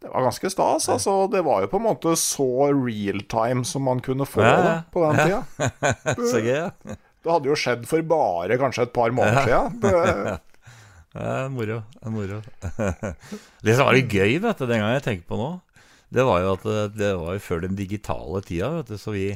det 0.00 0.08
var 0.08 0.24
ganske 0.24 0.50
stas. 0.50 0.88
altså. 0.88 1.14
Det 1.32 1.42
var 1.44 1.64
jo 1.64 1.70
på 1.70 1.76
en 1.80 1.86
måte 1.90 2.14
så 2.16 2.48
real 2.72 3.20
time 3.28 3.64
som 3.68 3.84
man 3.84 4.00
kunne 4.04 4.26
få 4.28 4.44
ja, 4.44 4.52
det 4.64 4.76
på 4.94 5.02
den 5.04 5.18
tida. 5.20 5.40
så 6.32 6.40
gøy, 6.40 6.54
ja. 6.56 6.70
Det 7.20 7.28
hadde 7.28 7.50
jo 7.50 7.56
skjedd 7.58 7.82
for 7.88 8.06
bare 8.08 8.56
kanskje 8.60 8.86
et 8.88 8.94
par 8.96 9.12
måneder 9.12 9.44
siden. 9.44 9.76
Det... 9.82 10.38
Moro. 11.56 11.80
moro. 12.06 12.38
det 13.66 13.74
som 13.74 13.88
var 13.88 13.96
litt 13.96 14.12
gøy 14.14 14.38
vet 14.40 14.60
du, 14.62 14.64
den 14.70 14.78
gangen 14.78 14.94
jeg 14.94 15.04
tenker 15.08 15.26
på 15.26 15.40
nå, 15.40 15.48
det 16.14 16.22
var 16.26 16.44
jo 16.44 16.52
at 16.54 16.66
det 16.94 17.10
var 17.18 17.34
jo 17.34 17.42
før 17.42 17.64
den 17.66 17.76
digitale 17.78 18.40
tida. 18.46 18.70
vet 18.78 18.94
du, 18.94 18.96
Så 18.98 19.12
vi, 19.12 19.26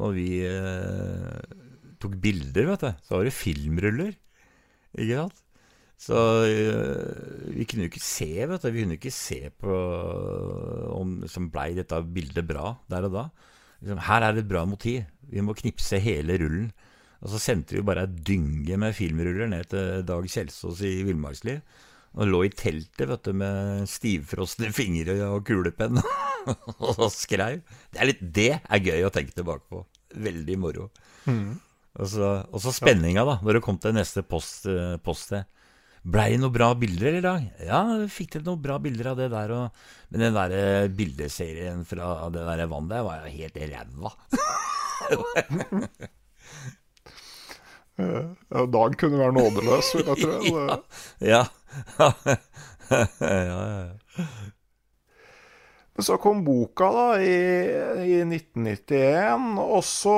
når 0.00 0.16
vi 0.16 0.28
eh, 0.48 1.60
tok 2.02 2.16
bilder, 2.24 2.70
vet 2.72 2.86
du, 2.88 2.90
så 3.04 3.18
var 3.18 3.28
det 3.28 3.36
filmruller. 3.36 4.10
Ikke 4.96 5.22
sant? 5.22 5.43
Så 6.00 6.18
øh, 6.44 7.54
vi 7.54 7.64
kunne 7.68 7.86
jo 7.86 7.92
ikke 7.92 8.02
se, 8.02 8.28
vet 8.50 8.64
du. 8.64 8.70
Vi 8.74 8.84
kunne 8.84 8.98
ikke 8.98 9.14
se 9.14 9.40
på 9.60 9.78
om 10.94 11.20
liksom, 11.22 11.50
blei 11.54 11.72
dette 11.76 12.00
bildet 12.14 12.46
bra 12.48 12.74
der 12.90 13.08
og 13.08 13.14
da. 13.14 13.28
Liksom, 13.80 14.02
her 14.08 14.26
er 14.26 14.34
det 14.34 14.44
et 14.44 14.50
bra 14.50 14.64
motiv. 14.68 15.04
Vi 15.30 15.44
må 15.44 15.56
knipse 15.56 16.00
hele 16.02 16.38
rullen. 16.42 16.68
Og 17.24 17.32
så 17.32 17.40
sendte 17.40 17.78
vi 17.78 17.84
bare 17.86 18.04
ei 18.04 18.22
dynge 18.28 18.76
med 18.80 18.96
filmruller 18.96 19.48
ned 19.48 19.70
til 19.72 20.04
Dag 20.04 20.26
Kjelsås 20.28 20.82
i 20.84 20.98
Villmarksliv. 21.06 21.62
Og 22.14 22.28
lå 22.30 22.44
i 22.46 22.52
teltet 22.54 23.08
vet 23.10 23.26
du, 23.26 23.32
med 23.40 23.88
stivfrosne 23.90 24.68
fingre 24.74 25.16
og 25.30 25.40
kulepenn 25.48 25.98
og 26.90 27.08
skreiv. 27.10 27.64
Det 27.90 28.02
er, 28.02 28.10
litt, 28.10 28.20
det 28.36 28.50
er 28.60 28.84
gøy 28.84 29.06
å 29.06 29.12
tenke 29.14 29.34
tilbake 29.34 29.66
på. 29.72 29.80
Veldig 30.26 30.58
moro. 30.60 30.90
Mm. 31.26 31.56
Og 31.94 32.10
så, 32.10 32.28
og 32.50 32.62
så 32.62 32.74
spenninga, 32.74 33.24
da, 33.26 33.38
når 33.42 33.58
det 33.58 33.64
kom 33.64 33.80
til 33.82 33.96
neste 33.96 34.22
post, 34.26 34.68
eh, 34.70 34.96
poststed. 35.02 35.48
Blei 36.04 36.34
det 36.34 36.40
noen 36.42 36.52
bra 36.52 36.66
bilder 36.76 37.16
i 37.16 37.22
dag? 37.24 37.44
Ja, 37.64 37.80
fikk 38.12 38.34
dere 38.34 38.44
noen 38.50 38.60
bra 38.64 38.76
bilder 38.82 39.12
av 39.14 39.20
det 39.22 39.30
der 39.32 39.52
og 39.56 39.86
Men 40.12 40.26
den 40.26 40.36
der 40.36 40.56
eh, 40.58 40.88
bildeserien 40.92 41.84
fra 41.88 42.28
det 42.34 42.44
der 42.44 42.66
vannet 42.68 42.92
der 42.92 43.06
var 43.06 43.24
jo 43.24 43.32
helt 43.38 43.56
ræva. 43.72 44.12
Ja, 47.94 48.64
Dag 48.74 48.96
kunne 48.98 49.18
være 49.20 49.34
nådeløs, 49.36 49.94
vil 49.94 50.08
jeg 50.12 50.18
tro. 50.22 50.78
Ja. 51.32 51.44
ja, 52.90 53.06
ja, 53.20 53.58
ja. 53.64 54.26
Men 55.94 56.06
så 56.06 56.16
kom 56.18 56.42
boka 56.46 56.88
da 56.90 57.06
i, 57.22 57.34
i 58.02 58.20
1991, 58.26 59.58
og 59.62 59.84
så, 59.86 60.16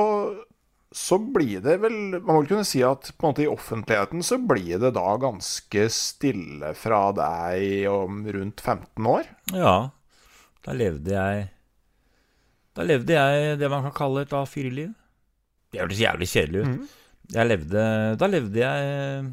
så 0.97 1.19
blir 1.21 1.61
det 1.61 1.75
vel 1.83 1.97
Man 2.25 2.39
vel 2.39 2.47
kunne 2.49 2.65
si 2.65 2.81
at 2.87 3.11
på 3.19 3.27
en 3.27 3.35
måte 3.35 3.45
i 3.45 3.51
offentligheten 3.51 4.23
så 4.25 4.39
blir 4.41 4.81
det 4.81 4.95
da 4.97 5.17
ganske 5.21 5.89
stille 5.93 6.73
fra 6.79 7.03
deg 7.17 7.85
om 7.93 8.23
rundt 8.39 8.65
15 8.65 9.13
år. 9.13 9.29
ja. 9.53 9.77
Da 10.67 10.73
levde 10.75 11.13
jeg 11.13 11.45
Da 12.75 12.83
levde 12.83 13.15
jeg 13.15 13.59
det 13.61 13.69
man 13.71 13.85
kan 13.85 13.93
kalle 13.95 14.25
et 14.25 14.33
A4-liv. 14.35 14.95
Det 15.71 15.79
hørtes 15.79 16.01
jævlig 16.01 16.27
kjedelig 16.27 16.63
ut. 16.65 16.95
Jeg 17.37 17.47
levde 17.47 17.83
Da 18.19 18.27
levde 18.27 18.59
jeg 18.65 19.29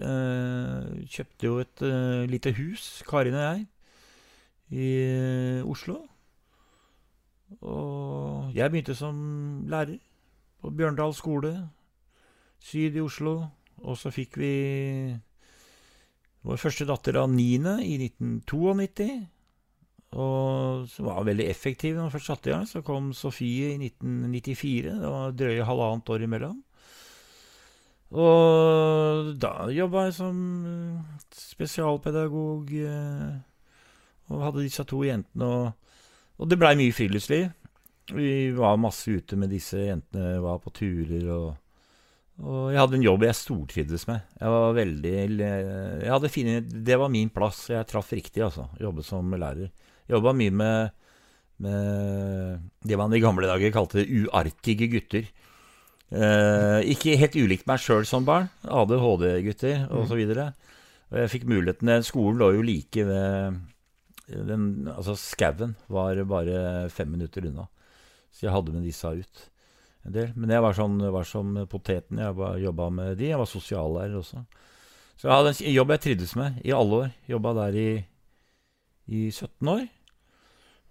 øh, 0.00 1.04
Kjøpte 1.12 1.46
jo 1.46 1.58
et 1.60 1.82
øh, 1.82 2.24
lite 2.30 2.52
hus, 2.56 3.02
Karin 3.08 3.34
og 3.34 3.42
jeg, 3.42 3.66
i 4.70 4.88
øh, 5.12 5.66
Oslo. 5.68 5.98
Og 7.60 8.52
jeg 8.54 8.70
begynte 8.70 8.94
som 8.96 9.16
lærer 9.68 9.98
på 10.58 10.72
Bjørndal 10.74 11.14
skole, 11.16 11.54
syd 12.58 12.98
i 12.98 13.04
Oslo. 13.04 13.40
Og 13.86 13.98
så 13.98 14.10
fikk 14.10 14.38
vi 14.40 14.52
vår 16.46 16.60
første 16.60 16.86
datter 16.88 17.18
av 17.20 17.30
niende 17.30 17.78
i 17.84 17.98
1992. 18.08 19.10
Og 20.18 20.86
som 20.88 21.08
var 21.10 21.26
veldig 21.28 21.46
effektiv 21.50 21.94
når 21.96 22.08
hun 22.08 22.14
først 22.14 22.30
satte 22.32 22.50
i 22.50 22.54
gang. 22.54 22.64
Så 22.66 22.82
kom 22.86 23.12
Sofie 23.14 23.74
i 23.74 23.90
1994. 23.90 24.96
Det 25.02 25.12
var 25.12 25.36
drøye 25.36 25.68
halvannet 25.68 26.14
år 26.14 26.24
imellom. 26.26 26.56
Og 28.08 29.34
da 29.36 29.68
jobba 29.74 30.06
jeg 30.06 30.14
som 30.16 30.36
eh, 30.64 31.18
spesialpedagog 31.36 32.70
eh, 32.72 33.34
og 34.32 34.44
hadde 34.46 34.64
disse 34.64 34.84
to 34.88 35.02
jentene. 35.04 35.44
Og, 35.44 35.98
og 36.40 36.48
det 36.48 36.56
blei 36.60 36.72
mye 36.78 36.94
friluftsliv. 36.96 37.50
Vi 38.14 38.50
var 38.56 38.78
masse 38.80 39.10
ute 39.10 39.36
med 39.36 39.50
disse 39.52 39.80
jentene, 39.90 40.38
var 40.40 40.60
på 40.62 40.72
turer 40.74 41.26
og 41.34 41.48
og 42.38 42.68
jeg 42.70 42.78
hadde 42.78 42.98
en 43.00 43.02
jobb 43.02 43.24
jeg 43.26 43.34
stortrivdes 43.34 44.04
med. 44.06 44.26
Jeg 44.38 44.52
var 44.54 44.76
veldig 44.76 45.14
jeg 45.40 46.12
hadde 46.12 46.30
fine, 46.30 46.60
Det 46.62 46.98
var 47.00 47.10
min 47.10 47.30
plass. 47.34 47.64
Jeg 47.72 47.86
traff 47.90 48.12
riktig, 48.14 48.44
altså. 48.46 48.68
Jobbe 48.78 49.02
som 49.02 49.32
lærer. 49.34 49.72
Jobba 50.08 50.32
mye 50.38 50.54
med, 50.54 50.92
med 51.58 52.62
det 52.86 52.98
man 53.00 53.14
i 53.14 53.20
gamle 53.24 53.50
dager 53.50 53.74
kalte 53.74 54.06
uartige 54.06 54.86
gutter. 54.92 55.26
Eh, 56.08 56.78
ikke 56.94 57.18
helt 57.20 57.36
ulikt 57.36 57.66
meg 57.68 57.82
sjøl 57.82 58.06
som 58.06 58.24
barn. 58.24 58.46
ADHD-gutter 58.62 59.88
osv. 59.90 60.14
Videre. 60.22 60.52
og 61.10 61.18
jeg 61.24 61.32
fikk 61.34 61.48
muligheten 61.50 61.90
Skolen 62.06 62.38
lå 62.38 62.52
jo 62.54 62.62
like 62.62 63.04
ved 63.04 63.58
den, 64.28 64.86
Altså, 64.94 65.18
skauen 65.18 65.74
var 65.88 66.22
bare 66.22 66.88
fem 66.88 67.10
minutter 67.10 67.50
unna. 67.50 67.66
Så 68.38 68.46
jeg 68.46 68.54
hadde 68.54 68.70
med 68.70 68.86
disse 68.86 69.10
ut 69.10 69.40
en 70.06 70.14
del. 70.14 70.30
Men 70.38 70.54
jeg 70.54 70.62
var, 70.62 70.76
sånn, 70.78 70.96
var 71.10 71.26
som 71.26 71.56
poteten. 71.70 72.20
Jeg 72.22 72.62
jobba 72.62 72.88
med 72.94 73.18
de. 73.18 73.32
Jeg 73.32 73.40
var 73.40 73.50
sosiallærer 73.50 74.14
også. 74.20 74.44
Så 75.18 75.26
jeg 75.26 75.34
hadde 75.34 75.52
en 75.56 75.74
jobb 75.74 75.92
jeg 75.96 76.04
trivdes 76.04 76.34
med 76.38 76.60
i 76.62 76.74
alle 76.74 77.02
år. 77.02 77.08
Jobba 77.26 77.54
der 77.64 77.78
i, 77.82 77.88
i 79.10 79.22
17 79.32 79.72
år. 79.72 79.88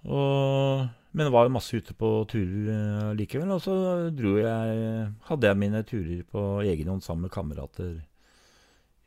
Og, 0.07 0.83
men 1.15 1.31
var 1.31 1.47
jo 1.47 1.53
masse 1.55 1.79
ute 1.79 1.95
på 1.97 2.11
turer 2.27 2.73
eh, 2.73 3.13
likevel. 3.21 3.55
Og 3.55 3.63
så 3.63 3.77
jeg, 4.11 5.07
hadde 5.29 5.49
jeg 5.49 5.61
mine 5.63 5.83
turer 5.87 6.27
på 6.27 6.43
egen 6.67 6.91
hånd 6.91 7.05
sammen 7.05 7.29
med 7.29 7.33
kamerater 7.33 7.95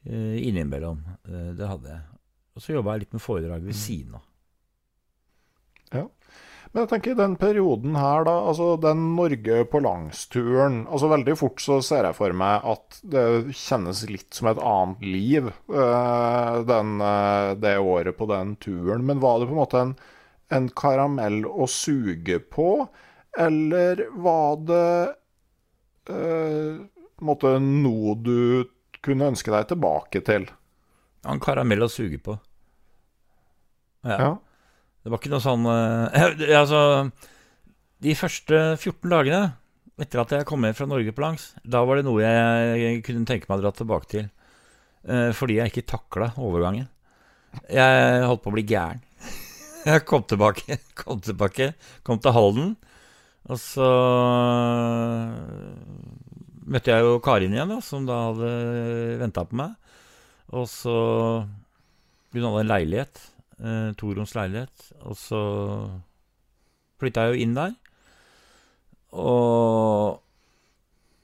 eh, 0.09 0.41
innimellom. 0.41 1.05
Eh, 1.29 1.53
det 1.61 1.69
hadde 1.69 1.93
jeg. 1.93 2.03
Og 2.57 2.65
så 2.65 2.75
jobba 2.75 2.97
jeg 2.97 3.05
litt 3.05 3.15
med 3.19 3.25
foredrag 3.25 3.69
ved 3.69 3.77
siden 3.77 4.17
av. 4.17 4.27
Men 6.71 6.85
jeg 6.85 6.91
tenker 6.93 7.13
i 7.13 7.19
den 7.19 7.33
perioden 7.35 7.97
her, 7.99 8.23
da, 8.29 8.37
altså 8.47 8.77
den 8.79 9.01
Norge 9.17 9.65
på 9.73 9.81
langsturen 9.83 10.85
altså 10.87 11.09
Veldig 11.11 11.35
fort 11.41 11.63
så 11.65 11.81
ser 11.83 12.07
jeg 12.07 12.15
for 12.15 12.35
meg 12.39 12.67
at 12.73 12.99
det 13.11 13.25
kjennes 13.59 14.05
litt 14.07 14.39
som 14.39 14.53
et 14.53 14.61
annet 14.63 15.03
liv 15.03 15.49
eh, 15.51 16.59
den, 16.69 16.93
eh, 17.03 17.55
det 17.59 17.75
året 17.83 18.15
på 18.19 18.29
den 18.31 18.55
turen. 18.63 19.03
Men 19.09 19.23
var 19.23 19.41
det 19.41 19.49
på 19.51 19.57
en 19.57 19.63
måte 19.65 19.83
en, 19.83 19.95
en 20.55 20.69
karamell 20.79 21.43
å 21.51 21.67
suge 21.67 22.39
på, 22.55 22.71
eller 23.35 24.05
var 24.23 24.63
det 24.71 24.93
eh, 26.15 26.79
måte 27.27 27.57
noe 27.65 28.15
du 28.15 28.71
kunne 29.03 29.33
ønske 29.33 29.51
deg 29.51 29.73
tilbake 29.73 30.23
til? 30.23 30.47
En 31.27 31.43
karamell 31.43 31.83
å 31.83 31.91
suge 31.91 32.23
på. 32.23 32.39
Ja. 34.07 34.21
Ja. 34.23 34.31
Det 35.01 35.11
var 35.13 35.21
ikke 35.21 35.33
noe 35.33 35.45
sånn 35.45 35.65
eh, 35.71 36.53
Altså, 36.61 36.81
de 38.05 38.17
første 38.19 38.61
14 38.77 39.09
dagene 39.13 39.43
etter 40.01 40.23
at 40.23 40.33
jeg 40.33 40.47
kom 40.49 40.65
hjem 40.65 40.77
fra 40.77 40.87
Norge 40.89 41.13
på 41.13 41.21
langs, 41.21 41.51
da 41.61 41.83
var 41.85 41.99
det 41.99 42.07
noe 42.07 42.25
jeg 42.25 43.03
kunne 43.05 43.27
tenke 43.29 43.51
meg 43.51 43.61
å 43.61 43.65
dra 43.67 43.73
tilbake 43.77 44.09
til. 44.09 44.29
Eh, 45.05 45.29
fordi 45.37 45.59
jeg 45.59 45.73
ikke 45.73 45.91
takla 45.93 46.31
overgangen. 46.41 46.87
Jeg 47.69 48.25
holdt 48.25 48.45
på 48.45 48.53
å 48.53 48.55
bli 48.55 48.65
gæren. 48.69 49.03
Jeg 49.91 50.05
kom 50.05 50.23
tilbake, 50.29 50.77
kom 51.01 51.21
tilbake, 51.25 51.71
kom 52.05 52.21
til 52.21 52.35
Halden. 52.37 52.75
Og 53.49 53.57
så 53.61 53.87
møtte 56.71 56.93
jeg 56.93 57.07
jo 57.07 57.15
Karin 57.25 57.57
igjen, 57.57 57.73
da, 57.73 57.79
som 57.83 58.05
da 58.07 58.19
hadde 58.29 58.51
venta 59.23 59.47
på 59.49 59.57
meg. 59.57 59.73
Og 60.53 60.69
så 60.69 60.95
Hun 62.31 62.45
hadde 62.45 62.61
en 62.63 62.71
leilighet 62.71 63.23
eh, 63.61 63.93
toroms 64.01 64.35
leilighet. 64.37 64.91
Og 65.05 65.17
så 65.19 65.41
flytta 67.01 67.29
jeg 67.29 67.37
jo 67.37 67.47
inn 67.47 67.57
der. 67.57 67.77
Og 69.17 70.21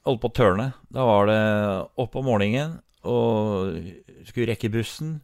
holdt 0.06 0.22
på 0.22 0.30
å 0.30 0.36
tørne. 0.36 0.70
Da 0.92 1.06
var 1.06 1.30
det 1.30 1.42
opp 2.02 2.18
om 2.18 2.28
morgenen 2.30 2.78
og 3.06 3.76
skulle 4.26 4.50
rekke 4.52 4.72
bussen. 4.72 5.20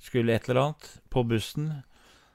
Skulle 0.00 0.34
et 0.34 0.48
eller 0.48 0.64
annet 0.64 0.90
på 1.12 1.24
bussen. 1.28 1.70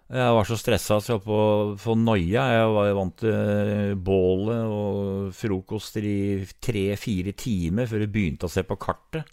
Jeg 0.05 0.33
var 0.37 0.45
så 0.45 0.57
stressa 0.59 0.99
at 0.99 1.07
jeg 1.09 1.17
holdt 1.17 1.25
på 1.25 1.37
å 1.41 1.77
få 1.81 1.95
noia. 1.97 2.45
Jeg 2.53 2.73
var 2.75 2.91
vant 2.99 3.17
til 3.23 3.95
bålet 4.05 4.69
og 4.69 5.33
frokoster 5.33 6.05
i 6.05 6.19
tre-fire 6.61 7.33
timer 7.37 7.89
før 7.89 8.05
jeg 8.05 8.13
begynte 8.13 8.49
å 8.49 8.53
se 8.53 8.63
på 8.67 8.77
kartet. 8.77 9.25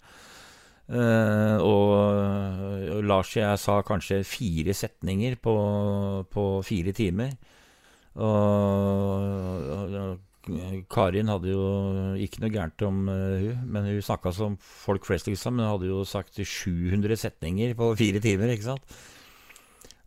Eh, 0.93 1.57
og, 1.57 1.93
og 2.93 3.01
Lars 3.07 3.31
og 3.33 3.41
jeg 3.41 3.61
sa 3.61 3.79
kanskje 3.85 4.21
fire 4.27 4.75
setninger 4.77 5.39
på, 5.41 5.55
på 6.29 6.45
fire 6.67 6.93
timer. 6.95 7.33
Og, 8.13 9.71
og, 9.73 10.13
Karin 10.91 11.31
hadde 11.31 11.53
jo 11.53 11.63
ikke 12.19 12.41
noe 12.43 12.51
gærent 12.51 12.83
om 12.83 12.97
uh, 13.07 13.39
hun, 13.39 13.61
men 13.63 13.85
hun 13.87 14.01
snakka 14.03 14.33
som 14.35 14.57
folk 14.59 15.07
flest, 15.07 15.29
liksom. 15.31 15.61
Hun 15.61 15.69
hadde 15.69 15.87
jo 15.87 16.01
sagt 16.05 16.35
700 16.35 17.15
setninger 17.21 17.71
på 17.79 17.93
fire 17.97 18.19
timer, 18.23 18.51
ikke 18.51 18.73
sant? 18.73 18.97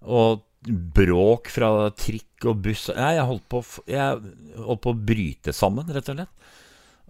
Og 0.04 0.44
bråk 0.66 1.48
fra 1.54 1.88
trikk 1.94 2.44
og 2.50 2.60
buss 2.66 2.88
Nei, 2.92 3.14
jeg 3.16 3.26
holdt 3.30 3.46
på, 3.48 3.62
jeg 3.88 4.34
holdt 4.60 4.84
på 4.84 4.92
å 4.92 5.00
bryte 5.08 5.56
sammen, 5.56 5.88
rett 5.88 6.12
og 6.12 6.20
slett. 6.20 6.46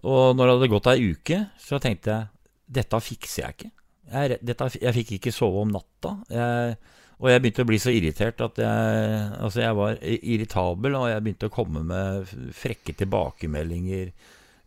Og 0.07 0.37
når 0.37 0.45
det 0.45 0.55
hadde 0.55 0.71
gått 0.71 0.89
ei 0.93 1.11
uke, 1.11 1.39
så 1.59 1.81
tenkte 1.83 2.13
jeg 2.13 2.36
dette 2.67 3.01
fikser 3.03 3.43
jeg 3.43 3.57
ikke. 3.57 3.73
Jeg, 4.07 4.39
dette, 4.47 4.69
jeg 4.79 4.95
fikk 5.01 5.17
ikke 5.17 5.35
sove 5.35 5.65
om 5.65 5.73
natta. 5.73 6.13
Jeg, 6.31 6.77
og 7.17 7.31
jeg 7.31 7.41
begynte 7.41 7.63
å 7.65 7.67
bli 7.67 7.79
så 7.81 7.91
irritert 7.91 8.41
at 8.45 8.59
jeg, 8.61 9.21
altså 9.41 9.63
jeg 9.63 9.77
var 9.79 10.01
irritabel, 10.05 10.97
og 10.99 11.07
jeg 11.09 11.23
begynte 11.25 11.49
å 11.49 11.55
komme 11.55 11.81
med 11.87 12.33
frekke 12.55 12.93
tilbakemeldinger 12.99 14.11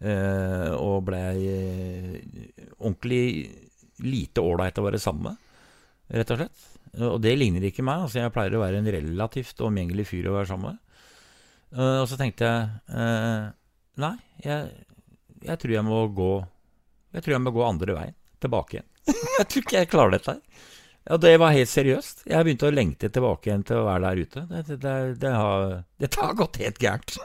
Eh, 0.01 0.73
og 0.81 1.03
blei 1.11 1.41
eh, 1.45 2.21
ordentlig 2.79 3.25
lite 4.01 4.41
ålreit 4.41 4.79
å 4.81 4.85
være 4.87 5.01
sammen 5.01 5.27
med, 5.29 5.49
rett 6.17 6.31
og 6.33 6.41
slett. 6.41 6.63
Og 7.05 7.19
det 7.23 7.35
ligner 7.37 7.67
ikke 7.69 7.85
meg. 7.87 8.07
altså 8.07 8.23
Jeg 8.23 8.33
pleier 8.35 8.57
å 8.57 8.63
være 8.65 8.81
en 8.81 8.89
relativt 8.91 9.61
omgjengelig 9.63 10.09
fyr 10.09 10.31
å 10.31 10.39
være 10.39 10.51
sammen 10.51 10.73
med. 10.73 11.03
Eh, 11.77 11.99
og 12.01 12.07
så 12.11 12.17
tenkte 12.21 12.49
jeg 12.49 12.97
eh, 12.97 13.51
Nei, 14.01 14.15
jeg, 14.41 14.87
jeg 15.45 15.61
tror 15.61 15.75
jeg 15.75 15.85
må 15.85 16.01
gå 16.17 16.33
Jeg 17.15 17.25
tror 17.25 17.37
jeg 17.37 17.45
må 17.45 17.53
gå 17.55 17.65
andre 17.67 17.97
veien. 17.97 18.17
Tilbake 18.41 18.79
igjen. 18.79 18.89
jeg 19.39 19.49
tror 19.51 19.65
ikke 19.65 19.81
jeg 19.81 19.91
klarer 19.91 20.17
dette 20.17 20.37
her. 20.37 20.69
Ja, 21.09 21.17
det 21.17 21.33
var 21.41 21.57
helt 21.57 21.71
seriøst. 21.73 22.27
Jeg 22.29 22.47
begynte 22.47 22.69
å 22.69 22.75
lengte 22.75 23.09
tilbake 23.13 23.49
igjen 23.49 23.65
til 23.67 23.81
å 23.81 23.87
være 23.89 24.05
der 24.05 24.21
ute. 24.21 24.45
Det, 24.51 24.79
det, 24.85 24.95
det 25.23 25.33
har, 25.33 25.81
dette 26.03 26.21
har 26.23 26.37
gått 26.39 26.61
helt 26.61 26.81
gærent. 26.83 27.17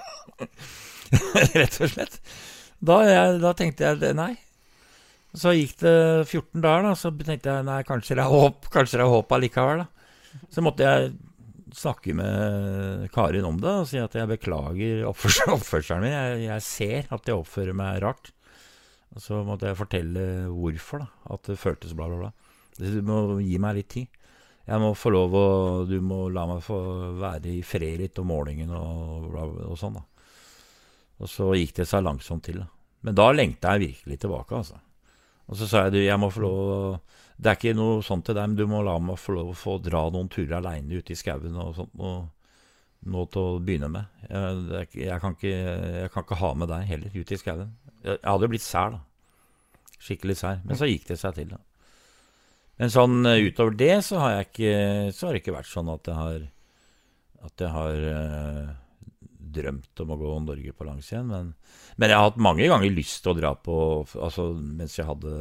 Rett 1.59 1.79
og 1.83 1.91
slett. 1.91 2.19
Da, 2.79 2.97
jeg, 3.07 3.37
da, 3.43 3.53
tenkte 3.57 3.91
jeg 3.91 4.17
nei. 4.17 4.31
Så 5.35 5.51
gikk 5.51 5.75
det 5.81 5.95
14 6.29 6.63
dager, 6.63 6.87
da, 6.87 6.95
så 6.95 7.11
tenkte 7.11 7.51
jeg 7.51 7.67
nei, 7.67 7.79
kanskje 7.87 8.15
det 8.15 8.23
er 8.23 8.31
håp 8.31 8.69
kanskje 8.71 9.01
det 9.01 9.05
er 9.05 9.11
håp 9.11 9.33
allikevel. 9.35 9.83
da. 9.83 10.43
Så 10.51 10.63
måtte 10.63 10.87
jeg 10.87 11.15
snakke 11.75 12.13
med 12.15 13.09
Karin 13.11 13.47
om 13.47 13.57
det 13.59 13.73
og 13.81 13.89
si 13.89 13.99
at 13.99 14.15
jeg 14.15 14.29
beklager 14.31 15.03
oppførselen, 15.09 16.05
min. 16.05 16.13
Jeg, 16.13 16.39
jeg, 16.45 16.63
ser 16.63 17.11
at 17.15 17.27
jeg 17.27 17.35
oppfører 17.35 17.75
meg 17.75 17.99
rart. 18.03 18.31
Så 19.21 19.39
måtte 19.47 19.69
jeg 19.69 19.79
fortelle 19.79 20.25
hvorfor, 20.51 21.05
da. 21.05 21.33
At 21.35 21.47
det 21.47 21.59
føltes 21.59 21.95
bla, 21.95 22.09
bla, 22.11 22.25
bla. 22.25 22.31
Du 22.75 22.99
må 23.07 23.39
gi 23.39 23.59
meg 23.61 23.77
litt 23.79 23.91
tid. 23.93 24.21
Jeg 24.65 24.81
må 24.81 24.95
få 24.97 25.11
lov 25.13 25.35
å 25.37 25.47
Du 25.87 25.99
må 26.01 26.25
la 26.33 26.47
meg 26.49 26.63
få 26.65 26.79
være 27.21 27.53
i 27.53 27.61
fred 27.63 28.01
litt 28.01 28.19
om 28.19 28.31
morgenen 28.33 28.73
og, 28.75 29.29
og 29.69 29.77
sånn, 29.79 29.99
da. 29.99 30.03
Og 31.21 31.31
så 31.31 31.51
gikk 31.55 31.77
det 31.77 31.87
seg 31.87 32.03
langsomt 32.03 32.43
til. 32.43 32.59
da. 32.59 32.67
Men 33.05 33.15
da 33.15 33.29
lengta 33.31 33.75
jeg 33.75 33.91
virkelig 33.91 34.19
tilbake, 34.19 34.57
altså. 34.57 34.81
Og 35.45 35.59
så 35.59 35.67
sa 35.69 35.85
jeg 35.85 35.93
du, 35.93 35.99
jeg 36.01 36.17
må 36.19 36.31
få 36.33 36.41
lov 36.41 36.57
å 36.57 36.77
Det 37.37 37.51
er 37.51 37.57
ikke 37.59 37.75
noe 37.77 37.99
sånt 38.03 38.25
til 38.25 38.35
deg, 38.37 38.47
men 38.47 38.57
du 38.57 38.65
må 38.71 38.81
la 38.83 38.95
meg 39.03 39.19
få 39.19 39.35
lov 39.35 39.51
å 39.51 39.59
få 39.59 39.77
dra 39.83 40.05
noen 40.09 40.29
turer 40.31 40.57
aleine 40.57 40.95
ute 40.95 41.11
i 41.11 41.19
skauen 41.19 41.57
og 41.59 41.73
sånt. 41.75 41.91
Og, 41.99 42.29
nå 43.05 43.25
til 43.29 43.41
å 43.41 43.57
begynne 43.61 43.89
med. 43.91 44.13
Jeg, 44.29 44.87
jeg, 44.97 45.17
kan 45.21 45.35
ikke, 45.35 45.51
jeg, 45.51 46.11
kan 46.13 46.25
ikke, 46.25 46.37
ha 46.39 46.53
med 46.57 46.71
deg 46.71 46.87
heller 46.89 47.17
ute 47.19 47.35
i 47.35 47.37
skauen. 47.37 47.73
Jeg, 48.05 48.21
hadde 48.21 48.45
jo 48.45 48.51
blitt 48.53 48.65
sær, 48.65 48.95
da. 48.95 49.95
Skikkelig 50.05 50.37
sær. 50.37 50.59
Men 50.65 50.77
så 50.77 50.89
gikk 50.89 51.07
det 51.09 51.17
seg 51.21 51.37
til, 51.39 51.49
da. 51.55 51.61
Men 52.79 52.91
sånn 52.91 53.23
eh, 53.29 53.45
utover 53.47 53.75
det 53.79 53.93
så 54.03 54.19
har 54.19 54.33
jeg 54.33 54.47
ikke 54.49 54.71
Så 55.15 55.27
har 55.27 55.35
det 55.35 55.41
ikke 55.43 55.55
vært 55.55 55.71
sånn 55.71 55.91
at 55.93 56.09
jeg 56.09 56.19
har 56.19 56.41
At 57.47 57.63
jeg 57.63 57.71
har 57.71 58.01
uh, 58.03 58.73
drømt 59.55 60.03
om 60.03 60.11
å 60.11 60.17
gå 60.19 60.31
Norge 60.43 60.73
på 60.75 60.87
langs 60.87 61.07
igjen. 61.11 61.29
Men, 61.29 61.51
men, 61.95 62.11
jeg 62.11 62.19
har 62.19 62.27
hatt 62.27 62.41
mange 62.41 62.67
ganger 62.67 62.91
lyst 62.91 63.21
til 63.23 63.31
å 63.31 63.37
dra 63.37 63.53
på 63.55 63.77
Altså 64.19 64.49
mens 64.59 64.97
jeg 64.99 65.07
hadde 65.07 65.33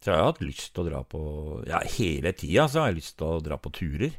Så 0.00 0.10
jeg 0.10 0.18
har 0.18 0.30
hatt 0.32 0.42
lyst 0.42 0.72
til 0.72 0.84
å 0.84 0.88
dra 0.90 1.02
på 1.06 1.22
Ja, 1.70 1.84
hele 1.96 2.34
tida 2.34 2.66
så 2.66 2.82
har 2.82 2.90
jeg 2.90 3.00
lyst 3.02 3.18
til 3.20 3.30
å 3.30 3.42
dra 3.44 3.60
på 3.60 3.74
turer. 3.78 4.18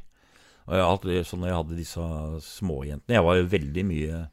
Og 0.68 0.74
jeg 0.76 0.84
har 0.84 0.92
hatt 0.94 1.28
sånn 1.28 1.44
når 1.44 1.50
jeg 1.50 1.60
hadde 1.60 1.80
disse 1.82 2.08
småjentene 2.48 3.16
Jeg 3.16 3.28
var 3.28 3.38
jo 3.38 3.52
veldig 3.52 3.88
mye 3.92 4.24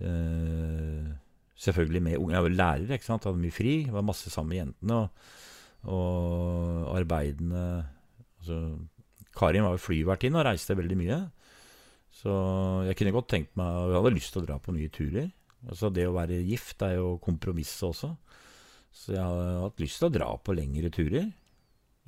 uh, 0.00 1.16
Selvfølgelig 1.58 2.02
med 2.02 2.20
unge. 2.22 2.34
Jeg 2.36 2.46
var 2.46 2.54
lærer, 2.54 2.94
ikke 2.94 3.08
sant. 3.08 3.26
Hadde 3.26 3.42
mye 3.42 3.54
fri. 3.54 3.74
Var 3.90 4.06
masse 4.06 4.30
sammen 4.30 4.54
med 4.54 4.60
jentene. 4.62 5.02
og 5.04 5.36
og 5.86 6.96
arbeidende 6.98 7.86
altså, 8.40 8.78
Karin 9.38 9.62
var 9.62 9.76
jo 9.76 9.82
flyvertinne 9.82 10.40
og 10.40 10.48
reiste 10.48 10.76
veldig 10.76 10.96
mye. 10.98 11.18
Så 12.18 12.32
jeg 12.88 12.96
kunne 12.98 13.12
godt 13.14 13.28
tenkt 13.30 13.52
meg 13.60 13.68
Jeg 13.92 14.00
hadde 14.00 14.14
lyst 14.16 14.32
til 14.34 14.42
å 14.42 14.48
dra 14.48 14.56
på 14.58 14.74
mye 14.74 14.90
turer. 14.90 15.28
Altså 15.68 15.90
Det 15.94 16.06
å 16.08 16.16
være 16.16 16.40
gift 16.46 16.82
er 16.82 16.96
jo 16.98 17.18
kompromisset 17.22 17.86
også. 17.90 18.10
Så 18.90 19.14
jeg 19.14 19.22
har 19.22 19.62
hatt 19.62 19.82
lyst 19.82 20.00
til 20.00 20.08
å 20.08 20.16
dra 20.16 20.32
på 20.42 20.56
lengre 20.56 20.90
turer. 20.90 21.28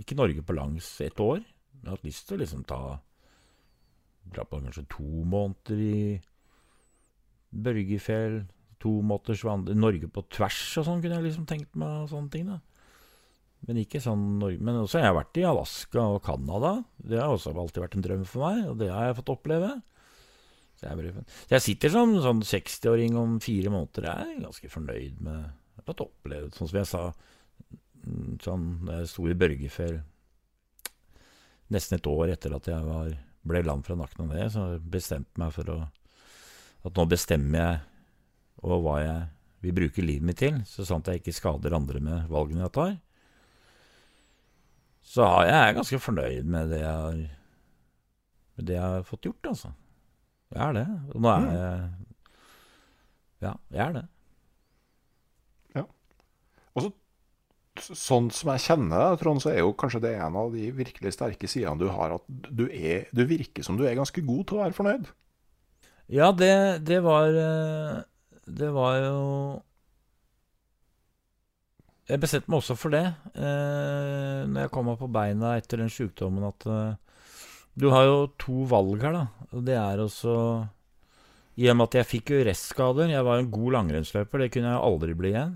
Ikke 0.01 0.17
Norge 0.19 0.43
på 0.43 0.57
langs 0.57 0.89
et 1.05 1.21
år. 1.23 1.45
Jeg 1.45 1.87
har 1.87 1.95
hatt 1.95 2.09
lyst 2.09 2.27
til 2.27 2.39
å 2.39 2.43
liksom 2.45 2.67
ta 2.67 2.83
Dra 4.31 4.45
på 4.47 4.59
kanskje 4.61 4.85
to 4.93 5.23
måneder 5.27 5.79
i 5.81 6.01
Børgefjell. 7.51 8.43
To 8.81 8.97
måneders 9.05 9.44
vandring 9.44 9.81
Norge 9.81 10.09
på 10.09 10.24
tvers 10.32 10.61
og 10.81 10.86
sånn 10.86 11.02
kunne 11.02 11.19
jeg 11.19 11.28
liksom 11.28 11.47
tenkt 11.48 11.74
meg. 11.77 12.09
sånne 12.09 12.32
ting 12.32 12.48
da 12.48 12.61
men 13.69 13.81
ikke 13.82 14.01
sånn 14.01 14.39
Men 14.40 14.81
også 14.81 15.01
har 15.01 15.11
jeg 15.11 15.19
vært 15.19 15.40
i 15.40 15.47
Alaska 15.48 16.05
og 16.16 16.23
Canada. 16.24 16.78
Det 16.97 17.20
har 17.20 17.32
også 17.32 17.52
alltid 17.52 17.85
vært 17.85 17.97
en 17.98 18.05
drøm 18.07 18.27
for 18.28 18.47
meg, 18.47 18.62
og 18.70 18.78
det 18.81 18.89
har 18.93 19.11
jeg 19.11 19.19
fått 19.20 19.32
oppleve. 19.35 19.73
Så 20.81 20.89
jeg, 20.89 21.12
så 21.12 21.57
jeg 21.57 21.65
sitter 21.66 21.93
som 21.93 22.15
sånn 22.24 22.40
60-åring 22.47 23.19
om 23.20 23.36
fire 23.44 23.73
måneder. 23.73 24.09
Jeg 24.09 24.36
er 24.36 24.47
ganske 24.47 24.73
fornøyd 24.73 25.20
med 25.20 25.43
Jeg 25.43 25.82
har 25.82 25.89
fått 25.90 26.07
oppleve 26.07 26.48
sånn 26.57 26.70
som 26.70 26.81
jeg 26.81 26.89
sa 26.89 27.02
mm, 27.11 28.39
sånn 28.44 28.66
da 28.89 29.02
jeg 29.02 29.12
sto 29.12 29.27
i 29.28 29.36
Børgefjell 29.44 30.01
nesten 31.70 32.01
et 32.01 32.09
år 32.11 32.32
etter 32.32 32.57
at 32.57 32.66
jeg 32.66 32.82
var, 32.82 33.12
ble 33.47 33.61
lam 33.62 33.85
fra 33.86 33.94
nakken 33.94 34.24
og 34.24 34.32
ned, 34.32 34.48
så 34.51 34.65
bestemte 34.81 35.36
jeg 35.36 35.44
meg 35.44 35.55
for 35.55 35.77
å 35.77 35.81
At 36.89 36.97
nå 36.97 37.05
bestemmer 37.12 37.61
jeg 37.61 37.78
og 38.61 38.85
hva 38.85 38.97
jeg 39.03 39.20
vil 39.65 39.77
bruke 39.77 40.05
livet 40.05 40.27
mitt 40.27 40.41
til, 40.41 40.61
så 40.69 40.87
sant 40.89 41.09
jeg 41.09 41.20
ikke 41.20 41.37
skader 41.37 41.77
andre 41.77 42.01
med 42.05 42.31
valgene 42.32 42.65
jeg 42.65 42.74
tar. 42.77 42.95
Så 45.11 45.27
jeg 45.49 45.57
er 45.57 45.77
ganske 45.77 46.01
fornøyd 46.01 46.49
med 46.49 46.70
det 46.73 46.81
jeg 46.82 46.95
har, 46.95 47.20
med 48.57 48.69
det 48.69 48.77
jeg 48.77 48.95
har 48.95 49.07
fått 49.09 49.27
gjort, 49.28 49.53
altså. 49.53 49.73
Jeg 50.51 50.62
er 50.66 50.78
det. 50.81 50.87
Og 51.15 51.23
nå 51.23 51.31
er 51.32 51.45
mm. 51.45 51.51
jeg 51.51 51.91
Ja, 53.41 53.53
jeg 53.73 53.85
er 53.87 53.93
det. 53.97 54.07
Ja. 55.78 55.85
Og 56.74 56.85
så 56.85 56.91
sånn 57.81 58.28
som 58.35 58.51
jeg 58.53 58.65
kjenner 58.66 59.01
deg, 59.01 59.20
Trond, 59.23 59.41
så 59.43 59.53
er 59.53 59.62
jo 59.62 59.73
kanskje 59.78 60.03
det 60.05 60.12
en 60.20 60.37
av 60.37 60.53
de 60.53 60.69
virkelig 60.77 61.15
sterke 61.15 61.49
sidene 61.49 61.81
du 61.81 61.89
har, 61.93 62.19
at 62.19 62.51
du, 62.51 62.66
er, 62.69 63.07
du 63.16 63.24
virker 63.28 63.65
som 63.65 63.78
du 63.78 63.87
er 63.89 63.97
ganske 63.99 64.24
god 64.27 64.43
til 64.47 64.59
å 64.59 64.65
være 64.65 64.77
fornøyd. 64.77 65.11
Ja, 66.11 66.31
det, 66.35 66.53
det 66.89 66.99
var 67.07 67.31
eh, 67.39 68.01
Det 68.51 68.71
var 68.75 68.97
jo 69.05 69.19
jeg 72.11 72.19
bestemte 72.19 72.51
meg 72.51 72.59
også 72.59 72.75
for 72.75 72.91
det 72.91 73.05
eh, 73.07 74.43
når 74.51 74.65
jeg 74.65 74.71
kom 74.75 74.89
meg 74.91 74.99
på 74.99 75.09
beina 75.15 75.55
etter 75.61 75.79
den 75.79 75.93
sykdommen, 75.93 76.43
at 76.49 76.67
eh, 76.67 76.97
du 77.79 77.87
har 77.95 78.07
jo 78.09 78.17
to 78.41 78.65
valg 78.71 79.05
her, 79.05 79.15
da. 79.15 79.25
Og 79.55 79.65
det 79.67 79.77
er 79.79 80.03
også 80.03 80.35
I 81.61 81.69
og 81.71 81.77
med 81.79 81.87
at 81.87 82.01
jeg 82.01 82.09
fikk 82.09 82.33
jo 82.35 82.45
restskader 82.47 83.13
Jeg 83.13 83.27
var 83.27 83.39
en 83.39 83.51
god 83.53 83.77
langrennsløper, 83.79 84.43
det 84.43 84.51
kunne 84.55 84.73
jeg 84.73 84.87
aldri 84.89 85.15
bli 85.19 85.35
igjen. 85.35 85.55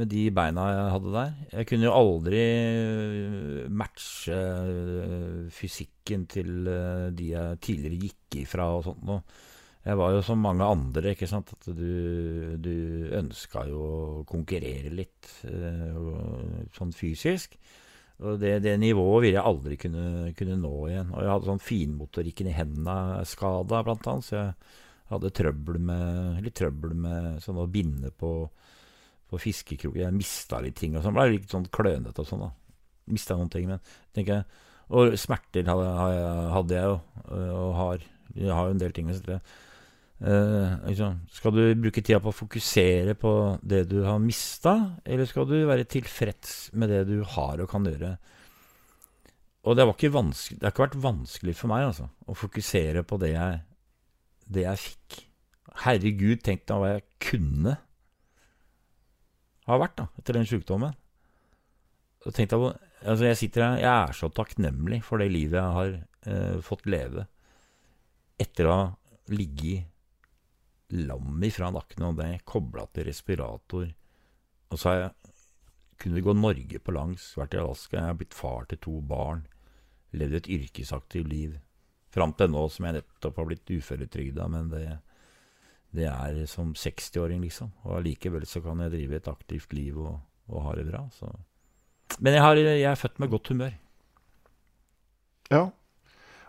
Med 0.00 0.08
de 0.08 0.24
beina 0.32 0.66
jeg 0.72 0.92
hadde 0.94 1.10
der. 1.12 1.32
Jeg 1.52 1.68
kunne 1.68 1.84
jo 1.84 1.94
aldri 1.94 2.42
eh, 2.42 3.64
matche 3.68 4.38
eh, 4.40 5.40
fysikken 5.52 6.24
til 6.32 6.68
eh, 6.72 7.08
de 7.12 7.32
jeg 7.34 7.58
tidligere 7.68 8.06
gikk 8.06 8.38
ifra 8.46 8.70
og 8.78 8.86
sånt 8.88 9.02
noe. 9.04 9.20
Jeg 9.82 9.98
var 9.98 10.12
jo 10.14 10.20
som 10.22 10.38
mange 10.38 10.66
andre, 10.66 11.12
ikke 11.12 11.26
sant. 11.26 11.50
At 11.56 11.66
du, 11.74 12.54
du 12.62 12.74
ønska 13.18 13.64
jo 13.66 13.82
å 13.82 14.26
konkurrere 14.28 14.92
litt 14.94 15.30
øh, 15.48 16.68
sånn 16.76 16.92
fysisk. 16.94 17.56
Og 18.22 18.38
det, 18.38 18.60
det, 18.62 18.76
nivået 18.78 19.24
ville 19.24 19.40
jeg 19.40 19.48
aldri 19.50 19.78
kunne, 19.80 20.30
kunne, 20.38 20.58
nå 20.60 20.72
igjen. 20.86 21.10
Og 21.10 21.24
jeg 21.24 21.32
hadde 21.32 21.50
sånn 21.50 21.64
finmotorikken 21.66 22.50
i 22.52 22.54
hendene 22.54 23.24
skada, 23.26 23.80
blant 23.82 24.06
annet. 24.12 24.28
Så 24.28 24.36
jeg 24.36 24.52
hadde 25.10 25.32
trøbbel 25.34 25.80
med, 25.90 26.38
litt 26.44 26.56
trøbbel 26.60 26.94
med 27.02 27.42
sånn 27.42 27.58
å 27.58 27.66
binde 27.70 28.12
på, 28.14 28.32
på 29.32 29.42
fiskekrok. 29.42 29.98
Jeg 29.98 30.14
mista 30.14 30.62
litt 30.62 30.78
ting 30.78 30.94
og 30.94 31.02
sånn. 31.02 31.18
Ble 31.18 31.26
litt 31.34 31.50
sånn 31.50 31.66
klønete 31.74 32.22
og 32.22 32.30
sånn, 32.30 32.46
da. 32.46 32.52
Mista 33.10 33.34
noen 33.34 33.50
ting. 33.50 33.66
Men 33.66 33.82
tenker 34.14 34.38
jeg 34.38 34.70
Og 34.92 35.14
smerter 35.18 35.66
hadde, 35.66 35.90
hadde 36.54 36.78
jeg 36.78 36.86
jo, 36.86 36.96
og 37.58 37.76
har. 37.80 38.02
Jeg 38.36 38.54
har 38.54 38.68
jo 38.68 38.74
en 38.76 38.80
del 38.80 38.94
ting. 38.94 39.10
Så 39.10 39.24
jeg 39.26 39.42
Eh, 40.22 40.74
liksom, 40.86 41.16
skal 41.34 41.54
du 41.56 41.62
bruke 41.82 41.98
tida 41.98 42.20
på 42.22 42.30
å 42.30 42.36
fokusere 42.36 43.16
på 43.18 43.32
det 43.66 43.88
du 43.90 44.04
har 44.06 44.20
mista, 44.22 44.74
eller 45.02 45.26
skal 45.26 45.48
du 45.50 45.56
være 45.66 45.88
tilfreds 45.90 46.70
med 46.78 46.92
det 46.94 47.00
du 47.08 47.24
har 47.34 47.58
og 47.58 47.70
kan 47.72 47.88
gjøre? 47.88 48.12
Og 49.66 49.74
det, 49.74 49.82
det 49.82 49.88
har 49.88 50.70
ikke 50.70 50.84
vært 50.84 51.02
vanskelig 51.02 51.56
for 51.58 51.72
meg 51.72 51.88
altså, 51.88 52.06
å 52.26 52.38
fokusere 52.38 53.02
på 53.06 53.18
det 53.22 53.32
jeg, 53.32 53.60
det 54.46 54.66
jeg 54.68 54.82
fikk. 54.84 55.18
Herregud, 55.82 56.38
tenk 56.46 56.66
deg 56.70 56.78
hva 56.78 56.94
jeg 56.94 57.06
kunne 57.26 57.76
ha 59.66 59.78
vært 59.78 59.98
da, 59.98 60.08
etter 60.20 60.38
den 60.38 60.46
tenk 62.34 62.50
deg, 62.52 62.68
altså 63.02 63.26
jeg 63.26 63.40
sitter 63.42 63.66
her, 63.66 63.78
jeg 63.82 63.94
er 63.94 64.18
så 64.18 64.30
takknemlig 64.30 65.02
for 65.06 65.18
det 65.18 65.32
livet 65.34 65.58
jeg 65.58 65.78
har 65.78 65.94
eh, 66.30 66.58
fått 66.62 66.86
leve 66.86 67.26
etter 68.42 68.68
å 68.68 68.76
ha 68.76 68.84
ligget 69.32 69.91
lam 70.92 71.42
ifra 71.44 71.70
nakken, 71.72 72.04
og 72.08 72.18
det 72.20 72.44
kobla 72.48 72.86
til 72.92 73.08
respirator. 73.08 73.88
Og 74.72 74.80
så 74.80 74.88
har 74.88 74.98
jeg 74.98 75.32
kunnet 76.02 76.24
gå 76.24 76.34
Norge 76.36 76.80
på 76.82 76.94
langs, 76.94 77.32
vært 77.38 77.56
i 77.56 77.60
Alaska, 77.62 77.98
jeg 77.98 78.10
har 78.10 78.18
blitt 78.18 78.36
far 78.36 78.66
til 78.68 78.80
to 78.82 78.98
barn. 79.06 79.46
Levd 80.12 80.40
et 80.40 80.50
yrkesaktivt 80.58 81.30
liv. 81.30 81.56
Fram 82.12 82.34
til 82.36 82.50
nå 82.52 82.66
som 82.68 82.88
jeg 82.88 82.98
nettopp 82.98 83.38
har 83.40 83.48
blitt 83.48 83.72
uføretrygda, 83.72 84.48
men 84.52 84.68
det, 84.72 84.84
det 85.96 86.08
er 86.10 86.42
som 86.50 86.74
60-åring, 86.76 87.40
liksom. 87.46 87.72
Og 87.86 88.00
allikevel 88.00 88.44
så 88.48 88.60
kan 88.64 88.82
jeg 88.84 88.92
drive 88.92 89.16
et 89.16 89.30
aktivt 89.32 89.72
liv 89.76 89.96
og, 90.00 90.18
og 90.52 90.66
ha 90.66 90.74
det 90.76 90.88
bra. 90.90 91.06
Så. 91.16 91.30
Men 92.18 92.36
jeg, 92.36 92.44
har, 92.44 92.60
jeg 92.60 92.90
er 92.90 93.00
født 93.00 93.22
med 93.22 93.32
godt 93.32 93.52
humør. 93.54 93.78
Ja. 95.52 95.70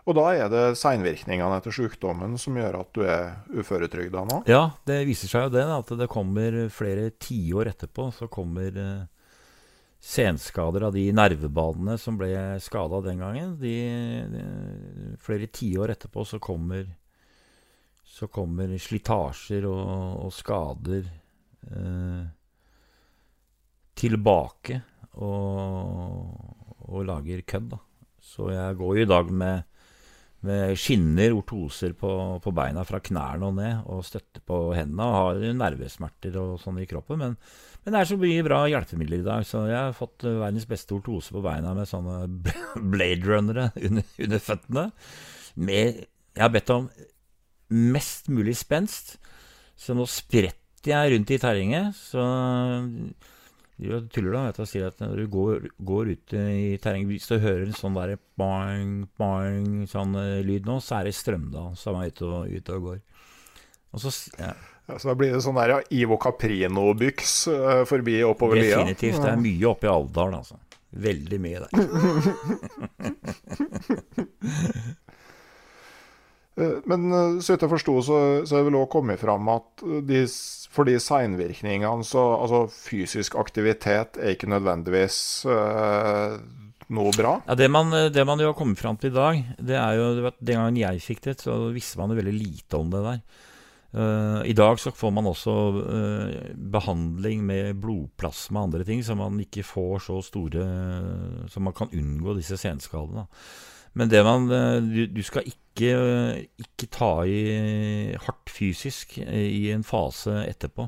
Og 0.04 0.16
da 0.18 0.24
er 0.36 0.50
det 0.52 0.64
seinvirkningene 0.76 1.56
etter 1.58 1.72
sykdommen 1.72 2.36
som 2.40 2.58
gjør 2.60 2.76
at 2.82 2.90
du 2.92 3.04
er 3.08 3.38
uføretrygda 3.56 4.24
nå? 4.28 4.42
Ja, 4.50 4.74
det 4.84 5.00
viser 5.08 5.30
seg 5.32 5.46
jo 5.46 5.54
det. 5.54 5.64
At 5.64 5.92
det 5.96 6.10
kommer 6.12 6.58
flere 6.72 7.08
tiår 7.16 7.70
etterpå, 7.72 8.10
så 8.12 8.28
kommer 8.32 8.76
eh, 8.82 9.06
senskader 10.04 10.84
av 10.90 10.92
de 10.92 11.06
nervebanene 11.16 11.96
som 12.00 12.18
ble 12.20 12.28
skada 12.60 13.00
den 13.06 13.24
gangen. 13.24 13.56
De, 13.60 13.74
de, 14.28 14.44
flere 15.24 15.48
tiår 15.48 15.94
etterpå 15.96 16.26
så 16.28 16.40
kommer, 16.42 16.84
så 18.04 18.28
kommer 18.28 18.76
slitasjer 18.76 19.64
og, 19.70 20.26
og 20.26 20.34
skader 20.36 21.08
eh, 21.08 22.24
tilbake 23.96 24.82
og, 25.16 26.28
og 26.90 27.08
lager 27.08 27.40
kødd, 27.48 27.72
da. 27.72 27.80
Så 28.24 28.48
jeg 28.52 28.76
går 28.76 28.98
jo 28.98 29.04
i 29.04 29.08
dag 29.08 29.32
med, 29.32 29.64
med 30.44 30.78
skinner, 30.78 31.34
ortoser 31.36 31.94
på, 31.98 32.10
på, 32.44 32.52
beina 32.54 32.84
fra 32.86 33.00
knærne 33.04 33.48
og 33.48 33.56
ned, 33.58 33.84
og 33.90 34.04
støtter 34.06 34.44
på 34.46 34.58
hendene 34.76 35.06
og 35.06 35.16
har 35.16 35.56
nervesmerter 35.56 36.36
og 36.40 36.58
sånn 36.62 36.82
i 36.82 36.88
kroppen. 36.90 37.20
Men, 37.20 37.36
men, 37.84 37.94
det 37.94 38.00
er 38.00 38.10
så 38.10 38.18
mye 38.20 38.46
bra 38.46 38.60
hjelpemidler 38.70 39.22
i 39.22 39.26
dag, 39.26 39.46
så 39.48 39.64
jeg 39.70 39.78
har 39.78 39.96
fått 39.96 40.26
verdens 40.26 40.68
beste 40.70 40.96
ortose 40.96 41.34
på 41.34 41.44
beina 41.44 41.74
med 41.76 41.90
sånne 41.90 42.18
Blade 42.94 43.24
Runnere 43.28 43.70
under, 43.80 44.08
under 44.26 44.44
føttene. 44.48 44.88
Med, 45.54 46.04
jeg 46.34 46.44
har 46.44 46.52
bedt 46.54 46.74
om 46.74 46.90
mest 47.74 48.28
mulig 48.32 48.56
spenst, 48.60 49.16
så 49.76 49.96
nå 49.96 50.06
spretter 50.10 50.92
jeg 50.92 51.14
rundt 51.14 51.32
i 51.32 51.40
terrenget. 51.40 51.96
Så 51.96 52.20
du 53.88 54.08
tuller 54.12 54.34
da, 54.34 54.42
vet 54.48 54.58
du, 54.58 54.62
og 54.64 54.70
sier 54.70 54.86
at 54.88 55.00
når 55.02 55.16
du 55.20 55.24
går, 55.32 55.66
går 55.90 56.12
ut 56.14 56.34
i 56.38 56.76
terrenget 56.82 57.10
Hvis 57.10 57.30
du 57.30 57.36
hører 57.42 57.64
en 57.66 57.76
sånn 57.76 57.96
der 57.98 58.14
bang, 58.40 59.04
bang, 59.20 59.84
sånn 59.90 60.14
uh, 60.18 60.40
lyd 60.46 60.68
nå, 60.68 60.78
så 60.84 61.00
er 61.00 61.08
det 61.08 61.14
Strømdal 61.18 61.74
som 61.80 61.98
er 62.00 62.12
ute 62.12 62.24
og, 62.28 62.48
ute 62.50 62.78
og 62.78 62.88
går. 62.90 63.00
Og 63.94 64.02
så, 64.02 64.14
ja. 64.40 64.54
Ja, 64.84 64.98
så 64.98 65.08
da 65.10 65.14
blir 65.16 65.32
det 65.32 65.40
sånn 65.44 65.56
der 65.56 65.72
ja, 65.72 65.78
Ivo 65.96 66.18
Caprino-byks 66.20 67.36
uh, 67.48 67.84
forbi 67.88 68.18
oppover 68.26 68.60
lia? 68.60 68.82
Definitivt. 68.82 69.22
Det 69.22 69.32
er 69.32 69.40
mye 69.40 69.70
oppe 69.70 69.88
i 69.88 69.92
Alvdal, 69.94 70.36
altså. 70.42 70.60
Veldig 71.04 71.38
mye 71.42 71.58
der. 71.64 71.70
Eh, 76.54 76.80
men 76.90 77.08
så 77.42 77.54
vidt 77.54 77.66
jeg 77.66 77.72
forsto, 77.72 77.96
så, 78.06 78.18
så 78.46 78.56
er 78.56 78.62
det 78.62 78.68
vel 78.70 78.82
òg 78.82 78.90
kommet 78.92 79.22
fram 79.22 79.48
at 79.54 79.86
de 80.06 80.24
fordi 80.74 80.98
seinvirkningene 81.02 82.06
så 82.06 82.24
Altså, 82.34 82.64
fysisk 82.68 83.38
aktivitet 83.38 84.18
er 84.18 84.34
ikke 84.34 84.50
nødvendigvis 84.50 85.16
uh, 85.46 86.36
noe 86.94 87.14
bra. 87.16 87.38
Ja, 87.46 87.56
det 87.58 87.70
man, 87.72 87.92
det 88.12 88.24
man, 88.26 88.40
jo 88.42 88.50
har 88.50 88.58
kommet 88.58 88.80
fram 88.80 88.98
til 89.00 89.12
i 89.12 89.16
dag, 89.16 89.42
det 89.58 89.78
er 89.78 89.98
jo 89.98 90.28
at 90.28 90.38
Den 90.40 90.60
gangen 90.60 90.80
jeg 90.82 91.02
fikk 91.04 91.24
det, 91.28 91.38
så 91.44 91.56
visste 91.74 92.00
man 92.00 92.12
jo 92.12 92.18
veldig 92.18 92.34
lite 92.34 92.80
om 92.80 92.90
det 92.92 93.02
der. 93.06 93.20
Uh, 93.94 94.40
I 94.42 94.56
dag 94.58 94.80
så 94.82 94.90
får 94.90 95.12
man 95.14 95.30
også 95.30 95.54
uh, 95.78 96.32
behandling 96.74 97.44
med 97.46 97.78
blodplasma 97.78 98.64
og 98.64 98.72
andre 98.72 98.88
ting, 98.88 99.04
så 99.06 99.14
man 99.18 99.38
ikke 99.44 99.62
får 99.62 100.08
så 100.08 100.18
store 100.26 100.66
Så 101.48 101.62
man 101.62 101.76
kan 101.76 101.92
unngå 101.94 102.34
disse 102.34 102.58
senskadene. 102.58 103.28
Men 103.94 104.10
det 104.10 104.24
man 104.26 104.48
du, 104.48 105.04
du 105.06 105.22
skal 105.22 105.46
ikke 105.46 105.64
ikke, 105.74 106.46
ikke 106.58 106.88
ta 106.92 107.10
i 107.26 108.14
hardt 108.14 108.50
fysisk 108.50 109.18
i 109.18 109.70
en 109.74 109.84
fase 109.84 110.44
etterpå. 110.46 110.86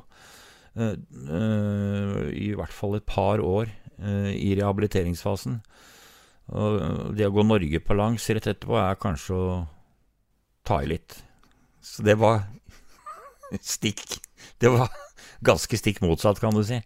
Eh, 0.77 0.95
eh, 0.95 2.29
I 2.31 2.55
hvert 2.55 2.73
fall 2.73 2.97
et 2.97 3.07
par 3.07 3.41
år 3.41 3.67
eh, 3.99 4.33
i 4.35 4.55
rehabiliteringsfasen. 4.55 5.61
Og 6.47 7.17
det 7.17 7.27
å 7.27 7.35
gå 7.35 7.43
Norge 7.43 7.81
på 7.83 7.97
langs 7.99 8.29
rett 8.31 8.47
etterpå 8.47 8.79
er 8.79 9.01
kanskje 9.03 9.35
å 9.35 9.49
ta 10.67 10.83
i 10.83 10.91
litt. 10.93 11.19
Så 11.83 12.07
det 12.07 12.15
var 12.19 12.45
stikk 13.63 14.21
Det 14.59 14.71
var 14.73 14.91
ganske 15.45 15.77
stikk 15.77 16.01
motsatt, 16.01 16.39
kan 16.41 16.55
du 16.55 16.63
si. 16.65 16.79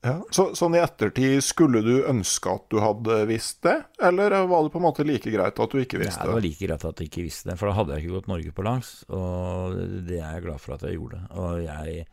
Ja, 0.00 0.14
så, 0.32 0.46
sånn 0.56 0.78
i 0.78 0.80
ettertid, 0.80 1.42
skulle 1.44 1.82
du 1.84 2.06
ønske 2.08 2.54
at 2.56 2.62
du 2.72 2.78
hadde 2.80 3.18
visst 3.28 3.58
det, 3.66 3.76
eller 4.00 4.32
var 4.48 4.64
det 4.64 4.72
på 4.72 4.80
en 4.80 4.86
måte 4.86 5.04
like 5.04 5.28
greit 5.28 5.60
at 5.60 5.74
du 5.74 5.80
ikke 5.82 6.00
visste 6.00 6.22
det? 6.22 6.24
Ja, 6.24 6.30
det 6.30 6.36
var 6.38 6.46
like 6.46 6.68
greit 6.70 6.86
at 6.88 7.02
jeg 7.02 7.10
ikke 7.10 7.24
visste 7.26 7.50
det, 7.50 7.56
for 7.60 7.68
da 7.68 7.74
hadde 7.76 7.98
jeg 7.98 8.06
ikke 8.06 8.14
gått 8.16 8.30
Norge 8.32 8.54
på 8.56 8.64
langs. 8.64 8.92
Og 9.12 9.76
det 10.08 10.22
er 10.22 10.38
jeg 10.38 10.46
glad 10.46 10.62
for 10.64 10.78
at 10.78 10.86
jeg 10.88 10.96
gjorde. 10.96 11.20
Og 11.36 11.60
jeg 11.66 12.06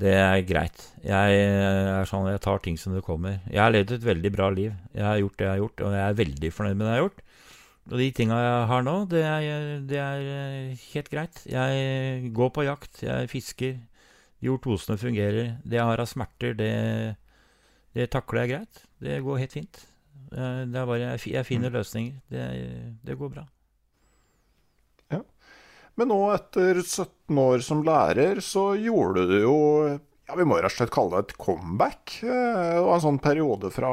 Det 0.00 0.14
er 0.16 0.38
greit. 0.48 0.86
Jeg 1.04 1.40
er 1.42 2.06
sånn, 2.08 2.30
jeg 2.30 2.40
tar 2.40 2.62
ting 2.64 2.78
som 2.80 2.94
det 2.96 3.02
kommer. 3.04 3.42
Jeg 3.50 3.60
har 3.60 3.74
levd 3.74 3.98
et 3.98 4.06
veldig 4.06 4.30
bra 4.32 4.46
liv. 4.54 4.70
Jeg 4.94 5.04
har 5.04 5.18
gjort 5.20 5.36
det 5.36 5.44
jeg 5.44 5.52
har 5.52 5.60
gjort, 5.64 5.82
og 5.84 5.98
jeg 5.98 6.04
er 6.06 6.20
veldig 6.22 6.52
fornøyd 6.56 6.78
med 6.78 6.86
det 6.86 6.92
jeg 6.94 6.96
har 7.00 7.04
gjort. 7.08 7.20
Og 7.90 7.98
de 7.98 8.06
tinga 8.14 8.38
jeg 8.38 8.66
har 8.70 8.82
nå, 8.86 8.94
det 9.10 9.20
er, 9.26 9.44
det 9.90 9.98
er 9.98 10.24
helt 10.94 11.10
greit. 11.10 11.42
Jeg 11.50 12.30
går 12.38 12.52
på 12.54 12.64
jakt, 12.64 13.02
jeg 13.02 13.28
fisker, 13.32 13.76
de 14.40 14.50
ortosene 14.52 14.98
fungerer. 15.00 15.54
Det 15.64 15.78
jeg 15.78 15.86
har 15.86 16.02
av 16.02 16.08
smerter, 16.08 16.54
det, 16.56 16.72
det, 17.96 18.10
takler 18.12 18.44
jeg 18.44 18.52
greit. 18.54 18.82
Det 19.00 19.20
går 19.24 19.42
helt 19.44 19.56
fint. 19.56 19.80
Det 20.30 20.78
er 20.78 20.86
bare, 20.88 21.16
jeg 21.18 21.46
finner 21.48 21.72
mm. 21.72 21.76
løsninger. 21.78 22.20
Det, 22.30 22.44
det 23.04 23.18
går 23.20 23.32
bra. 23.34 23.46
Ja. 25.10 25.20
Men 25.98 26.12
nå, 26.12 26.20
etter 26.32 26.80
17 26.82 27.42
år 27.42 27.66
som 27.66 27.82
lærer, 27.84 28.40
så 28.44 28.70
gjorde 28.78 29.26
du 29.28 29.36
jo 29.42 29.56
ja, 30.30 30.36
vi 30.38 30.46
må 30.46 30.60
rett 30.60 30.70
og 30.70 30.78
slett 30.78 30.92
kalle 30.94 31.18
det 31.18 31.32
et 31.32 31.38
comeback. 31.42 32.12
Eh, 32.22 32.30
det 32.30 32.82
var 32.84 32.94
en 32.94 33.02
sånn 33.02 33.20
periode 33.22 33.70
fra 33.74 33.90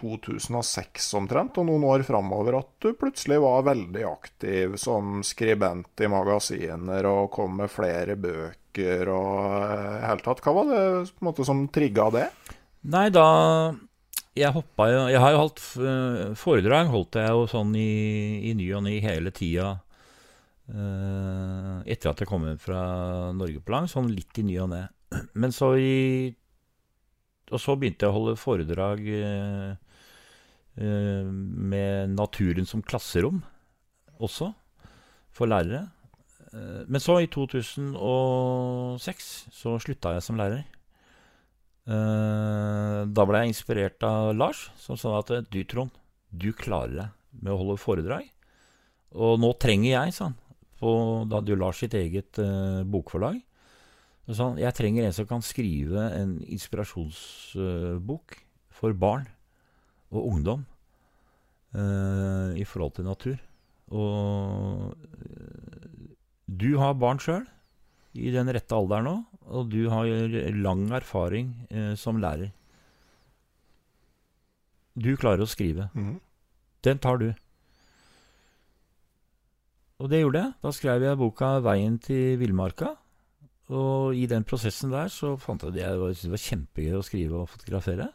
2006 0.00 1.10
omtrent, 1.18 1.58
og 1.60 1.68
noen 1.68 1.84
år 1.90 2.04
framover 2.08 2.56
at 2.62 2.70
du 2.80 2.94
plutselig 2.96 3.40
var 3.44 3.66
veldig 3.68 4.04
aktiv 4.08 4.78
som 4.80 5.20
skribent 5.26 6.00
i 6.00 6.08
magasiner 6.08 7.08
og 7.10 7.28
kom 7.36 7.60
med 7.60 7.72
flere 7.72 8.16
bøker 8.16 9.12
og 9.12 9.42
i 9.44 9.76
eh, 9.76 10.06
hele 10.08 10.24
tatt. 10.24 10.40
Hva 10.44 10.56
var 10.56 10.72
det 10.72 10.84
måte, 11.24 11.44
som 11.44 11.66
trigga 11.68 12.08
det? 12.14 12.28
Nei, 12.94 13.08
da 13.12 13.26
Jeg 14.34 14.52
hoppa 14.52 14.88
jo 14.90 15.04
Jeg 15.08 15.20
har 15.22 15.32
jo 15.32 15.38
holdt 15.38 15.60
eh, 15.78 16.34
foredrag, 16.36 16.88
holdt 16.92 17.20
jeg 17.20 17.28
jo 17.28 17.46
sånn 17.52 17.76
i, 17.76 18.50
i 18.50 18.56
ny 18.56 18.72
og 18.72 18.86
ny 18.88 18.98
hele 19.04 19.34
tida. 19.36 19.76
Etter 20.64 22.08
at 22.08 22.22
jeg 22.22 22.28
kom 22.28 22.46
hjem 22.48 22.56
fra 22.56 22.82
Norge 23.36 23.60
på 23.60 23.72
lang, 23.74 23.84
sånn 23.84 24.08
litt 24.08 24.40
i 24.40 24.46
ny 24.48 24.56
og 24.64 24.70
ne. 24.72 24.86
Men 25.34 25.54
så 25.54 25.74
i 25.78 26.34
Og 27.52 27.60
så 27.60 27.76
begynte 27.78 28.06
jeg 28.06 28.12
å 28.12 28.16
holde 28.16 28.40
foredrag 28.40 29.02
eh, 29.04 29.74
eh, 30.80 31.24
med 31.24 32.14
naturen 32.16 32.66
som 32.66 32.82
klasserom 32.82 33.42
også, 34.24 34.48
for 35.34 35.50
lærere. 35.50 35.82
Eh, 36.54 36.82
men 36.88 37.02
så, 37.02 37.18
i 37.20 37.28
2006, 37.28 39.28
så 39.52 39.74
slutta 39.82 40.14
jeg 40.16 40.24
som 40.24 40.40
lærer. 40.40 40.64
Da 41.84 43.26
ble 43.28 43.42
jeg 43.42 43.52
inspirert 43.52 44.06
av 44.08 44.30
Lars, 44.32 44.70
som 44.80 44.96
sa 44.96 45.18
at 45.18 45.34
du, 45.52 45.58
Trond, 45.68 45.92
du 46.32 46.48
klarer 46.56 46.94
deg 46.96 47.42
med 47.44 47.52
å 47.52 47.58
holde 47.60 47.82
foredrag. 47.82 48.30
Og 49.12 49.36
nå 49.42 49.50
trenger 49.60 49.90
jeg, 49.90 50.14
sa 50.16 50.30
han. 50.30 50.38
Da 50.80 51.42
hadde 51.42 51.52
jo 51.52 51.60
Lars 51.60 51.82
sitt 51.84 51.98
eget 51.98 52.40
bokforlag. 52.88 53.36
Sånn, 54.24 54.56
jeg 54.56 54.72
trenger 54.72 55.04
en 55.04 55.12
som 55.12 55.26
kan 55.28 55.42
skrive 55.44 56.06
en 56.16 56.38
inspirasjonsbok 56.48 58.38
for 58.72 58.96
barn 58.96 59.26
og 60.14 60.30
ungdom 60.30 60.62
uh, 61.76 62.56
i 62.56 62.64
forhold 62.64 62.96
til 62.96 63.04
natur. 63.04 63.36
Og 63.92 64.94
uh, 64.96 66.08
du 66.48 66.70
har 66.80 66.96
barn 66.96 67.20
sjøl 67.20 67.44
i 68.16 68.32
den 68.32 68.48
rette 68.54 68.76
alderen 68.76 69.10
nå, 69.10 69.14
og 69.44 69.68
du 69.68 69.90
har 69.92 70.08
lang 70.56 70.86
erfaring 70.96 71.52
uh, 71.68 71.92
som 71.98 72.22
lærer. 72.22 72.54
Du 74.94 75.12
klarer 75.20 75.44
å 75.44 75.50
skrive. 75.50 75.90
Mm. 75.92 76.16
Den 76.86 77.00
tar 77.02 77.20
du. 77.20 77.32
Og 80.00 80.08
det 80.10 80.22
gjorde 80.22 80.46
jeg. 80.46 80.54
Da 80.62 80.70
skrev 80.74 81.04
jeg 81.04 81.18
boka 81.18 81.58
'Veien 81.60 81.98
til 82.00 82.38
villmarka'. 82.40 82.94
Og 83.72 84.16
i 84.16 84.26
den 84.28 84.44
prosessen 84.44 84.92
der 84.92 85.08
så 85.08 85.34
fant 85.40 85.62
jeg 85.64 85.72
at 85.72 85.78
jeg 85.80 85.96
syntes 85.96 86.24
det 86.26 86.34
var 86.34 86.44
kjempegøy 86.44 86.96
å 86.98 87.04
skrive 87.06 87.40
og 87.40 87.48
fotografere. 87.48 88.10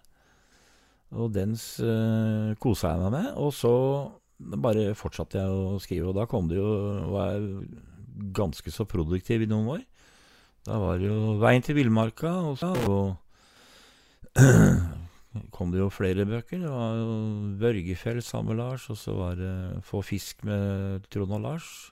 Og 1.17 1.31
den 1.33 1.55
uh, 1.57 2.53
kosa 2.61 2.93
jeg 2.93 3.01
meg 3.01 3.15
med. 3.15 3.29
Og 3.41 3.53
så 3.57 3.73
bare 4.39 4.93
fortsatte 4.97 5.39
jeg 5.41 5.49
å 5.49 5.79
skrive, 5.81 6.11
og 6.11 6.19
da 6.19 6.27
kom 6.29 6.47
det 6.51 6.59
jo 6.59 6.69
var 7.11 7.33
jeg 7.33 7.71
ganske 8.35 8.71
så 8.71 8.85
produktiv 8.89 9.43
i 9.43 9.49
noen 9.49 9.73
år. 9.79 9.83
Da 10.67 10.77
var 10.77 10.99
det 10.99 11.07
jo 11.07 11.39
'Veien 11.39 11.63
til 11.63 11.75
villmarka', 11.75 12.35
og 12.51 12.57
så 12.59 12.75
og 12.85 13.15
kom 15.55 15.71
det 15.71 15.79
jo 15.79 15.89
flere 15.89 16.25
bøker. 16.25 16.59
Det 16.61 16.69
var 16.69 16.95
jo 16.99 17.11
'Børgefjell' 17.57 18.21
sammen 18.21 18.55
med 18.55 18.63
Lars, 18.63 18.89
og 18.89 18.97
så 18.97 19.15
var 19.15 19.35
det 19.35 19.81
'Få 19.83 20.03
fisk' 20.03 20.43
med 20.43 21.09
Trond 21.09 21.31
og 21.31 21.41
Lars. 21.41 21.91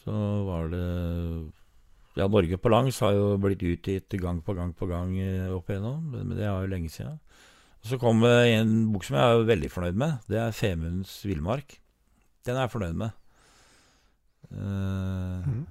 så 0.00 0.12
var 0.46 0.68
det 0.68 1.52
Ja, 2.18 2.26
Norge 2.26 2.58
på 2.58 2.70
langs 2.72 2.98
har 3.04 3.12
jo 3.14 3.36
blitt 3.38 3.62
utgitt 3.62 4.10
gang 4.20 4.40
på 4.42 4.54
gang 4.58 4.72
på 4.74 4.88
gang 4.90 5.12
eh, 5.22 5.50
opp 5.54 5.70
igjennom, 5.70 6.00
men 6.10 6.32
det 6.34 6.42
er 6.42 6.64
jo 6.64 6.70
lenge 6.72 6.90
siden. 6.90 7.20
Og 7.80 7.86
Så 7.86 7.98
kom 8.00 8.24
en 8.26 8.92
bok 8.92 9.06
som 9.06 9.16
jeg 9.16 9.24
er 9.36 9.46
veldig 9.48 9.70
fornøyd 9.72 9.96
med. 9.96 10.18
Det 10.28 10.36
er 10.38 10.50
'Femunds 10.52 11.22
villmark'. 11.24 11.78
Den 12.44 12.56
er 12.56 12.66
jeg 12.66 12.72
fornøyd 12.74 12.96
med. 12.96 13.10
Uh, 14.50 15.64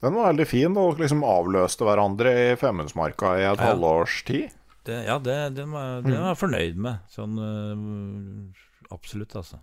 Den 0.00 0.14
var 0.16 0.30
veldig 0.32 0.46
fin, 0.48 0.76
og 0.80 0.98
liksom 1.00 1.24
avløste 1.24 1.84
hverandre 1.84 2.32
i 2.52 2.56
Femundsmarka 2.56 3.34
i 3.38 3.44
et 3.44 3.58
Ja. 3.60 3.72
halvårs 3.72 4.22
tid. 4.24 4.50
det, 4.84 5.04
ja, 5.06 5.18
det, 5.18 5.56
den, 5.56 5.72
var, 5.72 6.00
den 6.02 6.16
var 6.16 6.34
jeg 6.34 6.40
fornøyd 6.40 6.76
med. 6.76 6.98
Sånn 7.08 7.36
uh, 7.38 8.94
absolutt, 8.94 9.34
altså. 9.36 9.60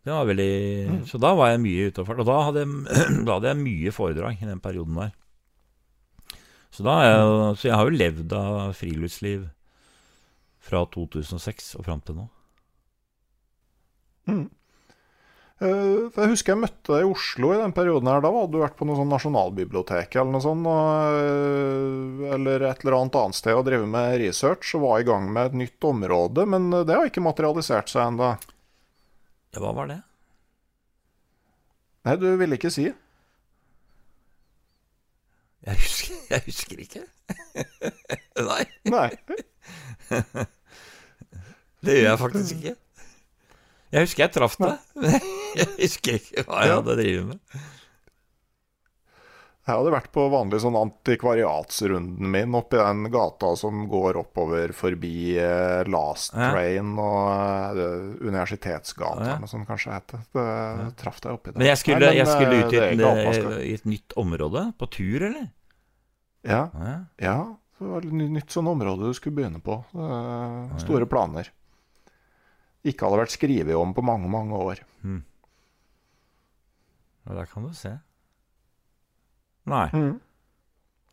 Det 0.00 0.12
var 0.14 0.28
veldig 0.30 1.06
Så 1.08 1.20
da 1.20 1.34
var 1.36 1.50
jeg 1.52 1.62
mye 1.64 1.88
ute 1.90 2.02
og 2.02 2.08
fart. 2.08 2.20
Og 2.22 2.28
da 2.28 2.36
hadde, 2.46 2.64
jeg, 2.64 3.24
da 3.26 3.36
hadde 3.36 3.50
jeg 3.52 3.62
mye 3.62 3.94
foredrag 3.94 4.40
i 4.40 4.48
den 4.48 4.62
perioden 4.62 5.00
der. 5.00 5.16
Så, 6.70 6.84
jeg, 6.86 7.56
så 7.58 7.66
jeg 7.66 7.74
har 7.74 7.88
jo 7.88 7.98
levd 7.98 8.32
av 8.36 8.76
friluftsliv 8.78 9.48
fra 10.62 10.84
2006 10.94 11.74
og 11.80 11.86
fram 11.86 12.00
til 12.04 12.20
nå. 12.20 12.26
Mm. 14.30 14.44
for 15.58 16.20
Jeg 16.22 16.30
husker 16.30 16.52
jeg 16.52 16.60
møtte 16.60 16.92
deg 16.92 17.02
i 17.02 17.10
Oslo 17.10 17.50
i 17.56 17.58
den 17.58 17.74
perioden 17.74 18.10
her. 18.12 18.22
Da 18.22 18.30
hadde 18.32 18.54
du 18.54 18.60
vært 18.62 18.76
på 18.78 18.86
noe 18.86 19.00
sånn 19.00 19.10
nasjonalbibliotek 19.10 20.14
eller 20.14 20.36
noe 20.36 20.44
sånt, 20.44 20.68
og, 20.70 21.18
eh, 21.18 22.30
eller 22.36 22.68
et 22.70 22.84
eller 22.84 23.00
annet 23.00 23.18
annet 23.18 23.40
sted 23.40 23.58
og 23.58 23.66
drevet 23.66 23.90
med 23.90 24.16
research 24.22 24.76
og 24.78 24.86
var 24.86 25.02
i 25.02 25.08
gang 25.10 25.28
med 25.34 25.50
et 25.50 25.60
nytt 25.64 25.90
område, 25.90 26.46
men 26.46 26.70
det 26.70 26.94
har 26.94 27.10
ikke 27.10 27.24
materialisert 27.26 27.90
seg 27.92 28.06
ennå. 28.06 28.34
Ja, 29.54 29.60
hva 29.62 29.72
var 29.74 29.88
det? 29.90 30.00
Nei, 32.06 32.14
du 32.16 32.26
ville 32.40 32.56
ikke 32.56 32.70
si. 32.72 32.86
Jeg 35.66 35.76
husker, 35.82 36.20
jeg 36.32 36.42
husker 36.46 36.84
ikke. 36.84 37.02
Nei, 38.50 38.62
Nei. 38.88 39.10
det 41.84 41.98
gjør 41.98 42.08
jeg 42.08 42.20
faktisk 42.22 42.56
ikke. 42.60 42.76
Jeg 43.90 44.06
husker 44.06 44.22
jeg 44.24 44.32
traff 44.36 44.54
deg. 44.60 44.78
men 45.02 45.16
Jeg 45.58 45.68
husker 45.80 46.20
ikke 46.20 46.44
hva 46.46 46.62
jeg 46.64 46.76
hadde 46.78 46.96
drevet 47.02 47.26
med. 47.32 47.60
Jeg 49.68 49.76
hadde 49.76 49.90
vært 49.92 50.08
på 50.14 50.22
vanlig 50.32 50.58
sånn 50.64 50.74
antikvariatsrunden 50.80 52.30
min 52.32 52.54
oppi 52.56 52.78
den 52.80 53.04
gata 53.12 53.52
som 53.60 53.82
går 53.92 54.16
oppover 54.22 54.72
forbi 54.74 55.36
eh, 55.38 55.82
Last 55.86 56.32
Ja. 56.34 56.48
Train 56.54 56.94
og 56.98 57.76
eh, 57.78 58.06
Universitetsgata, 58.24 59.26
Ja. 59.36 59.46
som 59.46 59.66
kanskje 59.68 59.92
heter. 59.94 60.24
Det 60.32 60.96
traff 60.98 61.20
deg 61.20 61.36
oppi 61.36 61.52
der. 61.52 61.58
Men 61.60 61.68
jeg 61.68 61.78
skulle, 61.82 62.00
Nei, 62.00 62.08
men, 62.08 62.16
jeg 62.22 62.26
skulle 62.32 62.56
eh, 62.56 62.64
ut 62.64 62.72
i 62.72 62.80
det 62.80 62.88
et, 63.28 63.62
i 63.68 63.74
et 63.76 63.86
nytt 63.92 64.16
område, 64.24 64.64
på 64.80 64.90
tur, 64.96 65.26
eller? 65.28 65.46
Ja, 66.42 66.62
Ja. 66.74 66.96
ja, 67.20 67.36
det 67.78 67.86
var 67.92 68.00
et 68.08 68.12
nytt 68.40 68.50
sånn 68.56 68.66
område 68.72 69.12
du 69.12 69.14
skulle 69.14 69.36
begynne 69.36 69.60
på. 69.62 69.76
Store 70.80 71.06
planer. 71.06 71.52
Ikke 72.82 73.04
hadde 73.06 73.20
vært 73.26 73.36
skrevet 73.36 73.76
om 73.76 73.92
på 73.92 74.02
mange, 74.02 74.26
mange 74.32 74.56
år. 74.56 74.80
Ja, 77.28 77.34
der 77.36 77.46
kan 77.46 77.68
du 77.68 77.74
se. 77.76 77.98
Nei. 79.70 79.86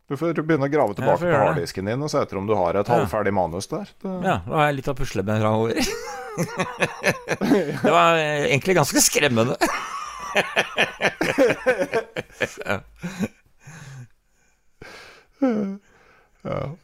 Du 0.08 0.16
får 0.16 0.32
begynne 0.40 0.64
å 0.64 0.72
grave 0.72 0.94
tilbake 0.96 1.20
på 1.20 1.36
harddisken 1.36 1.84
din 1.90 2.00
og 2.04 2.08
se 2.08 2.22
etter 2.24 2.38
om 2.40 2.46
du 2.48 2.54
har 2.56 2.78
et 2.80 2.88
Ja. 2.88 2.94
halvferdig 2.96 3.32
manus 3.36 3.66
der. 3.68 3.84
Det, 4.00 4.08
Ja, 4.24 4.38
da 4.46 4.54
har 4.56 4.66
jeg 4.70 4.76
litt 4.78 4.88
å 4.88 4.94
pusle 4.96 5.20
med 5.22 5.42
framover. 5.42 5.76
det 7.84 7.92
var 7.92 8.16
eh, 8.16 8.46
egentlig 8.48 8.74
ganske 8.78 9.00
skremmende. 9.04 9.56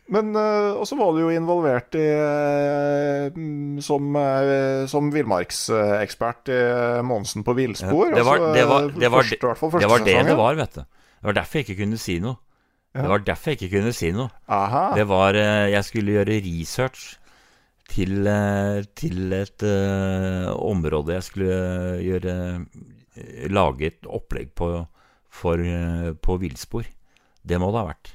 Men 0.06 0.36
uh, 0.36 0.76
også 0.82 0.96
var 0.98 1.14
du 1.14 1.20
jo 1.22 1.30
involvert 1.32 1.94
i 1.96 2.04
eh, 2.04 3.32
mm, 3.32 3.78
som, 3.84 4.16
som 4.90 5.08
villmarksekspert 5.14 6.50
i 6.52 6.58
eh, 6.58 6.98
Monsen 7.06 7.44
på 7.46 7.54
villspor. 7.56 8.12
det, 8.12 8.24
var, 8.26 8.36
altså, 8.42 8.52
det, 8.52 8.66
var, 8.68 8.90
det, 8.92 9.08
var, 9.14 9.22
det 9.80 9.88
var 9.88 10.04
det 10.04 10.18
det 10.28 10.36
var, 10.36 10.58
vet 10.60 10.76
du. 10.76 10.84
Det 11.24 11.30
var 11.30 11.36
derfor 11.40 11.56
jeg 11.62 11.64
ikke 11.70 11.78
kunne 11.86 11.96
si 11.98 12.18
noe. 12.20 12.36
Det 12.94 13.08
var 13.08 13.22
derfor 13.24 13.50
jeg 13.54 13.62
ikke 13.64 13.78
kunne 13.80 13.92
si 13.96 14.10
noe. 14.12 14.28
Aha. 14.52 14.82
Det 14.94 15.06
var 15.08 15.34
eh, 15.40 15.70
Jeg 15.72 15.84
skulle 15.88 16.12
gjøre 16.18 16.36
research 16.44 17.16
til, 17.88 18.26
eh, 18.28 18.82
til 18.94 19.32
et 19.32 19.64
uh, 19.64 20.52
område 20.60 21.16
jeg 21.16 21.22
skulle 21.26 21.56
gjøre 22.04 22.34
Lage 23.54 23.86
et 23.88 24.06
opplegg 24.10 24.52
på 24.58 24.68
for, 25.34 25.56
på 26.22 26.36
villspor. 26.44 26.84
Det 27.46 27.58
må 27.62 27.72
det 27.72 27.80
ha 27.80 27.88
vært. 27.88 28.12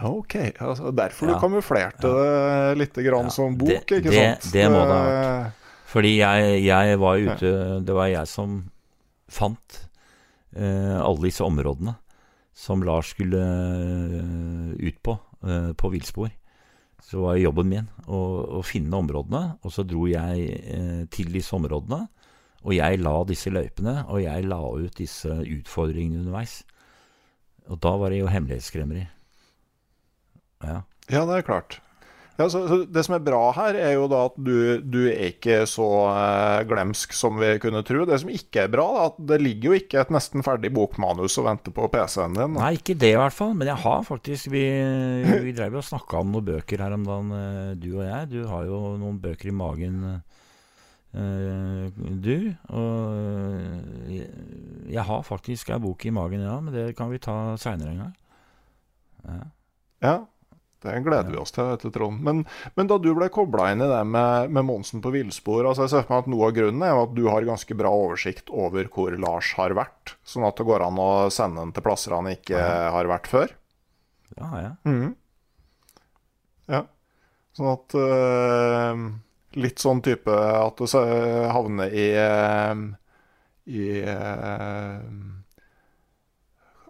Ok, 0.00 0.34
altså 0.64 0.90
derfor 0.96 1.28
Ja. 1.28 1.34
du 1.34 1.40
kamuflerte 1.42 2.08
det 2.08 2.78
litt 2.78 2.94
grann 3.04 3.28
Ja, 3.28 3.34
som 3.34 3.56
bok, 3.58 3.68
det- 3.86 4.00
ikke 4.00 4.10
det- 4.10 4.42
sant? 4.42 4.52
det 4.52 4.70
må 4.70 4.80
det 4.86 4.94
ha 4.96 5.04
vært. 5.10 5.52
Fordi 5.86 6.16
jeg, 6.18 6.64
jeg 6.64 6.98
var 6.98 7.16
ute 7.18 7.84
Det 7.84 7.94
var 7.94 8.06
jeg 8.06 8.26
som 8.28 8.70
fant 9.28 9.88
alle 10.56 11.28
disse 11.28 11.44
områdene 11.46 11.92
som 12.60 12.82
Lars 12.84 13.14
skulle 13.14 13.40
eh, 13.40 14.70
ut 14.78 15.02
på, 15.02 15.18
eh, 15.46 15.72
på 15.72 15.88
villspor. 15.88 16.30
Så 17.02 17.22
var 17.24 17.38
jobben 17.40 17.70
min 17.70 17.86
å, 18.06 18.20
å 18.58 18.62
finne 18.66 18.98
områdene, 18.98 19.42
og 19.64 19.72
så 19.72 19.84
dro 19.88 20.04
jeg 20.10 20.58
eh, 20.60 21.04
til 21.12 21.30
disse 21.32 21.54
områdene. 21.56 22.04
Og 22.60 22.74
jeg 22.76 23.00
la 23.00 23.14
disse 23.24 23.48
løypene, 23.48 24.02
og 24.12 24.20
jeg 24.20 24.44
la 24.44 24.60
ut 24.60 24.98
disse 24.98 25.32
utfordringene 25.32 26.20
underveis. 26.20 26.58
Og 27.72 27.80
da 27.80 27.94
var 27.96 28.12
det 28.12 28.20
jo 28.20 28.28
hemmelighetskremmeri. 28.28 29.06
Ja. 30.66 30.82
Ja, 31.08 31.24
det 31.24 31.38
er 31.38 31.46
klart. 31.46 31.78
Ja, 32.40 32.46
så, 32.48 32.62
så 32.68 32.76
det 32.88 33.02
som 33.04 33.14
er 33.18 33.24
bra 33.24 33.40
her, 33.52 33.76
er 33.76 33.90
jo 33.98 34.06
da 34.08 34.22
at 34.30 34.36
du, 34.40 34.80
du 34.80 35.00
er 35.10 35.26
ikke 35.34 35.58
så 35.68 35.86
eh, 36.08 36.62
glemsk 36.70 37.12
som 37.12 37.36
vi 37.36 37.50
kunne 37.60 37.82
tro. 37.84 38.06
Det 38.08 38.16
som 38.22 38.30
ikke 38.32 38.62
er 38.64 38.70
bra, 38.72 38.86
er 38.96 39.10
at 39.10 39.18
det 39.28 39.40
ligger 39.42 39.74
jo 39.74 39.80
ikke 39.82 40.00
et 40.00 40.12
nesten 40.14 40.44
ferdig 40.46 40.70
bokmanus 40.72 41.36
og 41.42 41.50
venter 41.50 41.74
på 41.76 41.90
PC-en 41.92 42.38
din. 42.38 42.56
Nei, 42.56 42.72
ikke 42.78 42.96
det 42.96 43.12
i 43.12 43.18
hvert 43.20 43.36
fall. 43.36 43.52
Men 43.60 43.68
jeg 43.68 43.82
har 43.84 44.06
faktisk 44.08 44.48
Vi, 44.54 44.64
vi 45.44 45.52
drev 45.56 45.76
og 45.82 45.84
snakka 45.84 46.22
om 46.22 46.32
noen 46.32 46.48
bøker 46.48 46.80
her 46.80 46.96
om 46.96 47.04
dagen, 47.04 47.36
eh, 47.36 47.74
du 47.82 47.90
og 47.98 48.04
jeg. 48.06 48.32
Du 48.32 48.40
har 48.48 48.64
jo 48.70 48.80
noen 49.02 49.20
bøker 49.20 49.52
i 49.52 49.56
magen, 49.60 50.00
eh, 51.12 52.00
du. 52.24 52.34
Og 52.72 53.20
eh, 53.20 54.16
jeg, 54.16 54.32
jeg 54.96 55.08
har 55.12 55.28
faktisk 55.28 55.76
ei 55.76 55.82
bok 55.84 56.08
i 56.08 56.16
magen, 56.16 56.48
ja. 56.48 56.56
Men 56.64 56.72
det 56.72 56.90
kan 56.96 57.12
vi 57.12 57.20
ta 57.20 57.36
seinere 57.60 57.92
en 57.92 58.04
gang. 58.06 58.20
Ja. 59.28 59.40
Ja, 60.00 60.18
det 60.84 60.96
gleder 61.04 61.30
vi 61.32 61.40
oss 61.40 61.52
til, 61.54 61.70
til 61.82 61.92
Trond. 61.94 62.22
Men, 62.24 62.42
men 62.78 62.90
da 62.90 62.96
du 63.00 63.10
ble 63.16 63.28
kobla 63.32 63.70
inn 63.72 63.84
i 63.84 63.88
det 63.90 64.00
med, 64.08 64.52
med 64.56 64.66
Monsen 64.68 65.02
på 65.04 65.12
villspor 65.14 65.68
altså 65.68 65.84
Jeg 65.84 65.92
ser 65.92 66.06
for 66.06 66.14
meg 66.14 66.24
at 66.24 66.30
noe 66.32 66.48
av 66.48 66.54
grunnen 66.56 66.84
er 66.86 67.00
at 67.02 67.14
du 67.16 67.24
har 67.28 67.48
ganske 67.48 67.76
bra 67.76 67.92
oversikt 67.92 68.52
over 68.52 68.88
hvor 68.92 69.16
Lars 69.20 69.52
har 69.58 69.76
vært, 69.76 70.14
sånn 70.24 70.46
at 70.48 70.56
det 70.56 70.68
går 70.68 70.86
an 70.86 71.00
å 71.02 71.10
sende 71.34 71.62
han 71.62 71.74
til 71.76 71.84
plasser 71.84 72.16
han 72.16 72.30
ikke 72.32 72.60
har 72.96 73.10
vært 73.10 73.30
før. 73.30 73.56
Ja, 74.38 74.50
ja. 74.62 74.70
Mm. 74.88 75.10
Ja. 76.70 76.84
Sånn 77.56 77.72
at 77.72 77.98
eh, 77.98 79.04
Litt 79.58 79.82
sånn 79.82 79.98
type 80.06 80.30
at 80.30 80.78
du 80.78 80.86
havner 81.50 81.90
i 81.90 82.06
eh, 82.14 82.82
I 83.66 83.86
eh, 84.06 85.00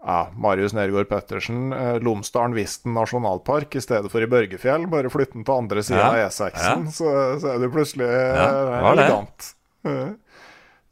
ja, 0.00 0.20
Marius 0.36 0.72
Nergård 0.72 1.08
Pettersen, 1.10 1.72
eh, 1.76 1.98
Lomsdalen 2.00 2.54
Visten 2.56 2.94
nasjonalpark 2.96 3.74
i 3.76 3.82
stedet 3.84 4.08
for 4.12 4.24
i 4.24 4.28
Børgefjell. 4.30 4.86
Bare 4.90 5.10
flytte 5.12 5.36
den 5.36 5.44
til 5.44 5.54
andre 5.60 5.82
sida 5.84 6.00
Ja, 6.00 6.08
av 6.10 6.20
E6-en, 6.30 6.86
ja. 6.86 6.94
så, 6.96 7.10
så 7.42 7.50
er 7.54 7.58
du 7.60 7.68
plutselig 7.74 8.08
Ja, 8.08 8.46
eh, 8.46 8.54
det 8.54 8.70
var 8.70 8.96
det. 8.96 9.04
elegant. 9.04 9.50
Eh, 9.84 10.08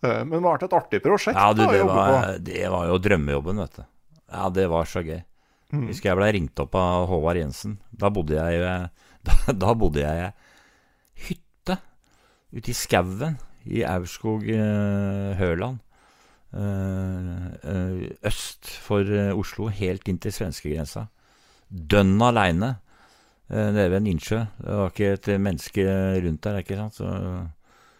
Men 0.02 0.30
det 0.36 0.43
har 0.44 0.52
vært 0.52 0.66
et 0.68 0.76
artig 0.78 1.01
prosjekt 1.02 1.35
ja 1.40 1.48
du, 1.56 1.62
da, 1.64 1.70
det 1.72 1.80
jobbe 1.80 1.94
var, 1.97 2.12
på. 2.28 2.36
det 2.47 2.68
var 2.70 2.85
jo 2.93 2.98
drømmejobben, 3.02 3.62
vet 3.64 3.80
du. 3.80 3.86
Ja, 4.30 4.48
det 4.55 4.66
var 4.70 4.85
så 4.86 5.02
gøy. 5.02 5.22
Husker 5.72 6.09
jeg 6.12 6.16
ble 6.20 6.28
ringt 6.36 6.60
opp 6.62 6.76
av 6.78 7.09
Håvard 7.10 7.36
Jensen. 7.40 7.78
Da 7.90 8.09
bodde 8.14 8.36
jeg 8.39 8.62
Da, 9.28 9.35
da 9.52 9.72
bodde 9.76 10.01
jeg 10.05 10.28
i 10.28 11.24
hytte 11.28 11.74
ute 12.55 12.70
i 12.70 12.76
skauen 12.78 13.35
i 13.68 13.82
Aurskog 13.85 14.47
Høland. 15.40 15.80
Eh, 16.54 17.46
eh, 17.62 18.10
øst 18.24 18.70
for 18.80 19.04
eh, 19.04 19.36
Oslo, 19.36 19.68
helt 19.68 20.08
inn 20.08 20.18
til 20.18 20.32
svenskegrensa. 20.32 21.06
Dønn 21.68 22.16
aleine 22.22 22.78
nede 23.48 23.86
ved 23.88 23.96
en 24.02 24.06
innsjø. 24.10 24.42
Det 24.60 24.74
var 24.76 24.90
ikke 24.90 25.12
et 25.16 25.28
menneske 25.40 25.84
rundt 26.24 26.44
der. 26.44 26.58
ikke 26.58 26.76
sant? 26.76 26.94
Så 26.94 27.06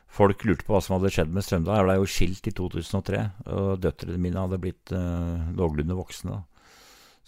Folk 0.09 0.45
lurte 0.45 0.65
på 0.65 0.73
hva 0.73 0.81
som 0.81 0.97
hadde 0.97 1.11
skjedd 1.13 1.33
med 1.33 1.45
Strømdal. 1.45 1.77
Jeg 1.77 1.87
ble 1.87 1.95
jo 1.97 2.09
skilt 2.09 2.49
i 2.49 2.53
2003, 2.57 3.21
og 3.53 3.81
døtrene 3.85 4.21
mine 4.21 4.41
hadde 4.41 4.59
blitt 4.61 4.93
uh, 4.97 5.93
voksne. 5.97 6.41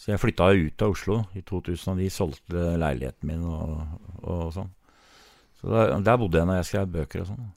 Så 0.00 0.12
jeg 0.12 0.20
flytta 0.20 0.48
ut 0.56 0.82
av 0.82 0.94
Oslo 0.96 1.18
i 1.36 1.42
2009, 1.44 2.08
solgte 2.10 2.76
leiligheten 2.80 3.28
min 3.28 3.44
og, 3.44 3.82
og 4.24 4.52
sånn. 4.56 4.72
Så 5.60 5.68
der, 5.68 5.92
der 6.00 6.16
bodde 6.16 6.40
jeg 6.40 6.48
når 6.48 6.60
jeg 6.62 6.68
skrev 6.70 6.92
bøker 6.96 7.22
og 7.22 7.28
sånn. 7.28 7.50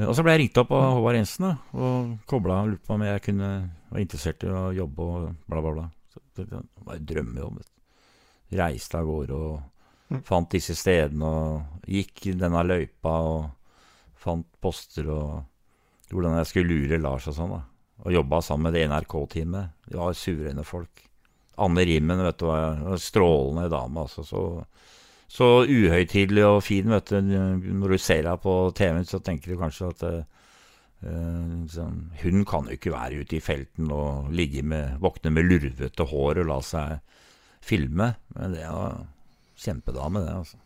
Eh, 0.00 0.06
og 0.08 0.14
så 0.16 0.24
ble 0.24 0.32
jeg 0.34 0.42
ringt 0.46 0.60
opp 0.62 0.70
av 0.76 0.86
Håvard 0.96 1.18
Jensen 1.20 1.46
da, 1.46 1.52
og 1.76 2.14
kobla 2.30 2.62
og 2.64 2.72
lurte 2.72 2.86
på 2.88 2.96
om 2.96 3.04
jeg 3.04 3.22
kunne 3.28 3.50
var 3.90 4.00
interessert 4.02 4.44
i 4.46 4.52
å 4.54 4.70
jobbe 4.74 5.06
og 5.06 5.28
bla, 5.50 5.60
bla, 5.60 5.72
bla. 5.76 5.86
Så 6.10 6.22
det 6.40 6.48
var 6.86 6.96
en 6.96 7.06
drømmejobb. 7.10 7.60
Reiste 8.60 8.98
av 8.98 9.06
gårde 9.10 9.36
og 9.50 9.60
Mm. 10.10 10.24
fant 10.26 10.50
disse 10.50 10.74
stedene 10.74 11.22
og 11.22 11.84
gikk 11.86 12.32
denne 12.34 12.64
løypa 12.66 13.12
og 13.22 13.44
fant 14.18 14.44
poster 14.60 15.06
og 15.06 15.44
hvordan 16.10 16.34
jeg 16.40 16.48
skulle 16.50 16.66
lure 16.80 16.98
Lars 16.98 17.28
og 17.30 17.36
sånn. 17.36 17.52
da. 17.54 17.60
Og 18.02 18.16
jobba 18.16 18.40
sammen 18.42 18.64
med 18.66 18.74
det 18.74 18.88
NRK-teamet. 18.90 19.70
De 19.86 19.96
var 20.00 20.12
suverene 20.18 20.64
folk. 20.66 21.04
Anne 21.62 21.84
Rimmen, 21.86 22.24
vet 22.26 22.38
du, 22.38 22.46
var 22.46 22.74
en 22.74 22.98
strålende 22.98 23.70
dame. 23.70 24.00
altså, 24.02 24.24
så... 24.26 24.42
Så 25.30 25.46
uhøytidelig 25.70 26.42
og 26.48 26.62
fin, 26.66 26.90
vet 26.90 27.12
du. 27.12 27.20
Når 27.22 27.94
du 27.94 27.98
ser 28.02 28.24
henne 28.24 28.36
på 28.42 28.54
TV-en, 28.74 29.06
så 29.06 29.20
tenker 29.22 29.52
du 29.52 29.60
kanskje 29.60 29.90
at 29.92 30.02
eh, 30.08 30.24
eh, 31.06 31.52
sånn, 31.70 32.00
Hun 32.24 32.42
kan 32.48 32.66
jo 32.66 32.74
ikke 32.74 32.90
være 32.96 33.20
ute 33.22 33.38
i 33.38 33.44
felten 33.44 33.92
og 33.94 34.32
ligge 34.34 34.64
med, 34.66 34.96
våkne 35.02 35.30
med 35.36 35.46
lurvete 35.46 36.08
hår 36.10 36.42
og 36.42 36.50
la 36.50 36.58
seg 36.66 36.96
filme. 37.62 38.10
Men 38.34 38.56
det 38.58 38.66
var 38.66 39.04
kjempedame, 39.60 40.24
det, 40.26 40.34
altså. 40.40 40.58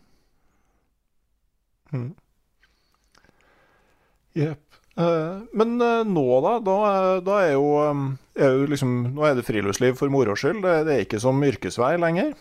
Mm. 1.92 2.10
Yep. 4.34 4.60
Uh, 4.94 5.42
men 5.58 5.74
uh, 5.82 6.06
nå, 6.06 6.22
da? 6.42 6.56
Da, 6.62 6.74
er- 6.88 7.22
da 7.26 7.38
er, 7.42 7.52
jo, 7.56 7.68
um, 7.90 8.04
er 8.38 8.52
jo 8.54 8.66
liksom 8.70 8.92
Nå 9.16 9.24
er 9.26 9.34
det 9.38 9.44
friluftsliv 9.46 9.96
for 9.98 10.10
moro 10.14 10.36
skyld. 10.38 10.62
Det, 10.64 10.74
det 10.88 10.94
er 10.96 11.04
ikke 11.06 11.20
som 11.22 11.42
yrkesvei 11.44 11.96
lenger. 12.00 12.32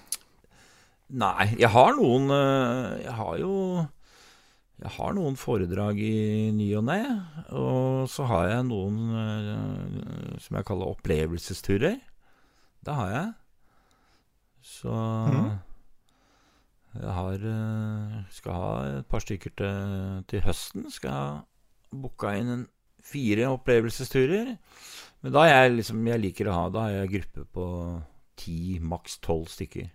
Nei, 1.13 1.51
jeg 1.61 1.69
har 1.69 1.93
noen 1.93 2.31
eh, 2.33 3.03
Jeg 3.03 3.13
har 3.19 3.35
jo 3.37 3.53
Jeg 4.81 4.93
har 4.95 5.13
noen 5.13 5.37
foredrag 5.37 5.99
i 6.01 6.49
ny 6.55 6.71
og 6.79 6.87
ne. 6.89 7.01
Og 7.53 8.09
så 8.09 8.25
har 8.31 8.49
jeg 8.49 8.65
noen 8.71 8.97
eh, 9.21 10.39
som 10.41 10.57
jeg 10.57 10.67
kaller 10.67 10.95
opplevelsesturer. 10.95 12.01
Det 12.83 12.97
har 12.97 13.13
jeg. 13.13 13.29
Så 14.63 14.89
mm. 14.89 15.53
jeg 16.97 17.15
har 17.19 17.47
eh, 17.53 18.19
Skal 18.33 18.59
ha 18.63 18.75
et 18.97 19.09
par 19.13 19.23
stykker 19.23 19.57
til, 19.61 20.21
til 20.33 20.45
høsten. 20.49 20.89
Skal 20.91 21.13
ha 21.13 21.25
booka 21.93 22.33
inn 22.39 22.55
en 22.57 22.69
fire 23.05 23.53
opplevelsesturer. 23.53 24.55
Men 25.21 25.35
da 25.35 25.45
er 25.45 25.67
jeg 25.67 25.77
liksom 25.77 26.07
Jeg 26.09 26.25
liker 26.25 26.49
å 26.49 26.57
ha 26.57 26.69
Da 26.73 26.87
har 26.87 27.03
jeg 27.03 27.17
gruppe 27.19 27.51
på 27.53 27.67
ti, 28.41 28.79
maks 28.81 29.21
tolv 29.21 29.45
stykker. 29.53 29.93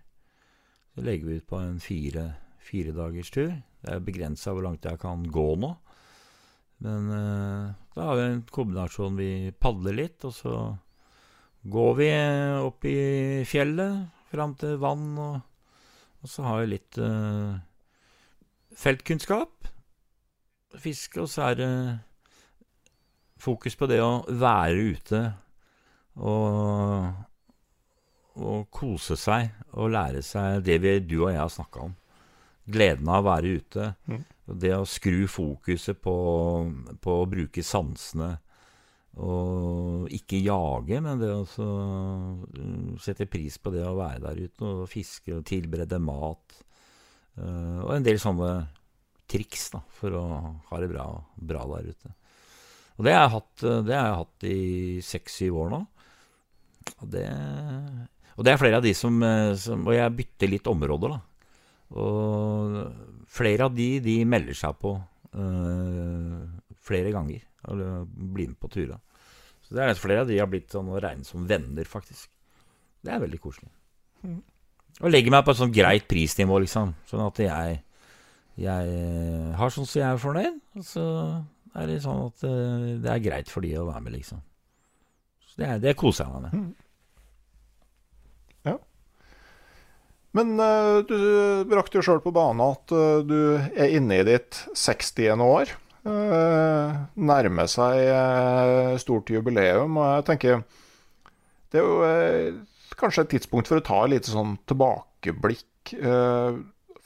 Så 0.99 1.05
legger 1.07 1.29
vi 1.29 1.35
ut 1.39 1.47
på 1.47 1.55
en 1.55 1.77
fire, 1.79 2.25
fire 2.59 2.91
dagers 2.91 3.29
tur. 3.31 3.53
Det 3.79 3.93
er 3.93 4.01
begrensa 4.03 4.51
hvor 4.51 4.65
langt 4.65 4.83
jeg 4.83 4.99
kan 4.99 5.21
gå 5.31 5.45
nå. 5.55 5.69
Men 6.83 7.05
eh, 7.15 7.69
da 7.95 8.07
har 8.09 8.17
vi 8.19 8.25
en 8.27 8.41
kombinasjon. 8.51 9.15
Vi 9.15 9.53
padler 9.55 9.95
litt, 9.95 10.25
og 10.27 10.33
så 10.35 10.55
går 11.71 11.95
vi 12.01 12.09
opp 12.65 12.83
i 12.91 12.97
fjellet, 13.47 14.09
fram 14.27 14.57
til 14.59 14.75
vann, 14.83 15.07
og, 15.23 15.39
og 16.19 16.33
så 16.33 16.43
har 16.49 16.59
vi 16.65 16.73
litt 16.73 16.99
eh, 16.99 17.55
feltkunnskap. 18.83 19.71
Fiske, 20.83 21.23
og 21.23 21.31
så 21.31 21.47
er 21.47 21.59
det 21.61 21.71
fokus 23.39 23.79
på 23.79 23.87
det 23.87 24.03
å 24.03 24.25
være 24.27 24.83
ute 24.99 25.23
og 26.19 27.28
og 28.37 28.67
kose 28.73 29.17
seg 29.19 29.49
og 29.73 29.91
lære 29.93 30.21
seg 30.25 30.61
det 30.65 30.77
vi, 30.83 30.99
du 31.03 31.23
og 31.23 31.31
jeg 31.33 31.41
har 31.41 31.53
snakka 31.53 31.87
om. 31.87 31.95
Gleden 32.69 33.09
av 33.09 33.23
å 33.23 33.29
være 33.31 33.55
ute. 33.59 33.87
Mm. 34.09 34.21
Det 34.61 34.75
å 34.75 34.85
skru 34.87 35.25
fokuset 35.29 35.97
på, 36.01 36.15
på 37.01 37.17
å 37.21 37.27
bruke 37.29 37.63
sansene. 37.65 38.35
Og 39.19 40.07
ikke 40.15 40.39
jage, 40.39 40.99
men 41.03 41.19
det 41.19 41.31
å 41.33 41.43
mm, 41.43 42.99
sette 43.01 43.27
pris 43.27 43.57
på 43.59 43.73
det 43.73 43.83
å 43.83 43.97
være 43.97 44.21
der 44.29 44.43
ute 44.45 44.67
og 44.67 44.89
fiske 44.91 45.33
og 45.35 45.43
tilberede 45.49 45.99
mat. 45.99 46.61
Eh, 47.35 47.79
og 47.81 47.95
en 47.97 48.05
del 48.05 48.21
sånne 48.21 48.53
triks 49.29 49.69
da, 49.73 49.81
for 49.97 50.15
å 50.17 50.23
ha 50.69 50.81
det 50.81 50.89
bra, 50.93 51.09
bra 51.35 51.65
der 51.73 51.91
ute. 51.91 52.13
Og 52.99 53.05
det 53.07 53.15
har 53.15 53.25
jeg 53.25 53.35
hatt, 53.37 53.65
det 53.87 53.95
har 53.95 54.07
jeg 54.07 54.19
hatt 54.21 54.45
i 54.49 54.61
seks-syv 55.07 55.59
år 55.63 55.69
nå. 55.73 55.83
Og 56.99 57.11
det, 57.13 57.27
og 58.39 58.45
det 58.47 58.53
er 58.53 58.61
flere 58.61 58.79
av 58.79 58.85
de 58.85 58.93
som, 58.95 59.17
eh, 59.23 59.53
som 59.59 59.83
Og 59.83 59.95
jeg 59.97 60.15
bytter 60.15 60.51
litt 60.53 60.67
områder, 60.71 61.11
da. 61.11 61.19
Og 61.99 62.77
flere 63.27 63.67
av 63.67 63.75
de, 63.75 63.89
de 63.99 64.15
melder 64.23 64.55
seg 64.55 64.77
på 64.79 64.93
øh, 65.35 66.45
flere 66.79 67.11
ganger. 67.11 67.43
Eller 67.67 68.05
blir 68.07 68.53
med 68.53 68.59
på 68.61 68.69
turer. 68.71 69.01
Så 69.65 69.75
det 69.75 69.83
er 69.83 69.99
flere 69.99 70.23
av 70.23 70.31
de 70.31 70.39
har 70.39 70.47
blitt 70.49 70.71
sånn 70.71 70.87
å 70.87 71.01
regne 71.01 71.27
som 71.27 71.43
venner, 71.49 71.89
faktisk. 71.89 72.29
Det 73.03 73.11
er 73.11 73.21
veldig 73.25 73.41
koselig. 73.43 73.69
Mhm. 74.23 74.39
Og 74.99 75.11
legger 75.13 75.31
meg 75.31 75.45
på 75.47 75.53
et 75.53 75.59
sånt 75.59 75.75
greit 75.75 76.07
prisnivå, 76.11 76.57
liksom. 76.63 76.95
Sånn 77.07 77.21
at 77.23 77.39
jeg, 77.43 77.77
jeg 78.59 79.53
har 79.55 79.71
sånn 79.71 79.87
så 79.87 80.01
jeg 80.01 80.09
er 80.09 80.19
fornøyd. 80.19 80.59
Og 80.79 80.85
så 80.87 81.05
er 81.77 81.89
det 81.91 82.01
sånn 82.03 82.25
at 82.25 82.43
eh, 82.47 82.85
det 83.03 83.11
er 83.13 83.23
greit 83.23 83.51
for 83.51 83.65
de 83.65 83.75
å 83.79 83.87
være 83.87 84.03
med, 84.05 84.15
liksom. 84.17 84.41
Så 85.45 85.61
det, 85.61 85.67
er, 85.67 85.83
det 85.83 85.99
koser 85.99 86.25
jeg 86.25 86.33
meg 86.33 86.47
med. 86.47 86.85
Men 90.37 90.55
uh, 90.61 91.01
du 91.07 91.17
brakte 91.69 91.99
jo 91.99 92.05
sjøl 92.05 92.21
på 92.21 92.33
bane 92.35 92.71
at 92.75 92.93
uh, 92.93 93.21
du 93.25 93.39
er 93.57 93.95
inne 93.97 94.19
i 94.21 94.25
ditt 94.27 94.63
60. 94.77 95.41
år. 95.45 95.73
Uh, 95.99 96.95
nærmer 97.19 97.67
seg 97.69 97.97
eh, 98.07 98.93
stort 99.01 99.29
jubileum, 99.29 99.97
og 99.99 100.05
jeg 100.15 100.25
tenker 100.29 100.61
Det 101.69 101.81
er 101.81 101.83
jo 101.83 101.97
eh, 102.07 102.53
kanskje 102.99 103.25
et 103.25 103.33
tidspunkt 103.35 103.69
for 103.69 103.81
å 103.81 103.85
ta 103.85 103.99
et 104.05 104.13
lite 104.15 104.31
sånn 104.31 104.55
tilbakeblikk. 104.69 105.93
Eh, 105.99 106.59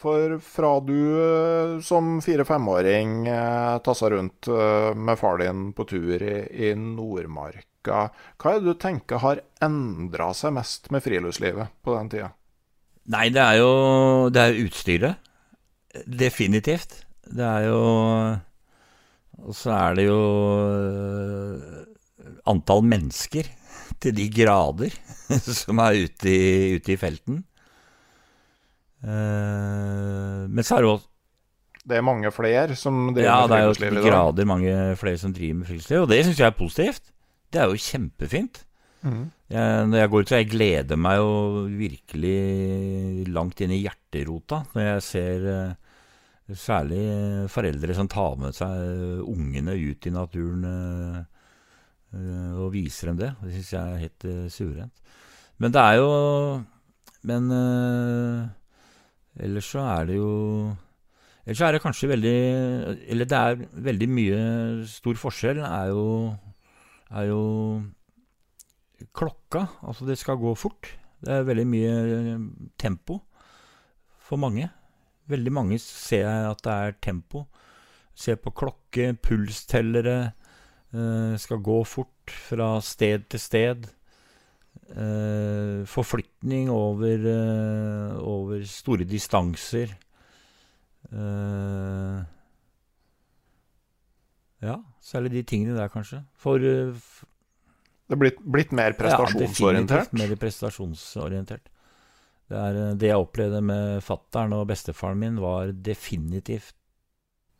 for 0.03 0.37
fra 0.43 0.71
du 0.83 0.99
eh, 1.15 1.79
som 1.85 2.17
fire-femåring 2.23 3.27
uh, 3.29 3.79
tassa 3.85 4.09
rundt 4.11 4.49
eh, 4.51 4.91
med 4.95 5.19
far 5.19 5.39
din 5.39 5.69
på 5.75 5.85
tur 5.87 6.19
i, 6.19 6.37
i 6.67 6.73
Nordmarka, 6.75 8.09
hva 8.37 8.53
er 8.53 8.59
det 8.59 8.73
du 8.73 8.79
tenker 8.83 9.23
har 9.23 9.43
endra 9.63 10.33
seg 10.35 10.57
mest 10.57 10.91
med 10.91 11.05
friluftslivet 11.05 11.71
på 11.83 11.95
den 11.95 12.11
tida? 12.11 12.33
Nei, 13.11 13.27
det 13.35 13.41
er 13.43 13.57
jo 13.59 14.29
Det 14.31 14.41
er 14.41 14.59
utstyret. 14.63 15.31
Definitivt. 16.07 17.01
Det 17.27 17.43
er 17.43 17.67
jo 17.67 17.79
Og 19.43 19.55
så 19.57 19.73
er 19.75 19.97
det 19.97 20.05
jo 20.07 20.19
øh, 20.69 21.83
antall 22.47 22.83
mennesker 22.85 23.49
til 24.03 24.15
de 24.15 24.27
grader 24.31 24.93
som 25.63 25.79
er 25.83 26.03
ute 26.05 26.29
i, 26.29 26.75
ute 26.77 26.93
i 26.93 26.99
felten. 26.99 27.43
Eh, 29.03 30.43
men 30.47 30.63
så 30.63 30.77
er 30.77 30.85
det 30.85 30.91
også 30.91 31.09
Det 31.83 31.97
er 31.97 32.05
mange 32.05 32.31
flere 32.31 32.75
som 32.79 33.09
driver 33.11 33.27
Ja, 33.27 33.39
med 33.41 33.49
det 33.49 33.57
er 33.57 33.63
jo 33.65 33.73
friluftsliv 33.73 34.11
grader 34.11 34.45
mange 34.47 34.75
flere 34.95 35.17
som 35.19 35.33
driver 35.35 35.57
med 35.59 35.67
friluftsliv, 35.67 36.01
og 36.01 36.09
det 36.11 36.21
syns 36.25 36.39
jeg 36.39 36.47
er 36.47 36.57
positivt. 36.57 37.01
Det 37.51 37.61
er 37.61 37.67
jo 37.67 37.75
kjempefint. 37.89 38.63
Mhm. 39.03 39.23
Jeg, 39.51 39.87
når 39.89 39.99
jeg 39.99 40.09
går 40.11 40.21
ut, 40.23 40.29
så 40.31 40.37
jeg 40.39 40.49
gleder 40.49 40.99
meg 40.99 41.17
jo 41.19 41.31
virkelig 41.75 43.27
langt 43.35 43.59
inn 43.61 43.73
i 43.75 43.81
hjerterota 43.83 44.61
når 44.71 44.85
jeg 44.85 45.03
ser 45.09 45.47
eh, 45.51 46.53
særlig 46.59 47.01
foreldre 47.51 47.97
som 47.97 48.07
tar 48.11 48.37
med 48.39 48.55
seg 48.55 49.25
ungene 49.27 49.75
ut 49.75 50.07
i 50.07 50.13
naturen 50.13 50.63
eh, 50.69 51.17
eh, 52.15 52.53
og 52.55 52.71
viser 52.77 53.11
dem 53.11 53.19
det. 53.19 53.33
Det 53.43 53.57
syns 53.57 53.73
jeg 53.75 53.83
er 53.83 54.03
helt 54.05 54.27
suverent. 54.55 55.03
Men 55.59 55.75
det 55.75 55.83
er 55.83 55.99
jo 55.99 56.13
Men 57.23 57.45
ellers 59.39 59.67
så 59.69 59.83
er 59.85 60.07
det 60.09 60.15
jo 60.17 60.31
Ellers 61.45 61.59
så 61.59 61.67
er 61.67 61.75
det 61.75 61.83
kanskje 61.83 62.09
veldig 62.09 62.39
Eller 63.13 63.29
det 63.29 63.37
er 63.37 63.61
veldig 63.85 64.09
mye 64.11 64.39
Stor 64.89 65.15
forskjell 65.21 65.61
er 65.63 65.93
jo, 65.93 66.33
er 67.13 67.29
jo 67.29 67.43
klokka. 69.11 69.67
Altså, 69.83 70.05
det 70.05 70.17
skal 70.17 70.39
gå 70.41 70.53
fort. 70.55 70.93
Det 71.23 71.31
er 71.31 71.45
veldig 71.47 71.65
mye 71.67 71.91
eh, 72.13 72.45
tempo 72.79 73.21
for 74.23 74.39
mange. 74.39 74.67
Veldig 75.31 75.53
mange 75.55 75.79
ser 75.79 76.27
at 76.49 76.63
det 76.65 76.73
er 76.73 76.97
tempo. 77.01 77.45
Ser 78.15 78.35
på 78.41 78.51
klokke, 78.51 79.13
pulstellere. 79.23 80.33
Eh, 80.93 81.35
skal 81.39 81.63
gå 81.63 81.79
fort 81.87 82.33
fra 82.49 82.75
sted 82.83 83.29
til 83.31 83.39
sted. 83.39 83.87
Eh, 84.93 85.85
forflytning 85.87 86.69
over, 86.71 87.27
over 88.19 88.65
store 88.67 89.07
distanser. 89.07 89.95
Ja, 94.63 94.77
særlig 95.03 95.31
de 95.31 95.43
tingene 95.43 95.75
der, 95.77 95.91
kanskje. 95.91 96.23
For 96.39 96.57
Det 98.07 98.17
er 98.17 98.19
blitt, 98.19 98.39
blitt 98.43 98.73
mer 98.75 98.95
prestasjonsorientert. 98.99 99.91
Ja, 99.95 100.03
definitivt 100.03 100.17
mer 100.19 100.35
prestasjonsorientert. 100.41 101.69
Det, 102.51 102.59
er, 102.59 102.79
eh, 102.79 102.95
det 102.99 103.09
jeg 103.09 103.25
opplevde 103.25 103.61
med 103.65 104.03
fattern 104.03 104.55
og 104.57 104.67
bestefaren 104.69 105.21
min, 105.21 105.39
var 105.41 105.71
definitivt 105.73 106.75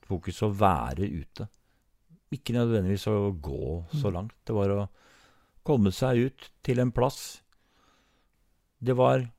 fokus 0.08 0.44
å 0.44 0.52
være 0.52 1.08
ute. 1.10 1.48
ikke 2.34 2.56
nødvendigvis 2.56 3.06
å 3.12 3.32
gå 3.46 3.84
så 3.94 4.10
langt. 4.10 4.34
Det 4.42 4.56
var 4.58 4.72
å 4.74 4.88
komme 5.64 5.92
seg 5.94 6.18
ut 6.28 6.48
til 6.66 6.82
en 6.82 6.92
plass. 6.92 7.44
Det 8.82 8.98
var 8.98 9.30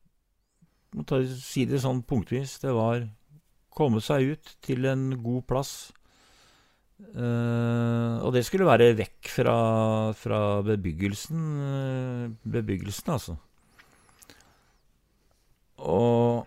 Si 1.27 1.65
det 1.67 1.81
sånn 1.83 2.05
punktvis. 2.07 2.61
Det 2.63 2.71
var 2.71 3.09
komme 3.75 3.99
seg 3.99 4.37
ut 4.37 4.53
til 4.63 4.87
en 4.87 5.09
god 5.25 5.43
plass. 5.51 5.73
Uh, 6.95 8.23
og 8.23 8.31
det 8.35 8.45
skulle 8.47 8.67
være 8.67 8.95
vekk 8.99 9.29
fra, 9.31 9.55
fra 10.15 10.41
bebyggelsen, 10.67 11.43
uh, 11.59 12.51
bebyggelsen, 12.55 13.13
altså. 13.17 13.37
Og 15.85 16.47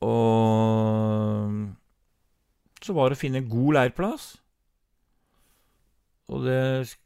Og 0.00 1.50
så 2.80 2.96
var 2.96 3.10
det 3.10 3.18
å 3.18 3.20
finne 3.20 3.44
god 3.48 3.76
leirplass. 3.76 4.32
Og 6.30 6.46
det 6.46 6.96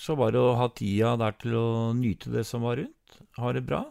Så 0.00 0.16
var 0.16 0.32
det 0.32 0.40
å 0.40 0.54
ha 0.56 0.68
tida 0.72 1.16
der 1.20 1.34
til 1.36 1.54
å 1.58 1.66
nyte 1.96 2.32
det 2.32 2.46
som 2.48 2.64
var 2.64 2.80
rundt. 2.80 3.18
Ha 3.36 3.52
det 3.52 3.64
bra. 3.68 3.82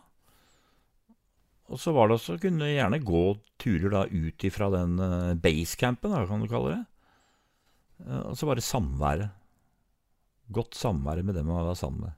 Og 1.72 1.80
så 1.80 1.94
var 1.96 2.10
det 2.10 2.18
også 2.18 2.40
kunne 2.42 2.68
gjerne 2.68 3.00
gå 3.04 3.26
turer 3.62 3.94
da 3.94 4.06
ut 4.10 4.44
ifra 4.48 4.68
den 4.74 4.98
uh, 5.00 5.34
basecampen, 5.40 6.12
da, 6.12 6.26
kan 6.28 6.44
du 6.44 6.50
kalle 6.52 6.74
det. 6.74 6.82
Uh, 8.04 8.24
og 8.32 8.40
så 8.40 8.50
var 8.50 8.60
det 8.60 8.66
samværet. 8.68 9.38
Godt 10.52 10.76
samvære 10.76 11.24
med 11.24 11.38
dem 11.40 11.48
man 11.48 11.64
var 11.70 11.80
sammen 11.80 12.10
med. 12.10 12.18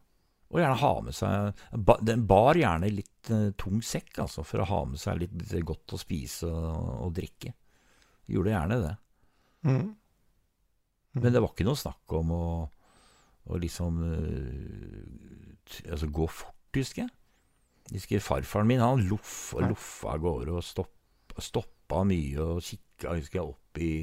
Og 0.53 0.59
gjerne 0.61 0.77
ha 0.77 0.91
med 1.01 1.15
seg 1.17 1.61
Den 2.05 2.25
bar 2.29 2.57
gjerne 2.57 2.89
litt 2.93 3.29
uh, 3.33 3.51
tung 3.59 3.81
sekk, 3.85 4.23
altså, 4.25 4.45
for 4.47 4.63
å 4.63 4.69
ha 4.71 4.83
med 4.89 5.01
seg 5.01 5.21
litt 5.21 5.57
godt 5.65 5.93
å 5.93 6.01
spise 6.01 6.49
og, 6.49 6.89
og, 7.05 7.13
drikke. 7.13 7.53
Gjorde 8.33 8.55
gjerne 8.55 8.81
det. 8.81 8.95
Mm. 9.69 9.81
Mm. 9.83 9.91
Men 11.21 11.33
det 11.35 11.43
var 11.43 11.53
ikke 11.53 11.67
noe 11.67 11.77
snakk 11.77 12.17
om 12.17 12.31
å, 12.33 12.45
å 13.53 13.59
liksom 13.61 13.99
Altså 15.93 16.09
gå 16.11 16.25
fort, 16.27 16.57
husker 16.75 17.05
jeg. 17.05 17.13
Jeg 17.91 17.99
husker 17.99 18.23
farfaren 18.23 18.69
min 18.69 18.81
han 18.81 19.03
loff 19.09 19.53
og 19.57 19.67
loffa 19.73 20.13
av 20.15 20.21
gårde 20.23 20.55
og 20.55 20.63
stopp, 20.65 20.93
stoppa 21.43 22.03
mye 22.07 22.39
og 22.39 22.61
kikka 22.63 23.17
husker 23.17 23.41
jeg, 23.41 23.49
opp 23.49 23.81
i, 23.83 23.93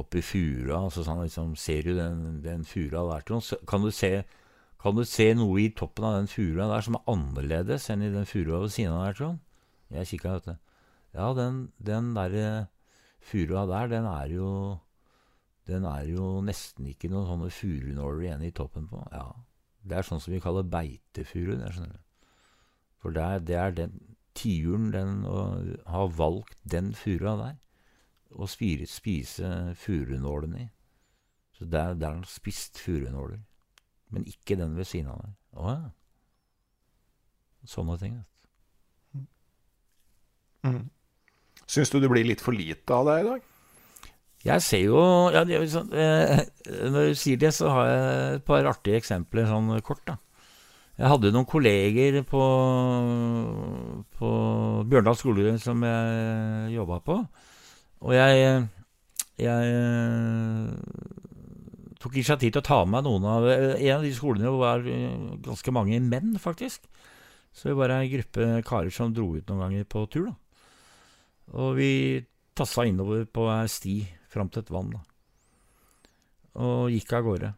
opp 0.00 0.16
i 0.16 0.22
fura. 0.24 0.80
Så 0.92 1.04
han 1.08 1.20
liksom, 1.22 1.52
ser 1.60 1.84
du 1.84 1.92
den, 1.98 2.40
den 2.44 2.64
fura 2.68 3.04
der, 3.10 3.26
Trond? 3.28 3.52
Kan 3.68 3.84
du, 3.84 3.90
se, 3.94 4.24
kan 4.80 4.96
du 4.96 5.04
se 5.08 5.28
noe 5.36 5.60
i 5.60 5.68
toppen 5.76 6.08
av 6.08 6.16
den 6.16 6.32
fura 6.32 6.70
der 6.72 6.86
som 6.86 6.96
er 6.96 7.12
annerledes 7.12 7.90
enn 7.92 8.06
i 8.06 8.14
den 8.14 8.26
furua 8.28 8.64
ved 8.64 8.74
siden 8.74 8.96
av 8.96 9.04
der, 9.10 9.20
Trond? 9.20 9.44
Jeg 9.92 10.12
kikka, 10.14 10.38
vet 10.38 10.48
du. 10.48 10.56
Ja, 11.16 11.30
den, 11.36 11.62
den 11.80 12.12
derre 12.16 12.48
furua 13.24 13.68
der, 13.68 13.88
den 13.92 14.08
er 14.08 14.32
jo 14.32 14.50
Den 15.68 15.84
er 15.84 16.06
jo 16.08 16.38
nesten 16.40 16.86
ikke 16.88 17.10
noen 17.12 17.26
sånne 17.28 17.50
furunåler 17.52 18.22
igjen 18.24 18.44
i 18.46 18.54
toppen 18.56 18.86
på. 18.88 19.02
Ja. 19.12 19.26
Det 19.84 19.98
er 19.98 20.06
sånn 20.06 20.22
som 20.24 20.32
vi 20.32 20.40
kaller 20.40 20.64
beitefuru. 20.64 21.58
Det 21.60 21.72
skjønner 21.74 21.92
du. 21.92 22.07
For 23.02 23.14
det 23.14 23.22
er, 23.22 23.38
det 23.38 23.56
er 23.56 23.76
den 23.76 23.98
tiuren 24.38 24.92
den 24.94 25.22
har 25.24 25.68
ha 25.90 26.06
valgt 26.06 26.58
den 26.62 26.92
furua 26.94 27.36
der, 27.40 27.56
å 28.30 28.46
spire, 28.50 28.86
spise 28.86 29.74
furunålen 29.78 30.56
i. 30.58 30.66
Så 31.58 31.66
der, 31.66 31.94
der 31.98 32.12
har 32.12 32.20
den 32.20 32.28
spist 32.28 32.78
furunåler. 32.78 33.40
Men 34.14 34.26
ikke 34.28 34.56
den 34.56 34.76
ved 34.76 34.86
siden 34.88 35.10
av 35.12 35.22
der. 35.24 35.32
Å 35.58 35.72
ja. 35.72 35.78
Sånne 37.68 37.96
ting. 38.00 38.18
Mm. 40.64 40.84
Syns 41.68 41.90
du 41.92 41.98
det 42.00 42.10
blir 42.10 42.26
litt 42.26 42.42
for 42.42 42.56
lite 42.56 42.94
av 42.94 43.08
det 43.08 43.16
i 43.20 43.26
dag? 43.26 43.48
Jeg 44.46 44.62
ser 44.62 44.84
jo 44.84 45.00
ja, 45.34 45.42
det, 45.44 45.58
sånn, 45.72 45.90
eh, 45.98 46.44
Når 46.94 47.10
du 47.10 47.18
sier 47.18 47.40
det, 47.40 47.50
så 47.56 47.72
har 47.74 47.88
jeg 47.90 48.38
et 48.38 48.46
par 48.46 48.68
artige 48.70 49.00
eksempler 49.00 49.48
sånn 49.50 49.72
kort. 49.84 50.04
da. 50.06 50.16
Jeg 50.98 51.12
hadde 51.12 51.30
noen 51.30 51.46
kolleger 51.46 52.16
på, 52.26 52.42
på 54.18 54.30
Bjørndal 54.90 55.14
skole 55.18 55.52
som 55.62 55.84
jeg 55.86 56.72
jobba 56.74 56.98
på. 57.06 57.18
Og 58.02 58.14
jeg, 58.16 58.64
jeg 59.38 59.68
tok 62.02 62.18
initiativ 62.18 62.50
til 62.50 62.62
å 62.62 62.66
ta 62.66 62.80
med 62.82 62.96
meg 62.96 63.06
noen 63.06 63.28
av 63.30 63.46
En 63.50 63.94
av 63.94 64.06
de 64.06 64.10
skolene 64.14 64.50
var 64.58 64.82
ganske 65.46 65.74
mange 65.74 66.00
menn, 66.02 66.34
faktisk. 66.42 66.90
Så 67.54 67.70
vi 67.70 67.78
var 67.78 67.94
ei 67.94 68.10
gruppe 68.10 68.50
karer 68.66 68.90
som 68.94 69.14
dro 69.14 69.30
ut 69.36 69.46
noen 69.46 69.64
ganger 69.68 69.86
på 69.86 70.02
tur. 70.10 70.32
da. 70.32 70.34
Og 71.62 71.78
vi 71.78 71.92
tassa 72.58 72.84
innover 72.90 73.22
på 73.30 73.46
ei 73.54 73.70
sti 73.70 73.96
fram 74.28 74.50
til 74.50 74.66
et 74.66 74.74
vann. 74.74 74.90
da. 74.98 75.02
Og 76.58 76.90
gikk 76.90 77.14
av 77.14 77.26
gårde. 77.30 77.54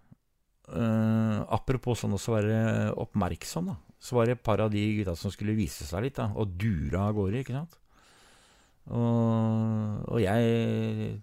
Uh, 0.70 1.42
apropos 1.50 1.98
sånn 1.98 2.14
å 2.14 2.20
være 2.20 2.58
oppmerksom, 3.02 3.72
da. 3.72 3.76
Så 4.00 4.16
var 4.16 4.28
det 4.28 4.38
et 4.38 4.44
par 4.46 4.62
av 4.62 4.70
de 4.72 4.80
gutta 4.96 5.16
som 5.18 5.32
skulle 5.34 5.56
vise 5.58 5.84
seg 5.84 6.04
litt, 6.06 6.16
da, 6.16 6.30
og 6.38 6.54
dura 6.60 7.08
av 7.08 7.16
gårde, 7.18 7.42
ikke 7.42 7.56
sant. 7.56 7.76
Og, 8.90 10.06
og 10.10 10.18
jeg 10.22 11.18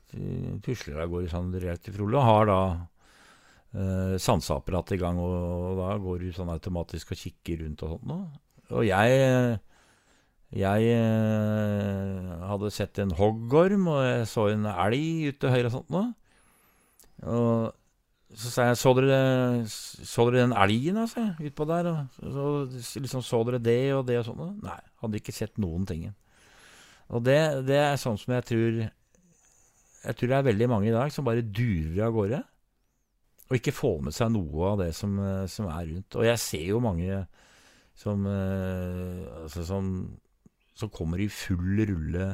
tusler 0.63 1.01
av 1.01 1.09
gårde 1.11 1.31
sånn 1.31 1.55
relativt 1.55 1.97
rolig, 1.99 2.19
og 2.19 2.27
har 2.27 2.51
da 2.51 2.59
uh, 2.75 4.13
sanseapparatet 4.21 4.97
i 4.97 5.01
gang, 5.01 5.19
og, 5.23 5.33
og, 5.37 5.71
da 5.79 5.95
går 6.03 6.21
du 6.27 6.35
sånn 6.35 6.53
automatisk 6.53 7.15
og 7.15 7.23
kikker 7.23 7.63
rundt 7.63 7.83
og 7.87 7.95
sånt 7.95 8.11
noe. 8.11 8.29
Og 8.75 8.85
jeg 8.87 9.57
jeg 10.55 10.93
uh, 10.95 12.45
hadde 12.47 12.71
sett 12.71 12.99
en 13.03 13.11
hoggorm, 13.17 13.89
og 13.91 13.99
jeg 14.05 14.29
så 14.31 14.47
en 14.53 14.69
elg 14.71 15.33
ute 15.33 15.51
høyre 15.51 15.67
og 15.67 15.73
sånt 15.73 15.91
noe. 15.91 16.07
Og 17.27 17.73
så 18.35 18.51
sa 18.51 18.65
jeg 18.67 18.79
så 18.81 18.91
dere, 18.97 19.19
så 19.71 20.25
dere 20.27 20.43
den 20.43 20.55
elgen 20.59 20.99
altså, 20.99 21.29
utpå 21.39 21.67
der? 21.69 21.87
Og 21.87 22.33
så, 22.35 22.47
liksom, 22.99 23.23
så 23.23 23.39
dere 23.47 23.61
det 23.63 23.79
og 23.95 24.03
det 24.09 24.19
og 24.19 24.27
sånn? 24.27 24.57
Nei, 24.65 24.79
hadde 25.03 25.21
ikke 25.21 25.35
sett 25.35 25.55
noen 25.61 25.87
ting. 25.87 26.09
Og 27.07 27.23
det, 27.23 27.39
det, 27.69 27.79
er 27.79 28.01
sånn 28.01 28.19
som 28.19 28.33
jeg 28.35 28.43
tror 28.49 28.79
Jeg 28.81 30.17
tror 30.19 30.29
det 30.29 30.35
er 30.35 30.47
veldig 30.49 30.67
mange 30.67 30.89
i 30.89 30.95
dag 30.95 31.13
som 31.15 31.23
bare 31.27 31.45
durer 31.45 32.03
av 32.03 32.15
gårde. 32.15 32.41
Og 33.47 33.55
ikke 33.55 33.75
får 33.75 34.01
med 34.03 34.15
seg 34.15 34.33
noe 34.35 34.73
av 34.73 34.81
det 34.83 34.91
som, 34.95 35.15
som 35.47 35.69
er 35.71 35.87
rundt. 35.87 36.19
Og 36.19 36.27
jeg 36.27 36.43
ser 36.43 36.65
jo 36.73 36.83
mange 36.83 37.21
som, 37.97 38.27
eh, 38.27 39.23
altså, 39.43 39.63
som, 39.65 39.87
som 40.75 40.91
kommer 40.93 41.23
i 41.23 41.29
full 41.31 41.79
rulle 41.87 42.27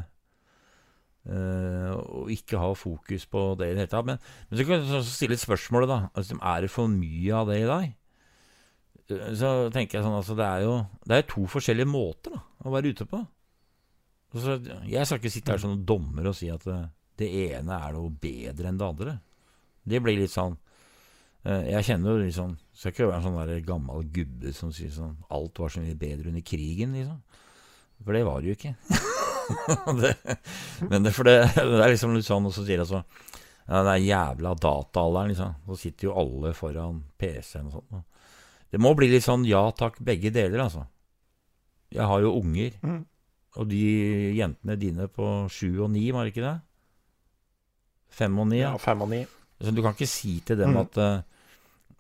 og 1.24 2.32
ikke 2.34 2.60
ha 2.60 2.74
fokus 2.76 3.24
på 3.32 3.44
det 3.60 3.70
i 3.70 3.76
det 3.76 3.86
hele 3.86 3.92
tatt. 3.92 4.08
Men, 4.08 4.18
men, 4.50 4.58
så 4.60 4.66
kan 4.68 4.82
du 4.84 4.96
stille 5.08 5.38
spørsmålet, 5.40 5.92
da. 5.92 6.00
Altså, 6.20 6.40
er 6.40 6.66
det 6.66 6.72
for 6.74 6.92
mye 6.92 7.38
av 7.38 7.52
det 7.52 7.62
i 7.62 7.70
dag? 7.70 7.94
Uh, 9.12 9.30
så 9.36 9.54
tenker 9.74 9.98
jeg 10.00 10.06
sånn 10.06 10.16
altså, 10.16 10.36
Det 10.40 10.46
er 10.48 10.62
jo 10.64 10.76
det 11.04 11.18
er 11.18 11.26
to 11.28 11.42
forskjellige 11.52 11.92
måter 11.92 12.36
da, 12.36 12.44
å 12.64 12.74
være 12.74 12.94
ute 12.94 13.08
på. 13.08 13.22
Så, 14.34 14.58
jeg 14.90 15.06
skal 15.06 15.20
ikke 15.20 15.32
sitte 15.32 15.54
her 15.54 15.62
som 15.62 15.78
dommer 15.86 16.32
og 16.32 16.38
si 16.38 16.50
at 16.50 16.64
det, 16.66 16.80
det, 17.22 17.30
ene 17.52 17.78
er 17.78 17.96
noe 17.96 18.10
bedre 18.10 18.70
enn 18.70 18.80
det 18.80 18.88
andre. 18.88 19.18
Det 19.84 20.00
blir 20.02 20.16
litt 20.16 20.32
sånn 20.32 20.56
Jeg 21.44 21.84
kjenner 21.84 22.22
jo 22.24 22.30
sånn 22.32 22.54
Skal 22.72 22.94
ikke 22.94 23.10
være 23.10 23.18
en 23.20 23.26
sånn 23.26 23.66
gammel 23.68 24.06
gubbe 24.16 24.54
som 24.56 24.72
sier 24.72 24.94
sånn 24.96 25.18
Alt 25.28 25.60
var 25.60 25.74
så 25.74 25.84
mye 25.84 25.98
bedre 26.00 26.32
under 26.32 26.46
krigen, 26.48 26.96
liksom. 26.96 27.20
For 28.00 28.16
det 28.16 28.24
var 28.24 28.40
det 28.40 28.54
jo 28.54 28.56
ikke. 28.58 28.74
det, 30.02 30.14
men 30.90 31.06
det, 31.06 31.14
det, 31.14 31.36
det, 31.56 31.80
er 31.84 31.94
liksom 31.94 32.16
litt 32.16 32.28
sånn, 32.28 32.50
så 32.54 32.64
sier 32.66 32.82
jeg 32.82 32.90
så 32.90 33.02
ja, 33.02 33.80
Den 33.86 34.04
jævla 34.04 34.54
dataalderen, 34.60 35.32
liksom. 35.32 35.54
Så 35.70 35.80
sitter 35.80 36.10
jo 36.10 36.18
alle 36.20 36.52
foran 36.58 37.00
PC-en 37.20 37.70
og 37.70 37.78
sånt. 37.78 38.04
Det 38.74 38.82
må 38.82 38.92
bli 38.98 39.08
litt 39.12 39.26
sånn 39.26 39.46
ja 39.48 39.62
takk, 39.78 40.02
begge 40.04 40.34
deler, 40.34 40.66
altså. 40.66 40.86
Jeg 41.94 42.08
har 42.10 42.24
jo 42.26 42.34
unger. 42.40 42.76
Mm. 42.82 43.04
Og 43.62 43.70
de 43.70 43.84
jentene 44.36 44.78
dine 44.82 45.08
på 45.14 45.28
sju 45.54 45.70
og 45.86 45.92
ni, 45.94 46.08
var 46.12 46.26
det 46.26 46.34
ikke 46.34 46.48
det? 46.48 46.58
Fem 48.14 48.40
og 48.42 48.50
ni? 48.50 48.60
Ja, 48.64 48.74
fem 48.82 49.06
og 49.06 49.12
ni. 49.14 49.22
Så 49.62 49.72
du 49.72 49.84
kan 49.86 49.96
ikke 49.96 50.10
si 50.10 50.40
til 50.46 50.60
dem 50.60 50.74
mm. 50.74 50.82
at 50.82 50.98
det, 50.98 51.12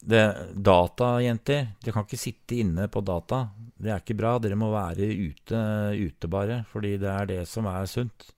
Datajenter, 0.03 1.67
de 1.79 1.91
kan 1.95 2.03
ikke 2.03 2.19
sitte 2.19 2.57
inne 2.59 2.89
på 2.91 3.03
data. 3.05 3.45
Det 3.79 3.91
er 3.91 4.01
ikke 4.01 4.17
bra. 4.19 4.35
Dere 4.43 4.57
må 4.59 4.71
være 4.73 5.07
ute, 5.07 5.59
ute 5.95 6.29
bare, 6.31 6.63
fordi 6.71 6.97
det 7.01 7.11
er 7.11 7.29
det 7.29 7.41
som 7.49 7.67
er 7.71 7.87
sunt. 7.89 8.31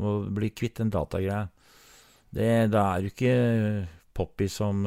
Må 0.00 0.20
bli 0.30 0.52
kvitt 0.54 0.78
den 0.80 0.92
datagreia. 0.94 1.48
Da 2.30 2.82
er 2.94 3.02
du 3.02 3.08
ikke 3.10 3.34
poppy 4.14 4.46
som 4.50 4.84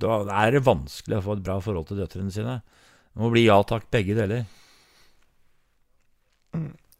Da 0.00 0.16
er 0.42 0.56
det 0.56 0.66
vanskelig 0.66 1.20
å 1.20 1.24
få 1.28 1.36
et 1.36 1.44
bra 1.46 1.60
forhold 1.62 1.90
til 1.90 2.02
døtrene 2.02 2.34
sine. 2.34 2.58
Det 3.10 3.22
må 3.22 3.30
bli 3.30 3.46
ja 3.46 3.60
takk, 3.66 3.86
begge 3.94 4.16
deler. 4.18 4.48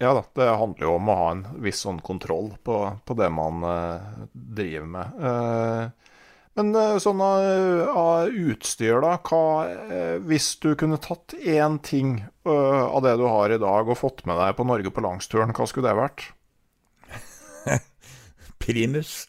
Ja 0.01 0.15
da, 0.17 0.23
det 0.35 0.47
handler 0.49 0.87
jo 0.87 0.95
om 0.97 1.11
å 1.13 1.17
ha 1.19 1.27
en 1.35 1.43
viss 1.61 1.83
sånn 1.85 1.99
kontroll 2.01 2.55
på, 2.65 2.77
på 3.05 3.17
det 3.19 3.29
man 3.37 3.67
uh, 3.67 4.23
driver 4.33 4.89
med. 4.95 5.19
Uh, 5.21 6.10
men 6.59 6.75
eh, 6.75 6.97
sånn 7.03 7.21
av, 7.23 7.45
av 7.97 8.35
utstyr, 8.35 8.99
da. 9.05 9.15
Hva, 9.23 9.45
eh, 9.71 10.17
hvis 10.27 10.53
du 10.63 10.73
kunne 10.79 10.99
tatt 11.03 11.37
én 11.39 11.79
ting 11.85 12.21
av 12.51 13.03
det 13.05 13.13
du 13.21 13.27
har 13.29 13.53
i 13.53 13.61
dag, 13.61 13.89
og 13.89 13.99
fått 14.01 14.25
med 14.27 14.41
deg 14.41 14.57
på 14.59 14.67
Norge 14.67 14.91
på 14.91 15.05
langsturen, 15.05 15.53
hva 15.55 15.67
skulle 15.69 15.91
det 15.93 16.01
vært? 16.01 16.25
Primus. 18.65 19.29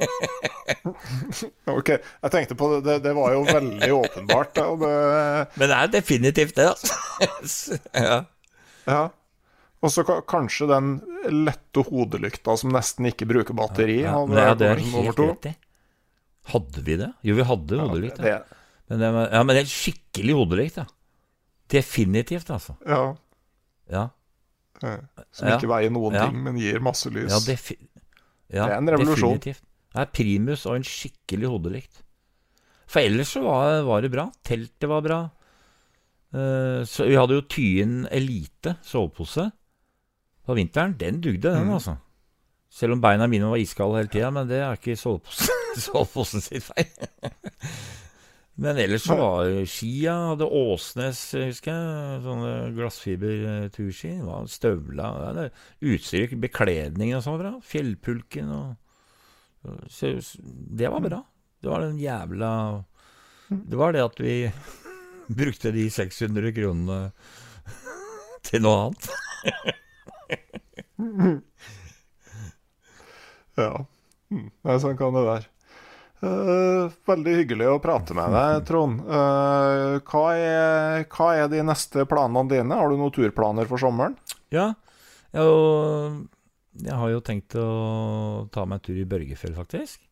ok, 1.76 1.88
jeg 1.92 2.32
tenkte 2.32 2.56
på 2.58 2.70
det, 2.80 2.98
det, 3.04 3.12
var 3.16 3.34
jo 3.36 3.44
veldig 3.46 3.92
åpenbart. 3.94 4.52
da, 4.56 4.66
det, 4.80 4.92
Men 5.54 5.72
det 5.72 5.78
er 5.78 5.94
definitivt 5.94 6.58
det, 6.58 6.68
altså. 6.72 7.78
ja. 8.08 8.20
ja. 8.88 9.02
Og 9.80 9.92
så 9.92 10.04
kanskje 10.04 10.68
den 10.68 10.94
lette 11.46 11.84
hodelykta 11.86 12.56
som 12.60 12.72
nesten 12.74 13.08
ikke 13.12 13.28
bruker 13.28 13.56
batteri. 13.56 14.02
Ja, 14.04 14.20
det 14.28 14.72
er 14.74 14.82
helt 14.82 15.16
to. 15.16 15.32
Hadde 16.50 16.82
vi 16.86 16.96
det? 17.00 17.10
Jo, 17.26 17.34
vi 17.38 17.44
hadde 17.46 17.78
hodelykt. 17.80 18.18
Ja. 18.26 18.40
Men, 18.90 18.98
det 19.02 19.10
ja, 19.32 19.42
men 19.46 19.54
det 19.56 19.62
er 19.64 19.70
skikkelig 19.70 20.34
hodelykt, 20.40 20.80
Ja. 20.82 20.86
Definitivt, 21.70 22.48
altså. 22.50 22.74
ja, 22.88 23.02
Ja, 23.92 24.08
som 25.30 25.48
ikke 25.54 25.68
veier 25.70 25.90
noen 25.94 26.16
ting, 26.16 26.38
men 26.42 26.56
gir 26.58 26.80
masse 26.82 27.10
lys. 27.12 27.30
ja 27.30 27.38
Det 27.46 28.72
er 28.74 28.78
en 28.78 28.88
revolusjon. 28.90 29.36
definitivt. 29.38 29.62
Det 29.92 30.00
er 30.00 30.06
primus 30.14 30.64
og 30.66 30.76
en 30.76 30.86
skikkelig 30.86 31.46
hodelykt. 31.52 32.02
For 32.90 33.00
ellers 33.06 33.30
så 33.36 33.42
var, 33.44 33.82
var 33.86 34.00
det 34.02 34.10
bra. 34.10 34.24
Teltet 34.42 34.88
var 34.90 35.02
bra. 35.04 35.20
Uh, 36.34 36.82
så 36.86 37.06
vi 37.06 37.14
hadde 37.18 37.34
jo 37.38 37.42
Tyen 37.50 38.06
Elite 38.10 38.76
sovepose 38.86 39.48
på 40.46 40.54
vinteren. 40.58 40.96
Den 40.98 41.20
dugde, 41.20 41.50
den, 41.54 41.66
Mm. 41.68 41.74
altså. 41.78 41.96
Selv 42.70 42.94
om 42.94 43.00
beina 43.02 43.26
mine 43.26 43.48
var 43.50 43.58
iskalde 43.58 43.98
hele 43.98 44.10
tida, 44.12 44.28
men 44.34 44.46
det 44.50 44.60
er 44.62 44.76
ikke 44.78 44.94
soveposen, 44.98 46.42
sitt 46.44 46.62
feil. 46.62 46.86
men 48.62 48.78
ellers 48.78 49.06
så 49.08 49.16
var 49.18 49.50
skia 49.66 50.14
Hadde 50.30 50.46
Åsnes, 50.46 51.22
husker 51.34 51.74
jeg. 51.74 52.20
Sånne 52.26 52.52
glassfiberturski. 52.76 54.12
Støvla 54.54 55.10
ja, 55.24 55.32
det- 55.40 55.48
Utstyr, 55.90 56.36
bekledning 56.46 57.16
og 57.18 57.24
sånn 57.26 57.40
bra. 57.42 57.52
Fjellpulken 57.66 58.54
og 58.54 58.68
Det 60.00 60.88
var 60.88 61.02
bra. 61.04 61.20
Det 61.60 61.68
var 61.68 61.82
den 61.84 61.98
jævla 62.00 62.52
Det 63.50 63.76
var 63.76 63.92
det 63.92 64.04
at 64.06 64.20
vi 64.22 64.36
brukte 65.42 65.74
de 65.74 65.88
600 65.92 66.54
kronene 66.56 67.00
til 68.46 68.62
noe 68.64 68.88
annet. 68.88 69.04
Ja. 73.58 73.72
Mm. 74.30 74.50
Nei, 74.62 74.76
sånn 74.82 74.98
kan 75.00 75.14
det 75.16 75.24
være. 75.26 75.48
Uh, 76.20 76.90
veldig 77.08 77.32
hyggelig 77.38 77.66
å 77.72 77.78
prate 77.80 78.12
med 78.14 78.28
deg, 78.34 78.58
Trond. 78.68 79.00
Uh, 79.08 79.96
hva, 80.04 80.24
er, 80.36 81.06
hva 81.08 81.30
er 81.40 81.48
de 81.48 81.62
neste 81.64 82.04
planene 82.06 82.44
dine? 82.50 82.76
Har 82.76 82.92
du 82.92 82.98
noen 83.00 83.14
turplaner 83.16 83.66
for 83.70 83.80
sommeren? 83.80 84.18
Ja, 84.52 84.66
jeg, 85.32 85.46
jo- 85.46 86.26
jeg 86.84 86.98
har 87.00 87.10
jo 87.14 87.22
tenkt 87.24 87.56
å 87.56 87.68
ta 88.52 88.66
meg 88.68 88.82
en 88.82 88.84
tur 88.90 89.00
i 89.00 89.08
Børgefjell, 89.08 89.56
faktisk. 89.56 90.04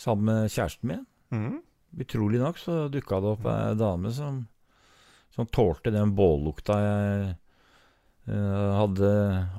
Sammen 0.00 0.24
med 0.30 0.50
kjæresten 0.54 0.88
min. 0.88 1.04
Mm. 1.36 1.58
Utrolig 2.00 2.40
nok 2.40 2.58
så 2.62 2.86
dukka 2.90 3.18
det 3.20 3.30
opp 3.34 3.46
ei 3.50 3.74
dame 3.78 4.12
som, 4.14 4.40
som 5.34 5.48
tålte 5.52 5.92
den 5.92 6.14
bållukta 6.16 6.76
jeg 6.80 7.34
hadde 8.28 9.10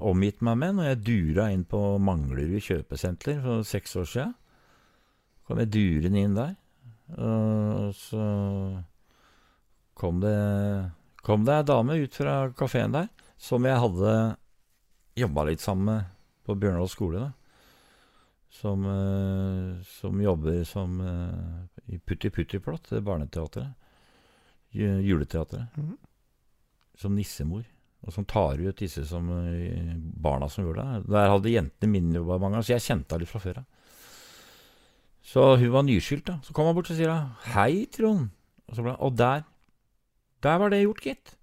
omgitt 0.05 0.43
meg 0.45 0.59
med 0.61 0.77
når 0.77 0.85
jeg 0.85 0.99
dura 1.07 1.47
inn 1.51 1.63
på 1.67 1.79
Manglerud 1.99 2.61
kjøpesenter 2.63 3.41
for 3.43 3.65
seks 3.67 3.97
år 3.99 4.07
sia. 4.07 4.27
Kom 5.47 5.59
jeg 5.59 5.71
durende 5.73 6.21
inn 6.21 6.37
der, 6.37 6.53
og 7.17 7.89
så 7.97 8.23
kom 9.97 10.21
det 10.23 10.37
kom 11.25 11.43
det 11.45 11.57
ei 11.57 11.65
dame 11.67 11.97
ut 12.01 12.15
fra 12.15 12.35
kafeen 12.57 12.95
der 12.95 13.09
som 13.41 13.65
jeg 13.67 13.81
hadde 13.81 14.13
jobba 15.19 15.49
litt 15.49 15.61
sammen 15.61 15.89
med 15.89 16.15
på 16.47 16.55
Bjørndal 16.55 16.89
skole. 16.89 17.25
da 17.25 17.31
som, 18.51 18.85
eh, 18.85 19.83
som 19.83 20.21
jobber 20.21 20.63
som 20.63 21.01
eh, 21.01 21.93
i 21.95 21.99
Putti 21.99 22.29
Putti-plott, 22.29 22.89
det 22.89 23.01
barneteatret. 23.01 23.67
Juleteatret. 24.71 25.05
Juleteatret. 25.05 25.65
-hmm. 25.75 25.97
Som 26.95 27.15
nissemor. 27.15 27.63
Og 28.01 28.15
som 28.15 28.25
tar 28.25 28.61
ut 28.61 28.79
disse 28.81 29.03
som 29.05 29.27
eh, 29.29 29.93
barna 29.95 30.49
som 30.49 30.65
gjorde 30.65 30.85
det. 30.85 31.03
Der 31.13 31.29
hadde 31.29 31.53
jentene 31.53 32.23
mange 32.41 32.63
så 32.63 32.73
jeg 32.73 32.85
kjente 32.87 33.13
henne 33.13 33.23
litt 33.23 33.31
fra 33.31 33.43
før 33.43 33.61
av. 33.61 33.67
Så 35.31 35.43
hun 35.61 35.69
var 35.75 35.85
nyskilt, 35.85 36.25
da. 36.25 36.39
Så 36.41 36.53
kom 36.57 36.65
han 36.65 36.75
bort 36.75 36.89
og 36.89 36.97
sier 36.97 37.13
hun, 37.13 37.29
'Hei, 37.53 37.85
Trond'. 37.93 38.31
Og, 38.67 38.75
så 38.75 38.81
ble, 38.81 38.95
og 38.97 39.17
der 39.17 39.43
Der 40.41 40.57
var 40.57 40.69
det 40.69 40.81
gjort, 40.81 41.01
gitt. 41.05 41.35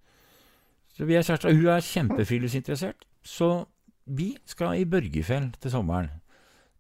Så 0.97 1.05
vi 1.07 1.15
er 1.15 1.23
kjærester. 1.23 1.55
Hun 1.55 1.67
er 1.71 1.81
kjempefriluftsinteressert. 1.81 3.05
Så 3.23 3.67
vi 4.07 4.37
skal 4.45 4.81
i 4.81 4.85
Børgefjell 4.85 5.53
til 5.61 5.71
sommeren. 5.71 6.11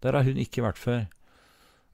Der 0.02 0.12
har 0.12 0.26
hun 0.26 0.36
ikke 0.36 0.64
vært 0.64 0.78
før. 0.78 1.04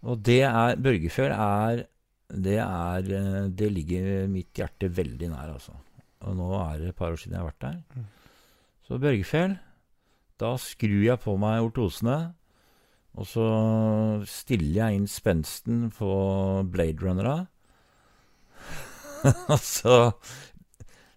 Og 0.01 0.25
det 0.25 0.41
er 0.49 0.77
Børgefjell 0.81 1.33
er 1.33 1.85
det, 2.33 2.57
er 2.57 3.11
eh, 3.13 3.49
det 3.53 3.69
ligger 3.73 4.29
mitt 4.33 4.57
hjerte 4.57 4.89
veldig 4.89 5.29
nær, 5.29 5.53
altså. 5.53 5.77
Og 6.25 6.37
nå 6.39 6.51
er 6.59 6.81
det 6.81 6.93
et 6.93 6.99
par 6.99 7.13
år 7.13 7.21
siden 7.21 7.37
jeg 7.37 7.43
har 7.43 7.51
vært 7.51 7.65
der. 7.65 8.05
Så 8.85 9.01
Børgefjell 9.01 9.59
Da 10.41 10.55
skrur 10.61 11.05
jeg 11.05 11.21
på 11.23 11.37
meg 11.41 11.63
ortosene, 11.63 12.35
og 13.15 13.29
så 13.31 13.45
stiller 14.27 14.81
jeg 14.81 14.99
inn 14.99 15.07
spensten 15.07 15.85
på 15.95 16.09
Blade 16.67 16.99
Runnera. 16.99 17.37
og 19.55 19.61
så 19.63 19.99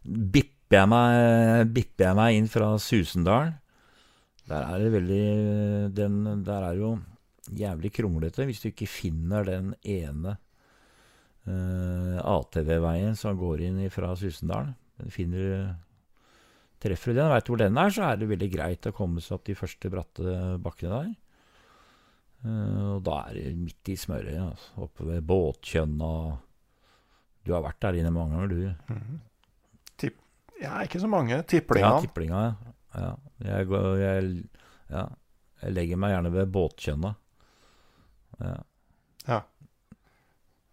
bipper 0.05 0.83
jeg, 0.83 0.91
meg, 0.91 1.73
bipper 1.73 2.11
jeg 2.11 2.19
meg 2.19 2.37
inn 2.37 2.51
fra 2.51 2.75
Susendalen. 2.77 3.55
Der 4.47 4.63
er 4.63 4.79
det 4.79 4.93
veldig 4.93 5.25
den, 5.97 6.43
Der 6.45 6.69
er 6.69 6.77
jo 6.77 6.93
jævlig 7.51 7.91
kronglete 7.95 8.45
hvis 8.47 8.61
du 8.61 8.69
ikke 8.69 8.87
finner 8.87 9.43
den 9.47 9.73
ene 9.83 10.37
uh, 11.47 12.17
ATV-veien 12.21 13.17
som 13.19 13.39
går 13.39 13.65
inn 13.67 13.81
fra 13.91 14.13
Susendal. 14.19 14.71
Finner 15.13 15.75
Treffer 16.77 17.09
du 17.13 17.17
den, 17.17 17.31
veit 17.31 17.45
du 17.47 17.51
hvor 17.51 17.61
den 17.61 17.77
er, 17.81 17.89
så 17.89 18.03
er 18.05 18.19
det 18.21 18.27
veldig 18.29 18.47
greit 18.53 18.85
å 18.85 18.93
komme 18.93 19.21
seg 19.23 19.39
opp 19.39 19.47
de 19.47 19.55
første 19.57 19.89
bratte 19.89 20.33
bakkene 20.61 20.99
der. 20.99 21.13
Eh, 22.45 22.83
og 22.93 22.99
da 23.07 23.15
er 23.25 23.39
det 23.39 23.53
midt 23.57 23.89
i 23.89 23.95
smøret, 23.97 24.35
altså, 24.43 24.83
oppe 24.85 25.07
ved 25.07 25.25
Båtkjønna. 25.25 26.11
Du 27.47 27.55
har 27.55 27.63
vært 27.65 27.81
der 27.81 27.97
inne 27.97 28.11
mange 28.13 28.37
ganger, 28.37 28.53
du. 28.53 28.61
Ja, 30.57 30.79
ikke 30.81 31.01
så 31.01 31.09
mange. 31.09 31.35
Ja, 31.35 31.43
Tipplinga. 31.45 31.99
tipplinga, 32.01 32.39
ja. 32.41 32.71
ja. 32.97 33.09
Jeg, 33.45 33.67
går, 33.69 33.87
jeg, 34.01 34.29
ja. 34.89 35.03
jeg 35.61 35.75
legger 35.75 35.99
meg 36.01 36.13
gjerne 36.15 36.31
ved 36.33 36.49
båtkjønna. 36.55 37.11
Ja. 39.27 39.41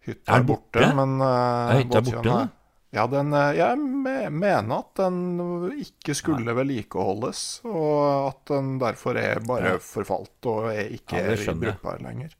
Hytta 0.05 0.37
Er 0.37 0.45
borte, 0.45 0.81
borte? 0.81 0.89
men 0.97 1.13
uh, 1.21 1.27
Er 1.73 1.83
hytta 1.83 2.01
borte? 2.05 2.39
Ja, 2.95 3.03
den, 3.11 3.33
eh, 3.35 3.57
jeg 3.57 3.77
mener 4.31 4.77
at 4.79 4.93
den 4.95 5.17
ikke 5.83 6.15
skulle 6.15 6.53
vedlikeholdes, 6.55 7.61
og 7.67 8.29
at 8.29 8.45
den 8.53 8.77
derfor 8.79 9.17
er 9.19 9.41
bare 9.45 9.73
Ja. 9.75 9.77
forfalt 9.83 10.45
og 10.47 10.69
er 10.71 10.87
ikke 10.95 11.19
Ja, 11.19 11.35
det 11.35 11.59
brukbar 11.59 11.99
lenger. 12.01 12.31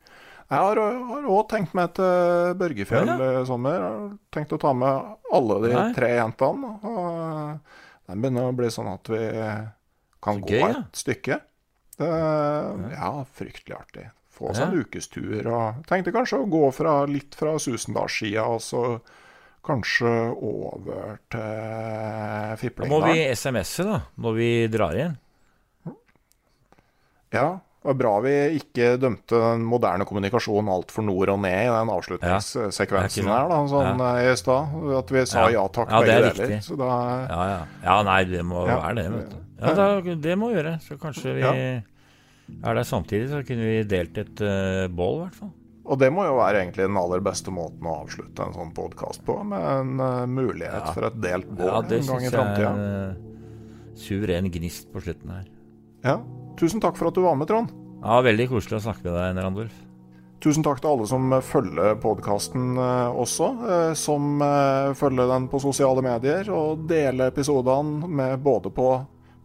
Jeg 0.45 0.60
har 0.61 0.77
òg 0.77 1.48
tenkt 1.49 1.73
meg 1.73 1.94
til 1.98 2.53
Børgefjell 2.56 3.07
Ja, 3.10 3.41
i 3.41 3.45
sommer. 3.49 3.73
Jeg 3.73 3.82
har 3.82 4.18
tenkt 4.32 4.53
å 4.53 4.60
ta 4.61 4.73
med 4.73 5.15
alle 5.34 5.56
de 5.68 5.73
Nei. 5.73 5.94
tre 5.98 6.07
jentene. 6.15 6.69
Og 6.86 7.07
eh, 7.19 7.57
den 8.07 8.22
begynner 8.22 8.52
å 8.52 8.56
bli 8.56 8.68
sånn 8.69 8.94
at 8.94 9.10
vi 9.10 9.23
kan 10.22 10.40
gå 10.41 10.48
gøy, 10.53 10.60
ja. 10.61 10.84
et 10.86 10.94
stykke. 11.02 11.40
Det, 11.98 12.10
ja, 12.94 13.11
fryktelig 13.34 13.76
artig. 13.76 14.06
Få 14.36 14.53
Ja. 14.53 14.65
en 14.68 14.77
ukestur. 14.84 15.48
Og 15.48 15.84
tenkte 15.88 16.11
kanskje 16.14 16.40
å 16.44 16.49
gå 16.49 16.72
fra, 16.73 17.06
litt 17.06 17.34
fra 17.36 17.57
Susendalssida, 17.57 18.45
og 18.45 18.60
så 18.61 19.02
kanskje 19.65 20.11
over 20.33 21.17
til 21.33 22.73
Da 22.79 22.89
må 22.89 23.01
vi 23.09 23.19
SMS-e, 23.35 23.85
da, 23.87 24.01
når 24.21 24.35
vi 24.37 24.49
drar 24.71 24.95
igjen. 24.97 25.15
Ja, 27.35 27.47
det 27.59 27.89
var 27.91 27.97
bra 27.99 28.11
vi 28.25 28.33
ikke 28.57 28.95
dømte 28.97 29.37
den 29.37 29.65
moderne 29.69 30.05
kommunikasjonen 30.09 30.71
altfor 30.73 31.05
nord 31.05 31.29
og 31.35 31.41
ned 31.43 31.67
i 31.67 31.73
den 31.73 31.91
avslutningssekvensen 31.93 33.27
er 33.27 33.33
her 33.35 33.51
da, 33.51 33.59
sånn 33.69 34.01
ja. 34.01 34.13
i 34.23 34.37
stad. 34.39 34.77
At 35.01 35.11
vi 35.13 35.25
sa 35.29 35.43
ja, 35.49 35.59
Ja. 35.59 35.65
takk 35.69 35.91
Ja, 35.91 35.99
begge 36.01 36.15
er 36.15 36.39
deler. 36.39 36.61
Så 36.65 36.77
da 36.79 36.87
Ja, 37.29 37.41
ja. 37.51 37.59
ja 37.83 37.97
nei, 38.07 38.23
det 38.31 38.41
må 38.47 38.63
Ja. 38.65 38.79
være 38.81 38.95
det, 39.01 39.05
vet 39.13 39.29
du. 39.35 39.37
Ja, 39.61 39.73
da, 39.77 40.15
det 40.25 40.37
må 40.37 40.49
vi 40.49 40.57
gjøre. 40.57 40.79
Så 40.81 40.97
kanskje 40.97 41.35
vi 41.35 41.41
Ja. 41.45 41.53
er 42.63 42.73
der 42.73 42.83
samtidig, 42.83 43.29
så 43.29 43.43
kunne 43.45 43.65
vi 43.69 43.83
delt 43.83 44.17
et 44.17 44.41
uh, 44.41 44.87
bål, 44.89 45.15
i 45.15 45.21
hvert 45.25 45.35
fall. 45.35 45.53
Og 45.85 45.99
det 46.01 46.07
må 46.13 46.23
jo 46.25 46.37
være 46.39 46.63
egentlig 46.63 46.87
den 46.87 46.97
aller 46.97 47.21
beste 47.21 47.51
måten 47.53 47.85
å 47.85 47.99
avslutte 48.01 48.41
en 48.47 48.55
sånn 48.55 48.71
podkast 48.73 49.21
på, 49.27 49.35
med 49.45 49.61
en 49.61 49.99
uh, 50.01 50.25
mulighet 50.25 50.81
Ja. 50.87 50.93
for 50.95 51.05
et 51.11 51.19
delt 51.21 51.49
bål 51.51 51.67
Ja, 51.69 51.81
en 51.83 51.89
gang 51.89 52.03
syns 52.07 52.09
i 52.09 52.25
jeg 52.25 52.31
er 52.33 52.37
framtida. 52.39 52.71
en 52.71 53.11
eh, 53.13 53.95
suveren 53.95 54.49
gnist 54.51 54.89
på 54.91 55.03
slutten 55.05 55.29
her. 55.35 55.45
Ja. 56.03 56.17
Tusen 56.57 56.81
takk 56.81 56.97
for 56.97 57.11
at 57.11 57.17
du 57.17 57.21
var 57.21 57.35
med, 57.37 57.47
Trond. 57.51 57.69
Ja, 58.01 58.17
Veldig 58.25 58.49
koselig 58.49 58.79
å 58.79 58.85
snakke 58.87 59.05
med 59.05 59.13
deg, 59.13 59.43
Randulf. 59.45 59.75
Tusen 60.41 60.65
takk 60.65 60.81
til 60.81 60.91
alle 60.91 61.05
som 61.09 61.31
følger 61.41 61.95
podkasten 62.01 62.75
også, 62.77 63.47
eh, 63.69 63.93
som 63.97 64.41
eh, 64.45 64.91
følger 64.97 65.29
den 65.31 65.47
på 65.53 65.61
sosiale 65.63 66.01
medier, 66.05 66.49
og 66.53 66.83
deler 66.89 67.29
episodene 67.31 68.09
med 68.09 68.41
både 68.45 68.69
på 68.73 68.89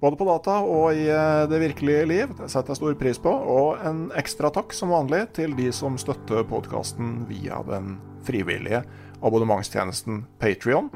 Både 0.00 0.16
på 0.16 0.24
data 0.24 0.60
og 0.64 0.96
i 0.96 1.04
eh, 1.12 1.46
det 1.50 1.60
virkelige 1.60 2.04
liv. 2.08 2.30
Det 2.38 2.48
setter 2.48 2.72
jeg 2.72 2.80
stor 2.80 2.94
pris 3.00 3.20
på. 3.20 3.32
Og 3.32 3.82
en 3.84 4.06
ekstra 4.16 4.48
takk 4.54 4.72
som 4.76 4.94
vanlig 4.94 5.26
til 5.36 5.52
de 5.58 5.68
som 5.76 5.98
støtter 6.00 6.46
podkasten 6.48 7.26
via 7.28 7.60
den 7.68 7.98
frivillige 8.24 8.82
abonnementstjenesten 9.20 10.24
Patrion. 10.40 10.88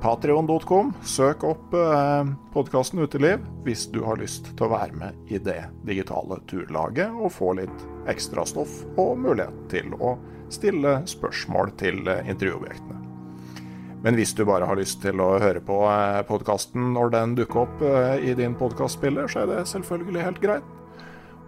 Patrion.com. 0.00 0.94
Søk 1.04 1.44
opp 1.44 1.74
eh, 1.76 2.32
podkasten 2.54 3.02
Uteliv 3.04 3.44
hvis 3.66 3.84
du 3.92 4.00
har 4.06 4.20
lyst 4.20 4.48
til 4.54 4.68
å 4.68 4.72
være 4.72 4.96
med 4.96 5.32
i 5.32 5.40
det 5.42 5.60
digitale 5.88 6.40
turlaget 6.48 7.12
og 7.18 7.34
få 7.34 7.52
litt 7.58 7.84
ekstra 8.08 8.46
stoff 8.48 8.80
og 8.96 9.18
mulighet 9.26 9.66
til 9.74 9.92
å 9.98 10.16
stille 10.54 11.00
spørsmål 11.10 11.74
til 11.82 12.06
eh, 12.08 12.24
intervjuobjektene. 12.30 12.97
Men 14.04 14.14
hvis 14.14 14.34
du 14.36 14.44
bare 14.46 14.66
har 14.68 14.78
lyst 14.78 15.00
til 15.02 15.18
å 15.18 15.32
høre 15.42 15.62
på 15.64 15.80
eh, 15.90 16.20
podkasten 16.28 16.92
når 16.94 17.14
den 17.16 17.36
dukker 17.40 17.64
opp 17.64 17.82
eh, 17.82 18.30
i 18.30 18.34
din 18.38 18.54
podkastspiller, 18.58 19.26
så 19.30 19.42
er 19.42 19.50
det 19.50 19.68
selvfølgelig 19.72 20.26
helt 20.26 20.42
greit. 20.42 20.74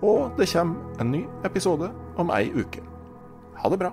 Og 0.02 0.32
det 0.39 0.48
kommer 0.51 1.02
en 1.02 1.12
ny 1.12 1.24
episode 1.47 1.93
om 2.18 2.32
ei 2.35 2.48
uke. 2.56 2.82
Ha 3.60 3.70
det 3.70 3.78
bra. 3.82 3.93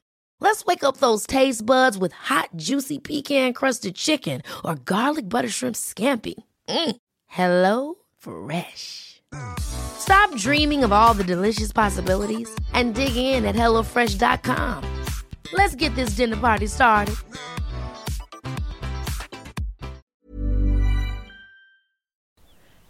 Let's 0.41 0.65
wake 0.65 0.83
up 0.83 0.97
those 0.97 1.27
taste 1.27 1.63
buds 1.67 1.99
with 1.99 2.13
hot, 2.13 2.49
juicy 2.55 2.97
pecan 2.97 3.53
crusted 3.53 3.93
chicken 3.93 4.41
or 4.65 4.73
garlic 4.73 5.29
butter 5.29 5.49
shrimp 5.49 5.75
scampi. 5.75 6.33
Mm. 6.67 6.95
Hello 7.27 7.95
Fresh. 8.17 9.21
Stop 9.59 10.35
dreaming 10.35 10.83
of 10.83 10.91
all 10.91 11.13
the 11.13 11.23
delicious 11.23 11.71
possibilities 11.71 12.49
and 12.73 12.95
dig 12.95 13.15
in 13.15 13.45
at 13.45 13.55
HelloFresh.com. 13.55 14.83
Let's 15.53 15.75
get 15.75 15.93
this 15.95 16.15
dinner 16.15 16.37
party 16.37 16.67
started. 16.67 17.15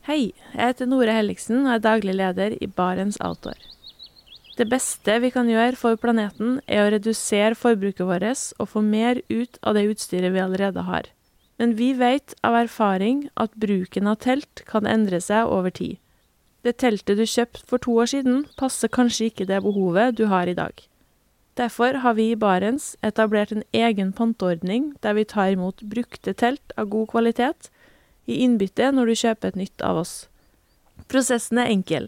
Hei, 0.07 0.33
jeg 0.55 0.65
heter 0.65 0.85
Nore 0.85 1.13
og 1.19 1.73
er 1.73 1.83
daglig 1.83 2.15
leder 2.15 2.55
i 2.61 2.67
Barents 2.67 3.17
Outdoor. 3.21 3.59
Det 4.59 4.67
beste 4.67 5.15
vi 5.23 5.31
kan 5.31 5.47
gjøre 5.47 5.77
for 5.79 5.95
planeten, 5.95 6.59
er 6.67 6.83
å 6.83 6.91
redusere 6.91 7.55
forbruket 7.55 8.03
vårt 8.07 8.53
og 8.59 8.69
få 8.73 8.83
mer 8.83 9.21
ut 9.29 9.57
av 9.63 9.77
det 9.77 9.87
utstyret 9.93 10.33
vi 10.33 10.43
allerede 10.43 10.83
har. 10.83 11.07
Men 11.57 11.75
vi 11.77 11.93
vet 11.93 12.33
av 12.43 12.57
erfaring 12.57 13.29
at 13.39 13.55
bruken 13.55 14.09
av 14.11 14.19
telt 14.25 14.63
kan 14.67 14.87
endre 14.89 15.21
seg 15.21 15.47
over 15.47 15.71
tid. 15.71 15.97
Det 16.65 16.77
teltet 16.77 17.17
du 17.17 17.25
kjøpte 17.25 17.63
for 17.65 17.81
to 17.81 17.95
år 18.03 18.11
siden, 18.11 18.45
passer 18.57 18.91
kanskje 18.91 19.31
ikke 19.31 19.47
det 19.49 19.61
behovet 19.63 20.17
du 20.17 20.27
har 20.29 20.49
i 20.49 20.57
dag. 20.57 20.73
Derfor 21.57 21.99
har 22.03 22.15
vi 22.17 22.31
i 22.31 22.39
Barents 22.39 22.95
etablert 23.05 23.51
en 23.51 23.63
egen 23.75 24.11
panteordning 24.13 24.91
der 25.01 25.15
vi 25.17 25.25
tar 25.25 25.51
imot 25.55 25.81
brukte 25.81 26.33
telt 26.33 26.75
av 26.77 26.89
god 26.93 27.09
kvalitet 27.11 27.71
i 28.27 28.41
innbytte 28.45 28.91
når 28.93 29.11
du 29.11 29.21
kjøper 29.23 29.51
et 29.51 29.59
nytt 29.63 29.83
av 29.85 30.03
oss. 30.03 30.15
Prosessen 31.11 31.59
er 31.59 31.71
enkel. 31.73 32.07